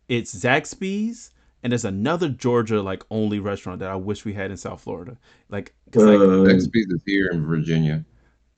It's 0.07 0.33
Zaxby's, 0.33 1.31
and 1.63 1.71
there's 1.73 1.83
another 1.83 2.29
Georgia 2.29 2.81
like 2.81 3.03
only 3.11 3.39
restaurant 3.39 3.79
that 3.79 3.89
I 3.89 3.95
wish 3.95 4.23
we 4.23 4.33
had 4.33 4.51
in 4.51 4.55
South 4.57 4.79
Florida. 4.81 5.17
Like, 5.49 5.73
'cause, 5.91 6.03
like 6.03 6.15
Uh, 6.19 6.47
Zaxby's 6.47 6.87
is 6.93 7.01
here 7.05 7.27
in 7.27 7.45
Virginia. 7.45 8.05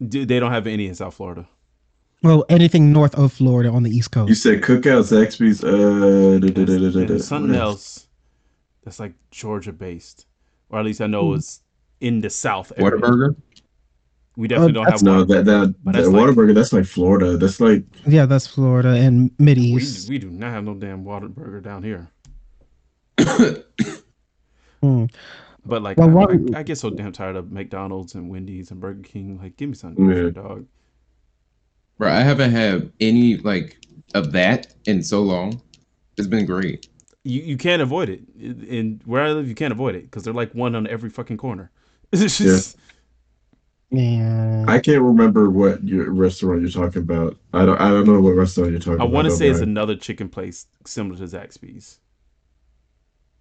d- 0.07 0.26
they 0.26 0.39
don't 0.39 0.51
have 0.51 0.67
any 0.67 0.86
in 0.88 0.93
South 0.93 1.15
Florida. 1.15 1.47
Well, 2.22 2.45
anything 2.49 2.91
north 2.91 3.15
of 3.15 3.34
Florida 3.34 3.72
on 3.72 3.82
the 3.84 3.89
East 3.89 4.11
Coast. 4.11 4.30
you 4.30 4.36
Coast. 4.36 4.43
said 4.43 4.61
cookout, 4.61 5.03
Zaxby's. 5.09 5.63
Uh, 5.63 6.38
da, 6.39 6.49
da, 6.51 7.05
da, 7.07 7.17
something 7.17 7.55
else 7.55 8.07
that's 8.84 8.99
like 8.99 9.13
Georgia 9.32 9.74
based, 9.74 10.28
or 10.70 10.78
at 10.80 10.86
least 10.86 11.01
I 11.01 11.07
know 11.07 11.34
it's 11.34 11.61
in 12.01 12.22
the 12.22 12.30
South. 12.30 12.72
area. 12.78 12.91
Whataburger. 12.91 13.36
We 14.38 14.47
definitely 14.47 14.71
Oh, 14.71 14.84
don't 14.86 14.91
have 14.91 15.01
No, 15.03 15.17
one. 15.19 15.27
that 15.30 15.45
that, 15.45 15.75
But 15.84 15.91
that 15.93 15.97
that's 16.03 16.07
like- 16.07 16.30
Whataburger. 16.30 16.53
That's 16.55 16.71
like 16.73 16.86
Florida. 16.86 17.38
That's 17.38 17.59
like 17.59 17.84
Yeah, 18.07 18.25
that's 18.25 18.47
Florida 18.47 18.89
and 18.93 19.32
Mid 19.38 19.57
we, 19.57 19.63
East. 19.75 20.09
we 20.09 20.17
do 20.17 20.30
not 20.30 20.51
have 20.51 20.63
no 20.63 20.75
damn 20.75 21.03
Whataburger 21.03 21.61
down 21.61 21.84
here. 21.84 22.07
Hmm. 24.82 25.05
But 25.65 25.82
like, 25.84 25.97
Well, 25.97 26.09
I, 26.09 26.13
what- 26.13 26.55
I, 26.55 26.59
I 26.59 26.63
get 26.63 26.77
so 26.77 26.89
damn 26.89 27.11
tired 27.11 27.36
of 27.36 27.51
McDonald's 27.51 28.15
and 28.15 28.30
Wendy's 28.30 28.71
and 28.71 28.80
Burger 28.80 29.01
King. 29.03 29.38
Like, 29.41 29.57
give 29.57 29.67
me 29.69 29.75
something 29.75 30.05
Yeah. 30.07 30.13
different, 30.13 30.36
dog. 30.36 30.65
Bro, 31.97 32.11
I 32.13 32.21
haven't 32.21 32.51
had 32.51 32.89
any 33.01 33.36
like 33.38 33.77
of 34.13 34.32
that 34.32 34.73
in 34.86 35.03
so 35.03 35.21
long. 35.21 35.61
It's 36.17 36.27
been 36.27 36.45
great. 36.45 36.88
You 37.25 37.41
you 37.41 37.57
can't 37.57 37.82
avoid 37.82 38.07
it. 38.07 38.21
In 38.39 39.01
where 39.03 39.21
I 39.21 39.32
live, 39.34 39.49
you 39.49 39.55
can't 39.55 39.73
avoid 39.73 39.95
it 39.95 40.03
because 40.03 40.23
they're 40.23 40.34
like 40.34 40.55
one 40.55 40.75
on 40.75 40.88
every 40.88 41.09
fucking 41.09 41.36
corner. 41.38 41.71
It's 42.13 42.38
just 42.38 42.77
Man. 43.92 44.70
I 44.70 44.80
can't 44.80 45.02
remember 45.02 45.50
what 45.50 45.84
your 45.84 46.12
restaurant 46.12 46.62
you're 46.62 46.70
talking 46.70 47.02
about. 47.02 47.36
I 47.54 47.66
don't. 47.66 47.80
I 47.82 47.90
don't 47.90 48.06
know 48.06 48.22
what 48.22 48.36
restaurant 48.36 48.72
you're 48.72 48.80
talking 48.80 48.94
I 49.02 49.06
about. 49.06 49.10
I 49.10 49.14
want 49.14 49.26
to 49.26 49.30
though, 49.32 49.38
say 49.38 49.48
it's 49.50 49.60
Bryan. 49.60 49.70
another 49.70 49.96
chicken 49.96 50.30
place 50.30 50.68
similar 50.86 51.18
to 51.18 51.24
Zaxby's. 51.24 52.00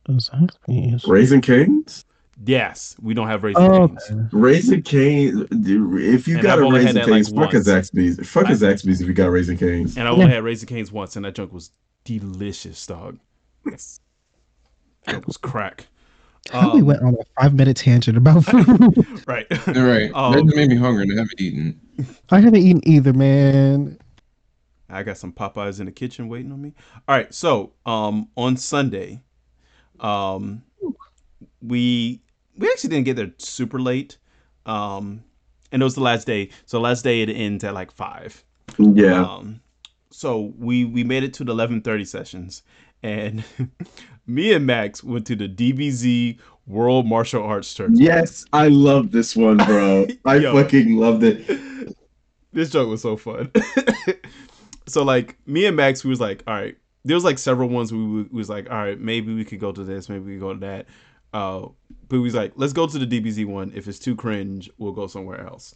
Oh, 0.08 0.14
Zaxby's. 0.14 1.04
Raising 1.06 1.42
Cane's. 1.42 2.06
Yes, 2.46 2.96
we 3.02 3.12
don't 3.14 3.26
have 3.26 3.42
Raising 3.42 3.62
Oh, 3.62 3.88
Cane's. 3.88 4.04
okay. 4.10 4.20
Raising 4.32 4.82
Cane's. 4.82 5.42
If 5.50 6.26
you 6.28 6.34
And 6.36 6.42
got 6.42 6.58
I've 6.58 6.62
a 6.62 6.66
only 6.66 6.84
had 6.84 6.94
Raising 6.94 6.94
that, 6.94 7.10
like, 7.10 7.24
Cane's, 7.26 7.32
fuck 7.32 7.52
a. 7.54 7.56
Zaxby's. 7.58 8.28
Fuck 8.30 8.44
a 8.46 8.48
I- 8.48 8.52
Zaxby's 8.52 9.00
if 9.02 9.06
you 9.08 9.12
got 9.12 9.26
Raising 9.26 9.58
Cane's. 9.58 9.98
And 9.98 10.08
I 10.08 10.10
only 10.10 10.26
Yeah. 10.26 10.34
had 10.34 10.44
Raising 10.44 10.66
Cane's 10.68 10.90
once, 10.90 11.16
and 11.16 11.24
that 11.26 11.34
junk 11.34 11.52
was 11.52 11.72
delicious, 12.04 12.86
dog. 12.86 13.18
Yes, 13.70 14.00
it 15.08 15.26
was 15.26 15.36
crack. 15.36 15.88
How 16.52 16.72
we 16.74 16.80
Um, 16.80 16.86
went 16.86 17.02
on 17.02 17.14
a 17.14 17.40
five 17.40 17.54
minute 17.54 17.76
tangent 17.76 18.16
about 18.16 18.44
food. 18.44 18.66
right. 19.26 19.46
All 19.68 19.84
right, 19.84 20.10
Um, 20.14 20.46
that 20.46 20.56
made 20.56 20.68
me 20.70 20.76
hungry 20.76 21.02
and 21.04 21.12
I 21.12 21.16
haven't 21.16 21.40
eaten. 21.40 21.80
I 22.30 22.40
haven't 22.40 22.62
eaten 22.62 22.88
either, 22.88 23.12
man. 23.12 23.98
I 24.90 25.02
got 25.02 25.18
some 25.18 25.32
Popeyes 25.32 25.80
in 25.80 25.86
the 25.86 25.92
kitchen 25.92 26.28
waiting 26.28 26.50
on 26.52 26.62
me. 26.62 26.74
All 27.06 27.14
right, 27.16 27.32
so 27.34 27.72
um 27.84 28.28
on 28.36 28.56
Sunday, 28.56 29.20
um 30.00 30.62
we 31.60 32.20
we 32.56 32.68
actually 32.68 32.90
didn't 32.90 33.04
get 33.04 33.16
there 33.16 33.32
super 33.38 33.80
late. 33.80 34.16
Um 34.66 35.24
and 35.70 35.82
it 35.82 35.84
was 35.84 35.94
the 35.94 36.00
last 36.02 36.26
day. 36.26 36.48
So 36.66 36.80
last 36.80 37.02
day 37.04 37.20
it 37.22 37.28
ends 37.30 37.64
at 37.64 37.74
like 37.74 37.90
five. 37.90 38.42
Yeah. 38.78 39.22
Um 39.22 39.60
so 40.10 40.54
we 40.58 40.84
we 40.86 41.04
made 41.04 41.22
it 41.24 41.34
to 41.34 41.44
the 41.44 41.52
eleven 41.52 41.82
thirty 41.82 42.04
sessions 42.06 42.62
and 43.02 43.44
me 44.28 44.52
and 44.52 44.66
Max 44.66 45.02
went 45.02 45.26
to 45.26 45.36
the 45.36 45.48
DBZ 45.48 46.38
World 46.66 47.06
Martial 47.06 47.42
Arts 47.42 47.72
Tournament. 47.74 48.02
Yes, 48.02 48.44
I 48.52 48.68
love 48.68 49.10
this 49.10 49.34
one, 49.34 49.56
bro. 49.56 50.06
I 50.24 50.42
fucking 50.42 50.96
loved 50.96 51.24
it. 51.24 51.96
this 52.52 52.70
joke 52.70 52.90
was 52.90 53.02
so 53.02 53.16
fun. 53.16 53.50
so 54.86 55.02
like 55.02 55.36
me 55.46 55.64
and 55.64 55.76
Max, 55.76 56.04
we 56.04 56.10
was 56.10 56.20
like, 56.20 56.42
all 56.46 56.54
right. 56.54 56.76
There 57.04 57.14
was 57.14 57.24
like 57.24 57.38
several 57.38 57.70
ones 57.70 57.90
we, 57.90 58.04
we 58.04 58.22
was 58.24 58.50
like, 58.50 58.70
all 58.70 58.76
right, 58.76 59.00
maybe 59.00 59.34
we 59.34 59.44
could 59.44 59.60
go 59.60 59.72
to 59.72 59.82
this, 59.82 60.10
maybe 60.10 60.24
we 60.24 60.32
could 60.32 60.40
go 60.40 60.52
to 60.52 60.60
that. 60.60 60.86
Uh, 61.32 61.68
but 62.08 62.16
we 62.16 62.20
was 62.20 62.34
like, 62.34 62.52
let's 62.56 62.72
go 62.72 62.86
to 62.86 62.98
the 62.98 63.06
DBZ 63.06 63.46
one. 63.46 63.72
If 63.74 63.88
it's 63.88 63.98
too 63.98 64.14
cringe, 64.14 64.70
we'll 64.76 64.92
go 64.92 65.06
somewhere 65.06 65.40
else. 65.46 65.74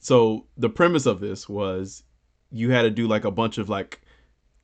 So 0.00 0.46
the 0.56 0.70
premise 0.70 1.06
of 1.06 1.20
this 1.20 1.48
was 1.48 2.02
you 2.50 2.70
had 2.70 2.82
to 2.82 2.90
do 2.90 3.06
like 3.06 3.24
a 3.24 3.30
bunch 3.30 3.58
of 3.58 3.68
like 3.68 4.00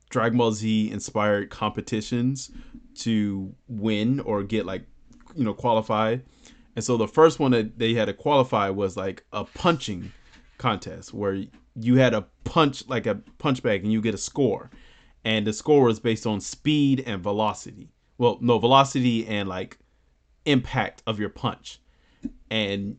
Dragon 0.09 0.37
Ball 0.37 0.51
Z 0.51 0.91
inspired 0.91 1.49
competitions 1.49 2.51
to 2.95 3.53
win 3.67 4.19
or 4.21 4.43
get 4.43 4.65
like 4.65 4.83
you 5.35 5.43
know 5.43 5.53
qualify. 5.53 6.17
And 6.75 6.83
so 6.83 6.95
the 6.95 7.07
first 7.07 7.39
one 7.39 7.51
that 7.51 7.79
they 7.79 7.93
had 7.93 8.05
to 8.05 8.13
qualify 8.13 8.69
was 8.69 8.95
like 8.95 9.25
a 9.33 9.43
punching 9.43 10.11
contest 10.57 11.13
where 11.13 11.43
you 11.75 11.95
had 11.95 12.13
a 12.13 12.25
punch 12.43 12.87
like 12.87 13.05
a 13.05 13.15
punch 13.37 13.63
bag 13.63 13.83
and 13.83 13.91
you 13.91 14.01
get 14.01 14.13
a 14.13 14.17
score. 14.17 14.69
And 15.25 15.45
the 15.45 15.53
score 15.53 15.83
was 15.85 15.99
based 15.99 16.25
on 16.25 16.39
speed 16.39 17.03
and 17.05 17.21
velocity. 17.21 17.89
Well, 18.17 18.37
no, 18.41 18.59
velocity 18.59 19.27
and 19.27 19.49
like 19.49 19.77
impact 20.45 21.03
of 21.05 21.19
your 21.19 21.29
punch. 21.29 21.81
And 22.49 22.97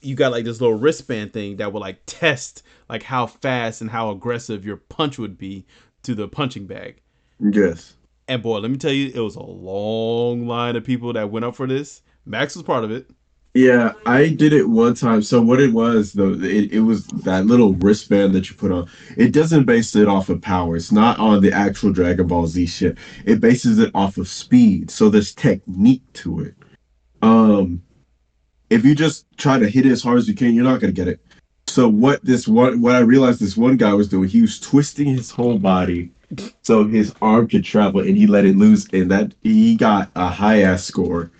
you 0.00 0.14
got 0.14 0.30
like 0.30 0.44
this 0.44 0.60
little 0.60 0.78
wristband 0.78 1.32
thing 1.32 1.56
that 1.56 1.72
would 1.72 1.80
like 1.80 1.98
test 2.06 2.62
like 2.88 3.02
how 3.02 3.26
fast 3.26 3.80
and 3.80 3.90
how 3.90 4.10
aggressive 4.10 4.64
your 4.64 4.76
punch 4.76 5.18
would 5.18 5.36
be 5.36 5.66
to 6.06 6.14
the 6.14 6.28
punching 6.28 6.66
bag. 6.66 7.00
Yes. 7.40 7.96
And 8.28 8.42
boy, 8.42 8.58
let 8.58 8.70
me 8.70 8.76
tell 8.76 8.92
you, 8.92 9.12
it 9.14 9.20
was 9.20 9.36
a 9.36 9.42
long 9.42 10.46
line 10.46 10.74
of 10.76 10.84
people 10.84 11.12
that 11.12 11.30
went 11.30 11.44
up 11.44 11.54
for 11.54 11.66
this. 11.66 12.02
Max 12.24 12.56
was 12.56 12.64
part 12.64 12.82
of 12.82 12.90
it. 12.90 13.08
Yeah, 13.54 13.92
I 14.04 14.28
did 14.28 14.52
it 14.52 14.68
one 14.68 14.94
time. 14.94 15.22
So 15.22 15.40
what 15.40 15.60
it 15.60 15.72
was 15.72 16.12
though, 16.12 16.34
it, 16.34 16.72
it 16.72 16.80
was 16.80 17.06
that 17.06 17.46
little 17.46 17.72
wristband 17.74 18.34
that 18.34 18.50
you 18.50 18.56
put 18.56 18.70
on. 18.70 18.86
It 19.16 19.32
doesn't 19.32 19.64
base 19.64 19.96
it 19.96 20.08
off 20.08 20.28
of 20.28 20.42
power. 20.42 20.76
It's 20.76 20.92
not 20.92 21.18
on 21.18 21.40
the 21.40 21.52
actual 21.52 21.90
Dragon 21.90 22.26
Ball 22.26 22.46
Z 22.46 22.66
shit. 22.66 22.98
It 23.24 23.40
bases 23.40 23.78
it 23.78 23.90
off 23.94 24.18
of 24.18 24.28
speed. 24.28 24.90
So 24.90 25.08
there's 25.08 25.34
technique 25.34 26.02
to 26.14 26.40
it. 26.40 26.54
Um 27.22 27.82
if 28.68 28.84
you 28.84 28.94
just 28.94 29.24
try 29.38 29.58
to 29.58 29.68
hit 29.70 29.86
it 29.86 29.92
as 29.92 30.02
hard 30.02 30.18
as 30.18 30.28
you 30.28 30.34
can, 30.34 30.54
you're 30.54 30.64
not 30.64 30.80
gonna 30.80 30.92
get 30.92 31.08
it. 31.08 31.20
So 31.76 31.90
what 31.90 32.24
this 32.24 32.48
one 32.48 32.80
what 32.80 32.94
I 32.94 33.00
realized 33.00 33.38
this 33.38 33.54
one 33.54 33.76
guy 33.76 33.92
was 33.92 34.08
doing, 34.08 34.30
he 34.30 34.40
was 34.40 34.58
twisting 34.58 35.08
his 35.08 35.30
whole 35.30 35.58
body 35.58 36.10
so 36.62 36.86
his 36.86 37.14
arm 37.20 37.48
could 37.48 37.64
travel 37.64 38.00
and 38.00 38.16
he 38.16 38.26
let 38.26 38.46
it 38.46 38.56
loose 38.56 38.86
and 38.94 39.10
that 39.10 39.34
he 39.42 39.76
got 39.76 40.10
a 40.16 40.26
high 40.26 40.62
ass 40.62 40.84
score. 40.84 41.30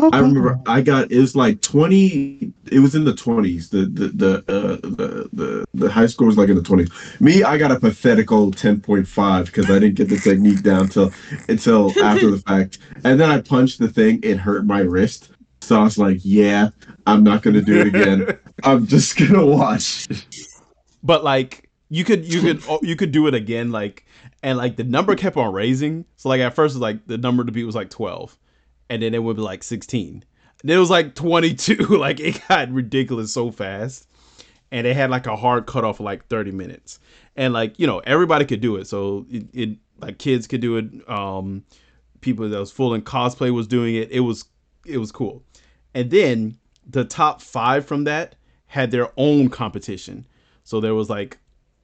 I 0.00 0.20
remember 0.20 0.58
I 0.66 0.80
got 0.80 1.12
it 1.12 1.18
was 1.18 1.36
like 1.36 1.60
twenty. 1.60 2.50
It 2.72 2.78
was 2.78 2.94
in 2.94 3.04
the 3.04 3.14
twenties. 3.14 3.68
The 3.68 3.84
the 3.84 4.08
the 4.08 4.36
uh, 4.48 4.76
the 4.80 5.28
the 5.34 5.64
the 5.74 5.90
high 5.90 6.06
score 6.06 6.28
was 6.28 6.38
like 6.38 6.48
in 6.48 6.56
the 6.56 6.62
twenties. 6.62 6.88
Me, 7.20 7.42
I 7.42 7.58
got 7.58 7.70
a 7.70 7.78
pathetical 7.78 8.52
ten 8.52 8.80
point 8.80 9.06
five 9.06 9.44
because 9.46 9.68
I 9.68 9.78
didn't 9.78 9.96
get 9.96 10.08
the 10.08 10.16
technique 10.16 10.62
down 10.62 10.88
till 10.88 11.12
until 11.50 11.92
after 12.02 12.30
the 12.30 12.38
fact. 12.38 12.78
And 13.04 13.20
then 13.20 13.28
I 13.28 13.42
punched 13.42 13.80
the 13.80 13.88
thing. 13.88 14.20
It 14.22 14.38
hurt 14.38 14.64
my 14.64 14.80
wrist. 14.80 15.28
So 15.60 15.78
I 15.78 15.84
was 15.84 15.98
like, 15.98 16.20
yeah, 16.22 16.70
I'm 17.06 17.22
not 17.22 17.42
gonna 17.42 17.60
do 17.60 17.80
it 17.80 17.88
again. 17.88 18.38
I'm 18.62 18.86
just 18.86 19.16
gonna 19.16 19.44
watch. 19.44 20.06
but 21.02 21.24
like 21.24 21.68
you 21.88 22.04
could 22.04 22.24
you 22.24 22.40
could 22.40 22.62
oh, 22.68 22.80
you 22.82 22.96
could 22.96 23.12
do 23.12 23.26
it 23.26 23.34
again 23.34 23.72
like 23.72 24.06
and 24.42 24.58
like 24.58 24.76
the 24.76 24.84
number 24.84 25.16
kept 25.16 25.36
on 25.36 25.52
raising. 25.52 26.04
So 26.16 26.28
like 26.28 26.40
at 26.40 26.54
first 26.54 26.74
it 26.74 26.78
was 26.78 26.82
like 26.82 27.06
the 27.06 27.18
number 27.18 27.44
to 27.44 27.52
beat 27.52 27.64
was 27.64 27.74
like 27.74 27.90
12 27.90 28.36
and 28.90 29.02
then 29.02 29.14
it 29.14 29.22
would 29.22 29.36
be 29.36 29.42
like 29.42 29.62
16 29.62 30.24
then 30.64 30.76
it 30.76 30.80
was 30.80 30.90
like 30.90 31.14
22 31.14 31.74
like 31.98 32.20
it 32.20 32.40
got 32.48 32.70
ridiculous 32.70 33.32
so 33.32 33.50
fast 33.50 34.08
and 34.72 34.86
they 34.86 34.94
had 34.94 35.10
like 35.10 35.26
a 35.26 35.36
hard 35.36 35.66
cutoff 35.66 36.00
of 36.00 36.04
like 36.04 36.26
30 36.26 36.50
minutes. 36.50 36.98
And 37.36 37.52
like 37.52 37.78
you 37.78 37.86
know 37.86 37.98
everybody 38.00 38.44
could 38.44 38.60
do 38.60 38.76
it. 38.76 38.86
So 38.86 39.26
it, 39.30 39.46
it 39.52 39.78
like 39.98 40.18
kids 40.18 40.46
could 40.46 40.60
do 40.60 40.76
it. 40.78 41.08
Um 41.08 41.64
people 42.20 42.48
that 42.48 42.58
was 42.58 42.72
full 42.72 42.94
in 42.94 43.02
cosplay 43.02 43.52
was 43.52 43.66
doing 43.66 43.94
it. 43.94 44.10
It 44.10 44.20
was 44.20 44.46
it 44.86 44.98
was 44.98 45.12
cool. 45.12 45.42
And 45.94 46.10
then 46.10 46.56
the 46.88 47.04
top 47.04 47.40
five 47.42 47.86
from 47.86 48.04
that 48.04 48.36
had 48.74 48.90
their 48.90 49.08
own 49.16 49.48
competition 49.48 50.26
so 50.64 50.80
there 50.80 50.94
was 50.96 51.08
like 51.08 51.38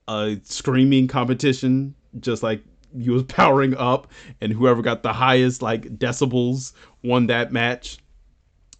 a 0.09 0.36
screaming 0.43 1.07
competition 1.07 1.95
just 2.18 2.43
like 2.43 2.61
you 2.93 3.12
was 3.12 3.22
powering 3.41 3.76
up 3.76 4.09
and 4.41 4.53
whoever 4.53 4.82
got 4.82 5.05
the 5.05 5.12
highest 5.12 5.62
like 5.62 5.82
decibels 5.99 6.72
won 7.05 7.28
that 7.28 7.53
match 7.53 7.99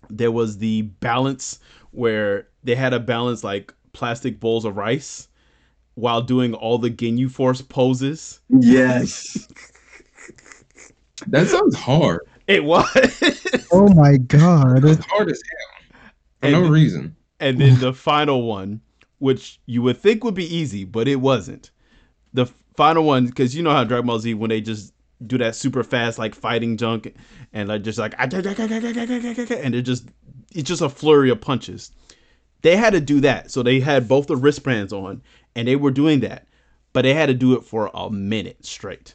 there 0.09 0.33
was 0.33 0.59
the 0.59 0.83
balance 0.83 1.61
where 1.93 2.49
they 2.65 2.75
had 2.75 2.93
a 2.93 2.99
balance 2.99 3.45
like 3.45 3.73
plastic 3.93 4.41
bowls 4.41 4.65
of 4.65 4.77
rice 4.77 5.29
while 5.95 6.21
doing 6.23 6.53
all 6.55 6.79
the 6.79 6.91
Ginyu 6.91 7.31
Force 7.31 7.61
poses. 7.63 8.41
Yes. 8.49 9.47
That 11.27 11.49
sounds 11.49 11.77
hard. 11.77 12.21
It 12.47 12.65
was. 12.65 12.87
Oh 13.73 13.87
my 13.95 14.17
god. 14.17 14.85
It's 14.85 15.05
hard 15.07 15.31
as 15.31 15.41
hell 15.49 16.01
for 16.41 16.47
And- 16.47 16.53
no 16.65 16.69
reason. 16.71 17.15
And 17.41 17.59
then 17.59 17.81
the 17.81 17.93
final 17.93 18.43
one, 18.43 18.81
which 19.19 19.61
you 19.67 19.83
would 19.83 19.99
think 19.99 20.23
would 20.23 20.35
be 20.35 20.55
easy, 20.55 20.85
but 20.85 21.09
it 21.09 21.17
wasn't. 21.17 21.71
The 22.33 22.47
final 22.77 23.05
one, 23.05 23.27
because 23.27 23.57
you 23.57 23.63
know 23.63 23.73
how 23.73 23.85
Dragon 23.85 24.07
Ball 24.07 24.19
Z 24.19 24.35
when 24.35 24.51
they 24.51 24.61
just 24.61 24.93
do 25.27 25.37
that 25.39 25.55
super 25.55 25.83
fast 25.83 26.19
like 26.19 26.35
fighting 26.35 26.77
junk 26.77 27.15
and 27.53 27.69
like 27.69 27.83
just 27.83 27.99
like 27.99 28.15
and 28.19 29.75
they're 29.75 29.83
just 29.83 30.09
it's 30.55 30.69
just 30.69 30.83
a 30.83 30.89
flurry 30.89 31.31
of 31.31 31.41
punches. 31.41 31.93
They 32.63 32.77
had 32.77 32.93
to 32.93 33.01
do 33.01 33.21
that, 33.21 33.51
so 33.51 33.63
they 33.63 33.81
had 33.81 34.07
both 34.07 34.27
the 34.27 34.37
wristbands 34.37 34.93
on, 34.93 35.23
and 35.57 35.67
they 35.67 35.77
were 35.77 35.91
doing 35.91 36.21
that, 36.21 36.47
but 36.93 37.03
they 37.03 37.15
had 37.15 37.27
to 37.27 37.35
do 37.35 37.55
it 37.55 37.65
for 37.65 37.91
a 37.95 38.11
minute 38.11 38.65
straight. 38.67 39.15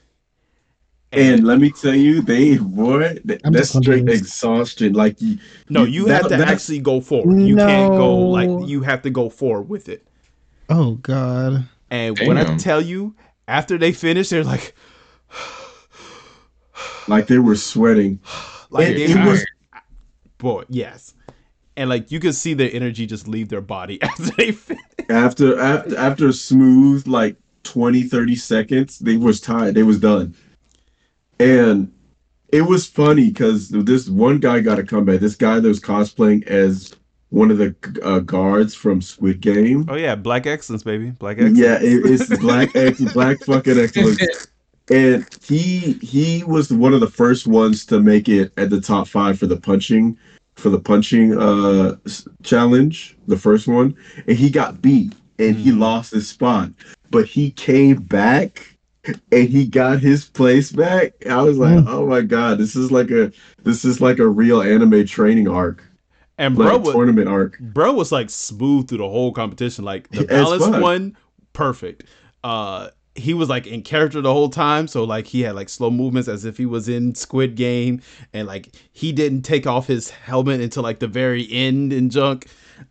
And 1.17 1.43
let 1.45 1.59
me 1.59 1.71
tell 1.71 1.95
you, 1.95 2.21
they 2.21 2.57
boy, 2.57 3.17
th- 3.27 3.41
I'm 3.43 3.53
that's 3.53 3.69
straight 3.77 4.07
exhaustion. 4.09 4.93
Like 4.93 5.21
you, 5.21 5.37
No, 5.69 5.83
you 5.83 6.05
that- 6.05 6.13
have 6.13 6.23
to 6.23 6.37
that's- 6.37 6.51
actually 6.51 6.79
go 6.79 7.01
forward. 7.01 7.39
You 7.41 7.55
can't 7.55 7.91
go 7.93 8.15
like 8.17 8.67
you 8.69 8.81
have 8.81 9.01
to 9.03 9.09
go 9.09 9.29
forward 9.29 9.69
with 9.69 9.89
it. 9.89 10.05
Oh 10.69 10.93
god. 10.95 11.65
And 11.91 12.17
when 12.19 12.37
I 12.37 12.57
tell 12.57 12.81
you, 12.81 13.15
after 13.47 13.77
they 13.77 13.91
finish, 13.91 14.29
they're 14.29 14.43
like, 14.43 14.73
like 17.07 17.27
they 17.27 17.37
were 17.39 17.55
sweating. 17.55 18.19
like 18.69 18.87
It- 18.89 19.11
it 19.11 19.25
was- 19.25 19.45
boy, 20.37 20.63
yes, 20.69 21.13
and 21.77 21.89
like 21.89 22.11
you 22.11 22.19
could 22.19 22.35
see 22.35 22.53
their 22.53 22.69
energy 22.73 23.05
just 23.05 23.27
leave 23.27 23.49
their 23.49 23.61
body 23.61 24.01
after 24.01 24.23
they 24.37 24.51
finish. 24.51 24.81
After 25.09 25.59
after 25.59 25.97
after 25.97 26.27
a 26.29 26.33
smooth 26.33 27.07
like 27.07 27.37
20, 27.63 28.03
30 28.03 28.35
seconds, 28.35 28.99
they 28.99 29.17
was 29.17 29.39
tired. 29.39 29.75
They 29.75 29.83
was 29.83 29.99
done. 29.99 30.35
And 31.39 31.91
it 32.51 32.61
was 32.61 32.87
funny 32.87 33.29
because 33.29 33.69
this 33.69 34.07
one 34.07 34.39
guy 34.39 34.59
got 34.61 34.79
a 34.79 34.83
comeback. 34.83 35.19
This 35.19 35.35
guy 35.35 35.59
that 35.59 35.67
was 35.67 35.79
cosplaying 35.79 36.45
as 36.47 36.93
one 37.29 37.51
of 37.51 37.57
the 37.57 37.75
uh, 38.03 38.19
guards 38.19 38.73
from 38.75 39.01
Squid 39.01 39.41
Game. 39.41 39.85
Oh 39.89 39.95
yeah, 39.95 40.15
Black 40.15 40.45
Excellence, 40.45 40.83
baby, 40.83 41.09
Black 41.11 41.37
Excellence. 41.37 41.57
Yeah, 41.59 41.79
it, 41.81 42.05
it's 42.05 42.37
black 42.39 42.69
ex, 42.75 43.01
black 43.13 43.39
fucking 43.41 43.77
excellence. 43.77 44.21
And 44.91 45.27
he 45.43 45.93
he 45.93 46.43
was 46.43 46.71
one 46.71 46.93
of 46.93 46.99
the 46.99 47.09
first 47.09 47.47
ones 47.47 47.85
to 47.87 47.99
make 47.99 48.29
it 48.29 48.53
at 48.57 48.69
the 48.69 48.79
top 48.79 49.07
five 49.07 49.39
for 49.39 49.47
the 49.47 49.57
punching 49.57 50.17
for 50.55 50.69
the 50.69 50.79
punching 50.79 51.37
uh 51.37 51.95
challenge, 52.43 53.17
the 53.27 53.35
first 53.37 53.67
one, 53.67 53.95
and 54.27 54.37
he 54.37 54.49
got 54.49 54.81
beat 54.81 55.13
and 55.39 55.55
he 55.57 55.71
Mhm. 55.71 55.79
lost 55.79 56.13
his 56.13 56.29
spot, 56.29 56.69
but 57.09 57.25
he 57.25 57.51
came 57.51 57.97
back 57.97 58.74
and 59.31 59.49
he 59.49 59.65
got 59.67 59.99
his 59.99 60.25
place 60.25 60.71
back. 60.71 61.13
I 61.29 61.41
was 61.41 61.57
like, 61.57 61.75
Mm. 61.79 61.85
oh 61.87 62.05
my 62.07 62.21
god, 62.21 62.57
this 62.57 62.75
is 62.75 62.91
like 62.91 63.11
a 63.11 63.31
this 63.63 63.85
is 63.85 64.01
like 64.01 64.19
a 64.19 64.27
real 64.27 64.61
anime 64.61 65.05
training 65.05 65.47
arc, 65.47 65.83
and 66.37 66.55
bro 66.55 66.75
a 66.75 66.77
was 66.79 66.93
tournament 66.93 67.27
arc. 67.27 67.59
bro 67.59 67.93
was 67.93 68.11
like 68.11 68.29
smooth 68.29 68.87
through 68.87 68.99
the 68.99 69.09
whole 69.09 69.31
competition. 69.31 69.85
Like 69.85 70.09
the 70.09 70.21
As 70.21 70.27
balance 70.49 70.81
one, 70.81 71.17
perfect. 71.53 72.03
Uh, 72.43 72.89
he 73.17 73.33
was 73.33 73.47
like 73.47 73.65
in 73.65 73.81
character 73.81 74.19
the 74.21 74.33
whole 74.33 74.49
time, 74.49 74.87
so 74.87 75.03
like 75.05 75.25
he 75.25 75.41
had 75.41 75.55
like 75.55 75.69
slow 75.69 75.89
movements 75.89 76.27
as 76.27 76.43
if 76.45 76.57
he 76.57 76.65
was 76.65 76.89
in 76.89 77.15
Squid 77.15 77.55
Game, 77.55 78.01
and 78.33 78.47
like 78.47 78.69
he 78.91 79.11
didn't 79.13 79.43
take 79.43 79.65
off 79.65 79.87
his 79.87 80.09
helmet 80.09 80.59
until 80.61 80.83
like 80.83 80.99
the 80.99 81.07
very 81.07 81.47
end 81.51 81.93
and 81.93 82.11
junk. 82.11 82.47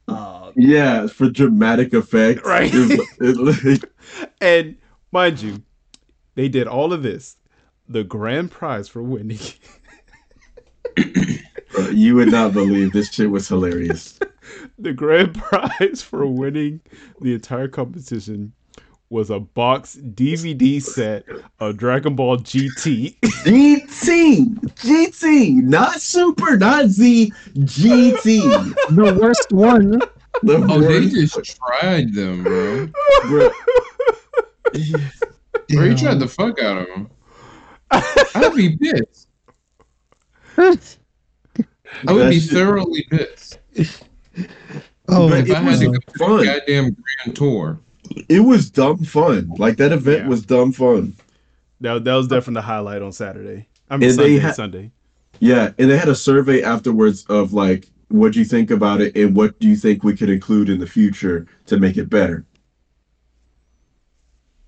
Uh, 0.08 0.50
Yeah, 0.56 1.06
for 1.08 1.28
dramatic 1.28 1.92
effect. 1.92 2.42
Right. 2.44 2.72
It 2.72 3.36
was- 3.38 3.64
it- 3.64 3.84
and 4.40 4.76
mind 5.12 5.42
you, 5.42 5.62
they 6.34 6.48
did 6.48 6.66
all 6.66 6.92
of 6.92 7.02
this. 7.02 7.36
The 7.88 8.04
grand 8.04 8.50
prize 8.50 8.88
for 8.88 9.02
winning 9.02 9.38
Bro, 11.74 11.88
you 11.90 12.14
would 12.14 12.30
not 12.30 12.52
believe 12.52 12.92
this 12.92 13.12
shit 13.12 13.30
was 13.30 13.48
hilarious. 13.48 14.18
the 14.78 14.92
grand 14.92 15.34
prize 15.34 16.02
for 16.02 16.26
winning 16.26 16.80
the 17.20 17.34
entire 17.34 17.68
competition 17.68 18.52
was 19.10 19.30
a 19.30 19.40
box 19.40 19.96
DVD 19.96 20.80
set 20.80 21.24
of 21.60 21.76
Dragon 21.76 22.14
Ball 22.14 22.38
GT. 22.38 23.18
GT, 23.20 24.54
GT, 24.76 25.62
not 25.62 26.00
Super, 26.00 26.56
not 26.56 26.86
Z, 26.86 27.32
GT. 27.54 28.74
The 28.94 29.18
worst 29.20 29.52
one. 29.52 30.00
The 30.42 30.66
Oh, 30.68 30.80
they 30.80 31.08
just 31.08 31.56
tried 31.56 32.14
them, 32.14 32.42
bro. 32.42 32.88
bro. 33.28 33.50
Bro, 35.68 35.84
you 35.84 35.96
tried 35.96 36.18
the 36.18 36.28
fuck 36.28 36.60
out 36.62 36.78
of 36.82 36.86
them. 36.88 37.10
I'd 37.90 38.52
be 38.54 38.76
pissed. 38.76 39.28
I 40.56 42.12
would 42.12 42.22
That 42.22 42.30
be 42.30 42.40
shit- 42.40 42.50
thoroughly 42.50 43.06
pissed. 43.10 43.58
Oh, 45.08 45.28
But 45.28 45.40
If 45.40 45.50
it 45.50 45.56
I 45.56 45.62
was 45.62 45.80
had 45.80 45.92
to 45.92 45.98
go 46.18 46.26
fun. 46.26 46.38
to 46.40 46.44
goddamn 46.46 46.96
grand 47.24 47.36
tour. 47.36 47.80
It 48.28 48.40
was 48.40 48.70
dumb 48.70 48.98
fun. 49.04 49.50
Like 49.58 49.76
that 49.78 49.92
event 49.92 50.22
Yeah. 50.22 50.28
was 50.28 50.42
dumb 50.42 50.72
fun. 50.72 51.14
that, 51.80 52.04
that 52.04 52.14
was 52.14 52.28
definitely 52.28 52.54
the 52.54 52.62
highlight 52.62 53.02
on 53.02 53.12
Saturday. 53.12 53.68
I 53.90 53.96
mean 53.96 54.08
And 54.08 54.14
Sunday. 54.16 54.38
ha- 54.38 54.52
Sunday. 54.52 54.90
Yeah, 55.40 55.72
and 55.78 55.90
they 55.90 55.98
had 55.98 56.08
a 56.08 56.14
survey 56.14 56.62
afterwards 56.62 57.24
of 57.28 57.52
like, 57.52 57.88
what 58.08 58.32
do 58.32 58.38
you 58.38 58.44
think 58.44 58.70
about 58.70 59.00
it, 59.00 59.14
and 59.16 59.34
what 59.34 59.58
do 59.58 59.68
you 59.68 59.76
think 59.76 60.04
we 60.04 60.16
could 60.16 60.30
include 60.30 60.68
in 60.70 60.78
the 60.78 60.86
future 60.86 61.46
to 61.66 61.78
make 61.78 61.96
it 61.96 62.08
better? 62.08 62.44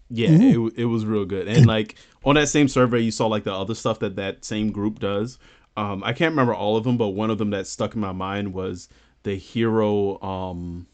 Yeah, 0.08 0.30
Ooh. 0.30 0.68
it, 0.68 0.80
it 0.80 0.84
was 0.84 1.04
real 1.04 1.24
good. 1.24 1.48
And 1.48 1.66
like 1.66 1.96
on 2.24 2.36
that 2.36 2.48
same 2.48 2.68
survey, 2.68 3.00
you 3.00 3.10
saw 3.10 3.26
like 3.26 3.44
the 3.44 3.52
other 3.52 3.74
stuff 3.74 3.98
that 4.00 4.16
that 4.16 4.44
same 4.44 4.70
group 4.70 4.98
does. 4.98 5.38
Um, 5.76 6.02
I 6.04 6.12
can't 6.12 6.32
remember 6.32 6.54
all 6.54 6.76
of 6.76 6.84
them, 6.84 6.96
but 6.96 7.08
one 7.08 7.30
of 7.30 7.38
them 7.38 7.50
that 7.50 7.66
stuck 7.66 7.94
in 7.94 8.00
my 8.00 8.12
mind 8.12 8.54
was 8.54 8.88
the 9.24 9.34
hero 9.34 10.22
um, 10.22 10.86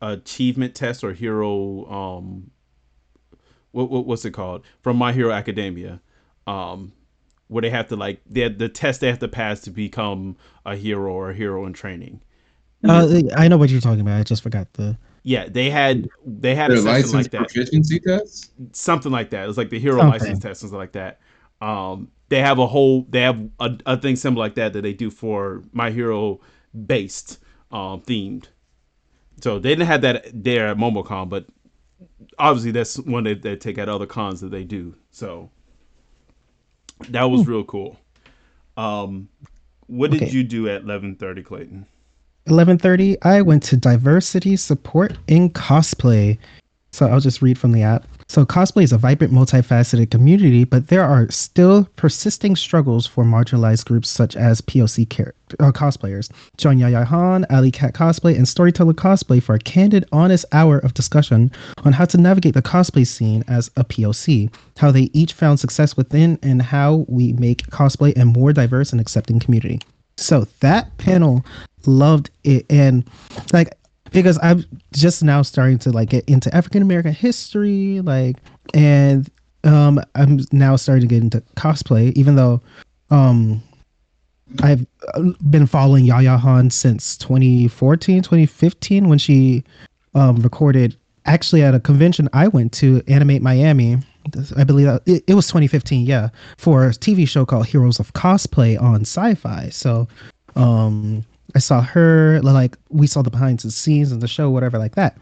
achievement 0.00 0.74
test 0.74 1.02
or 1.02 1.12
hero 1.12 1.90
um, 1.90 2.50
what, 3.72 3.90
what 3.90 4.06
what's 4.06 4.24
it 4.24 4.30
called 4.32 4.64
from 4.80 4.96
My 4.96 5.12
Hero 5.12 5.32
Academia, 5.32 6.00
um, 6.46 6.92
where 7.48 7.62
they 7.62 7.70
have 7.70 7.88
to 7.88 7.96
like 7.96 8.20
they 8.28 8.48
the 8.48 8.68
test 8.68 9.00
they 9.00 9.08
have 9.08 9.18
to 9.20 9.28
pass 9.28 9.60
to 9.62 9.70
become 9.70 10.36
a 10.64 10.76
hero 10.76 11.12
or 11.12 11.30
a 11.30 11.34
hero 11.34 11.66
in 11.66 11.72
training. 11.72 12.20
uh, 12.84 13.20
I 13.36 13.48
know 13.48 13.56
what 13.56 13.70
you're 13.70 13.80
talking 13.80 14.00
about. 14.00 14.18
I 14.18 14.22
just 14.22 14.42
forgot 14.42 14.72
the. 14.74 14.96
Yeah, 15.26 15.48
they 15.48 15.70
had 15.70 16.08
they 16.24 16.54
had 16.54 16.72
a 16.72 16.76
Their 16.76 16.78
session 16.78 17.10
license 17.10 17.12
like 17.12 17.32
that. 17.32 17.50
proficiency 17.50 17.98
test? 18.00 18.52
something 18.72 19.12
like 19.12 19.30
that. 19.30 19.44
It 19.44 19.46
was 19.46 19.58
like 19.58 19.70
the 19.70 19.78
hero 19.78 20.02
Okay. 20.02 20.04
license 20.04 20.38
test, 20.38 20.60
something 20.60 20.78
like 20.78 20.92
that. 20.92 21.20
Um, 21.60 22.10
they 22.28 22.40
have 22.40 22.58
a 22.58 22.66
whole, 22.66 23.06
they 23.08 23.20
have 23.22 23.40
a, 23.60 23.78
a 23.86 23.96
thing 23.96 24.16
similar 24.16 24.44
like 24.46 24.54
that 24.56 24.72
that 24.72 24.82
they 24.82 24.92
do 24.92 25.10
for 25.10 25.62
My 25.72 25.90
Hero 25.90 26.40
based, 26.86 27.38
um, 27.70 28.00
themed. 28.02 28.46
So 29.40 29.58
they 29.58 29.70
didn't 29.70 29.88
have 29.88 30.02
that 30.02 30.26
there 30.32 30.68
at 30.68 30.78
MomoCon, 30.78 31.28
but 31.28 31.46
obviously 32.38 32.72
that's 32.72 32.98
one 33.00 33.24
that 33.24 33.42
they 33.42 33.56
take 33.56 33.78
at 33.78 33.88
other 33.88 34.06
cons 34.06 34.40
that 34.42 34.50
they 34.50 34.64
do. 34.64 34.96
So 35.10 35.50
that 37.08 37.24
was 37.24 37.46
real 37.46 37.64
cool. 37.64 37.98
Um, 38.76 39.28
what 39.88 40.10
did 40.10 40.22
Okay. 40.22 40.32
you 40.32 40.44
do 40.44 40.68
at 40.68 40.82
eleven 40.82 41.16
thirty, 41.16 41.42
Clayton? 41.42 41.86
11:30 42.46 43.16
I 43.22 43.42
went 43.42 43.62
to 43.64 43.76
diversity 43.76 44.56
support 44.56 45.16
in 45.26 45.50
cosplay. 45.50 46.38
So 46.92 47.06
I'll 47.06 47.20
just 47.20 47.42
read 47.42 47.58
from 47.58 47.72
the 47.72 47.82
app. 47.82 48.06
So 48.28 48.44
cosplay 48.44 48.82
is 48.82 48.92
a 48.92 48.98
vibrant, 48.98 49.32
multifaceted 49.32 50.10
community, 50.10 50.64
but 50.64 50.88
there 50.88 51.04
are 51.04 51.30
still 51.30 51.88
persisting 51.94 52.56
struggles 52.56 53.06
for 53.06 53.22
marginalized 53.24 53.84
groups 53.84 54.08
such 54.08 54.34
as 54.34 54.60
POC 54.62 55.32
uh, 55.60 55.70
cosplayers. 55.70 56.30
Join 56.56 56.78
Yaya 56.78 57.04
Han, 57.04 57.46
Ali 57.50 57.70
Cat 57.70 57.94
Cosplay, 57.94 58.36
and 58.36 58.48
Storyteller 58.48 58.94
Cosplay 58.94 59.40
for 59.40 59.54
a 59.54 59.60
candid, 59.60 60.04
honest 60.10 60.44
hour 60.52 60.78
of 60.78 60.94
discussion 60.94 61.52
on 61.84 61.92
how 61.92 62.04
to 62.06 62.18
navigate 62.18 62.54
the 62.54 62.62
cosplay 62.62 63.06
scene 63.06 63.44
as 63.46 63.70
a 63.76 63.84
POC, 63.84 64.52
how 64.76 64.90
they 64.90 65.08
each 65.12 65.32
found 65.32 65.60
success 65.60 65.96
within, 65.96 66.36
and 66.42 66.62
how 66.62 67.04
we 67.08 67.32
make 67.34 67.66
cosplay 67.68 68.16
a 68.18 68.24
more 68.24 68.52
diverse 68.52 68.90
and 68.90 69.00
accepting 69.00 69.38
community. 69.38 69.80
So 70.18 70.48
that 70.60 70.96
panel 70.98 71.44
loved 71.86 72.30
it, 72.44 72.66
and 72.70 73.08
like 73.52 73.76
because 74.12 74.38
I'm 74.42 74.64
just 74.92 75.22
now 75.22 75.42
starting 75.42 75.78
to 75.80 75.90
like 75.90 76.10
get 76.10 76.24
into 76.28 76.54
African 76.54 76.82
American 76.82 77.12
history, 77.12 78.00
like, 78.00 78.36
and 78.74 79.30
um, 79.64 80.00
I'm 80.14 80.40
now 80.52 80.76
starting 80.76 81.08
to 81.08 81.14
get 81.14 81.22
into 81.22 81.40
cosplay, 81.56 82.12
even 82.14 82.36
though 82.36 82.60
um, 83.10 83.62
I've 84.62 84.86
uh, 85.14 85.22
been 85.50 85.66
following 85.66 86.04
Yaya 86.04 86.36
Han 86.36 86.70
since 86.70 87.16
2014, 87.18 88.22
2015, 88.22 89.08
when 89.08 89.18
she 89.18 89.64
um, 90.14 90.36
recorded 90.36 90.96
actually 91.26 91.62
at 91.62 91.74
a 91.74 91.80
convention 91.80 92.28
I 92.32 92.48
went 92.48 92.72
to, 92.74 93.02
Animate 93.08 93.42
Miami. 93.42 93.98
I 94.56 94.64
believe 94.64 94.86
that, 94.86 95.02
it, 95.06 95.22
it 95.26 95.34
was 95.34 95.46
2015, 95.46 96.04
yeah, 96.04 96.30
for 96.56 96.86
a 96.86 96.90
TV 96.90 97.28
show 97.28 97.44
called 97.44 97.66
Heroes 97.66 98.00
of 98.00 98.12
Cosplay 98.12 98.80
on 98.80 99.02
Syfy. 99.02 99.72
So, 99.72 100.08
um, 100.56 101.24
I 101.54 101.58
saw 101.58 101.80
her, 101.82 102.40
like 102.42 102.76
we 102.90 103.06
saw 103.06 103.22
the 103.22 103.30
behind 103.30 103.60
the 103.60 103.70
scenes 103.70 104.12
of 104.12 104.20
the 104.20 104.28
show, 104.28 104.50
whatever 104.50 104.78
like 104.78 104.94
that. 104.94 105.16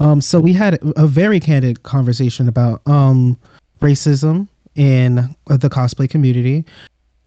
Um, 0.00 0.20
so 0.20 0.40
we 0.40 0.52
had 0.52 0.78
a 0.96 1.06
very 1.06 1.40
candid 1.40 1.82
conversation 1.84 2.48
about 2.48 2.82
um 2.86 3.38
racism 3.80 4.48
in 4.74 5.16
the 5.46 5.70
cosplay 5.70 6.10
community, 6.10 6.64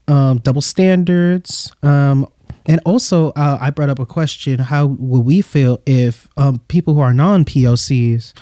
um, 0.07 0.39
double 0.39 0.61
standards, 0.61 1.71
um, 1.83 2.27
and 2.65 2.81
also 2.85 3.29
uh, 3.31 3.57
I 3.61 3.69
brought 3.69 3.89
up 3.89 3.99
a 3.99 4.05
question: 4.05 4.59
How 4.59 4.87
would 4.87 5.25
we 5.25 5.41
feel 5.41 5.81
if 5.85 6.27
um 6.37 6.59
people 6.67 6.93
who 6.93 6.99
are 6.99 7.13
non 7.13 7.45
POCs, 7.45 8.33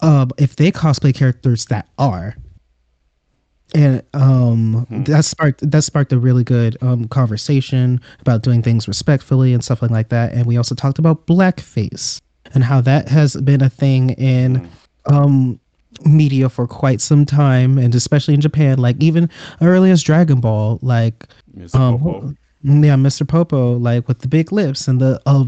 um, 0.00 0.30
if 0.38 0.56
they 0.56 0.72
cosplay 0.72 1.14
characters 1.14 1.66
that 1.66 1.88
are? 1.98 2.34
And 3.74 4.02
um 4.14 4.86
Hmm. 4.88 5.02
that 5.04 5.24
sparked 5.24 5.68
that 5.70 5.82
sparked 5.82 6.12
a 6.12 6.18
really 6.18 6.44
good 6.44 6.76
um 6.82 7.08
conversation 7.08 8.00
about 8.20 8.42
doing 8.42 8.62
things 8.62 8.86
respectfully 8.88 9.54
and 9.54 9.64
stuff 9.64 9.82
like 9.82 10.08
that 10.10 10.32
and 10.32 10.46
we 10.46 10.56
also 10.56 10.74
talked 10.74 10.98
about 10.98 11.26
blackface 11.26 12.20
and 12.54 12.64
how 12.64 12.80
that 12.82 13.08
has 13.08 13.34
been 13.36 13.62
a 13.62 13.70
thing 13.70 14.10
in 14.10 14.68
um 15.06 15.58
media 16.04 16.48
for 16.48 16.66
quite 16.66 17.00
some 17.00 17.24
time 17.24 17.78
and 17.78 17.94
especially 17.94 18.34
in 18.34 18.40
Japan 18.40 18.78
like 18.78 18.96
even 19.00 19.28
early 19.60 19.90
as 19.90 20.02
Dragon 20.02 20.40
Ball 20.40 20.78
like 20.82 21.26
Mr. 21.56 21.74
um 21.76 21.98
Popo. 21.98 22.34
yeah 22.64 22.94
Mr. 22.96 23.26
Popo 23.26 23.76
like 23.78 24.06
with 24.08 24.18
the 24.20 24.28
big 24.28 24.52
lips 24.52 24.88
and 24.88 25.00
the 25.00 25.20
uh, 25.26 25.44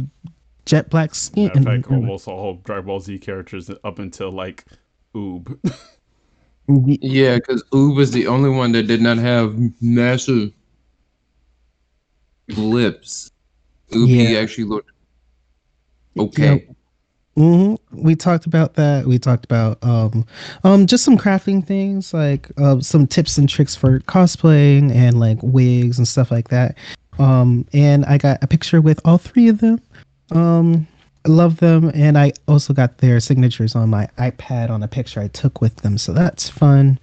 jet 0.66 0.88
black 0.90 1.14
skin 1.14 1.48
of 1.56 1.64
fact, 1.64 1.86
and- 1.88 1.96
almost 1.96 2.26
all 2.28 2.55
Dragon 2.64 2.86
Ball 2.86 3.01
Z 3.01 3.18
characters 3.18 3.70
up 3.84 3.98
until 3.98 4.30
like 4.30 4.64
Oob. 5.14 5.59
Yeah, 6.69 7.36
because 7.36 7.62
Oob 7.73 7.97
was 7.97 8.11
the 8.11 8.27
only 8.27 8.51
one 8.51 8.73
that 8.73 8.85
did 8.85 9.03
not 9.03 9.19
have 9.19 9.55
massive 9.81 10.53
lips. 12.57 13.31
Oob, 13.93 14.09
he 14.09 14.32
Yeah. 14.32 14.41
actually 14.41 14.65
looked 14.65 14.91
okay. 16.19 16.66
hmm 17.36 17.74
We 17.93 18.15
talked 18.15 18.47
about 18.47 18.74
that. 18.74 19.07
We 19.07 19.19
talked 19.19 19.45
about 19.45 19.82
um, 19.82 20.24
um, 20.62 20.86
just 20.86 21.05
some 21.05 21.19
crafting 21.19 21.65
things, 21.66 22.15
like 22.15 22.49
uh, 22.59 22.81
some 22.81 23.07
tips 23.07 23.36
and 23.39 23.49
tricks 23.49 23.74
for 23.74 24.01
cosplaying 24.01 24.93
and 24.95 25.19
like 25.20 25.39
wigs 25.43 25.99
and 25.99 26.07
stuff 26.07 26.31
like 26.31 26.49
that. 26.49 26.77
Um, 27.19 27.66
and 27.73 28.05
I 28.07 28.19
got 28.19 28.43
a 28.43 28.47
picture 28.47 28.81
with 28.81 29.01
all 29.05 29.19
three 29.19 29.49
of 29.49 29.59
them. 29.59 29.81
Um, 30.31 30.86
love 31.26 31.59
them, 31.59 31.90
and 31.94 32.18
I 32.18 32.32
also 32.48 32.72
got 32.72 32.98
their 32.98 33.20
signatures 33.20 33.74
on 33.74 33.90
my 33.90 34.09
iPad 34.18 34.70
on 34.70 34.82
a 34.82 34.88
picture 34.88 35.20
I 35.20 35.28
took 35.28 35.60
with 35.60 35.76
them. 35.76 35.98
So 35.98 36.12
that's 36.12 36.48
fun. 36.48 36.98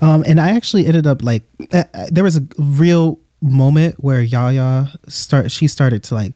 Um, 0.00 0.24
and 0.26 0.40
I 0.40 0.50
actually 0.50 0.86
ended 0.86 1.06
up 1.06 1.22
like 1.22 1.42
uh, 1.72 1.84
uh, 1.94 2.06
there 2.10 2.24
was 2.24 2.36
a 2.36 2.46
real 2.58 3.18
moment 3.40 3.96
where 4.02 4.22
Yaya 4.22 4.86
start 5.08 5.50
she 5.50 5.66
started 5.66 6.02
to 6.04 6.14
like 6.14 6.32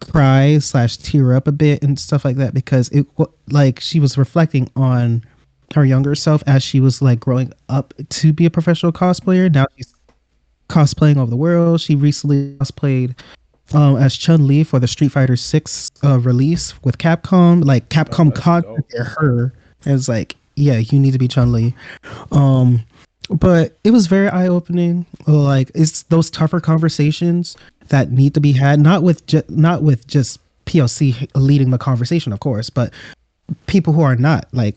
cry 0.00 0.58
slash 0.58 0.96
tear 0.96 1.34
up 1.34 1.48
a 1.48 1.52
bit 1.52 1.82
and 1.82 1.98
stuff 1.98 2.24
like 2.24 2.36
that 2.36 2.54
because 2.54 2.88
it 2.90 3.06
like 3.48 3.80
she 3.80 3.98
was 3.98 4.18
reflecting 4.18 4.70
on 4.76 5.24
her 5.74 5.84
younger 5.84 6.14
self 6.14 6.42
as 6.46 6.62
she 6.62 6.80
was 6.80 7.02
like 7.02 7.18
growing 7.18 7.52
up 7.68 7.92
to 8.10 8.32
be 8.32 8.46
a 8.46 8.50
professional 8.50 8.92
cosplayer. 8.92 9.52
Now 9.52 9.66
she's 9.76 9.92
cosplaying 10.68 11.16
all 11.16 11.22
over 11.22 11.30
the 11.30 11.36
world. 11.36 11.80
She 11.80 11.96
recently 11.96 12.56
cosplayed 12.58 13.18
um, 13.74 13.96
as 13.96 14.16
Chun 14.16 14.46
Li 14.46 14.64
for 14.64 14.78
the 14.78 14.88
Street 14.88 15.12
Fighter 15.12 15.36
Six 15.36 15.90
uh, 16.04 16.18
release 16.20 16.80
with 16.82 16.98
Capcom. 16.98 17.64
Like 17.64 17.88
Capcom 17.88 18.28
that's 18.28 18.40
contacted 18.40 19.06
her 19.06 19.52
and 19.84 19.94
was 19.94 20.08
like, 20.08 20.36
"Yeah, 20.54 20.78
you 20.78 20.98
need 20.98 21.12
to 21.12 21.18
be 21.18 21.28
Chun 21.28 21.52
Li." 21.52 21.74
Um, 22.32 22.82
but 23.30 23.76
it 23.84 23.90
was 23.90 24.06
very 24.06 24.28
eye 24.28 24.48
opening. 24.48 25.06
Like 25.26 25.70
it's 25.74 26.02
those 26.04 26.30
tougher 26.30 26.60
conversations 26.60 27.56
that 27.88 28.10
need 28.10 28.34
to 28.34 28.40
be 28.40 28.52
had, 28.52 28.80
not 28.80 29.02
with 29.02 29.26
ju- 29.26 29.42
not 29.48 29.82
with 29.82 30.06
just 30.06 30.38
POC 30.66 31.28
leading 31.34 31.70
the 31.70 31.78
conversation, 31.78 32.32
of 32.32 32.40
course, 32.40 32.70
but 32.70 32.92
people 33.66 33.92
who 33.92 34.02
are 34.02 34.16
not 34.16 34.48
like 34.52 34.76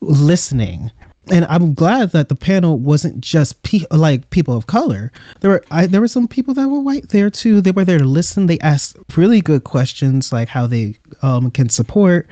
listening. 0.00 0.90
And 1.30 1.44
I'm 1.46 1.74
glad 1.74 2.12
that 2.12 2.28
the 2.28 2.34
panel 2.34 2.78
wasn't 2.78 3.20
just 3.20 3.62
pe- 3.62 3.84
like 3.90 4.28
people 4.30 4.56
of 4.56 4.66
color. 4.66 5.12
There 5.40 5.50
were 5.50 5.64
I, 5.70 5.86
there 5.86 6.00
were 6.00 6.08
some 6.08 6.26
people 6.26 6.54
that 6.54 6.68
were 6.68 6.80
white 6.80 7.10
there 7.10 7.28
too. 7.30 7.60
They 7.60 7.70
were 7.70 7.84
there 7.84 7.98
to 7.98 8.04
listen. 8.04 8.46
They 8.46 8.58
asked 8.60 8.96
really 9.16 9.40
good 9.40 9.64
questions, 9.64 10.32
like 10.32 10.48
how 10.48 10.66
they 10.66 10.96
um, 11.22 11.50
can 11.50 11.68
support 11.68 12.26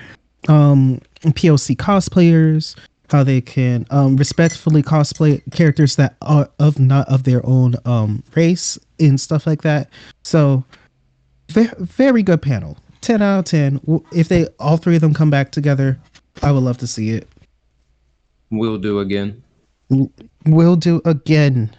um, 0.48 1.01
POC 1.23 1.77
cosplayers, 1.77 2.74
how 3.10 3.23
they 3.23 3.40
can 3.40 3.86
um, 3.90 4.16
respectfully 4.16 4.82
cosplay 4.82 5.43
characters 5.52 5.97
that 5.97 6.16
are 6.23 6.48
of 6.59 6.78
not 6.78 7.09
of 7.09 7.24
their 7.24 7.44
own 7.44 7.74
um, 7.85 8.23
race 8.35 8.78
and 8.98 9.20
stuff 9.20 9.47
like 9.47 9.62
that. 9.62 9.90
So, 10.23 10.64
ve- 11.51 11.68
very 11.78 12.23
good 12.23 12.40
panel. 12.40 12.78
Ten 13.02 13.20
out 13.20 13.40
of 13.40 13.44
ten. 13.44 13.81
If 14.12 14.28
they 14.28 14.47
all 14.59 14.78
three 14.78 14.97
of 14.97 15.02
them 15.02 15.14
come 15.14 15.31
back 15.31 15.51
together, 15.52 15.98
I 16.43 16.51
would 16.51 16.62
love 16.62 16.78
to 16.78 16.86
see 16.86 17.10
it. 17.10 17.28
Will 18.51 18.78
do 18.78 19.01
again. 19.01 19.43
We'll 20.44 20.77
do 20.77 21.01
again. 21.05 21.74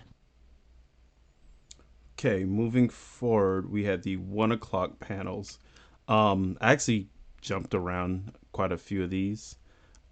Okay, 2.20 2.44
moving 2.46 2.90
forward, 2.90 3.70
we 3.70 3.84
had 3.84 4.02
the 4.04 4.18
one 4.18 4.52
o'clock 4.52 5.00
panels. 5.00 5.60
Um, 6.08 6.58
I 6.62 6.72
actually 6.72 7.10
jumped 7.42 7.76
around 7.76 8.32
quite 8.54 8.72
a 8.72 8.78
few 8.78 9.04
of 9.04 9.10
these. 9.10 9.56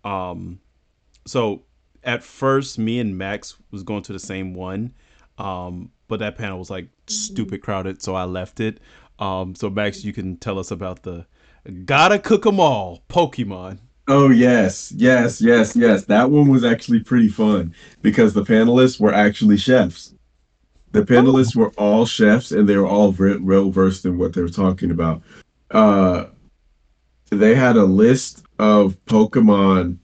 Um, 0.04 0.60
so 1.26 1.64
at 2.04 2.24
first, 2.24 2.78
me 2.78 3.00
and 3.00 3.18
Max 3.18 3.58
was 3.72 3.82
going 3.84 4.04
to 4.04 4.14
the 4.14 4.20
same 4.20 4.54
one, 4.54 4.94
um, 5.40 5.92
but 6.08 6.20
that 6.20 6.38
panel 6.38 6.60
was 6.60 6.70
like 6.70 6.88
stupid 7.08 7.64
crowded, 7.64 8.02
so 8.02 8.14
I 8.14 8.26
left 8.26 8.60
it. 8.60 8.80
Um, 9.18 9.56
so 9.56 9.70
Max, 9.70 10.04
you 10.06 10.14
can 10.14 10.38
tell 10.38 10.60
us 10.60 10.70
about 10.72 11.02
the 11.04 11.26
gotta 11.86 12.20
cook 12.20 12.46
'em 12.46 12.60
all 12.60 13.04
Pokemon. 13.10 13.80
Oh 14.08 14.30
yes, 14.30 14.92
yes, 14.96 15.42
yes, 15.42 15.76
yes. 15.76 16.06
That 16.06 16.30
one 16.30 16.48
was 16.48 16.64
actually 16.64 17.00
pretty 17.00 17.28
fun 17.28 17.74
because 18.04 18.34
the 18.34 18.44
panelists 18.44 19.00
were 19.00 19.14
actually 19.14 19.58
chefs. 19.58 20.14
The 20.92 21.02
panelists 21.02 21.56
were 21.56 21.72
all 21.72 22.06
chefs, 22.06 22.52
and 22.52 22.70
they 22.70 22.78
were 22.78 22.88
all 22.88 23.12
re- 23.14 23.38
well 23.38 23.72
versed 23.72 24.06
in 24.06 24.18
what 24.18 24.34
they 24.34 24.42
were 24.42 24.50
talking 24.50 24.92
about. 24.92 25.24
Uh, 25.72 26.26
they 27.32 27.56
had 27.56 27.78
a 27.78 27.84
list 27.84 28.44
of 28.60 28.96
Pokemon 29.06 29.98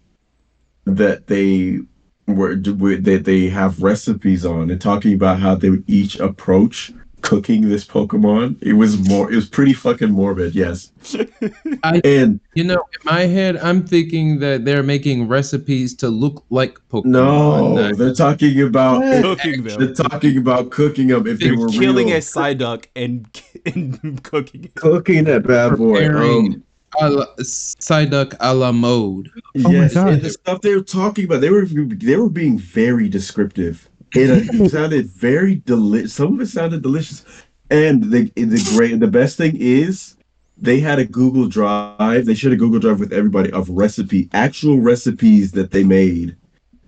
that 0.85 1.27
they 1.27 1.79
were 2.27 2.55
that 2.55 3.21
they 3.23 3.49
have 3.49 3.83
recipes 3.83 4.45
on, 4.45 4.71
and 4.71 4.81
talking 4.81 5.13
about 5.13 5.39
how 5.39 5.53
they 5.53 5.69
would 5.69 5.87
each 5.87 6.19
approach 6.19 6.91
cooking 7.21 7.69
this 7.69 7.85
Pokemon. 7.85 8.57
It 8.61 8.73
was 8.73 8.97
more. 9.07 9.31
It 9.31 9.35
was 9.35 9.47
pretty 9.47 9.73
fucking 9.73 10.11
morbid. 10.11 10.53
Yes, 10.55 10.91
I- 11.83 12.01
and 12.03 12.39
You 12.55 12.63
know, 12.65 12.75
in 12.93 12.99
my 13.05 13.21
head, 13.21 13.57
I'm 13.57 13.85
thinking 13.85 14.39
that 14.39 14.65
they're 14.65 14.83
making 14.83 15.27
recipes 15.27 15.93
to 15.95 16.09
look 16.09 16.43
like 16.49 16.77
Pokemon. 16.91 17.05
no, 17.05 17.73
Not- 17.75 17.97
they're 17.97 18.13
talking 18.13 18.61
about. 18.61 19.01
Cooking 19.23 19.63
them. 19.63 19.79
They're 19.79 19.93
talking 19.93 20.37
about 20.37 20.71
cooking 20.71 21.07
them 21.07 21.27
if 21.27 21.39
they 21.39 21.47
They're 21.49 21.57
were 21.57 21.69
killing 21.69 22.07
real. 22.07 22.17
a 22.17 22.19
Psyduck 22.19 22.85
and, 22.95 23.25
and 23.65 24.23
cooking 24.23 24.65
it. 24.65 24.75
cooking 24.75 25.23
that 25.25 25.47
bad 25.47 25.77
boy. 25.77 26.07
Preparing 26.07 26.45
Um, 26.55 26.63
a 26.99 27.09
la, 27.09 27.25
Psyduck 27.39 28.35
a 28.41 28.53
la 28.53 28.71
mode. 28.71 29.29
Oh 29.35 29.59
my 29.61 29.71
yes, 29.71 29.93
God. 29.93 30.09
and 30.09 30.21
the 30.21 30.29
stuff 30.31 30.61
they 30.61 30.75
were 30.75 30.81
talking 30.81 31.25
about, 31.25 31.39
they 31.41 31.49
were 31.49 31.65
they 31.65 32.17
were 32.17 32.29
being 32.29 32.57
very 32.59 33.07
descriptive. 33.07 33.87
It, 34.13 34.49
it 34.53 34.69
sounded 34.71 35.07
very 35.07 35.55
delicious. 35.65 36.13
Some 36.13 36.35
of 36.35 36.41
it 36.41 36.47
sounded 36.47 36.81
delicious, 36.81 37.25
and 37.69 38.03
the 38.11 38.31
the 38.35 38.71
great 38.75 38.99
the 38.99 39.07
best 39.07 39.37
thing 39.37 39.55
is 39.57 40.15
they 40.57 40.79
had 40.79 40.99
a 40.99 41.05
Google 41.05 41.47
Drive. 41.47 42.25
They 42.25 42.35
shared 42.35 42.53
a 42.53 42.57
Google 42.57 42.79
Drive 42.79 42.99
with 42.99 43.13
everybody 43.13 43.51
of 43.51 43.69
recipe, 43.69 44.29
actual 44.33 44.79
recipes 44.79 45.51
that 45.53 45.71
they 45.71 45.83
made 45.83 46.35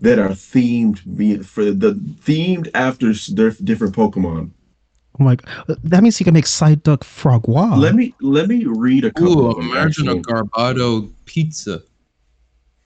that 0.01 0.19
are 0.19 0.29
themed 0.29 0.99
be- 1.17 1.37
for 1.37 1.71
the 1.71 1.93
themed 1.93 2.69
after 2.73 3.13
their 3.33 3.51
different 3.51 3.95
Pokemon. 3.95 4.51
I'm 5.19 5.25
like, 5.25 5.47
uh, 5.69 5.75
that 5.83 6.03
means 6.03 6.19
you 6.19 6.23
can 6.25 6.33
make 6.33 6.45
Psyduck 6.45 7.01
frogwa. 7.01 7.77
Let 7.77 7.95
me 7.95 8.13
let 8.19 8.47
me 8.47 8.65
read 8.65 9.05
a 9.05 9.11
couple. 9.11 9.45
Ooh, 9.45 9.49
of 9.51 9.57
them, 9.57 9.69
imagine 9.69 10.09
a. 10.09 10.15
Garbodor 10.15 11.09
pizza. 11.25 11.81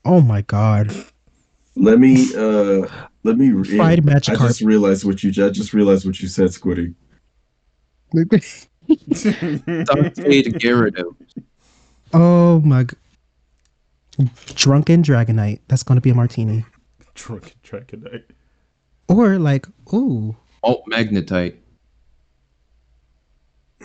oh 0.05 0.21
my 0.21 0.41
god. 0.43 0.93
Let 1.75 1.99
me 1.99 2.35
uh 2.35 2.87
let 3.23 3.37
me 3.37 3.51
read. 3.51 3.77
Fried 3.77 4.09
I 4.09 4.13
Magikarp. 4.13 4.47
just 4.47 4.61
realized 4.61 5.05
what 5.05 5.23
you 5.23 5.29
I 5.43 5.49
just 5.49 5.73
realized 5.73 6.05
what 6.05 6.19
you 6.19 6.27
said, 6.27 6.49
Squiddy. 6.49 6.93
Dante 8.13 8.43
Gyarados. 10.43 11.15
oh 12.13 12.59
my. 12.61 12.85
Drunken 14.55 15.03
Dragonite. 15.03 15.59
That's 15.67 15.83
gonna 15.83 16.01
be 16.01 16.09
a 16.09 16.15
martini. 16.15 16.65
Drunken 17.15 17.51
Dragonite. 17.63 18.23
Or 19.09 19.37
like, 19.39 19.67
ooh. 19.93 20.35
Alt 20.63 20.83
Magnetite. 20.91 21.55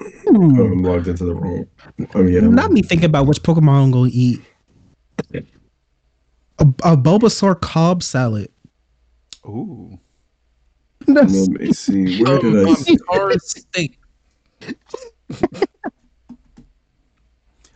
Oh, 0.00 0.06
I'm 0.34 0.82
logged 0.82 1.08
into 1.08 1.24
the 1.24 1.34
wrong. 1.34 1.66
Oh 2.14 2.22
yeah. 2.22 2.40
Not 2.40 2.72
me 2.72 2.82
thinking 2.82 3.06
about 3.06 3.26
which 3.26 3.42
Pokemon 3.42 3.84
I'm 3.84 3.90
gonna 3.90 4.10
eat. 4.12 4.40
A, 5.34 6.64
a 6.84 6.96
Bulbasaur 6.96 7.60
Cobb 7.60 8.02
salad. 8.02 8.48
Ooh. 9.46 9.98
Let 11.06 11.30
me 11.30 11.72
see. 11.72 12.22
Where 12.22 12.38
did 12.38 12.66
I? 12.68 12.74
See- 12.74 12.96
Car 12.96 13.32
State. 13.38 13.96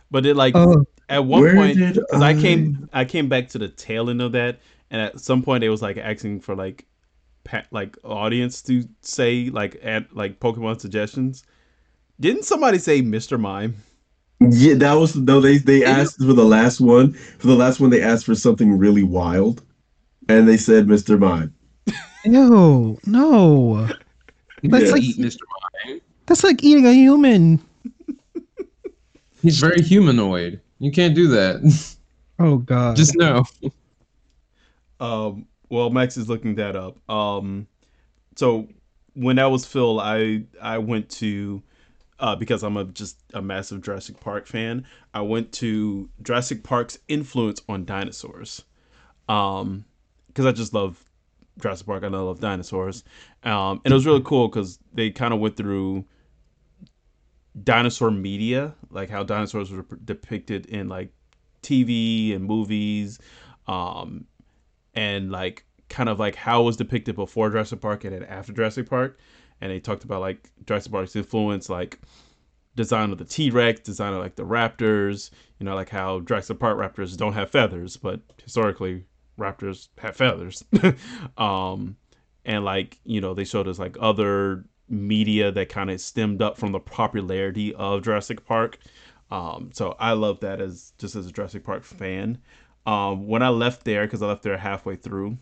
But 0.09 0.25
it 0.25 0.35
like 0.35 0.55
Oh, 0.55 0.85
at 1.09 1.25
one 1.25 1.55
point 1.55 1.77
because 1.77 2.21
I 2.21 2.33
came 2.33 2.89
I 2.93 3.05
came 3.05 3.27
back 3.27 3.49
to 3.49 3.57
the 3.57 3.67
tail 3.67 4.09
end 4.09 4.21
of 4.21 4.31
that, 4.33 4.59
and 4.89 5.01
at 5.01 5.19
some 5.19 5.43
point 5.43 5.63
it 5.63 5.69
was 5.69 5.81
like 5.81 5.97
asking 5.97 6.39
for 6.39 6.55
like 6.55 6.85
pa- 7.43 7.65
like 7.71 7.97
audience 8.03 8.61
to 8.63 8.87
say 9.01 9.49
like 9.49 9.77
at 9.83 10.15
like 10.15 10.39
Pokemon 10.39 10.79
suggestions. 10.79 11.43
Didn't 12.19 12.45
somebody 12.45 12.79
say 12.79 13.01
Mr. 13.01 13.39
Mime? 13.39 13.75
Yeah, 14.39 14.75
that 14.75 14.93
was 14.93 15.15
no. 15.15 15.41
They 15.41 15.57
they 15.57 15.83
asked 15.83 16.17
for 16.17 16.33
the 16.33 16.45
last 16.45 16.79
one. 16.79 17.13
For 17.13 17.47
the 17.47 17.55
last 17.55 17.79
one, 17.79 17.89
they 17.89 18.01
asked 18.01 18.25
for 18.25 18.35
something 18.35 18.77
really 18.77 19.03
wild, 19.03 19.63
and 20.29 20.47
they 20.47 20.57
said 20.57 20.87
Mr. 20.87 21.19
Mime. 21.19 21.53
Ew, 22.33 22.99
no. 23.05 23.87
That's 24.63 24.83
Yes. 24.83 24.91
like 24.91 25.03
Eat 25.03 25.17
Mr. 25.17 25.37
Mime. 25.85 26.01
that's 26.25 26.43
like 26.43 26.63
eating 26.63 26.85
a 26.85 26.93
human. 26.93 27.59
He's 29.41 29.59
very 29.59 29.81
humanoid. 29.81 30.59
You 30.79 30.91
can't 30.91 31.15
do 31.15 31.27
that. 31.29 31.61
Oh 32.39 32.57
god. 32.57 32.95
Just 32.95 33.15
know. 33.15 33.45
Um, 34.99 35.47
well, 35.69 35.89
Max 35.89 36.17
is 36.17 36.29
looking 36.29 36.53
that 36.55 36.75
up. 36.75 36.97
Um, 37.09 37.65
so 38.35 38.67
when 39.15 39.37
that 39.37 39.47
was 39.49 39.65
Phil, 39.65 39.99
I 39.99 40.43
I 40.61 40.77
went 40.77 41.09
to 41.13 41.63
uh, 42.19 42.35
because 42.35 42.61
I'm 42.63 42.77
a 42.77 42.83
just 42.85 43.17
a 43.33 43.41
massive 43.41 43.81
Jurassic 43.81 44.19
Park 44.19 44.45
fan. 44.45 44.85
I 45.15 45.21
went 45.21 45.51
to 45.53 46.09
Jurassic 46.21 46.63
Park's 46.63 46.99
influence 47.07 47.59
on 47.67 47.85
dinosaurs. 47.85 48.63
Um, 49.27 49.85
because 50.27 50.45
I 50.45 50.51
just 50.51 50.75
love 50.75 51.03
Jurassic 51.59 51.87
Park. 51.87 52.03
I 52.03 52.07
love 52.07 52.39
dinosaurs. 52.39 53.03
Um, 53.43 53.81
and 53.83 53.91
it 53.91 53.95
was 53.95 54.05
really 54.05 54.23
cool 54.23 54.47
because 54.47 54.79
they 54.93 55.09
kind 55.09 55.33
of 55.33 55.39
went 55.39 55.57
through 55.57 56.05
dinosaur 57.63 58.11
media, 58.11 58.75
like 58.89 59.09
how 59.09 59.23
dinosaurs 59.23 59.71
were 59.71 59.85
depicted 60.03 60.65
in 60.67 60.89
like 60.89 61.09
TV 61.63 62.35
and 62.35 62.45
movies. 62.45 63.19
Um, 63.67 64.25
and 64.93 65.31
like 65.31 65.63
kind 65.89 66.09
of 66.09 66.19
like 66.19 66.35
how 66.35 66.61
it 66.61 66.65
was 66.65 66.77
depicted 66.77 67.15
before 67.15 67.49
Jurassic 67.49 67.79
Park 67.79 68.03
and 68.03 68.13
then 68.13 68.23
after 68.23 68.51
Jurassic 68.51 68.89
Park. 68.89 69.19
And 69.61 69.71
they 69.71 69.79
talked 69.79 70.03
about 70.03 70.21
like 70.21 70.49
Jurassic 70.65 70.91
Park's 70.91 71.15
influence, 71.15 71.69
like 71.69 71.99
design 72.75 73.11
of 73.11 73.17
the 73.17 73.25
T 73.25 73.49
Rex, 73.49 73.79
design 73.79 74.13
of 74.13 74.19
like 74.19 74.35
the 74.35 74.43
raptors, 74.43 75.31
you 75.59 75.65
know, 75.65 75.75
like 75.75 75.89
how 75.89 76.19
Jurassic 76.21 76.59
Park 76.59 76.77
raptors 76.77 77.15
don't 77.15 77.33
have 77.33 77.51
feathers, 77.51 77.95
but 77.95 78.21
historically 78.43 79.05
raptors 79.37 79.89
have 79.97 80.15
feathers. 80.15 80.63
um, 81.37 81.95
and 82.45 82.63
like, 82.65 82.99
you 83.03 83.21
know, 83.21 83.33
they 83.33 83.45
showed 83.45 83.67
us 83.67 83.79
like 83.79 83.97
other 83.99 84.65
media 84.89 85.51
that 85.51 85.69
kind 85.69 85.91
of 85.91 85.99
stemmed 85.99 86.41
up 86.41 86.57
from 86.57 86.71
the 86.71 86.79
popularity 86.79 87.73
of 87.75 88.03
Jurassic 88.03 88.45
Park. 88.45 88.79
Um, 89.29 89.71
so 89.73 89.95
I 89.99 90.13
love 90.13 90.39
that 90.39 90.61
as 90.61 90.93
just 90.97 91.15
as 91.15 91.27
a 91.27 91.31
Jurassic 91.31 91.63
Park 91.63 91.83
fan. 91.83 92.39
Um, 92.85 93.27
when 93.27 93.43
I 93.43 93.49
left 93.49 93.83
there, 93.83 94.05
because 94.05 94.21
I 94.21 94.27
left 94.27 94.43
there 94.43 94.57
halfway 94.57 94.95
through, 94.95 95.37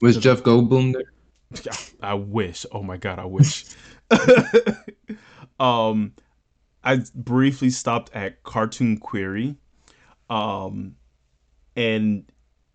Was 0.00 0.16
Jeff 0.16 0.42
Goldblum 0.42 0.94
there? 0.94 1.12
I 2.02 2.14
wish. 2.14 2.64
Oh 2.72 2.82
my 2.82 2.96
god, 2.96 3.18
I 3.18 3.26
wish. 3.26 3.66
um, 5.60 6.12
I 6.82 7.02
briefly 7.14 7.70
stopped 7.70 8.10
at 8.14 8.42
Cartoon 8.42 8.96
Query, 8.96 9.56
um, 10.30 10.96
and 11.74 12.24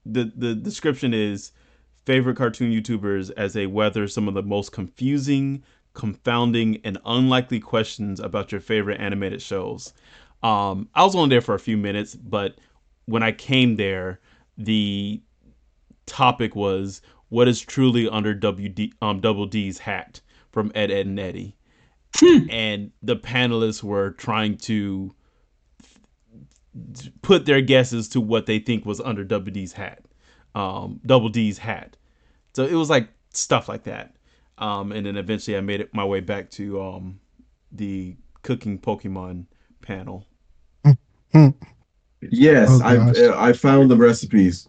the 0.05 0.31
the 0.35 0.55
description 0.55 1.13
is 1.13 1.51
favorite 2.05 2.37
cartoon 2.37 2.71
YouTubers 2.71 3.31
as 3.37 3.53
they 3.53 3.67
weather 3.67 4.07
some 4.07 4.27
of 4.27 4.33
the 4.33 4.43
most 4.43 4.71
confusing, 4.71 5.63
confounding, 5.93 6.81
and 6.83 6.97
unlikely 7.05 7.59
questions 7.59 8.19
about 8.19 8.51
your 8.51 8.61
favorite 8.61 8.99
animated 8.99 9.41
shows. 9.41 9.93
Um, 10.43 10.89
I 10.95 11.03
was 11.03 11.15
only 11.15 11.29
there 11.29 11.41
for 11.41 11.53
a 11.53 11.59
few 11.59 11.77
minutes, 11.77 12.15
but 12.15 12.55
when 13.05 13.21
I 13.21 13.31
came 13.31 13.75
there, 13.75 14.19
the 14.57 15.21
topic 16.07 16.55
was 16.55 17.01
what 17.29 17.47
is 17.47 17.61
truly 17.61 18.09
under 18.09 18.35
WD 18.35 18.93
um 19.01 19.21
Double 19.21 19.45
D's 19.45 19.79
hat 19.79 20.21
from 20.51 20.71
Ed 20.75 20.91
Edd 20.91 21.07
n 21.07 21.19
Eddy, 21.19 21.55
and 22.49 22.91
the 23.01 23.15
panelists 23.15 23.83
were 23.83 24.11
trying 24.11 24.57
to 24.57 25.13
put 27.21 27.45
their 27.45 27.61
guesses 27.61 28.07
to 28.09 28.21
what 28.21 28.45
they 28.45 28.59
think 28.59 28.85
was 28.85 29.01
under 29.01 29.23
Double 29.23 29.51
D's 29.51 29.73
hat, 29.73 30.03
um, 30.55 30.99
Double 31.05 31.29
D's 31.29 31.57
hat. 31.57 31.97
So 32.53 32.65
it 32.65 32.73
was 32.73 32.89
like 32.89 33.09
stuff 33.33 33.67
like 33.69 33.83
that, 33.83 34.15
um, 34.57 34.91
and 34.91 35.05
then 35.05 35.17
eventually 35.17 35.57
I 35.57 35.61
made 35.61 35.81
it 35.81 35.93
my 35.93 36.05
way 36.05 36.19
back 36.19 36.49
to 36.51 36.81
um, 36.81 37.19
the 37.71 38.15
cooking 38.41 38.79
Pokemon 38.79 39.45
panel. 39.81 40.27
Yes, 42.29 42.69
Oh, 42.69 42.81
I. 42.83 43.49
I 43.49 43.53
found 43.53 43.89
the 43.89 43.95
recipes. 43.97 44.67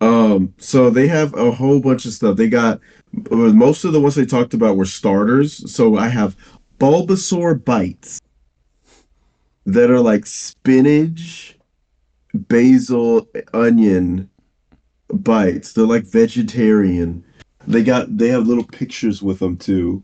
Um, 0.00 0.54
so 0.58 0.90
they 0.90 1.08
have 1.08 1.34
a 1.34 1.50
whole 1.50 1.80
bunch 1.80 2.04
of 2.04 2.12
stuff. 2.12 2.36
They 2.36 2.48
got 2.48 2.80
uh, 3.30 3.36
most 3.36 3.84
of 3.84 3.92
the 3.92 4.00
ones 4.00 4.14
they 4.14 4.26
talked 4.26 4.54
about 4.54 4.76
were 4.76 4.84
starters. 4.84 5.72
So 5.72 5.96
I 5.96 6.08
have 6.08 6.36
Bulbasaur 6.78 7.64
bites 7.64 8.20
that 9.66 9.90
are 9.90 10.00
like 10.00 10.26
spinach, 10.26 11.56
basil, 12.34 13.28
onion 13.52 14.30
bites. 15.12 15.72
They're 15.72 15.84
like 15.84 16.04
vegetarian. 16.04 17.24
They 17.66 17.82
got 17.82 18.16
they 18.16 18.28
have 18.28 18.46
little 18.46 18.64
pictures 18.64 19.22
with 19.22 19.40
them 19.40 19.56
too. 19.56 20.02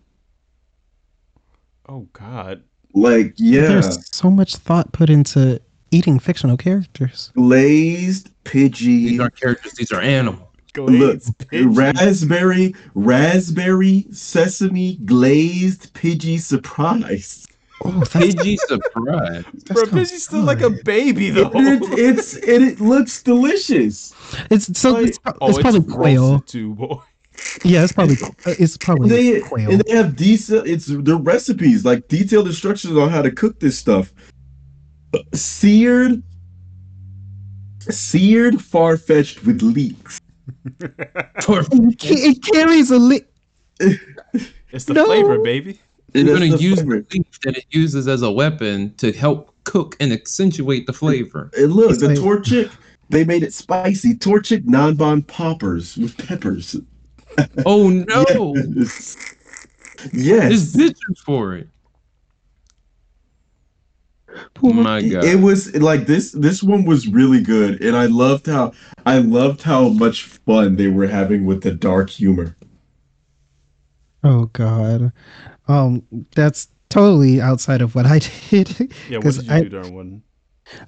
Oh 1.89 2.07
God. 2.13 2.63
Like 2.95 3.35
yeah, 3.37 3.63
There's 3.69 4.15
so 4.15 4.31
much 4.31 4.57
thought 4.57 4.93
put 4.93 5.09
into 5.09 5.61
eating 5.93 6.19
fictional 6.19 6.57
characters. 6.57 7.31
glazed 7.35 8.31
Pidgey. 8.45 8.81
These 9.09 9.21
aren't 9.21 9.37
characters, 9.37 9.73
these 9.75 9.93
are 9.93 10.01
animals. 10.01 10.49
Look, 10.77 10.87
Glazed 11.23 11.39
Pidgey. 11.39 11.77
raspberry, 11.77 12.75
raspberry, 12.95 14.07
sesame, 14.11 14.97
glazed 15.05 15.93
Pidgey 15.95 16.41
surprise. 16.41 17.47
Oh, 17.85 17.91
that's, 18.01 18.11
Pidgey 18.15 18.57
surprise. 18.59 19.45
that 19.45 19.65
Bro, 19.75 19.85
Pidgey's 19.85 20.25
still 20.25 20.43
like 20.43 20.61
a 20.61 20.71
baby 20.71 21.31
though. 21.31 21.51
And 21.51 21.83
it, 21.83 21.99
it's 21.99 22.35
and 22.35 22.63
it 22.65 22.81
looks 22.81 23.23
delicious. 23.23 24.15
It's 24.51 24.79
so 24.79 24.93
like- 24.93 25.07
it's, 25.09 25.19
pro- 25.19 25.33
oh, 25.41 25.49
it's 25.51 25.59
probably 25.59 25.81
roasted 25.81 25.95
quail. 25.95 26.41
too, 26.41 26.75
boy. 26.75 26.97
Yeah, 27.65 27.83
it's 27.83 27.93
probably 27.93 28.17
it's 28.47 28.77
probably 28.77 29.09
They 29.09 29.41
quail. 29.41 29.71
and 29.71 29.81
they 29.83 29.97
have 29.97 30.15
decent. 30.17 30.67
It's 30.67 30.87
their 30.87 31.17
recipes 31.17 31.85
like 31.85 32.07
detailed 32.09 32.47
instructions 32.47 32.97
on 32.97 33.09
how 33.09 33.23
to 33.23 33.31
cook 33.31 33.59
this 33.59 33.79
stuff. 33.79 34.13
Seared, 35.35 36.23
seared, 37.81 38.55
Farfetch'd 38.55 39.41
with 39.47 39.63
leeks. 39.63 40.21
It 40.81 41.97
it 42.03 42.43
carries 42.43 42.91
a 42.91 42.99
leek. 42.99 43.27
It's 43.81 44.85
the 44.85 44.95
No. 44.95 45.07
flavor, 45.07 45.39
baby. 45.41 45.81
And 46.15 46.27
You're 46.29 46.37
gonna 46.39 46.57
use 46.57 46.81
flavor. 46.81 47.01
the 47.09 47.19
leaf 47.19 47.41
that 47.43 47.57
it 47.57 47.65
uses 47.71 48.07
as 48.09 48.23
a 48.23 48.31
weapon 48.31 48.95
to 48.99 49.13
help 49.13 49.55
cook 49.65 49.97
and 50.01 50.13
accentuate 50.13 50.87
the 50.87 50.93
flavor. 50.93 51.51
And 51.57 51.73
look, 51.73 51.91
It's 51.91 52.01
the 52.01 52.09
like- 52.09 52.19
Torchic, 52.19 52.71
they 53.09 53.25
made 53.25 53.43
it 53.43 53.53
spicy. 53.55 54.15
Torchic 54.15 54.65
non-bond 54.67 55.27
poppers 55.29 55.97
with 55.97 56.17
peppers. 56.19 56.77
Oh 57.65 57.89
no! 57.89 58.55
Yes. 58.77 59.17
There's 60.13 60.77
pictures 60.77 61.21
for 61.25 61.55
it. 61.57 61.69
Oh 64.63 64.73
my 64.73 65.01
God. 65.03 65.25
It 65.25 65.41
was 65.41 65.75
like 65.77 66.07
this. 66.07 66.33
This 66.33 66.63
one 66.63 66.85
was 66.85 67.07
really 67.09 67.41
good, 67.43 67.83
and 67.83 67.97
I 67.97 68.07
loved 68.07 68.47
how 68.47 68.73
I 69.07 69.19
loved 69.19 69.63
how 69.63 69.89
much 69.89 70.25
fun 70.25 70.77
they 70.77 70.89
were 70.89 71.07
having 71.07 71.45
with 71.47 71.63
the 71.63 71.73
dark 71.73 72.11
humor. 72.11 72.57
Oh 74.25 74.47
God, 74.53 75.13
um, 75.73 76.03
that's 76.35 76.69
totally 76.89 77.41
outside 77.41 77.81
of 77.81 77.95
what 77.95 78.07
I 78.07 78.19
did. 78.51 78.93
Yeah, 79.09 79.19
what 79.19 79.35
did 79.35 79.47
you 79.47 79.53
I- 79.53 79.61
do 79.63 79.69
during 79.69 79.95
one? 79.95 80.23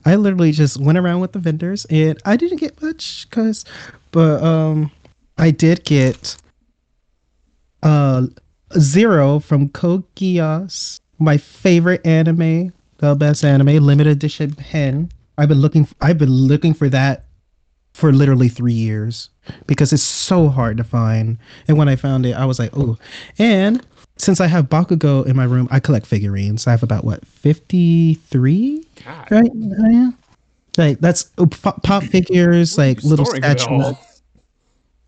I 0.06 0.14
literally 0.14 0.52
just 0.52 0.78
went 0.80 0.96
around 0.96 1.20
with 1.20 1.32
the 1.32 1.38
vendors, 1.38 1.84
and 1.90 2.18
I 2.24 2.36
didn't 2.36 2.58
get 2.58 2.80
much, 2.80 3.28
cause, 3.30 3.64
but 4.12 4.42
um, 4.42 4.90
I 5.36 5.50
did 5.50 5.84
get 5.84 6.36
uh 7.82 8.26
zero 8.78 9.40
from 9.40 9.68
Geass, 9.68 11.00
my 11.18 11.36
favorite 11.36 12.04
anime, 12.06 12.72
the 12.98 13.14
best 13.14 13.44
anime, 13.44 13.84
limited 13.84 14.10
edition 14.12 14.54
pen. 14.54 15.10
I've 15.36 15.48
been 15.48 15.60
looking, 15.60 15.84
For, 15.84 15.94
I've 16.00 16.18
been 16.18 16.30
looking 16.32 16.72
for 16.74 16.88
that 16.88 17.26
for 17.92 18.12
literally 18.12 18.48
three 18.48 18.72
years 18.72 19.28
because 19.66 19.92
it's 19.92 20.02
so 20.02 20.48
hard 20.48 20.76
to 20.78 20.84
find. 20.84 21.38
And 21.68 21.76
when 21.76 21.88
I 21.88 21.96
found 21.96 22.24
it, 22.26 22.34
I 22.34 22.44
was 22.44 22.58
like, 22.58 22.70
oh. 22.76 22.98
And 23.38 23.84
since 24.16 24.40
I 24.40 24.46
have 24.46 24.68
Bakugo 24.68 25.26
in 25.26 25.36
my 25.36 25.44
room, 25.44 25.68
I 25.70 25.80
collect 25.80 26.06
figurines. 26.06 26.66
I 26.66 26.70
have 26.70 26.82
about 26.82 27.04
what 27.04 27.24
fifty 27.26 28.14
three 28.14 28.86
right? 29.30 29.50
Oh, 29.54 29.90
yeah. 29.90 30.10
Like 30.76 30.98
that's 30.98 31.24
pop, 31.62 31.82
pop 31.82 32.02
figures, 32.02 32.76
like 32.76 33.02
little 33.04 33.26
statues 33.26 33.94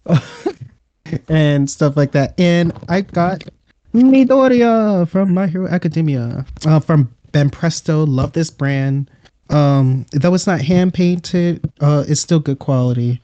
and 1.29 1.69
stuff 1.69 1.97
like 1.97 2.13
that. 2.13 2.39
And 2.39 2.73
I 2.89 3.01
got 3.01 3.45
Midoriya 3.93 5.09
from 5.09 5.35
My 5.35 5.47
Hero 5.47 5.69
Academia, 5.69 6.47
uh, 6.67 6.81
from 6.81 7.13
Banpresto. 7.33 8.07
Love 8.07 8.33
this 8.33 8.51
brand. 8.51 9.11
Um, 9.51 10.07
though 10.13 10.35
it's 10.35 10.47
not 10.47 10.61
hand 10.61 10.95
painted, 10.95 11.69
uh, 11.81 12.05
it's 12.07 12.21
still 12.21 12.41
good 12.41 12.59
quality. 12.59 13.21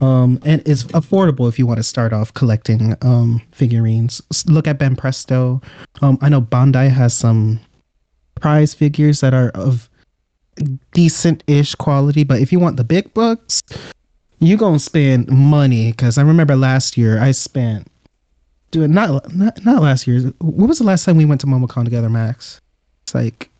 Um, 0.00 0.40
and 0.44 0.60
it's 0.66 0.84
affordable 0.84 1.48
if 1.48 1.58
you 1.58 1.66
want 1.66 1.78
to 1.78 1.84
start 1.84 2.12
off 2.12 2.34
collecting 2.34 2.96
um 3.02 3.40
figurines. 3.52 4.20
Look 4.46 4.66
at 4.66 4.78
Banpresto. 4.78 5.62
Um, 6.02 6.18
I 6.20 6.28
know 6.28 6.42
Bandai 6.42 6.90
has 6.90 7.14
some 7.14 7.60
prize 8.34 8.74
figures 8.74 9.20
that 9.20 9.32
are 9.32 9.50
of 9.50 9.88
decent-ish 10.92 11.74
quality, 11.76 12.24
but 12.24 12.40
if 12.40 12.52
you 12.52 12.58
want 12.58 12.76
the 12.76 12.84
big 12.84 13.12
bucks, 13.14 13.62
you 14.40 14.56
gonna 14.56 14.78
spend 14.78 15.28
money. 15.28 15.92
Because 15.92 16.18
I 16.18 16.22
remember 16.22 16.56
last 16.56 16.98
year 16.98 17.20
I 17.20 17.30
spent, 17.30 17.86
dude, 18.70 18.90
not 18.90 19.32
not 19.34 19.64
not 19.64 19.82
last 19.82 20.06
year. 20.06 20.20
What 20.38 20.68
was 20.68 20.78
the 20.78 20.84
last 20.84 21.04
time 21.04 21.16
we 21.16 21.24
went 21.24 21.40
to 21.42 21.46
MomoCon 21.46 21.84
together, 21.84 22.10
Max? 22.10 22.60
It's 23.04 23.14
like 23.14 23.50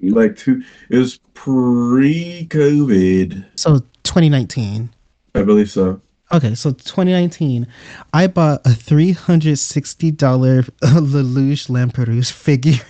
Like 0.00 0.36
two, 0.36 0.62
it 0.90 0.98
was 0.98 1.18
pre-COVID, 1.34 3.44
so 3.56 3.78
2019. 4.04 4.90
I 5.34 5.42
believe 5.42 5.70
so. 5.70 6.00
Okay, 6.30 6.54
so 6.54 6.72
2019, 6.72 7.66
I 8.12 8.26
bought 8.26 8.60
a 8.66 8.70
$360 8.70 10.12
Lelouch 10.82 11.68
Lamperouge 11.70 12.30
figure. 12.32 12.84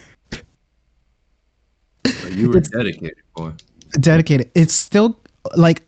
You 2.31 2.51
were 2.51 2.61
dedicated, 2.61 3.17
boy. 3.37 3.53
dedicated. 4.01 4.51
It's 4.55 4.75
still 4.75 5.19
like 5.57 5.83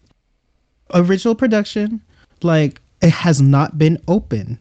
original 0.94 1.34
production. 1.34 2.00
Like 2.42 2.80
it 3.02 3.10
has 3.10 3.40
not 3.40 3.78
been 3.78 3.98
open. 4.08 4.58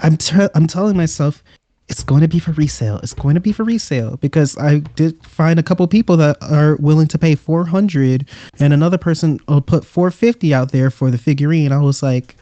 I'm 0.00 0.16
t- 0.16 0.48
I'm 0.54 0.66
telling 0.66 0.96
myself 0.96 1.42
it's 1.88 2.02
going 2.04 2.20
to 2.20 2.28
be 2.28 2.38
for 2.38 2.52
resale. 2.52 2.98
It's 2.98 3.14
going 3.14 3.34
to 3.34 3.40
be 3.40 3.52
for 3.52 3.64
resale 3.64 4.16
because 4.18 4.56
I 4.58 4.80
did 4.96 5.24
find 5.24 5.58
a 5.58 5.62
couple 5.62 5.86
people 5.88 6.16
that 6.18 6.36
are 6.42 6.76
willing 6.76 7.06
to 7.08 7.18
pay 7.18 7.34
400 7.34 8.28
and 8.60 8.72
another 8.72 8.98
person 8.98 9.40
will 9.48 9.60
put 9.62 9.84
450 9.84 10.52
out 10.52 10.70
there 10.72 10.90
for 10.90 11.10
the 11.10 11.18
figurine. 11.18 11.72
I 11.72 11.78
was 11.80 12.02
like, 12.02 12.36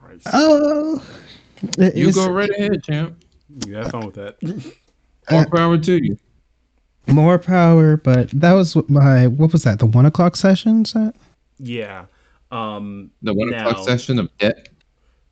Christ. 0.00 0.26
"Oh, 0.32 1.02
You 1.94 2.12
go 2.12 2.30
right 2.30 2.50
ahead, 2.50 2.82
champ. 2.84 3.22
You 3.66 3.76
have 3.76 3.90
fun 3.90 4.06
with 4.06 4.14
that. 4.16 4.36
More 5.30 5.46
power 5.46 5.78
to 5.78 6.04
you. 6.04 6.18
more 7.06 7.38
power." 7.38 7.96
But 7.96 8.30
that 8.30 8.52
was 8.52 8.74
what 8.76 8.88
my 8.90 9.26
what 9.26 9.52
was 9.52 9.62
that? 9.64 9.78
The 9.78 9.86
one 9.86 10.06
o'clock 10.06 10.36
session 10.36 10.82
That 10.94 11.14
yeah. 11.58 12.06
Um, 12.50 13.10
The 13.22 13.32
one 13.34 13.50
Now- 13.50 13.68
o'clock 13.68 13.86
session 13.86 14.18
of 14.18 14.30
debt. 14.38 14.68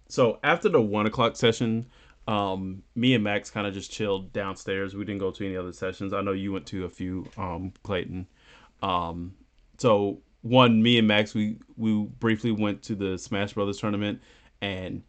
So 0.09 0.39
after 0.45 0.69
the 0.69 0.81
one 0.81 1.07
o'clock 1.07 1.37
session, 1.37 1.87
um, 2.29 2.83
me 2.95 3.15
and 3.15 3.25
Max 3.25 3.51
kind 3.51 3.67
of 3.67 3.75
just 3.75 3.91
chilled 3.91 4.33
downstairs. 4.33 4.95
We 4.95 5.05
didn't 5.05 5.21
go 5.21 5.31
to 5.31 5.45
any 5.47 5.57
other 5.57 5.73
sessions. 5.73 6.13
I 6.13 6.21
know 6.23 6.33
you 6.33 6.53
went 6.53 6.67
to 6.67 6.85
a 6.85 6.89
few, 6.89 7.27
um, 7.37 7.73
Clayton. 7.83 8.27
Um, 8.83 9.35
so 9.79 10.21
one, 10.43 10.83
me 10.83 10.99
and 10.99 11.09
Max, 11.09 11.35
we 11.35 11.59
we 11.77 12.05
briefly 12.21 12.51
went 12.51 12.83
to 12.85 12.95
the 12.95 13.19
Smash 13.19 13.53
Brothers 13.55 13.79
tournament, 13.79 14.21
and 14.61 15.03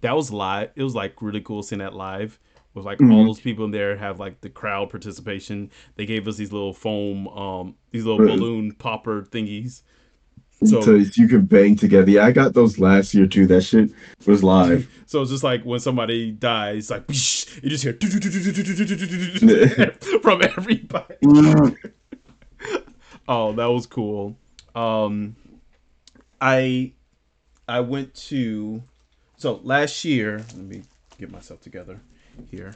that 0.00 0.14
was 0.14 0.32
live. 0.32 0.70
It 0.76 0.82
was 0.82 0.94
like 0.94 1.20
really 1.22 1.40
cool 1.40 1.62
seeing 1.62 1.78
that 1.80 1.94
live 1.94 2.38
with 2.74 2.84
like 2.84 3.00
all 3.00 3.08
Mhm. 3.08 3.26
those 3.26 3.40
people 3.40 3.64
in 3.64 3.70
there 3.70 3.96
have 3.96 4.20
like 4.20 4.40
the 4.42 4.50
crowd 4.50 4.90
participation. 4.90 5.70
They 5.94 6.04
gave 6.04 6.28
us 6.28 6.36
these 6.36 6.52
little 6.52 6.74
foam, 6.74 7.26
um, 7.28 7.74
these 7.90 8.04
little 8.04 8.24
balloon 8.36 8.72
popper 8.72 9.22
thingies. 9.22 9.82
So, 10.64 10.94
you 10.96 11.28
can 11.28 11.44
bang 11.44 11.76
together. 11.76 12.10
Yeah, 12.10 12.24
I 12.24 12.32
got 12.32 12.54
those 12.54 12.78
last 12.78 13.12
year 13.12 13.26
too. 13.26 13.46
That 13.46 13.60
shit 13.60 13.90
was 14.26 14.42
live. 14.42 14.88
So 15.04 15.20
it's 15.20 15.30
just 15.30 15.44
like 15.44 15.62
when 15.64 15.80
somebody 15.80 16.30
dies, 16.30 16.90
like 16.90 17.04
you 17.08 17.14
just 17.14 17.84
hear 17.84 17.92
from 20.22 20.42
everybody. 20.42 21.14
Oh, 23.28 23.52
that 23.52 23.66
was 23.66 23.86
cool. 23.86 24.36
Um, 24.74 25.36
I 26.40 26.92
I 27.68 27.80
went 27.80 28.14
to 28.26 28.82
so 29.36 29.60
last 29.62 30.04
year. 30.04 30.38
Let 30.38 30.56
me 30.56 30.82
get 31.18 31.30
myself 31.30 31.60
together 31.60 32.00
here. 32.50 32.74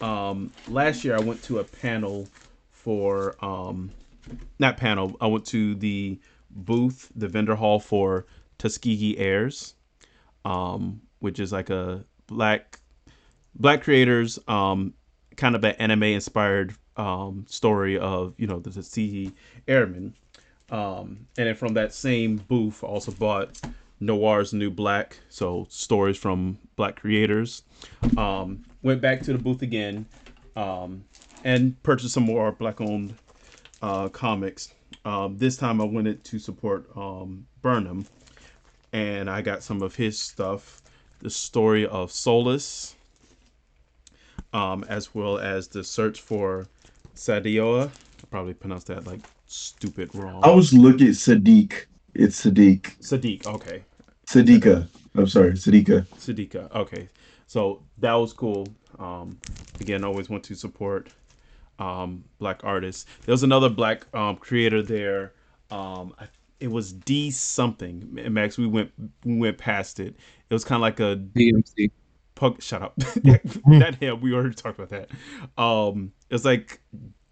Um, 0.00 0.50
last 0.68 1.04
year 1.04 1.16
I 1.16 1.20
went 1.20 1.42
to 1.44 1.58
a 1.58 1.64
panel 1.64 2.28
for 2.70 3.36
um, 3.44 3.90
not 4.58 4.76
panel. 4.78 5.16
I 5.20 5.26
went 5.26 5.44
to 5.46 5.74
the 5.74 6.18
booth, 6.50 7.10
the 7.14 7.28
vendor 7.28 7.54
hall 7.54 7.80
for 7.80 8.26
Tuskegee 8.58 9.18
Heirs, 9.18 9.74
um, 10.44 11.00
which 11.20 11.38
is 11.40 11.52
like 11.52 11.70
a 11.70 12.04
black 12.26 12.80
black 13.54 13.82
creators, 13.82 14.38
um, 14.48 14.94
kind 15.36 15.54
of 15.54 15.64
an 15.64 15.74
anime 15.78 16.04
inspired 16.04 16.74
um, 16.96 17.44
story 17.48 17.98
of 17.98 18.34
you 18.38 18.46
know 18.46 18.60
the 18.60 18.70
Tuskegee 18.70 19.32
Airmen. 19.68 20.14
Um, 20.70 21.26
and 21.36 21.48
then 21.48 21.54
from 21.56 21.74
that 21.74 21.92
same 21.92 22.36
booth, 22.36 22.84
also 22.84 23.10
bought 23.10 23.60
Noir's 23.98 24.52
New 24.52 24.70
Black, 24.70 25.18
so 25.28 25.66
stories 25.68 26.16
from 26.16 26.58
black 26.76 26.96
creators. 26.96 27.62
Um, 28.16 28.64
went 28.82 29.00
back 29.00 29.20
to 29.22 29.32
the 29.32 29.38
booth 29.38 29.62
again 29.62 30.06
um, 30.56 31.04
and 31.44 31.80
purchased 31.82 32.14
some 32.14 32.22
more 32.22 32.52
black 32.52 32.80
owned 32.80 33.14
uh, 33.82 34.08
comics. 34.08 34.72
Um, 35.04 35.38
this 35.38 35.56
time 35.56 35.80
I 35.80 35.84
wanted 35.84 36.24
to 36.24 36.38
support 36.38 36.86
um, 36.96 37.46
Burnham, 37.62 38.06
and 38.92 39.30
I 39.30 39.42
got 39.42 39.62
some 39.62 39.82
of 39.82 39.94
his 39.94 40.18
stuff. 40.18 40.82
The 41.20 41.30
story 41.30 41.86
of 41.86 42.10
Solus, 42.10 42.94
um, 44.52 44.84
as 44.88 45.14
well 45.14 45.38
as 45.38 45.68
the 45.68 45.84
search 45.84 46.20
for 46.20 46.66
Sadioa. 47.14 47.88
I 47.88 48.26
probably 48.30 48.54
pronounced 48.54 48.86
that 48.88 49.06
like 49.06 49.20
stupid 49.46 50.14
wrong. 50.14 50.40
I 50.42 50.50
was 50.50 50.72
looking 50.72 51.08
at 51.08 51.14
Sadiq. 51.14 51.84
It's 52.14 52.44
Sadiq. 52.44 52.98
Sadiq. 53.00 53.46
Okay, 53.46 53.82
Sadiqa. 54.26 54.88
I'm 55.14 55.26
sorry, 55.26 55.52
Sadiqa. 55.52 56.06
Sadiqa. 56.18 56.74
Okay, 56.74 57.08
so 57.46 57.82
that 57.98 58.14
was 58.14 58.32
cool. 58.32 58.66
Um, 58.98 59.38
again, 59.80 60.04
always 60.04 60.28
want 60.28 60.44
to 60.44 60.54
support 60.54 61.08
um, 61.80 62.22
black 62.38 62.60
artists. 62.62 63.06
There 63.24 63.32
was 63.32 63.42
another 63.42 63.68
black 63.68 64.06
um, 64.14 64.36
creator 64.36 64.82
there. 64.82 65.32
Um, 65.70 66.14
I, 66.20 66.26
it 66.60 66.70
was 66.70 66.92
D 66.92 67.30
something. 67.30 68.06
Max, 68.30 68.58
we 68.58 68.66
went 68.66 68.92
we 69.24 69.36
went 69.38 69.58
past 69.58 69.98
it. 69.98 70.14
It 70.48 70.54
was 70.54 70.64
kind 70.64 70.76
of 70.76 70.82
like 70.82 71.00
a 71.00 71.16
DMC. 71.16 71.90
Pug, 72.34 72.62
shut 72.62 72.82
up. 72.82 72.94
that 72.96 73.96
him. 73.98 74.20
We 74.20 74.32
already 74.34 74.54
talked 74.54 74.78
about 74.78 74.90
that. 74.90 75.10
Um, 75.60 76.12
it 76.28 76.34
was 76.34 76.44
like 76.44 76.80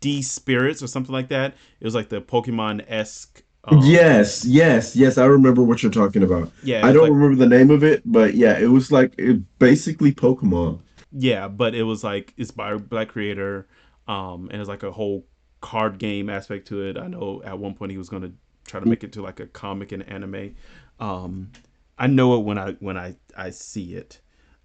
D 0.01 0.23
spirits 0.23 0.83
or 0.83 0.87
something 0.87 1.13
like 1.13 1.29
that. 1.29 1.55
It 1.81 1.85
was 1.85 1.95
like 1.95 2.09
the 2.09 2.21
Pokemon 2.21 2.85
esque. 2.89 3.43
Um, 3.65 3.81
yes, 3.83 4.45
yes, 4.47 4.97
yes. 4.97 5.19
I 5.19 5.27
remember 5.27 5.63
what 5.63 5.83
you're 5.83 5.93
talking 5.93 6.23
about. 6.23 6.51
yeah. 6.63 6.87
I 6.87 6.93
don't 6.93 7.03
like- 7.03 7.13
remember 7.13 7.37
the 7.37 7.49
name 7.49 7.71
of 7.71 7.85
it, 7.85 8.03
but 8.07 8.35
yeah, 8.35 8.59
it 8.59 8.69
was 8.69 8.91
like 8.91 9.13
it 9.19 9.41
basically 9.59 10.13
Pokemon. 10.13 10.79
Yeah, 11.13 11.49
but 11.49 11.75
it 11.75 11.83
was 11.85 12.05
like 12.05 12.33
it's 12.37 12.51
by 12.51 12.73
a 12.73 12.79
black 12.79 13.09
creator, 13.09 13.67
um, 14.09 14.49
and 14.53 14.61
it's 14.61 14.69
like 14.71 14.85
a 14.85 14.93
whole 14.93 15.27
card 15.61 15.99
game 15.99 16.31
aspect 16.31 16.69
to 16.69 16.83
it. 16.83 16.99
I 16.99 17.09
know 17.09 17.43
at 17.45 17.59
one 17.59 17.75
point 17.75 17.93
he 17.93 17.99
was 17.99 18.11
gonna 18.11 18.33
try 18.67 18.81
to 18.81 18.87
make 18.87 19.05
it 19.05 19.13
to 19.15 19.23
like 19.23 19.41
a 19.41 19.47
comic 19.49 19.93
and 19.93 20.05
anime. 20.09 20.57
Um, 21.01 21.53
I 21.99 22.09
know 22.09 22.37
it 22.37 22.45
when 22.45 22.59
I 22.59 22.73
when 22.81 22.99
I 22.99 23.17
I 23.37 23.51
see 23.51 23.95
it, 23.97 24.21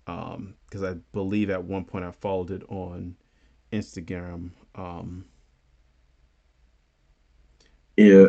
um, 0.07 0.55
because 0.65 0.83
I 0.83 0.95
believe 1.13 1.49
at 1.51 1.63
one 1.65 1.85
point 1.85 2.05
I 2.05 2.11
followed 2.11 2.51
it 2.51 2.63
on 2.69 3.17
Instagram. 3.73 4.51
Um, 4.75 5.25
Yeah. 7.97 8.27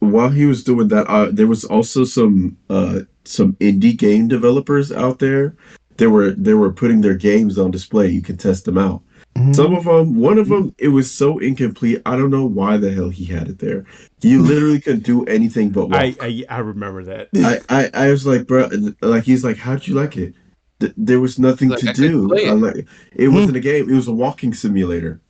While 0.00 0.30
he 0.30 0.46
was 0.46 0.64
doing 0.64 0.88
that, 0.88 1.06
uh, 1.08 1.30
there 1.32 1.46
was 1.46 1.64
also 1.64 2.04
some 2.04 2.58
uh, 2.70 3.00
some 3.24 3.54
indie 3.54 3.96
game 3.96 4.28
developers 4.28 4.92
out 4.92 5.18
there. 5.18 5.56
They 5.96 6.06
were 6.08 6.32
they 6.32 6.54
were 6.54 6.72
putting 6.72 7.00
their 7.00 7.16
games 7.16 7.58
on 7.58 7.70
display. 7.70 8.08
You 8.10 8.22
can 8.22 8.36
test 8.36 8.64
them 8.66 8.78
out. 8.78 9.02
Mhm. 9.36 9.54
Some 9.54 9.74
of 9.74 9.84
them, 9.84 10.14
one 10.14 10.38
of 10.38 10.48
them, 10.48 10.74
it 10.78 10.88
was 10.88 11.10
so 11.10 11.38
incomplete. 11.38 12.00
I 12.06 12.16
don't 12.16 12.30
know 12.30 12.44
why 12.46 12.76
the 12.76 12.92
hell 12.92 13.08
he 13.08 13.24
had 13.24 13.48
it 13.48 13.58
there. 13.58 13.84
You 14.22 14.42
literally 14.42 14.80
couldn't 14.80 15.02
do 15.04 15.24
anything 15.26 15.70
but 15.70 15.88
walk. 15.88 16.14
I, 16.20 16.44
I 16.48 16.56
I 16.56 16.58
remember 16.58 17.04
that. 17.04 17.30
I, 17.34 17.60
I, 17.68 17.90
I 17.94 18.10
was 18.10 18.26
like, 18.26 18.46
bro, 18.46 18.68
like 19.02 19.24
he's 19.24 19.44
like, 19.44 19.56
how'd 19.56 19.86
you 19.86 19.94
like 19.94 20.16
it? 20.16 20.34
Th- 20.80 20.92
there 20.96 21.20
was 21.20 21.38
nothing 21.38 21.70
Like, 21.70 21.80
to 21.80 21.88
I 21.88 21.92
do. 21.92 22.28
play 22.28 22.44
it. 22.46 22.52
Like, 22.54 22.86
it 23.14 23.28
wasn't 23.28 23.56
a 23.56 23.60
game. 23.60 23.90
It 23.90 23.94
was 23.94 24.08
a 24.08 24.12
walking 24.12 24.54
simulator. 24.54 25.20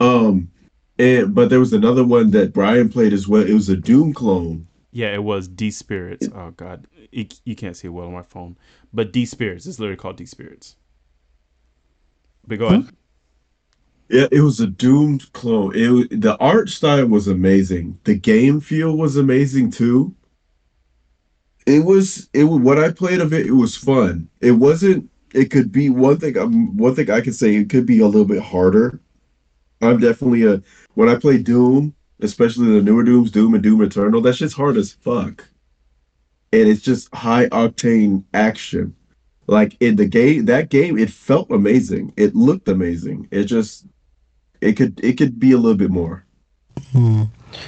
Um, 0.00 0.50
and 0.98 1.34
but 1.34 1.50
there 1.50 1.60
was 1.60 1.72
another 1.72 2.04
one 2.04 2.30
that 2.32 2.52
Bryan 2.52 2.88
played 2.88 3.12
as 3.12 3.28
well. 3.28 3.42
It 3.42 3.54
was 3.54 3.68
a 3.68 3.76
Doom 3.76 4.12
clone. 4.12 4.66
Yeah, 4.92 5.14
it 5.14 5.22
was 5.24 5.48
D 5.48 5.70
Spirits. 5.70 6.28
Oh 6.32 6.50
God, 6.52 6.86
it, 7.12 7.40
you 7.44 7.56
can't 7.56 7.76
see 7.76 7.88
it 7.88 7.90
well 7.90 8.06
on 8.06 8.12
my 8.12 8.22
phone, 8.22 8.56
but 8.92 9.12
D 9.12 9.24
Spirits. 9.26 9.66
It's 9.66 9.78
literally 9.80 9.96
called 9.96 10.16
D 10.16 10.26
Spirits. 10.26 10.76
But 12.46 12.58
go 12.58 12.66
ahead. 12.66 12.86
Yeah, 14.10 14.26
it 14.32 14.40
was 14.40 14.58
a 14.58 14.66
doomed 14.66 15.32
clone. 15.34 15.72
It 15.72 16.20
the 16.20 16.36
art 16.38 16.68
style 16.68 17.06
was 17.06 17.28
amazing. 17.28 17.96
The 18.02 18.16
game 18.16 18.60
feel 18.60 18.96
was 18.96 19.16
amazing 19.16 19.70
too. 19.70 20.12
It 21.64 21.84
was 21.84 22.28
it 22.34 22.42
what 22.42 22.80
I 22.80 22.90
played 22.90 23.20
of 23.20 23.32
it. 23.32 23.46
It 23.46 23.52
was 23.52 23.76
fun. 23.76 24.28
It 24.40 24.52
wasn't. 24.52 25.08
It 25.32 25.52
could 25.52 25.70
be 25.70 25.90
one 25.90 26.18
thing. 26.18 26.36
Um, 26.36 26.76
one 26.76 26.96
thing 26.96 27.08
I 27.08 27.20
could 27.20 27.36
say 27.36 27.54
it 27.54 27.70
could 27.70 27.86
be 27.86 28.00
a 28.00 28.06
little 28.06 28.24
bit 28.24 28.42
harder. 28.42 29.00
I'm 29.80 30.00
definitely 30.00 30.44
a 30.44 30.60
when 30.94 31.08
I 31.08 31.14
play 31.14 31.38
Doom, 31.38 31.94
especially 32.20 32.66
the 32.66 32.82
newer 32.82 33.04
Dooms, 33.04 33.30
Doom 33.30 33.54
and 33.54 33.62
Doom 33.62 33.80
Eternal. 33.80 34.20
That 34.22 34.34
shit's 34.34 34.54
hard 34.54 34.76
as 34.76 34.92
fuck, 34.92 35.48
and 36.52 36.68
it's 36.68 36.82
just 36.82 37.14
high 37.14 37.46
octane 37.50 38.24
action. 38.34 38.96
Like 39.46 39.76
in 39.78 39.94
the 39.94 40.06
game, 40.06 40.46
that 40.46 40.68
game, 40.68 40.98
it 40.98 41.10
felt 41.10 41.52
amazing. 41.52 42.12
It 42.16 42.34
looked 42.34 42.68
amazing. 42.68 43.28
It 43.30 43.44
just 43.44 43.86
it 44.60 44.74
could 44.76 45.00
it 45.02 45.16
could 45.18 45.38
be 45.38 45.52
a 45.52 45.56
little 45.58 45.76
bit 45.76 45.90
more. 45.90 46.24
Hmm. 46.92 47.24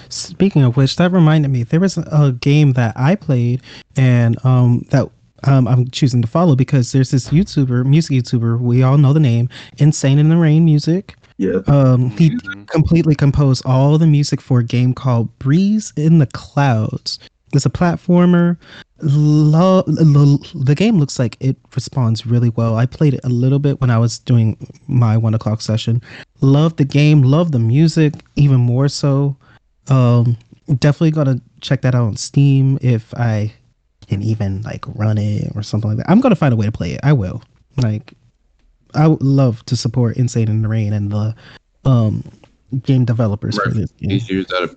Speaking 0.09 0.63
of 0.63 0.77
which, 0.77 0.97
that 0.97 1.11
reminded 1.13 1.49
me 1.51 1.65
there 1.65 1.81
was 1.81 1.97
a, 1.99 2.03
a 2.13 2.33
game 2.33 2.73
that 2.75 2.95
I 2.97 3.15
played, 3.17 3.63
and 3.97 4.43
um, 4.45 4.87
that 4.91 5.09
um, 5.45 5.67
I'm 5.67 5.91
choosing 5.91 6.23
to 6.23 6.29
follow 6.29 6.55
because 6.55 6.93
there's 6.93 7.11
this 7.11 7.29
YouTuber, 7.31 7.85
music 7.85 8.17
YouTuber. 8.17 8.61
We 8.61 8.83
all 8.83 8.97
know 8.99 9.13
the 9.13 9.21
name, 9.21 9.49
Insane 9.79 10.19
in 10.19 10.29
the 10.29 10.37
Rain 10.37 10.65
Music. 10.65 11.17
Yeah. 11.39 11.61
Um, 11.67 12.11
he 12.11 12.31
Mhm. 12.31 12.69
completely 12.69 13.15
composed 13.17 13.65
all 13.67 13.99
the 13.99 14.07
music 14.07 14.41
for 14.41 14.61
a 14.61 14.65
game 14.65 14.95
called 14.95 15.37
Breeze 15.41 15.93
in 15.97 16.19
the 16.19 16.27
Clouds. 16.27 17.19
It's 17.53 17.67
a 17.67 17.71
platformer. 17.71 18.57
Lo- 19.05 19.83
lo- 19.87 20.39
the 20.55 20.77
game 20.77 20.99
looks 20.99 21.19
like 21.19 21.37
it 21.41 21.57
responds 21.75 22.25
really 22.25 22.51
well. 22.51 22.77
I 22.77 22.87
played 22.87 23.15
it 23.15 23.21
a 23.25 23.29
little 23.29 23.59
bit 23.59 23.81
when 23.81 23.91
I 23.91 23.99
was 23.99 24.21
doing 24.21 24.57
my 24.87 25.17
one 25.17 25.35
o'clock 25.35 25.61
session. 25.61 26.01
Love 26.41 26.77
the 26.77 26.85
game. 26.85 27.23
Love 27.23 27.51
the 27.51 27.59
music 27.59 28.15
even 28.37 28.61
more 28.61 28.89
so. 28.89 29.37
Um, 29.89 30.37
definitely 30.79 31.11
gonna 31.11 31.41
check 31.61 31.83
that 31.83 31.97
out 31.97 32.05
on 32.05 32.17
Steam 32.17 32.79
if 32.81 33.13
I 33.15 33.53
can 34.09 34.23
even 34.23 34.63
like 34.63 34.85
run 34.95 35.19
it 35.19 35.51
or 35.57 35.63
something 35.65 35.91
like 35.91 35.99
that. 35.99 36.11
I'm 36.11 36.21
gonna 36.21 36.37
find 36.37 36.53
a 36.55 36.57
way 36.57 36.67
to 36.67 36.73
play 36.73 36.93
it. 36.93 37.01
I 37.03 37.13
will. 37.13 37.43
Like, 37.79 38.13
I 38.95 39.09
would 39.09 39.23
love 39.23 39.65
to 39.67 39.77
support 39.77 40.17
Insane 40.17 40.49
in 40.49 40.63
the 40.63 40.69
Rain 40.69 40.93
and 40.93 41.11
the 41.11 41.35
um 41.85 42.23
game 42.85 43.05
developers 43.05 43.59
for 43.59 43.71
this 43.71 43.91
game. 43.93 44.11
These 44.11 44.31
years 44.31 44.47
that 44.47 44.61
have, 44.61 44.77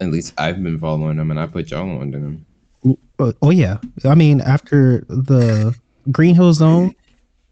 at 0.00 0.10
least 0.10 0.34
I've 0.38 0.62
been 0.62 0.78
following 0.78 1.16
them, 1.16 1.32
and 1.32 1.40
I 1.40 1.46
put 1.46 1.70
y'all 1.72 1.98
on 1.98 2.12
to 2.12 2.18
them. 2.18 2.46
Oh, 2.86 3.32
oh 3.42 3.50
yeah, 3.50 3.78
I 4.04 4.14
mean 4.14 4.40
after 4.40 5.04
the 5.08 5.74
Green 6.12 6.34
Hill 6.34 6.52
Zone, 6.52 6.94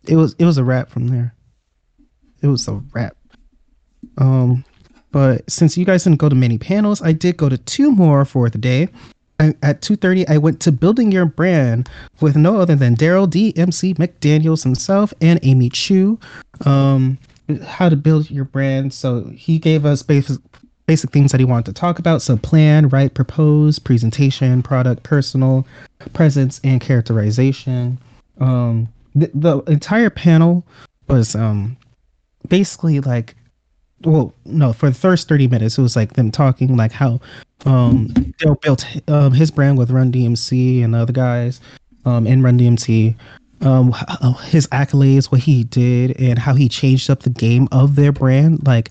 it 0.07 0.16
was 0.16 0.35
it 0.39 0.44
was 0.44 0.59
a 0.59 0.65
wrap 0.65 0.89
from 0.90 1.09
there. 1.09 1.35
It 2.43 2.47
was 2.47 2.69
a 2.69 2.74
wrap. 2.93 3.16
Um, 4.19 4.65
but 5.11 5.48
since 5.51 5.77
you 5.77 5.85
guys 5.85 6.05
didn't 6.05 6.20
go 6.20 6.28
to 6.28 6.35
many 6.35 6.59
panels, 6.59 7.03
I 7.03 7.12
did 7.12 7.36
go 7.36 7.48
to 7.48 7.59
two 7.59 7.90
more 7.90 8.24
for 8.24 8.48
the 8.48 8.59
day. 8.59 8.89
I, 9.40 9.55
at 9.62 9.82
two 9.82 9.97
thirty, 9.97 10.27
I 10.28 10.39
went 10.39 10.61
to 10.61 10.73
building 10.73 11.11
your 11.12 11.27
brand 11.27 11.89
with 12.20 12.36
no 12.36 12.59
other 12.59 12.77
than 12.77 12.97
Darryl 12.97 13.27
dmc 13.27 13.97
McDaniels 13.97 14.62
himself 14.62 15.12
and 15.20 15.40
Amy 15.43 15.69
Chu. 15.70 16.19
Um, 16.65 17.19
how 17.65 17.89
to 17.89 17.97
build 17.97 18.31
your 18.31 18.44
brand. 18.44 18.93
So 18.93 19.24
he 19.35 19.59
gave 19.59 19.85
us 19.85 20.03
basic 20.03 20.39
basic 20.87 21.11
things 21.11 21.33
that 21.33 21.41
he 21.41 21.45
wanted 21.45 21.67
to 21.67 21.73
talk 21.73 21.99
about. 21.99 22.23
So 22.23 22.37
plan, 22.37 22.89
write, 22.89 23.15
propose, 23.15 23.79
presentation, 23.79 24.63
product, 24.63 25.03
personal, 25.03 25.67
presence, 26.13 26.61
and 26.65 26.81
characterization. 26.81 27.99
Um, 28.41 28.89
the, 29.17 29.31
the 29.35 29.59
entire 29.73 30.11
panel 30.11 30.65
was 31.09 31.35
um 31.35 31.77
basically 32.49 33.01
like 33.01 33.35
well 34.03 34.35
no 34.45 34.73
for 34.73 34.91
the 34.91 34.95
first 34.95 35.29
30 35.29 35.49
minutes 35.49 35.79
it 35.79 35.83
was 35.83 35.97
like 35.97 36.13
them 36.13 36.31
talking 36.31 36.77
like 36.77 36.93
how 36.93 37.19
um 37.65 38.13
built 38.61 38.87
um, 39.09 39.33
his 39.33 39.51
brand 39.51 39.79
with 39.79 39.91
Run 39.91 40.13
DMC 40.13 40.85
and 40.85 40.95
other 40.95 41.13
guys 41.13 41.61
um 42.05 42.27
in 42.27 42.43
Run 42.43 42.59
DMC 42.59 43.15
um 43.63 43.93
his 44.45 44.67
accolades 44.69 45.33
what 45.33 45.41
he 45.41 45.65
did 45.65 46.21
and 46.21 46.39
how 46.39 46.55
he 46.55 46.69
changed 46.69 47.09
up 47.09 47.21
the 47.21 47.31
game 47.31 47.69
of 47.73 47.97
their 47.97 48.13
brand 48.13 48.65
like 48.67 48.91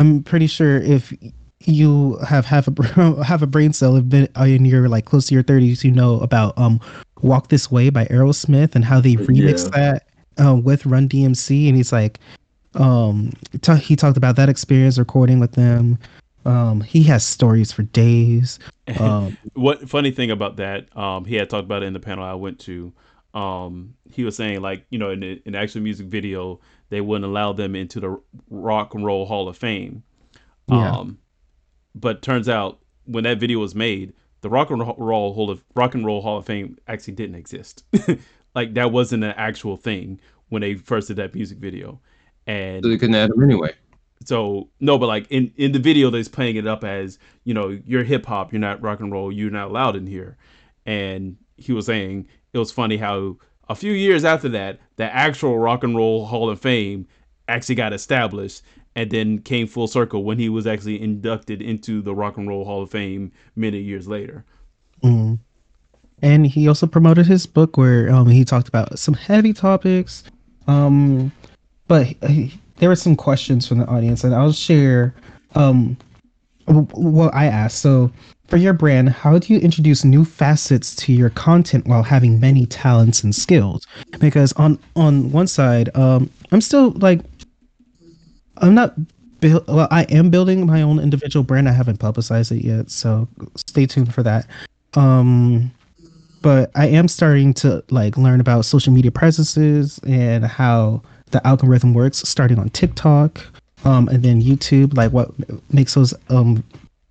I'm 0.00 0.22
pretty 0.22 0.46
sure 0.46 0.78
if 0.78 1.12
you 1.60 2.16
have 2.26 2.46
half 2.46 2.66
a 2.66 3.22
have 3.24 3.42
a 3.42 3.46
brain 3.46 3.74
cell 3.74 3.94
have 3.94 4.08
been 4.08 4.28
in 4.38 4.64
your 4.64 4.88
like 4.88 5.04
close 5.04 5.26
to 5.26 5.34
your 5.34 5.42
30s 5.42 5.84
you 5.84 5.90
know 5.90 6.18
about 6.20 6.56
um 6.58 6.80
Walk 7.20 7.48
This 7.48 7.70
Way 7.70 7.90
by 7.90 8.06
Aerosmith 8.06 8.74
and 8.74 8.82
how 8.82 8.98
they 8.98 9.16
remixed 9.16 9.70
that 9.72 10.06
uh, 10.42 10.54
with 10.56 10.86
Run 10.86 11.06
DMC 11.06 11.68
and 11.68 11.76
he's 11.76 11.92
like 11.92 12.18
um 12.74 13.30
ta 13.60 13.74
he 13.74 13.94
talked 13.94 14.16
about 14.16 14.36
that 14.36 14.48
experience 14.48 14.96
recording 14.98 15.38
with 15.38 15.52
them. 15.52 15.98
Um 16.46 16.80
he 16.80 17.02
has 17.04 17.24
stories 17.24 17.70
for 17.70 17.82
days. 17.82 18.58
Um 18.98 19.36
what 19.52 19.88
funny 19.88 20.10
thing 20.10 20.30
about 20.30 20.56
that 20.56 20.96
um 20.96 21.26
he 21.26 21.34
had 21.34 21.50
talked 21.50 21.66
about 21.66 21.82
it 21.82 21.86
in 21.86 21.92
the 21.92 22.00
panel 22.00 22.24
i 22.24 22.34
went 22.34 22.58
to. 22.60 22.90
Um 23.34 23.94
he 24.10 24.24
was 24.24 24.34
saying 24.34 24.62
like 24.62 24.86
you 24.88 24.98
know 24.98 25.10
in 25.10 25.20
the, 25.20 25.42
in 25.44 25.52
the 25.52 25.58
actual 25.58 25.82
music 25.82 26.06
video 26.06 26.58
they 26.90 27.00
wouldn't 27.00 27.24
allow 27.24 27.52
them 27.52 27.74
into 27.74 27.98
the 28.00 28.20
rock 28.50 28.94
and 28.94 29.04
roll 29.04 29.24
hall 29.26 29.48
of 29.48 29.56
fame 29.56 30.02
Yeah. 30.68 30.90
um 30.98 31.18
but 31.94 32.22
turns 32.22 32.48
out 32.48 32.78
when 33.06 33.24
that 33.24 33.38
video 33.38 33.58
was 33.58 33.74
made 33.74 34.12
the 34.42 34.48
rock 34.50 34.70
and 34.70 34.80
roll 34.98 35.32
hall 35.34 35.50
of 35.50 35.64
rock 35.74 35.94
and 35.94 36.04
roll 36.06 36.20
hall 36.22 36.38
of 36.38 36.46
fame 36.46 36.76
actually 36.88 37.14
didn't 37.14 37.36
exist 37.36 37.84
like 38.54 38.74
that 38.74 38.92
wasn't 38.92 39.24
an 39.24 39.34
actual 39.36 39.76
thing 39.76 40.20
when 40.50 40.60
they 40.62 40.74
first 40.74 41.08
did 41.08 41.16
that 41.16 41.34
music 41.34 41.58
video 41.58 42.00
and 42.46 42.82
So 42.84 42.88
they 42.90 42.98
couldn't 42.98 43.14
add 43.14 43.30
them 43.30 43.42
anyway. 43.42 43.72
so 44.24 44.68
no, 44.80 44.98
but 44.98 45.06
like 45.06 45.26
in 45.30 45.52
in 45.56 45.72
the 45.72 45.78
video, 45.78 46.10
they're 46.10 46.24
playing 46.24 46.56
it 46.56 46.66
up 46.66 46.82
as 46.84 47.18
you 47.44 47.54
know 47.54 47.78
you're 47.86 48.02
hip 48.02 48.26
hop, 48.26 48.52
you're 48.52 48.58
not 48.60 48.80
rock 48.82 49.00
and 49.00 49.12
roll, 49.12 49.30
you're 49.30 49.50
not 49.50 49.68
allowed 49.68 49.94
in 49.94 50.06
here. 50.06 50.36
And 50.86 51.36
he 51.56 51.72
was 51.72 51.86
saying 51.86 52.26
it 52.52 52.58
was 52.58 52.72
funny 52.72 52.96
how 52.96 53.36
a 53.70 53.74
few 53.76 53.92
years 53.92 54.24
after 54.24 54.48
that, 54.48 54.80
the 54.96 55.04
actual 55.04 55.56
Rock 55.56 55.84
and 55.84 55.96
Roll 55.96 56.26
Hall 56.26 56.50
of 56.50 56.60
Fame 56.60 57.06
actually 57.46 57.76
got 57.76 57.92
established, 57.92 58.62
and 58.96 59.08
then 59.10 59.38
came 59.38 59.68
full 59.68 59.86
circle 59.86 60.24
when 60.24 60.38
he 60.38 60.48
was 60.48 60.66
actually 60.66 61.00
inducted 61.00 61.62
into 61.62 62.02
the 62.02 62.12
Rock 62.12 62.36
and 62.36 62.48
Roll 62.48 62.64
Hall 62.64 62.82
of 62.82 62.90
Fame 62.90 63.30
many 63.54 63.78
years 63.78 64.08
later. 64.08 64.44
mm. 65.04 65.38
and 66.20 66.46
he 66.46 66.66
also 66.66 66.86
promoted 66.86 67.26
his 67.26 67.46
book 67.46 67.76
where 67.76 68.10
um 68.12 68.26
he 68.28 68.44
talked 68.44 68.68
about 68.68 68.98
some 68.98 69.14
heavy 69.14 69.52
topics 69.54 70.24
um 70.66 71.32
but 71.88 72.06
he, 72.28 72.52
there 72.76 72.88
were 72.90 72.96
some 72.96 73.16
questions 73.16 73.66
from 73.66 73.78
the 73.78 73.86
audience 73.86 74.24
and 74.24 74.34
I'll 74.34 74.52
share 74.52 75.14
um 75.54 75.96
what 76.66 77.32
I 77.34 77.46
asked 77.46 77.78
so 77.78 78.10
for 78.50 78.56
your 78.56 78.72
brand 78.72 79.08
how 79.08 79.38
do 79.38 79.54
you 79.54 79.60
introduce 79.60 80.04
new 80.04 80.24
facets 80.24 80.94
to 80.96 81.12
your 81.12 81.30
content 81.30 81.86
while 81.86 82.02
having 82.02 82.38
many 82.40 82.66
talents 82.66 83.22
and 83.22 83.34
skills 83.34 83.86
because 84.18 84.52
on 84.54 84.78
on 84.96 85.30
one 85.30 85.46
side 85.46 85.88
um 85.96 86.28
I'm 86.52 86.60
still 86.60 86.90
like 86.96 87.20
I'm 88.60 88.74
not. 88.74 88.94
Well, 89.42 89.88
I 89.90 90.02
am 90.10 90.28
building 90.28 90.66
my 90.66 90.82
own 90.82 90.98
individual 90.98 91.42
brand. 91.42 91.68
I 91.68 91.72
haven't 91.72 91.96
publicized 91.96 92.52
it 92.52 92.62
yet, 92.62 92.90
so 92.90 93.26
stay 93.56 93.86
tuned 93.86 94.12
for 94.12 94.22
that. 94.22 94.46
Um, 94.94 95.70
but 96.42 96.70
I 96.74 96.88
am 96.88 97.08
starting 97.08 97.54
to 97.54 97.82
like 97.90 98.18
learn 98.18 98.40
about 98.40 98.66
social 98.66 98.92
media 98.92 99.10
presences 99.10 99.98
and 100.06 100.44
how 100.44 101.02
the 101.30 101.46
algorithm 101.46 101.94
works, 101.94 102.18
starting 102.18 102.58
on 102.58 102.68
TikTok, 102.70 103.40
um, 103.84 104.08
and 104.08 104.22
then 104.22 104.42
YouTube. 104.42 104.94
Like 104.94 105.12
what 105.12 105.30
makes 105.72 105.94
those 105.94 106.12
um 106.28 106.62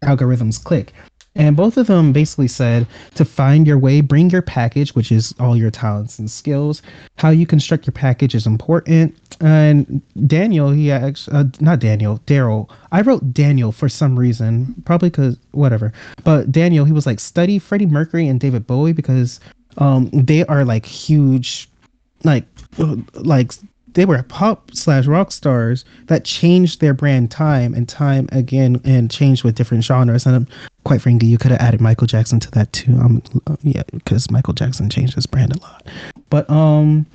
algorithms 0.03 0.63
click. 0.63 0.93
And 1.39 1.55
both 1.55 1.77
of 1.77 1.87
them 1.87 2.11
basically 2.11 2.49
said 2.49 2.85
to 3.15 3.23
find 3.23 3.65
your 3.65 3.77
way, 3.77 4.01
bring 4.01 4.29
your 4.29 4.41
package, 4.41 4.93
which 4.93 5.09
is 5.09 5.33
all 5.39 5.55
your 5.55 5.71
talents 5.71 6.19
and 6.19 6.29
skills. 6.29 6.81
How 7.15 7.29
you 7.29 7.47
construct 7.47 7.87
your 7.87 7.93
package 7.93 8.35
is 8.35 8.45
important. 8.45 9.15
And 9.39 10.01
Daniel, 10.27 10.69
he 10.69 10.91
actually, 10.91 11.37
uh, 11.37 11.45
not 11.61 11.79
Daniel, 11.79 12.19
Darryl. 12.27 12.69
I 12.91 12.99
wrote 13.01 13.33
Daniel 13.33 13.71
for 13.71 13.87
some 13.87 14.19
reason, 14.19 14.75
probably 14.83 15.09
because 15.09 15.37
whatever. 15.51 15.93
But 16.25 16.51
Daniel, 16.51 16.83
he 16.83 16.91
was 16.91 17.05
like, 17.05 17.21
study 17.21 17.57
Freddie 17.57 17.85
Mercury 17.85 18.27
and 18.27 18.37
David 18.37 18.67
Bowie 18.67 18.91
because 18.91 19.39
um, 19.77 20.09
they 20.11 20.45
are 20.47 20.65
like 20.65 20.85
huge, 20.85 21.69
like, 22.25 22.43
like 23.13 23.53
they 23.93 24.05
were 24.05 24.21
pop 24.23 24.71
slash 24.73 25.05
rock 25.05 25.31
stars 25.31 25.85
that 26.07 26.25
changed 26.25 26.81
their 26.81 26.93
brand 26.93 27.31
time 27.31 27.73
and 27.73 27.87
time 27.87 28.27
again 28.31 28.79
and 28.83 29.09
changed 29.09 29.43
with 29.43 29.55
different 29.55 29.83
genres. 29.83 30.25
And 30.25 30.35
um, 30.35 30.47
quite 30.83 31.01
frankly, 31.01 31.27
you 31.27 31.37
could 31.37 31.51
have 31.51 31.59
added 31.59 31.81
Michael 31.81 32.07
Jackson 32.07 32.39
to 32.39 32.51
that 32.51 32.71
too. 32.73 32.93
Um, 32.93 33.21
yeah, 33.63 33.83
because 33.91 34.29
Michael 34.31 34.53
Jackson 34.53 34.89
changed 34.89 35.15
his 35.15 35.25
brand 35.25 35.55
a 35.55 35.59
lot. 35.59 35.87
But 36.29 36.49
um, 36.49 37.05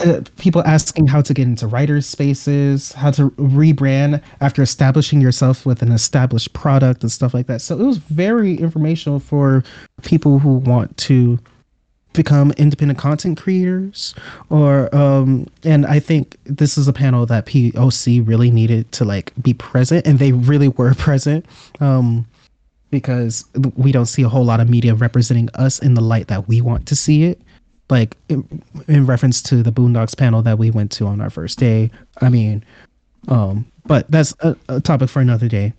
uh, 0.00 0.20
people 0.38 0.62
asking 0.64 1.06
how 1.06 1.20
to 1.20 1.34
get 1.34 1.46
into 1.46 1.66
writers' 1.66 2.06
spaces, 2.06 2.92
how 2.92 3.10
to 3.10 3.30
rebrand 3.30 4.22
after 4.40 4.62
establishing 4.62 5.20
yourself 5.20 5.66
with 5.66 5.82
an 5.82 5.92
established 5.92 6.52
product 6.52 7.02
and 7.02 7.10
stuff 7.10 7.34
like 7.34 7.46
that. 7.46 7.60
So 7.60 7.78
it 7.78 7.84
was 7.84 7.98
very 7.98 8.54
informational 8.54 9.18
for 9.18 9.64
people 10.02 10.38
who 10.38 10.54
want 10.54 10.96
to 10.98 11.38
become 12.18 12.50
independent 12.58 12.98
content 12.98 13.40
creators 13.40 14.12
or 14.50 14.92
um 14.94 15.46
and 15.62 15.86
i 15.86 16.00
think 16.00 16.36
this 16.44 16.76
is 16.76 16.88
a 16.88 16.92
panel 16.92 17.24
that 17.24 17.46
poc 17.46 18.26
really 18.26 18.50
needed 18.50 18.90
to 18.90 19.04
like 19.04 19.32
be 19.40 19.54
present 19.54 20.04
and 20.04 20.18
they 20.18 20.32
really 20.32 20.68
were 20.78 20.94
present 20.94 21.46
um 21.80 22.26
because 22.90 23.44
we 23.76 23.92
don't 23.92 24.06
see 24.06 24.22
a 24.22 24.28
whole 24.28 24.44
lot 24.44 24.60
of 24.60 24.68
media 24.68 24.94
representing 24.94 25.48
us 25.54 25.78
in 25.78 25.94
the 25.94 26.00
light 26.00 26.26
that 26.26 26.48
we 26.48 26.62
want 26.62 26.86
to 26.86 26.96
see 26.96 27.24
it. 27.24 27.38
Like 27.90 28.16
in, 28.30 28.62
in 28.88 29.04
reference 29.04 29.42
to 29.42 29.62
the 29.62 29.70
boondocks 29.70 30.16
panel 30.16 30.40
that 30.40 30.58
we 30.58 30.70
went 30.70 30.90
to 30.92 31.06
on 31.06 31.20
our 31.20 31.28
first 31.28 31.58
day 31.58 31.90
i 32.22 32.28
mean 32.30 32.64
um 33.28 33.66
but 33.88 34.08
that's 34.10 34.34
a, 34.40 34.56
a 34.68 34.80
topic 34.80 35.08
for 35.08 35.20
another 35.20 35.48
day. 35.48 35.72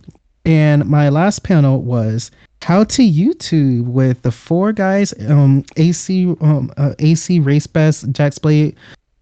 And 0.44 0.84
my 0.86 1.08
last 1.08 1.44
panel 1.44 1.80
was 1.80 2.30
how 2.62 2.84
to 2.84 3.02
YouTube 3.02 3.84
with 3.84 4.20
the 4.22 4.30
four 4.30 4.72
guys, 4.72 5.14
um, 5.28 5.64
AC, 5.76 6.26
um, 6.40 6.70
uh, 6.76 6.94
AC 6.98 7.40
Race 7.40 7.66
Best, 7.66 8.10
Jax 8.12 8.38
Blade, 8.38 8.76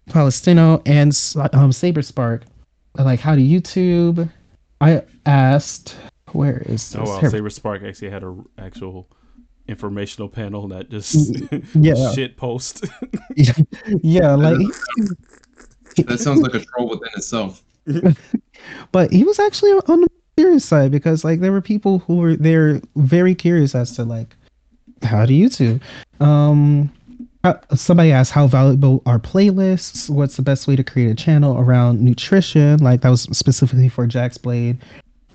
Palestino, 0.09 0.81
and 0.85 1.17
um, 1.53 1.71
Saber 1.71 2.01
Spark. 2.01 2.43
Like 2.97 3.19
how 3.19 3.35
to 3.35 3.41
YouTube. 3.41 4.29
I 4.81 5.03
asked, 5.25 5.95
where 6.31 6.59
is 6.65 6.93
Oh 6.95 7.01
this? 7.01 7.09
wow, 7.09 7.19
Here- 7.19 7.29
Saber 7.29 7.49
Spark 7.49 7.83
actually 7.83 8.09
had 8.09 8.23
a 8.23 8.27
r- 8.27 8.35
actual 8.57 9.07
informational 9.67 10.27
panel 10.27 10.67
that 10.69 10.89
just 10.89 11.39
yeah. 11.75 12.11
shit 12.13 12.35
post. 12.37 12.85
yeah, 13.35 14.33
like, 14.35 14.57
That 16.07 16.19
sounds 16.19 16.41
like 16.41 16.55
a 16.55 16.59
troll 16.65 16.89
within 16.89 17.09
itself. 17.15 17.63
but 18.91 19.11
he 19.11 19.23
was 19.23 19.39
actually 19.39 19.71
on 19.71 20.01
the 20.01 20.07
serious 20.39 20.63
side 20.63 20.91
because 20.91 21.23
like 21.25 21.41
there 21.41 21.51
were 21.51 21.61
people 21.61 21.99
who 21.99 22.15
were 22.17 22.35
there 22.35 22.81
very 22.95 23.35
curious 23.35 23.75
as 23.75 23.91
to 23.97 24.03
like 24.05 24.35
how 25.03 25.25
to 25.25 25.33
YouTube. 25.33 25.81
Um, 26.21 26.89
uh, 27.43 27.53
somebody 27.75 28.11
asked 28.11 28.31
how 28.31 28.47
valuable 28.47 29.01
are 29.05 29.19
playlists? 29.19 30.09
What's 30.09 30.37
the 30.37 30.41
best 30.41 30.67
way 30.67 30.75
to 30.75 30.83
create 30.83 31.09
a 31.09 31.15
channel 31.15 31.57
around 31.57 32.01
nutrition? 32.01 32.79
Like 32.79 33.01
that 33.01 33.09
was 33.09 33.23
specifically 33.23 33.89
for 33.89 34.07
Jax 34.07 34.37
Blade. 34.37 34.77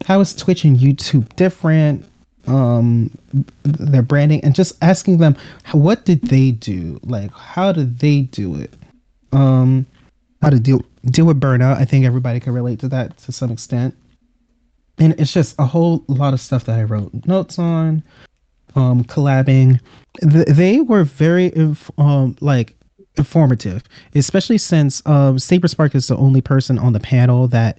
How 0.07 0.21
is 0.21 0.35
Twitch 0.35 0.65
and 0.65 0.79
YouTube 0.79 1.35
different? 1.37 2.05
Um, 2.47 3.11
their 3.63 4.03
branding 4.03 4.45
and 4.45 4.55
just 4.55 4.77
asking 4.83 5.17
them 5.17 5.35
what 5.73 6.05
did 6.05 6.21
they 6.23 6.51
do? 6.51 7.01
Like 7.03 7.31
how 7.33 7.73
did 7.73 7.99
they 7.99 8.23
do 8.23 8.55
it? 8.57 8.73
Um, 9.33 9.87
how 10.43 10.51
to 10.51 10.61
deal 10.61 10.83
deal 11.07 11.25
with 11.27 11.41
burnout. 11.41 11.79
I 11.79 11.85
think 11.85 12.05
everybody 12.05 12.41
can 12.41 12.53
relate 12.53 12.79
to 12.81 12.89
that 12.89 13.17
to 13.19 13.33
some 13.33 13.51
extent. 13.51 13.95
And 14.99 15.19
it's 15.19 15.33
just 15.33 15.55
a 15.59 15.67
whole 15.67 16.05
lot 16.09 16.35
of 16.35 16.41
stuff 16.41 16.65
that 16.65 16.79
I 16.79 16.85
wrote 16.85 17.13
notes 17.27 17.59
on 17.59 18.03
um 18.77 19.05
collabing. 19.05 19.81
Th- 20.21 20.47
they 20.47 20.81
were 20.81 21.05
very 21.05 21.55
inf- 21.57 21.91
um 21.99 22.37
like 22.41 22.77
informative 23.17 23.83
especially 24.17 24.59
since 24.59 25.01
um 25.07 25.39
saber 25.39 25.69
spark 25.69 25.95
is 25.95 26.09
the 26.09 26.17
only 26.17 26.41
person 26.41 26.79
on 26.81 26.93
the 26.93 26.99
panel 26.99 27.47
that 27.47 27.79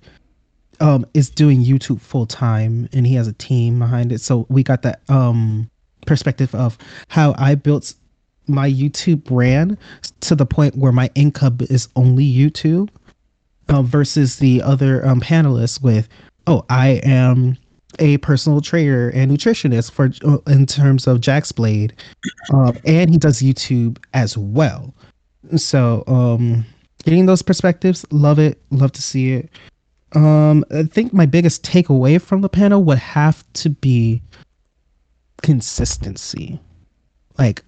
um 0.79 1.05
is 1.13 1.29
doing 1.29 1.61
youtube 1.61 1.99
full 1.99 2.25
time 2.25 2.87
and 2.93 3.05
he 3.05 3.15
has 3.15 3.27
a 3.27 3.33
team 3.33 3.79
behind 3.79 4.11
it. 4.13 4.21
So 4.21 4.45
we 4.49 4.63
got 4.63 4.81
that 4.83 5.01
um 5.09 5.69
perspective 6.05 6.53
of 6.55 6.77
how 7.09 7.33
i 7.37 7.55
built 7.55 7.93
my 8.47 8.69
youtube 8.69 9.23
brand 9.23 9.77
to 10.21 10.35
the 10.35 10.45
point 10.45 10.75
where 10.77 10.91
my 10.91 11.09
income 11.15 11.57
is 11.61 11.89
only 11.95 12.25
youtube 12.25 12.89
um, 13.69 13.85
versus 13.87 14.37
the 14.37 14.61
other 14.61 15.05
um 15.05 15.19
panelists 15.19 15.81
with 15.81 16.07
oh 16.47 16.63
i 16.69 17.01
am 17.03 17.57
a 17.99 18.17
personal 18.17 18.61
trainer 18.61 19.09
and 19.09 19.31
nutritionist 19.31 19.91
for 19.91 20.11
uh, 20.25 20.37
in 20.51 20.65
terms 20.65 21.07
of 21.07 21.21
Jax 21.21 21.51
Blade, 21.51 21.93
um, 22.53 22.77
and 22.85 23.09
he 23.09 23.17
does 23.17 23.41
YouTube 23.41 23.97
as 24.13 24.37
well. 24.37 24.93
So, 25.55 26.03
um, 26.07 26.65
getting 27.03 27.25
those 27.25 27.41
perspectives, 27.41 28.05
love 28.11 28.39
it, 28.39 28.61
love 28.71 28.91
to 28.93 29.01
see 29.01 29.33
it. 29.33 29.49
Um, 30.13 30.63
I 30.71 30.83
think 30.83 31.13
my 31.13 31.25
biggest 31.25 31.63
takeaway 31.63 32.21
from 32.21 32.41
the 32.41 32.49
panel 32.49 32.83
would 32.83 32.97
have 32.97 33.43
to 33.53 33.69
be 33.69 34.21
consistency. 35.41 36.59
Like, 37.37 37.63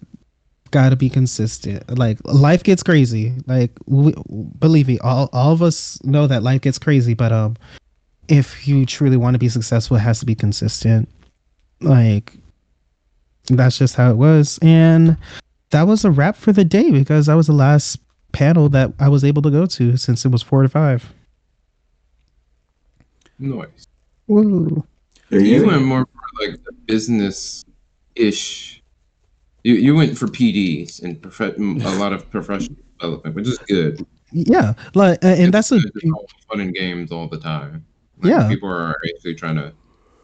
gotta 0.72 0.96
be 0.96 1.10
consistent. 1.10 1.98
Like, 1.98 2.20
life 2.24 2.64
gets 2.64 2.84
crazy. 2.84 3.34
Like, 3.46 3.72
we, 3.86 4.14
believe 4.60 4.88
me, 4.88 4.98
all 5.00 5.30
all 5.34 5.52
of 5.52 5.62
us 5.62 6.02
know 6.04 6.26
that 6.28 6.44
life 6.44 6.62
gets 6.62 6.80
crazy, 6.80 7.14
but 7.14 7.32
um 7.32 7.58
if 8.28 8.68
you 8.68 8.86
truly 8.86 9.18
want 9.18 9.36
to 9.36 9.40
be 9.40 9.50
successful, 9.50 9.98
it 9.98 10.02
has 10.02 10.20
to 10.20 10.26
be 10.26 10.36
consistent. 10.36 11.08
Like 11.82 12.34
that's 13.46 13.78
just 13.78 13.96
how 13.96 14.12
it 14.12 14.18
was. 14.18 14.60
And 14.62 15.18
that 15.72 15.84
was 15.84 16.06
a 16.06 16.12
wrap 16.12 16.36
for 16.36 16.52
the 16.52 16.66
day 16.66 16.92
because 16.92 17.28
that 17.28 17.36
was 17.36 17.48
the 17.48 17.54
last 17.54 18.00
panel 18.32 18.70
that 18.70 18.94
I 19.00 19.10
was 19.10 19.24
able 19.24 19.42
to 19.44 19.50
go 19.50 19.66
to 19.66 19.98
since 19.98 20.26
it 20.26 20.30
was 20.30 20.42
four 20.42 20.64
to 20.64 20.70
five. 20.70 21.12
Nice. 23.40 23.88
Woo. 24.28 24.84
There 25.30 25.40
You 25.40 25.62
you 25.62 25.68
went 25.68 25.84
more 25.84 26.06
for 26.06 26.48
like 26.48 26.64
the 26.64 26.74
business 26.86 27.64
ish. 28.16 28.82
You 29.64 29.76
you 29.76 29.96
went 29.96 30.18
for 30.18 30.28
PDs 30.28 31.04
and 31.04 31.22
prof- 31.22 31.58
a 31.58 32.00
lot 32.00 32.14
of 32.14 32.30
professional 32.32 32.78
development, 33.00 33.36
which 33.36 33.48
is 33.48 33.58
good. 33.60 34.06
Yeah, 34.32 34.74
like 34.94 35.24
uh, 35.24 35.30
and 35.30 35.54
that's 35.54 35.72
a 35.72 35.76
It's 35.76 35.86
just 35.86 36.06
all 36.14 36.28
fun 36.50 36.62
and 36.62 36.74
games 36.74 37.12
all 37.12 37.28
the 37.28 37.40
time. 37.40 37.86
Like, 38.22 38.32
Yeah. 38.32 38.48
people 38.48 38.70
are 38.70 38.96
actually 39.16 39.36
trying 39.36 39.56
to 39.56 39.74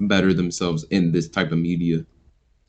better 0.02 0.34
themselves 0.34 0.84
in 0.90 1.12
this 1.12 1.30
type 1.30 1.52
of 1.52 1.58
media. 1.60 2.06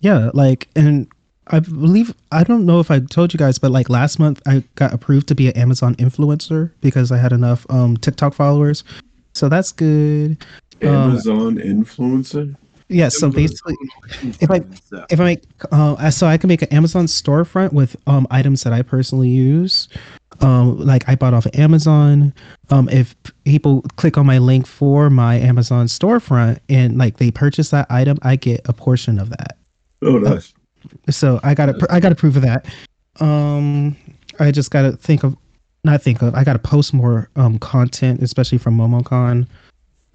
yeah, 0.01 0.31
like 0.35 0.69
and 0.77 1.09
I 1.49 1.61
believe 1.61 2.15
I 2.33 2.45
don't 2.45 2.67
know 2.67 2.81
if 2.81 2.91
I 2.91 3.01
told 3.01 3.33
you 3.33 3.39
guys, 3.39 3.59
but 3.59 3.71
like 3.71 3.89
last 3.89 4.19
month 4.19 4.41
I 4.47 4.63
got 4.75 4.93
approved 4.93 5.29
to 5.29 5.35
be 5.35 5.49
an 5.49 5.57
Amazon 5.57 5.95
influencer 5.97 6.71
because 6.81 7.11
I 7.11 7.17
had 7.17 7.33
enough 7.33 7.67
um 7.71 7.97
TikTok 7.97 8.35
followers. 8.35 8.85
So 9.35 9.49
that's 9.49 9.73
good. 9.73 10.37
Um, 10.83 10.89
Amazon 10.91 11.57
influencer. 11.57 12.55
Yeah, 12.89 13.09
so 13.09 13.31
basically 13.31 13.75
if 14.41 14.51
I 14.51 14.63
if 15.11 15.19
I 15.19 15.25
make 15.25 15.43
uh 15.73 16.11
so 16.11 16.27
I 16.27 16.37
can 16.37 16.49
make 16.49 16.63
an 16.63 16.69
Amazon 16.69 17.07
storefront 17.07 17.73
with 17.73 17.97
um 18.07 18.27
items 18.31 18.63
that 18.63 18.73
I 18.73 18.83
personally 18.83 19.29
use. 19.29 19.89
Um 20.41 20.79
like 20.79 21.09
I 21.09 21.15
bought 21.15 21.33
off 21.33 21.47
of 21.47 21.55
Amazon. 21.55 22.35
Um 22.71 22.89
if 22.91 23.15
people 23.45 23.83
click 23.97 24.19
on 24.19 24.27
my 24.27 24.39
link 24.39 24.67
for 24.67 25.09
my 25.09 25.37
Amazon 25.37 25.87
storefront 25.87 26.59
and 26.69 26.99
like 26.99 27.17
they 27.17 27.31
purchase 27.31 27.71
that 27.71 27.87
item, 27.89 28.19
I 28.23 28.37
get 28.37 28.61
a 28.67 28.73
portion 28.73 29.19
of 29.19 29.31
that. 29.31 29.57
Oh, 30.03 30.19
nice. 30.19 30.53
So 31.09 31.41
I 31.43 31.55
got 31.55 31.67
to 31.67 31.87
I 31.89 32.01
got 32.01 32.11
to 32.11 32.15
prove 32.15 32.37
of 32.37 32.43
that. 32.43 32.67
Um 33.21 33.97
I 34.39 34.51
just 34.51 34.71
got 34.71 34.83
to 34.83 34.93
think 34.93 35.25
of 35.25 35.35
not 35.85 36.03
think 36.03 36.21
of 36.21 36.35
I 36.35 36.45
got 36.45 36.53
to 36.53 36.59
post 36.59 36.93
more 36.93 37.31
um 37.37 37.59
content 37.59 38.23
especially 38.23 38.59
from 38.59 38.77
MomoCon 38.77 39.47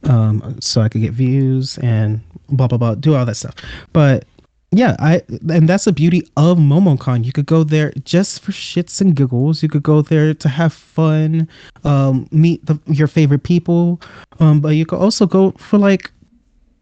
um 0.03 0.57
so 0.61 0.81
I 0.81 0.89
could 0.89 1.01
get 1.01 1.11
views 1.11 1.77
and 1.79 2.21
blah 2.49 2.67
blah 2.67 2.77
blah 2.77 2.95
do 2.95 3.15
all 3.15 3.25
that 3.25 3.35
stuff. 3.35 3.55
But 3.93 4.25
yeah, 4.71 4.95
I 4.99 5.21
and 5.49 5.67
that's 5.67 5.85
the 5.85 5.91
beauty 5.91 6.27
of 6.37 6.57
MomoCon. 6.57 7.25
You 7.25 7.31
could 7.31 7.47
go 7.47 7.63
there 7.63 7.91
just 8.03 8.41
for 8.41 8.51
shits 8.51 9.01
and 9.01 9.15
giggles. 9.15 9.63
You 9.63 9.69
could 9.69 9.81
go 9.81 10.01
there 10.03 10.33
to 10.35 10.49
have 10.49 10.73
fun, 10.73 11.47
um, 11.83 12.27
meet 12.31 12.63
the, 12.65 12.79
your 12.85 13.07
favorite 13.07 13.41
people, 13.41 13.99
um, 14.39 14.61
but 14.61 14.69
you 14.69 14.85
could 14.85 14.99
also 14.99 15.25
go 15.25 15.51
for 15.53 15.79
like 15.79 16.11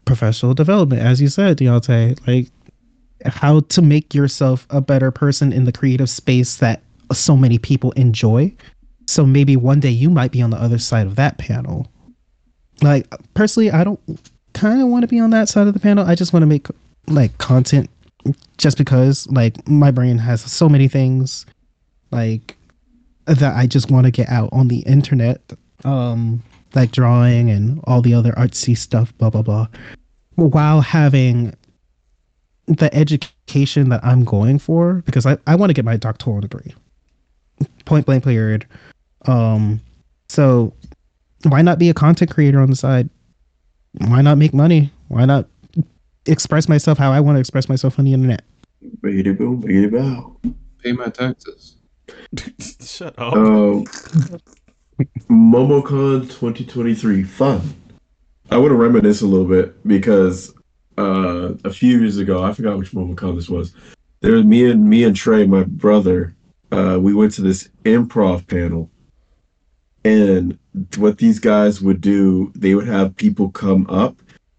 professional 0.04 0.52
development, 0.52 1.00
as 1.00 1.20
you 1.22 1.28
said, 1.28 1.56
DeYante. 1.56 2.18
Like 2.26 2.50
how 3.24 3.60
to 3.60 3.82
make 3.82 4.14
yourself 4.14 4.66
a 4.70 4.80
better 4.80 5.10
person 5.10 5.52
in 5.52 5.64
the 5.64 5.72
creative 5.72 6.10
space 6.10 6.56
that 6.56 6.82
so 7.12 7.36
many 7.36 7.58
people 7.58 7.92
enjoy. 7.92 8.52
So 9.06 9.24
maybe 9.24 9.56
one 9.56 9.80
day 9.80 9.90
you 9.90 10.10
might 10.10 10.30
be 10.30 10.42
on 10.42 10.50
the 10.50 10.60
other 10.60 10.78
side 10.78 11.06
of 11.06 11.16
that 11.16 11.38
panel. 11.38 11.86
Like 12.82 13.06
personally, 13.34 13.70
I 13.70 13.84
don't 13.84 14.00
kind 14.52 14.80
of 14.80 14.88
want 14.88 15.02
to 15.02 15.08
be 15.08 15.20
on 15.20 15.30
that 15.30 15.48
side 15.48 15.66
of 15.66 15.74
the 15.74 15.80
panel. 15.80 16.06
I 16.06 16.14
just 16.14 16.32
want 16.32 16.42
to 16.42 16.46
make 16.46 16.68
like 17.06 17.36
content 17.38 17.88
just 18.58 18.76
because 18.76 19.26
like 19.28 19.66
my 19.68 19.90
brain 19.90 20.18
has 20.18 20.40
so 20.40 20.68
many 20.68 20.88
things 20.88 21.46
like 22.10 22.56
that 23.26 23.56
I 23.56 23.66
just 23.66 23.90
want 23.90 24.06
to 24.06 24.10
get 24.10 24.28
out 24.28 24.48
on 24.52 24.68
the 24.68 24.80
internet. 24.80 25.40
Um 25.84 26.42
like 26.74 26.90
drawing 26.90 27.50
and 27.50 27.80
all 27.84 28.02
the 28.02 28.14
other 28.14 28.32
artsy 28.32 28.76
stuff, 28.76 29.16
blah 29.18 29.30
blah 29.30 29.42
blah. 29.42 29.68
While 30.34 30.80
having 30.80 31.54
the 32.66 32.94
education 32.94 33.88
that 33.88 34.04
I'm 34.04 34.24
going 34.24 34.58
for, 34.58 35.02
because 35.06 35.24
I, 35.24 35.38
I 35.46 35.54
want 35.54 35.70
to 35.70 35.74
get 35.74 35.84
my 35.84 35.96
doctoral 35.96 36.40
degree. 36.40 36.74
Point 37.84 38.06
blank 38.06 38.24
period. 38.24 38.66
Um 39.26 39.80
so 40.28 40.72
why 41.44 41.62
not 41.62 41.78
be 41.78 41.88
a 41.90 41.94
content 41.94 42.30
creator 42.30 42.60
on 42.60 42.70
the 42.70 42.76
side? 42.76 43.08
Why 44.06 44.22
not 44.22 44.38
make 44.38 44.54
money? 44.54 44.92
Why 45.08 45.24
not 45.24 45.46
express 46.26 46.68
myself 46.68 46.98
how 46.98 47.12
I 47.12 47.20
want 47.20 47.36
to 47.36 47.40
express 47.40 47.68
myself 47.68 47.98
on 47.98 48.04
the 48.04 48.12
internet? 48.12 48.42
Baby 49.02 49.32
boo, 49.32 49.56
baby 49.56 49.86
bow. 49.88 50.36
Pay 50.82 50.92
my 50.92 51.06
taxes. 51.08 51.76
Shut 52.80 53.14
up. 53.18 53.34
Um, 53.34 53.84
MomoCon 55.30 56.22
2023, 56.22 57.22
fun. 57.24 57.74
I 58.50 58.56
want 58.56 58.70
to 58.70 58.76
reminisce 58.76 59.20
a 59.20 59.26
little 59.26 59.46
bit 59.46 59.86
because 59.86 60.54
uh, 60.96 61.54
a 61.64 61.72
few 61.72 61.98
years 61.98 62.18
ago, 62.18 62.42
I 62.42 62.52
forgot 62.52 62.78
which 62.78 62.92
MomoCon 62.92 63.36
this 63.36 63.48
was. 63.48 63.74
There 64.20 64.32
was 64.32 64.44
me 64.44 64.70
and 64.70 64.88
me 64.88 65.04
and 65.04 65.14
Trey, 65.14 65.46
my 65.46 65.64
brother. 65.64 66.34
Uh, 66.72 66.98
we 67.00 67.14
went 67.14 67.32
to 67.34 67.42
this 67.42 67.68
improv 67.84 68.46
panel, 68.46 68.90
and 70.04 70.58
what 70.96 71.18
these 71.18 71.38
guys 71.38 71.80
would 71.80 72.00
do, 72.00 72.52
they 72.54 72.74
would 72.74 72.86
have 72.88 73.16
people 73.16 73.50
come 73.50 73.86
up, 73.88 74.16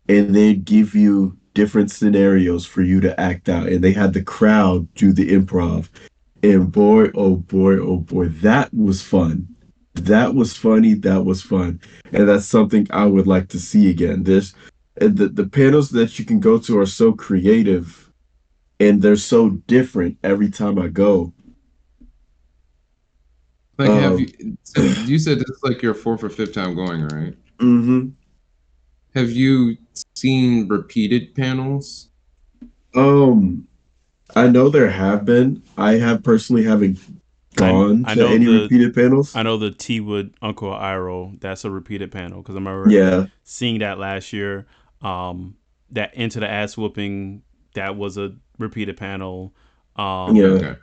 and 0.08 0.36
they'd 0.36 0.66
give 0.66 0.96
you 0.96 1.38
different 1.54 1.92
scenarios 1.92 2.66
for 2.66 2.82
you 2.82 3.00
to 3.02 3.20
act 3.20 3.50
out, 3.50 3.68
and 3.68 3.84
they 3.84 3.92
had 3.92 4.14
the 4.14 4.24
crowd 4.24 4.88
do 4.96 5.12
the 5.12 5.30
improv. 5.30 5.90
And 6.44 6.72
boy, 6.72 7.10
oh 7.16 7.38
boy, 7.38 7.78
oh 7.80 7.98
boy, 7.98 8.28
that 8.28 8.74
was 8.74 9.02
fun. 9.02 9.48
That 9.96 10.36
was 10.36 10.56
funny. 10.56 10.94
That 10.94 11.26
was 11.26 11.42
fun, 11.42 11.82
and 12.14 12.30
that's 12.30 12.46
something 12.46 12.88
I 12.92 13.06
would 13.06 13.28
like 13.28 13.50
to 13.50 13.60
see 13.60 13.90
again. 13.90 14.24
This 14.24 14.54
the 14.96 15.28
the 15.28 15.48
panels 15.48 15.90
that 15.90 16.20
you 16.20 16.26
can 16.26 16.40
go 16.40 16.58
to 16.60 16.80
are 16.80 16.86
so 16.86 17.12
creative, 17.14 18.12
and 18.80 19.02
they're 19.02 19.16
so 19.16 19.50
different 19.68 20.18
every 20.24 20.50
time 20.50 20.80
I 20.80 20.88
go. 20.88 21.34
Like, 23.80 23.90
have 23.92 24.12
Um, 24.14 24.20
you? 24.20 24.58
So 24.64 24.82
you 24.82 25.18
said 25.18 25.40
this 25.40 25.50
is 25.50 25.60
like 25.64 25.82
your 25.82 25.94
fourth 25.94 26.24
or 26.24 26.30
fifth 26.30 26.54
time 26.54 26.76
going, 26.76 27.02
right? 27.08 27.34
Mm-hmm. 27.60 28.10
Have 29.16 29.32
you 29.32 29.78
seen 30.16 30.68
repeated 30.68 31.34
panels? 31.34 32.10
Um, 32.96 33.66
I 34.36 34.48
know 34.50 34.70
there 34.70 34.90
have 34.90 35.24
been. 35.26 35.64
I 35.78 35.94
have 35.94 36.24
personally 36.24 36.64
haven't 36.64 37.00
gone 37.56 38.04
I 38.06 38.14
to 38.16 38.20
know 38.20 38.28
any 38.28 38.46
the- 38.46 38.62
repeated 38.64 38.94
panels. 38.94 39.34
I 39.36 39.44
know 39.44 39.58
the 39.58 39.72
T 39.72 40.02
Wood 40.02 40.34
Uncle 40.42 40.72
Iroh. 40.72 41.40
That's 41.40 41.64
a 41.64 41.72
repeated 41.72 42.12
panel 42.12 42.42
because 42.42 42.56
I 42.56 42.60
remember 42.60 42.90
yeah, 42.92 43.28
seeing 43.44 43.80
that 43.80 43.98
last 43.98 44.34
year. 44.34 44.68
Um, 45.02 45.56
that 45.92 46.14
into 46.14 46.42
the 46.42 46.48
ass 46.50 46.76
whooping 46.78 47.42
that 47.76 47.96
was 47.96 48.18
a 48.18 48.36
repeated 48.58 48.98
panel. 48.98 49.54
Um, 49.96 50.36
Yeah. 50.36 50.76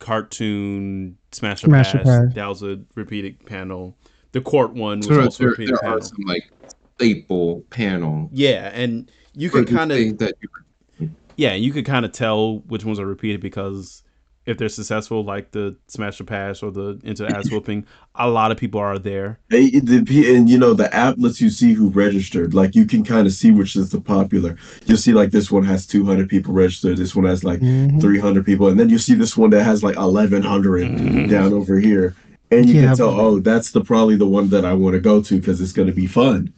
Okay. 0.00 0.06
cartoon 0.06 1.16
Smash 1.32 1.60
Smash 1.60 1.92
Pass, 1.92 2.04
Pass. 2.04 2.34
that 2.34 2.46
was 2.46 2.62
a 2.62 2.80
repeated 2.94 3.44
panel. 3.46 3.96
The 4.32 4.40
court 4.40 4.72
one 4.74 4.98
was 4.98 5.08
So 5.08 5.20
also 5.22 5.36
a 5.36 5.46
there, 5.46 5.50
repeated 5.50 5.74
there 5.74 5.80
panel. 5.82 5.98
are 5.98 6.02
some 6.02 6.24
like 6.26 6.50
staple 6.94 7.64
panel. 7.70 8.28
Yeah, 8.32 8.70
and 8.72 9.10
you 9.34 9.50
could 9.50 9.68
kind 9.68 9.92
of 9.92 10.18
that 10.18 10.34
you 10.40 11.10
yeah, 11.36 11.54
you 11.54 11.72
could 11.72 11.86
kind 11.86 12.04
of 12.04 12.12
tell 12.12 12.58
which 12.60 12.84
ones 12.84 12.98
are 12.98 13.06
repeated 13.06 13.40
because 13.40 14.02
if 14.48 14.56
they're 14.56 14.70
successful, 14.70 15.22
like 15.24 15.50
the 15.50 15.76
Smash 15.88 16.16
the 16.16 16.24
Pass 16.24 16.62
or 16.62 16.70
the 16.70 16.98
Into 17.04 17.24
the 17.26 17.36
Ass 17.36 17.50
Whooping, 17.50 17.84
a 18.14 18.28
lot 18.28 18.50
of 18.50 18.56
people 18.56 18.80
are 18.80 18.98
there. 18.98 19.38
Hey, 19.50 19.78
the 19.78 19.98
and 20.34 20.48
you 20.48 20.56
know 20.56 20.72
the 20.72 20.92
app 20.94 21.16
lets 21.18 21.38
you 21.38 21.50
see 21.50 21.74
who 21.74 21.90
registered. 21.90 22.54
Like 22.54 22.74
you 22.74 22.86
can 22.86 23.04
kind 23.04 23.26
of 23.26 23.34
see 23.34 23.50
which 23.50 23.76
is 23.76 23.90
the 23.90 24.00
popular. 24.00 24.56
You'll 24.86 24.96
see 24.96 25.12
like 25.12 25.30
this 25.32 25.50
one 25.50 25.64
has 25.64 25.86
200 25.86 26.30
people 26.30 26.54
registered. 26.54 26.96
This 26.96 27.14
one 27.14 27.26
has 27.26 27.44
like 27.44 27.60
Mhm. 27.60 28.00
300 28.00 28.46
people, 28.46 28.68
and 28.68 28.80
then 28.80 28.88
you 28.88 28.96
see 28.96 29.12
this 29.14 29.36
one 29.36 29.50
that 29.50 29.64
has 29.64 29.84
like 29.84 29.96
1100 29.96 31.28
down 31.28 31.52
over 31.52 31.78
here, 31.78 32.16
and 32.50 32.66
you 32.66 32.76
Yeah, 32.76 32.86
can 32.88 32.96
tell, 32.96 33.14
but- 33.14 33.20
oh, 33.22 33.38
that's 33.40 33.70
the 33.72 33.82
probably 33.82 34.16
the 34.16 34.26
one 34.26 34.48
that 34.48 34.64
I 34.64 34.72
want 34.72 34.94
to 34.94 35.00
go 35.00 35.20
to 35.20 35.38
because 35.38 35.60
it's 35.60 35.72
going 35.72 35.88
to 35.88 35.94
be 35.94 36.06
fun. 36.06 36.50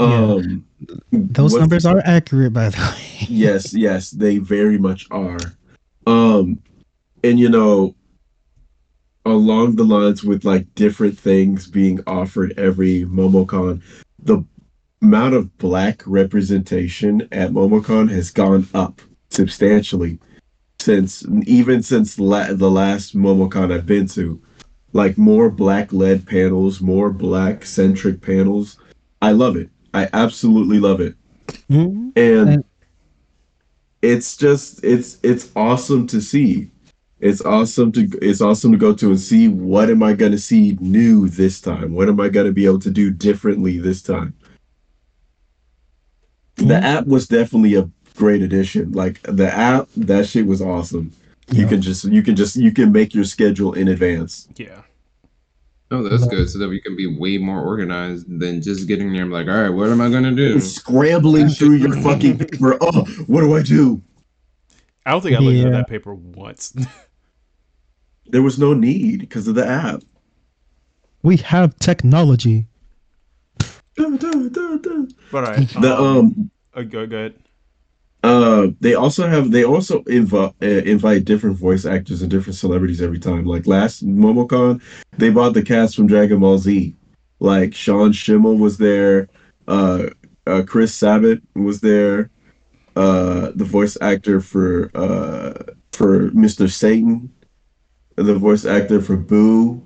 Yeah. 0.00 0.06
Um, 0.06 0.64
Those 1.12 1.52
what's- 1.52 1.60
numbers 1.60 1.86
are 1.86 2.02
accurate, 2.04 2.52
by 2.54 2.70
the 2.70 2.78
way. 2.78 3.26
yes, 3.28 3.72
yes, 3.72 4.10
they 4.10 4.38
very 4.38 4.78
much 4.78 5.06
are. 5.12 5.38
Um, 6.06 6.58
and 7.24 7.38
you 7.38 7.48
know, 7.48 7.94
along 9.26 9.76
the 9.76 9.84
lines 9.84 10.24
with 10.24 10.44
like 10.44 10.72
different 10.74 11.18
things 11.18 11.66
being 11.66 12.00
offered 12.06 12.54
every 12.58 13.04
MomoCon, 13.04 13.82
the 14.18 14.42
amount 15.02 15.34
of 15.34 15.56
black 15.58 16.02
representation 16.06 17.22
at 17.32 17.50
MomoCon 17.50 18.10
has 18.10 18.30
gone 18.30 18.66
up 18.74 19.00
substantially 19.30 20.18
since 20.78 21.24
even 21.44 21.82
since 21.82 22.18
la- 22.18 22.52
the 22.52 22.70
last 22.70 23.16
MomoCon 23.16 23.72
I've 23.72 23.86
been 23.86 24.08
to. 24.08 24.40
Like 24.92 25.16
more 25.16 25.50
black 25.50 25.92
led 25.92 26.26
panels, 26.26 26.80
more 26.80 27.10
black 27.12 27.64
centric 27.64 28.20
panels. 28.20 28.76
I 29.22 29.30
love 29.32 29.56
it. 29.56 29.68
I 29.94 30.08
absolutely 30.12 30.80
love 30.80 31.00
it 31.00 31.14
Mhm. 31.68 32.12
and 32.16 32.48
And- 32.48 32.64
it's 34.02 34.36
just 34.36 34.82
it's 34.82 35.18
it's 35.22 35.50
awesome 35.56 36.06
to 36.06 36.20
see 36.20 36.70
it's 37.20 37.42
awesome 37.42 37.92
to 37.92 38.08
it's 38.22 38.40
awesome 38.40 38.72
to 38.72 38.78
go 38.78 38.94
to 38.94 39.10
and 39.10 39.20
see 39.20 39.48
what 39.48 39.90
am 39.90 40.02
i 40.02 40.12
going 40.12 40.32
to 40.32 40.38
see 40.38 40.76
new 40.80 41.28
this 41.28 41.60
time? 41.60 41.94
What 41.94 42.08
am 42.08 42.20
i 42.20 42.28
going 42.28 42.46
to 42.46 42.52
be 42.52 42.64
able 42.64 42.80
to 42.80 42.90
do 42.90 43.10
differently 43.10 43.78
this 43.78 44.02
time? 44.02 44.34
The 46.56 46.76
app 46.76 47.06
was 47.06 47.28
definitely 47.28 47.76
a 47.76 47.88
great 48.16 48.42
addition. 48.42 48.92
Like 48.92 49.20
the 49.22 49.52
app 49.52 49.88
that 49.96 50.26
shit 50.26 50.46
was 50.46 50.62
awesome. 50.62 51.12
You 51.52 51.66
can 51.66 51.82
just 51.82 52.04
you 52.04 52.22
can 52.22 52.36
just 52.36 52.56
you 52.56 52.72
can 52.72 52.92
make 52.92 53.14
your 53.14 53.24
schedule 53.24 53.74
in 53.74 53.88
advance. 53.88 54.48
Yeah. 54.56 54.82
Oh, 55.92 56.08
that's 56.08 56.24
good. 56.28 56.48
So 56.48 56.58
that 56.60 56.68
we 56.68 56.80
can 56.80 56.96
be 56.96 57.18
way 57.18 57.36
more 57.36 57.60
organized 57.60 58.38
than 58.38 58.62
just 58.62 58.86
getting 58.86 59.12
there 59.12 59.22
and 59.22 59.30
be 59.30 59.34
like, 59.34 59.48
all 59.48 59.62
right, 59.62 59.70
what 59.70 59.88
am 59.88 60.00
I 60.00 60.08
gonna 60.08 60.32
do? 60.32 60.52
and 60.52 60.62
scrambling 60.62 61.48
through 61.48 61.74
your 61.74 62.00
fucking 62.00 62.38
paper. 62.38 62.78
Oh 62.80 63.04
what 63.26 63.40
do 63.40 63.56
i 63.56 63.62
do? 63.62 64.00
I 65.04 65.10
don't 65.10 65.22
think 65.22 65.36
I 65.36 65.40
looked 65.40 65.66
at 65.66 65.72
that 65.72 65.88
paper 65.88 66.14
once. 66.14 66.72
there 68.30 68.42
was 68.42 68.58
no 68.58 68.74
need 68.74 69.20
because 69.20 69.48
of 69.48 69.54
the 69.54 69.66
app 69.66 70.02
We 71.22 71.36
have 71.38 71.76
technology. 71.78 72.66
All 73.98 75.42
right. 75.42 75.68
the 75.68 75.96
um 75.98 76.50
uh, 76.74 76.82
go, 76.82 77.06
go 77.06 77.16
ahead. 77.16 77.34
Uh, 78.22 78.68
they 78.80 78.94
also 78.94 79.26
have 79.26 79.50
they 79.50 79.64
also 79.64 80.02
inv- 80.02 80.54
uh, 80.62 80.66
invite 80.66 81.24
different 81.24 81.56
voice 81.56 81.86
actors 81.86 82.20
and 82.22 82.30
different 82.30 82.56
celebrities 82.56 83.00
every 83.00 83.18
time. 83.18 83.44
Like 83.44 83.66
last 83.66 84.06
MomoCon, 84.06 84.82
they 85.16 85.30
bought 85.30 85.54
the 85.54 85.62
cast 85.62 85.96
from 85.96 86.06
Dragon 86.06 86.40
Ball 86.40 86.58
Z. 86.58 86.94
Like 87.40 87.74
Sean 87.74 88.12
Schemmel 88.12 88.58
was 88.58 88.76
there, 88.76 89.28
uh, 89.68 90.08
uh 90.46 90.62
Chris 90.66 90.94
Sabat 90.94 91.38
was 91.54 91.80
there, 91.80 92.30
uh, 92.96 93.52
the 93.54 93.64
voice 93.64 93.96
actor 94.00 94.40
for 94.40 94.90
uh 94.94 95.54
for 95.92 96.30
Mr. 96.30 96.70
Satan, 96.70 97.32
the 98.22 98.34
voice 98.34 98.64
actor 98.64 99.00
for 99.00 99.16
Buu, 99.16 99.82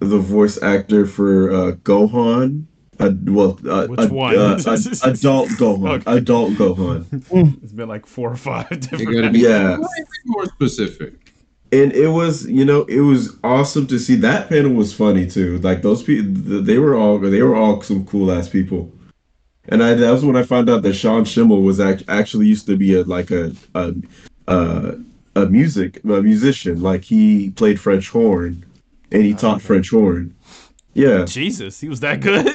the 0.00 0.18
voice 0.18 0.62
actor 0.62 1.06
for 1.06 1.50
uh, 1.52 1.72
Gohan. 1.82 2.66
Uh, 3.00 3.10
well, 3.24 3.58
uh, 3.68 3.86
Which 3.88 4.00
uh, 4.00 4.08
one? 4.08 4.36
uh, 4.38 4.56
ad- 4.66 4.66
adult 5.14 5.48
Gohan. 5.50 6.00
Okay. 6.06 6.16
Adult 6.18 6.52
Gohan. 6.52 7.06
It's 7.62 7.72
been 7.72 7.88
like 7.88 8.06
four 8.06 8.30
or 8.30 8.36
five 8.36 8.68
You 8.70 8.76
different. 8.78 9.32
be 9.32 9.40
Yeah. 9.40 9.78
more 10.26 10.46
specific. 10.46 11.14
and 11.72 11.92
it 11.92 12.06
was 12.08 12.46
you 12.46 12.64
know 12.64 12.84
it 12.84 13.00
was 13.00 13.36
awesome 13.42 13.86
to 13.88 13.98
see 13.98 14.14
that 14.14 14.48
panel 14.48 14.72
was 14.72 14.92
funny 14.94 15.26
too 15.26 15.58
like 15.58 15.82
those 15.82 16.02
people 16.04 16.30
they 16.62 16.78
were 16.78 16.94
all 16.94 17.18
they 17.18 17.42
were 17.42 17.56
all 17.56 17.80
some 17.82 18.06
cool 18.06 18.30
ass 18.30 18.48
people 18.48 18.92
and 19.70 19.82
i 19.82 19.92
that 19.94 20.10
was 20.12 20.24
when 20.24 20.36
i 20.36 20.42
found 20.42 20.68
out 20.70 20.82
that 20.82 20.92
sean 20.94 21.24
schemmel 21.24 21.64
was 21.64 21.80
act, 21.80 22.04
actually 22.06 22.46
used 22.46 22.66
to 22.66 22.76
be 22.76 22.94
a 22.94 23.02
like 23.04 23.30
a 23.32 23.52
a 23.74 23.92
a, 24.46 24.94
a 25.36 25.46
music 25.46 26.00
a 26.04 26.22
musician 26.22 26.80
like 26.80 27.04
he 27.04 27.50
played 27.50 27.80
french 27.80 28.08
horn 28.08 28.64
and 29.12 29.22
he 29.22 29.34
taught 29.34 29.56
okay. 29.56 29.66
french 29.66 29.90
horn 29.90 30.34
yeah 30.94 31.24
Jesus, 31.24 31.80
he 31.80 31.88
was 31.88 32.00
that 32.00 32.20
good. 32.20 32.46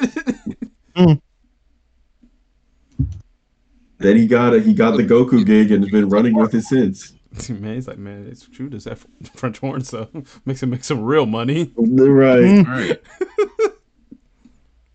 then 3.97 4.15
he 4.15 4.27
got 4.27 4.53
a, 4.53 4.59
he 4.59 4.73
got 4.73 4.95
the 4.95 5.03
goku 5.03 5.45
gig 5.45 5.71
and 5.71 5.83
has 5.83 5.91
been 5.91 6.09
running 6.09 6.35
with 6.35 6.53
it 6.53 6.63
since 6.63 7.13
man, 7.49 7.75
he's 7.75 7.87
like, 7.87 7.97
man, 7.97 8.27
it's 8.29 8.47
true. 8.47 8.69
Does 8.69 8.85
that 8.85 8.97
French 9.35 9.59
horn 9.59 9.83
so 9.83 10.09
makes 10.45 10.63
him 10.63 10.71
make 10.71 10.83
some 10.83 11.03
real 11.03 11.25
money? 11.25 11.71
right 11.75 12.41
Mm. 12.41 12.67
All 12.67 12.73
right. 12.73 13.01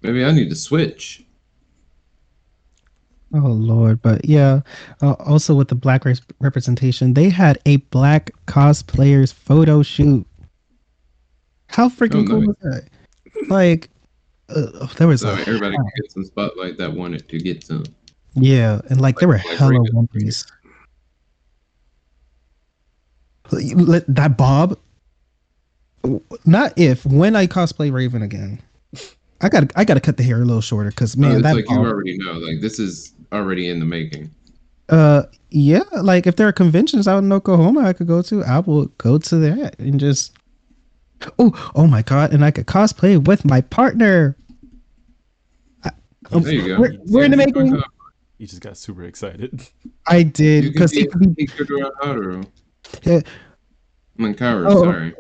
Maybe 0.03 0.25
I 0.25 0.33
need 0.33 0.51
to 0.51 0.57
switch. 0.57 1.24
Oh 3.35 3.49
Lord, 3.49 4.01
but 4.01 4.25
yeah. 4.25 4.61
Uh, 5.03 5.13
also 5.15 5.55
with 5.55 5.69
the 5.69 5.75
black 5.75 6.05
race 6.05 6.21
representation, 6.41 7.15
they 7.15 7.29
had 7.29 7.59
a 7.67 7.77
black 7.77 8.31
cosplayers 8.47 9.33
photo 9.35 9.83
shoot. 9.83 10.25
How 11.67 11.89
freaking 11.89 12.25
Oh, 12.25 12.29
cool 12.29 12.47
was 12.47 12.57
that? 12.63 12.89
Like, 13.49 13.91
uh, 14.51 14.87
there 14.97 15.09
was 15.09 15.23
So 15.23 15.31
a 15.31 15.41
everybody 15.41 15.75
can 15.75 15.85
get 16.01 16.13
some 16.13 16.25
spotlight 16.25 16.79
that 16.79 16.93
wanted 16.93 17.29
to 17.29 17.39
get 17.39 17.65
some. 17.65 17.83
yeah, 18.35 18.81
and 18.89 19.01
like 19.01 19.19
there 19.19 19.27
were 19.29 19.39
Like 19.39 19.47
hella. 19.59 19.81
One 19.93 20.07
Piece. 20.09 20.47
That 23.51 24.35
Bob. 24.37 24.79
Not 26.45 26.73
if 26.77 27.05
when 27.07 27.35
I 27.35 27.47
cosplay 27.47 27.91
Raven 27.93 28.23
again. 28.23 28.61
I 29.41 29.49
got 29.49 29.73
I 29.77 29.85
got 29.85 29.95
to 29.95 30.01
cut 30.01 30.17
the 30.17 30.23
hair 30.23 30.41
a 30.41 30.45
little 30.45 30.61
shorter 30.61 30.91
because 30.91 31.17
Man, 31.17 31.33
it's 31.33 31.43
that 31.43 31.57
like 31.57 31.67
Bob, 31.67 31.77
you 31.79 31.83
already 31.87 32.19
know. 32.19 32.33
Like 32.33 32.61
this 32.61 32.79
is 32.79 33.13
already 33.35 33.69
in 33.69 33.79
the 33.81 33.85
making. 33.87 34.31
Uh, 34.89 35.25
yeah, 35.51 35.83
like 36.03 36.27
if 36.27 36.37
there 36.37 36.47
are 36.49 36.53
conventions 36.53 37.09
out 37.09 37.23
in 37.23 37.33
Oklahoma 37.33 37.81
I 37.81 37.93
could 37.93 38.07
go 38.07 38.23
to, 38.23 38.45
I 38.45 38.59
will 38.61 38.87
go 38.99 39.19
to 39.19 39.37
that 39.37 39.79
and 39.79 39.99
just. 40.01 40.33
Oh, 41.39 41.73
oh 41.75 41.87
my 41.87 42.03
god! 42.03 42.33
And 42.35 42.45
I 42.45 42.51
could 42.51 42.67
cosplay 42.67 43.25
with 43.25 43.45
my 43.45 43.61
partner. 43.63 44.37
I- 45.85 45.91
There 46.31 46.53
you 46.53 46.67
go. 46.69 46.81
We're, 46.81 46.97
we're 47.07 47.25
in 47.25 47.31
the 47.31 47.37
making. 47.37 47.81
You 48.39 48.47
just 48.47 48.61
got 48.63 48.77
super 48.77 49.05
excited. 49.05 49.63
I 50.07 50.23
did 50.23 50.73
because 50.73 50.91
be 50.93 51.01
he 51.01 51.07
could 51.07 51.35
be 51.37 51.47
Hikaru 51.47 51.91
Haru. 52.03 52.43
Yeah. 53.05 53.21
Mankaru, 54.19 54.67
Oh. 54.69 54.83
sorry. 54.85 55.15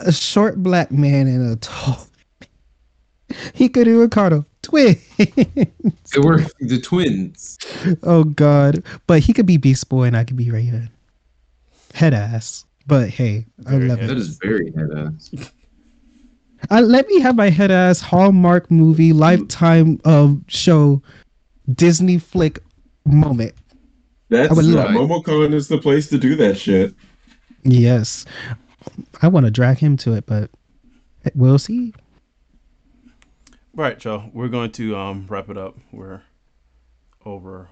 a 0.00 0.12
short 0.12 0.62
black 0.62 0.92
man 0.92 1.26
and 1.26 1.52
a 1.52 1.56
tall. 1.56 2.06
He 3.54 3.68
could 3.68 3.84
do 3.84 4.00
Ricardo 4.00 4.46
twin. 4.68 4.96
They 5.16 6.20
were 6.20 6.44
the 6.60 6.80
twins. 6.80 7.58
oh 8.02 8.24
god! 8.24 8.82
But 9.06 9.20
he 9.20 9.32
could 9.32 9.46
be 9.46 9.56
Beast 9.56 9.88
Boy 9.88 10.04
and 10.04 10.16
I 10.16 10.24
could 10.24 10.36
be 10.36 10.50
Raven. 10.50 10.90
Head 11.94 12.14
ass. 12.14 12.64
But 12.86 13.08
hey, 13.10 13.46
I 13.66 13.76
love 13.76 13.98
head 13.98 14.10
it. 14.10 14.14
That 14.14 14.16
is 14.18 14.38
very 14.42 14.72
head 14.72 14.90
ass. 14.96 15.30
Uh, 16.70 16.80
let 16.80 17.06
me 17.08 17.20
have 17.20 17.36
my 17.36 17.50
head 17.50 17.70
ass 17.70 18.00
Hallmark 18.00 18.70
movie 18.70 19.12
lifetime 19.12 20.00
um 20.04 20.44
show 20.48 21.02
Disney 21.74 22.18
flick 22.18 22.58
moment. 23.04 23.54
That's 24.28 24.50
I 24.50 24.54
would 24.54 24.64
love- 24.64 24.90
MomoCon 24.90 25.54
is 25.54 25.68
the 25.68 25.78
place 25.78 26.08
to 26.08 26.18
do 26.18 26.34
that 26.36 26.58
shit. 26.58 26.94
Yes. 27.64 28.24
I 29.22 29.28
want 29.28 29.44
to 29.46 29.50
drag 29.50 29.78
him 29.78 29.96
to 29.98 30.14
it, 30.14 30.24
but 30.26 30.50
we'll 31.34 31.58
see. 31.58 31.92
Right, 33.78 34.04
y'all. 34.04 34.28
We're 34.34 34.48
going 34.48 34.72
to 34.72 34.96
um, 34.96 35.26
wrap 35.28 35.50
it 35.50 35.56
up. 35.56 35.76
We're 35.92 36.20
over 37.24 37.68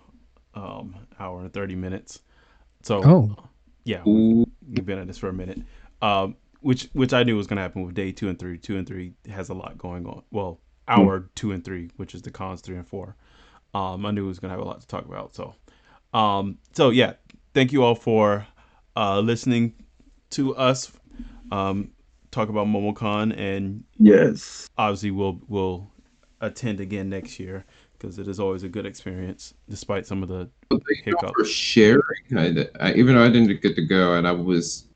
um 0.55 0.95
hour 1.19 1.41
and 1.41 1.53
thirty 1.53 1.75
minutes. 1.75 2.23
So 2.85 3.03
Oh. 3.05 3.37
yeah, 3.83 4.03
Ooh, 4.07 4.47
we've 4.69 4.87
been 4.87 5.01
at 5.01 5.09
this 5.09 5.19
for 5.19 5.29
a 5.29 5.33
minute. 5.33 5.59
Um, 6.01 6.37
which 6.61 6.85
which 6.93 7.13
I 7.13 7.25
knew 7.25 7.37
was 7.37 7.49
going 7.49 7.57
to 7.57 7.63
happen 7.63 7.83
with 7.83 7.97
day 7.97 8.13
two 8.13 8.29
and 8.29 8.39
three. 8.39 8.57
Two 8.57 8.77
and 8.77 8.87
three 8.87 9.15
has 9.29 9.49
a 9.49 9.55
lot 9.55 9.77
going 9.79 10.07
on. 10.07 10.23
Well, 10.31 10.61
hour 10.87 11.29
two 11.35 11.51
and 11.51 11.65
three, 11.65 11.91
which 11.97 12.15
is 12.15 12.23
the 12.23 12.31
cons 12.31 12.61
three 12.61 12.77
and 12.77 12.87
four. 12.87 13.17
Um, 13.75 14.07
I 14.07 14.13
knew 14.13 14.27
it 14.27 14.29
was 14.29 14.39
going 14.39 14.51
to 14.51 14.57
have 14.57 14.65
a 14.65 14.69
lot 14.69 14.81
to 14.83 14.87
talk 14.87 15.07
about. 15.07 15.35
So, 15.35 15.57
um, 16.15 16.59
so 16.73 16.91
yeah, 16.91 17.15
thank 17.53 17.73
you 17.73 17.83
all 17.83 17.97
for 17.97 18.47
uh 18.95 19.19
listening 19.19 19.75
to 20.31 20.55
us 20.55 20.93
um 21.51 21.91
talk 22.31 22.49
about 22.49 22.69
MomoCon 22.69 23.37
and 23.37 23.83
Yes. 23.99 24.69
obviously 24.79 25.11
we'll 25.11 25.41
we'll 25.49 25.91
attend 26.41 26.81
again 26.81 27.09
next 27.09 27.39
year 27.41 27.65
because 27.93 28.19
it 28.19 28.29
is 28.29 28.39
always 28.39 28.63
a 28.63 28.69
good 28.69 28.87
experience 28.87 29.55
despite 29.69 30.07
some 30.07 30.23
of 30.23 30.29
the 30.29 30.49
Well, 30.71 30.81
thank 30.89 31.07
you 31.07 31.17
for 31.35 31.45
sharing. 31.45 32.03
I, 32.37 32.67
I, 32.81 32.93
even 32.95 33.15
though 33.15 33.25
I 33.25 33.29
didn't 33.29 33.61
get 33.63 33.75
to 33.77 33.87
go, 33.87 34.15
and 34.15 34.27
I 34.29 34.33
was 34.33 34.89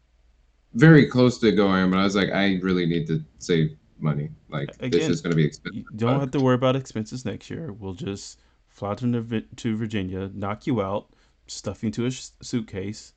very 0.75 1.07
close 1.07 1.39
to 1.41 1.51
going, 1.53 1.91
but 1.91 1.99
I 1.99 2.05
was 2.05 2.15
like, 2.17 2.31
I 2.31 2.59
really 2.63 2.87
need 2.87 3.07
to 3.09 3.25
save 3.39 3.77
money. 3.99 4.31
Like 4.49 4.69
this 4.79 4.87
Again, 4.87 5.11
is 5.11 5.21
going 5.21 5.31
to 5.33 5.37
be 5.37 5.45
expensive. 5.45 5.85
you 5.93 5.97
don't 5.97 6.21
have 6.21 6.31
to 6.33 6.41
worry 6.41 6.55
about 6.55 6.77
expenses 6.77 7.25
next 7.25 7.51
year 7.51 7.73
we'll 7.73 7.95
just 7.95 8.41
fly 8.69 8.95
to, 8.95 9.43
to 9.57 9.77
virginia 9.77 10.31
knock 10.35 10.67
you 10.67 10.81
out 10.83 11.09
stuff 11.47 11.83
you 11.83 11.89
into 11.89 12.07
a 12.07 12.11
sh- 12.11 12.29
suitcase 12.41 13.13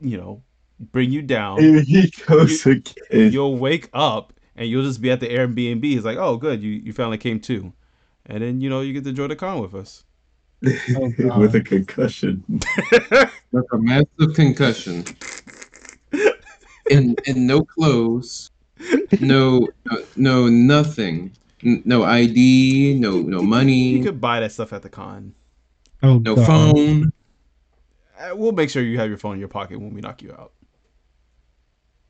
you 0.00 0.16
know 0.16 0.42
bring 0.78 1.10
you 1.10 1.22
down 1.22 1.58
Here 1.60 1.80
he 1.82 2.12
goes 2.26 2.66
again. 2.66 3.32
you'll 3.32 3.56
wake 3.56 3.88
up 3.92 4.32
and 4.56 4.68
you'll 4.68 4.82
just 4.82 5.00
be 5.00 5.10
at 5.10 5.20
the 5.20 5.28
airbnb 5.28 5.84
He's 5.84 6.04
like 6.04 6.18
oh 6.18 6.36
good 6.36 6.62
you, 6.62 6.70
you 6.70 6.92
finally 6.92 7.18
came 7.18 7.38
too. 7.40 7.72
and 8.26 8.42
then 8.42 8.60
you 8.60 8.68
know 8.70 8.80
you 8.80 8.92
get 8.92 9.04
to 9.04 9.10
enjoy 9.10 9.26
the 9.28 9.36
con 9.36 9.60
with 9.60 9.74
us 9.74 10.04
With 10.62 11.54
a 11.54 11.62
concussion. 11.64 12.42
With 13.52 13.66
a 13.72 13.78
massive 13.78 14.34
concussion, 14.34 15.04
and 16.90 17.20
and 17.26 17.46
no 17.46 17.62
clothes, 17.62 18.50
no 19.20 19.68
no, 19.90 20.02
no 20.16 20.48
nothing, 20.48 21.32
no 21.62 22.04
ID, 22.04 22.96
no 22.98 23.20
no 23.20 23.42
money. 23.42 23.74
you 23.90 24.02
could 24.02 24.20
buy 24.20 24.40
that 24.40 24.50
stuff 24.52 24.72
at 24.72 24.80
the 24.82 24.88
con 24.88 25.34
Oh, 26.02 26.18
no 26.18 26.36
God. 26.36 26.46
phone. 26.46 27.12
Uh, 28.18 28.34
we'll 28.34 28.52
make 28.52 28.70
sure 28.70 28.82
you 28.82 28.98
have 28.98 29.08
your 29.08 29.18
phone 29.18 29.34
in 29.34 29.38
your 29.40 29.48
pocket 29.48 29.78
when 29.78 29.92
we 29.92 30.00
knock 30.00 30.22
you 30.22 30.32
out 30.32 30.52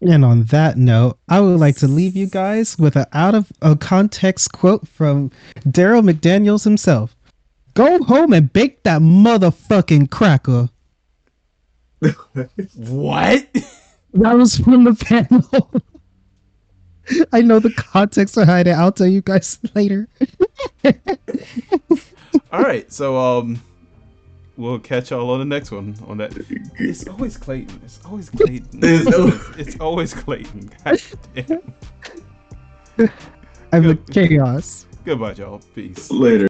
And 0.03 0.25
on 0.25 0.45
that 0.45 0.77
note, 0.77 1.19
I 1.29 1.41
would 1.41 1.59
like 1.59 1.77
to 1.79 1.89
leave 1.89 2.17
you 2.17 2.27
guys 2.27 2.79
with 2.79 2.97
an 2.97 3.07
out 3.13 3.35
of 3.35 3.51
a 3.63 3.75
context 3.77 4.53
quote 4.53 4.87
from 4.87 5.31
Darryl 5.61 6.09
McDaniels 6.09 6.65
himself. 6.65 7.17
Go 7.75 8.03
home 8.05 8.33
and 8.33 8.53
bake 8.53 8.83
that 8.83 9.01
motherfucking 9.01 10.11
cracker. 10.11 10.69
what 12.75 13.47
That 14.13 14.37
was 14.37 14.59
from 14.59 14.85
the 14.85 14.95
panel. 14.95 15.83
I 17.33 17.41
know 17.41 17.59
the 17.59 17.73
context 17.73 18.35
behind 18.35 18.69
it. 18.69 18.73
I'll 18.73 18.93
tell 18.93 19.07
you 19.07 19.23
guys 19.23 19.59
later. 19.75 20.09
All 22.53 22.63
right, 22.63 22.91
so 22.93 23.17
um, 23.17 23.63
we'll 24.57 24.79
catch 24.79 25.11
y'all 25.11 25.31
on 25.31 25.39
the 25.39 25.45
next 25.45 25.71
one. 25.71 25.97
On 26.07 26.17
that, 26.19 26.33
it's 26.79 27.07
always 27.09 27.37
Clayton. 27.37 27.81
It's 27.85 28.01
always 28.05 28.31
Clayton. 28.31 28.81
It's 28.83 29.07
al- 29.07 29.59
it's 29.59 29.81
always 29.81 30.15
Clayton. 30.15 30.71
God 30.85 31.03
damn. 31.35 31.75
I'm 33.73 33.83
the 33.83 33.97
chaos. 34.11 34.87
Goodbye, 35.05 35.33
y'all. 35.33 35.61
Peace. 35.75 36.11
Later. 36.11 36.49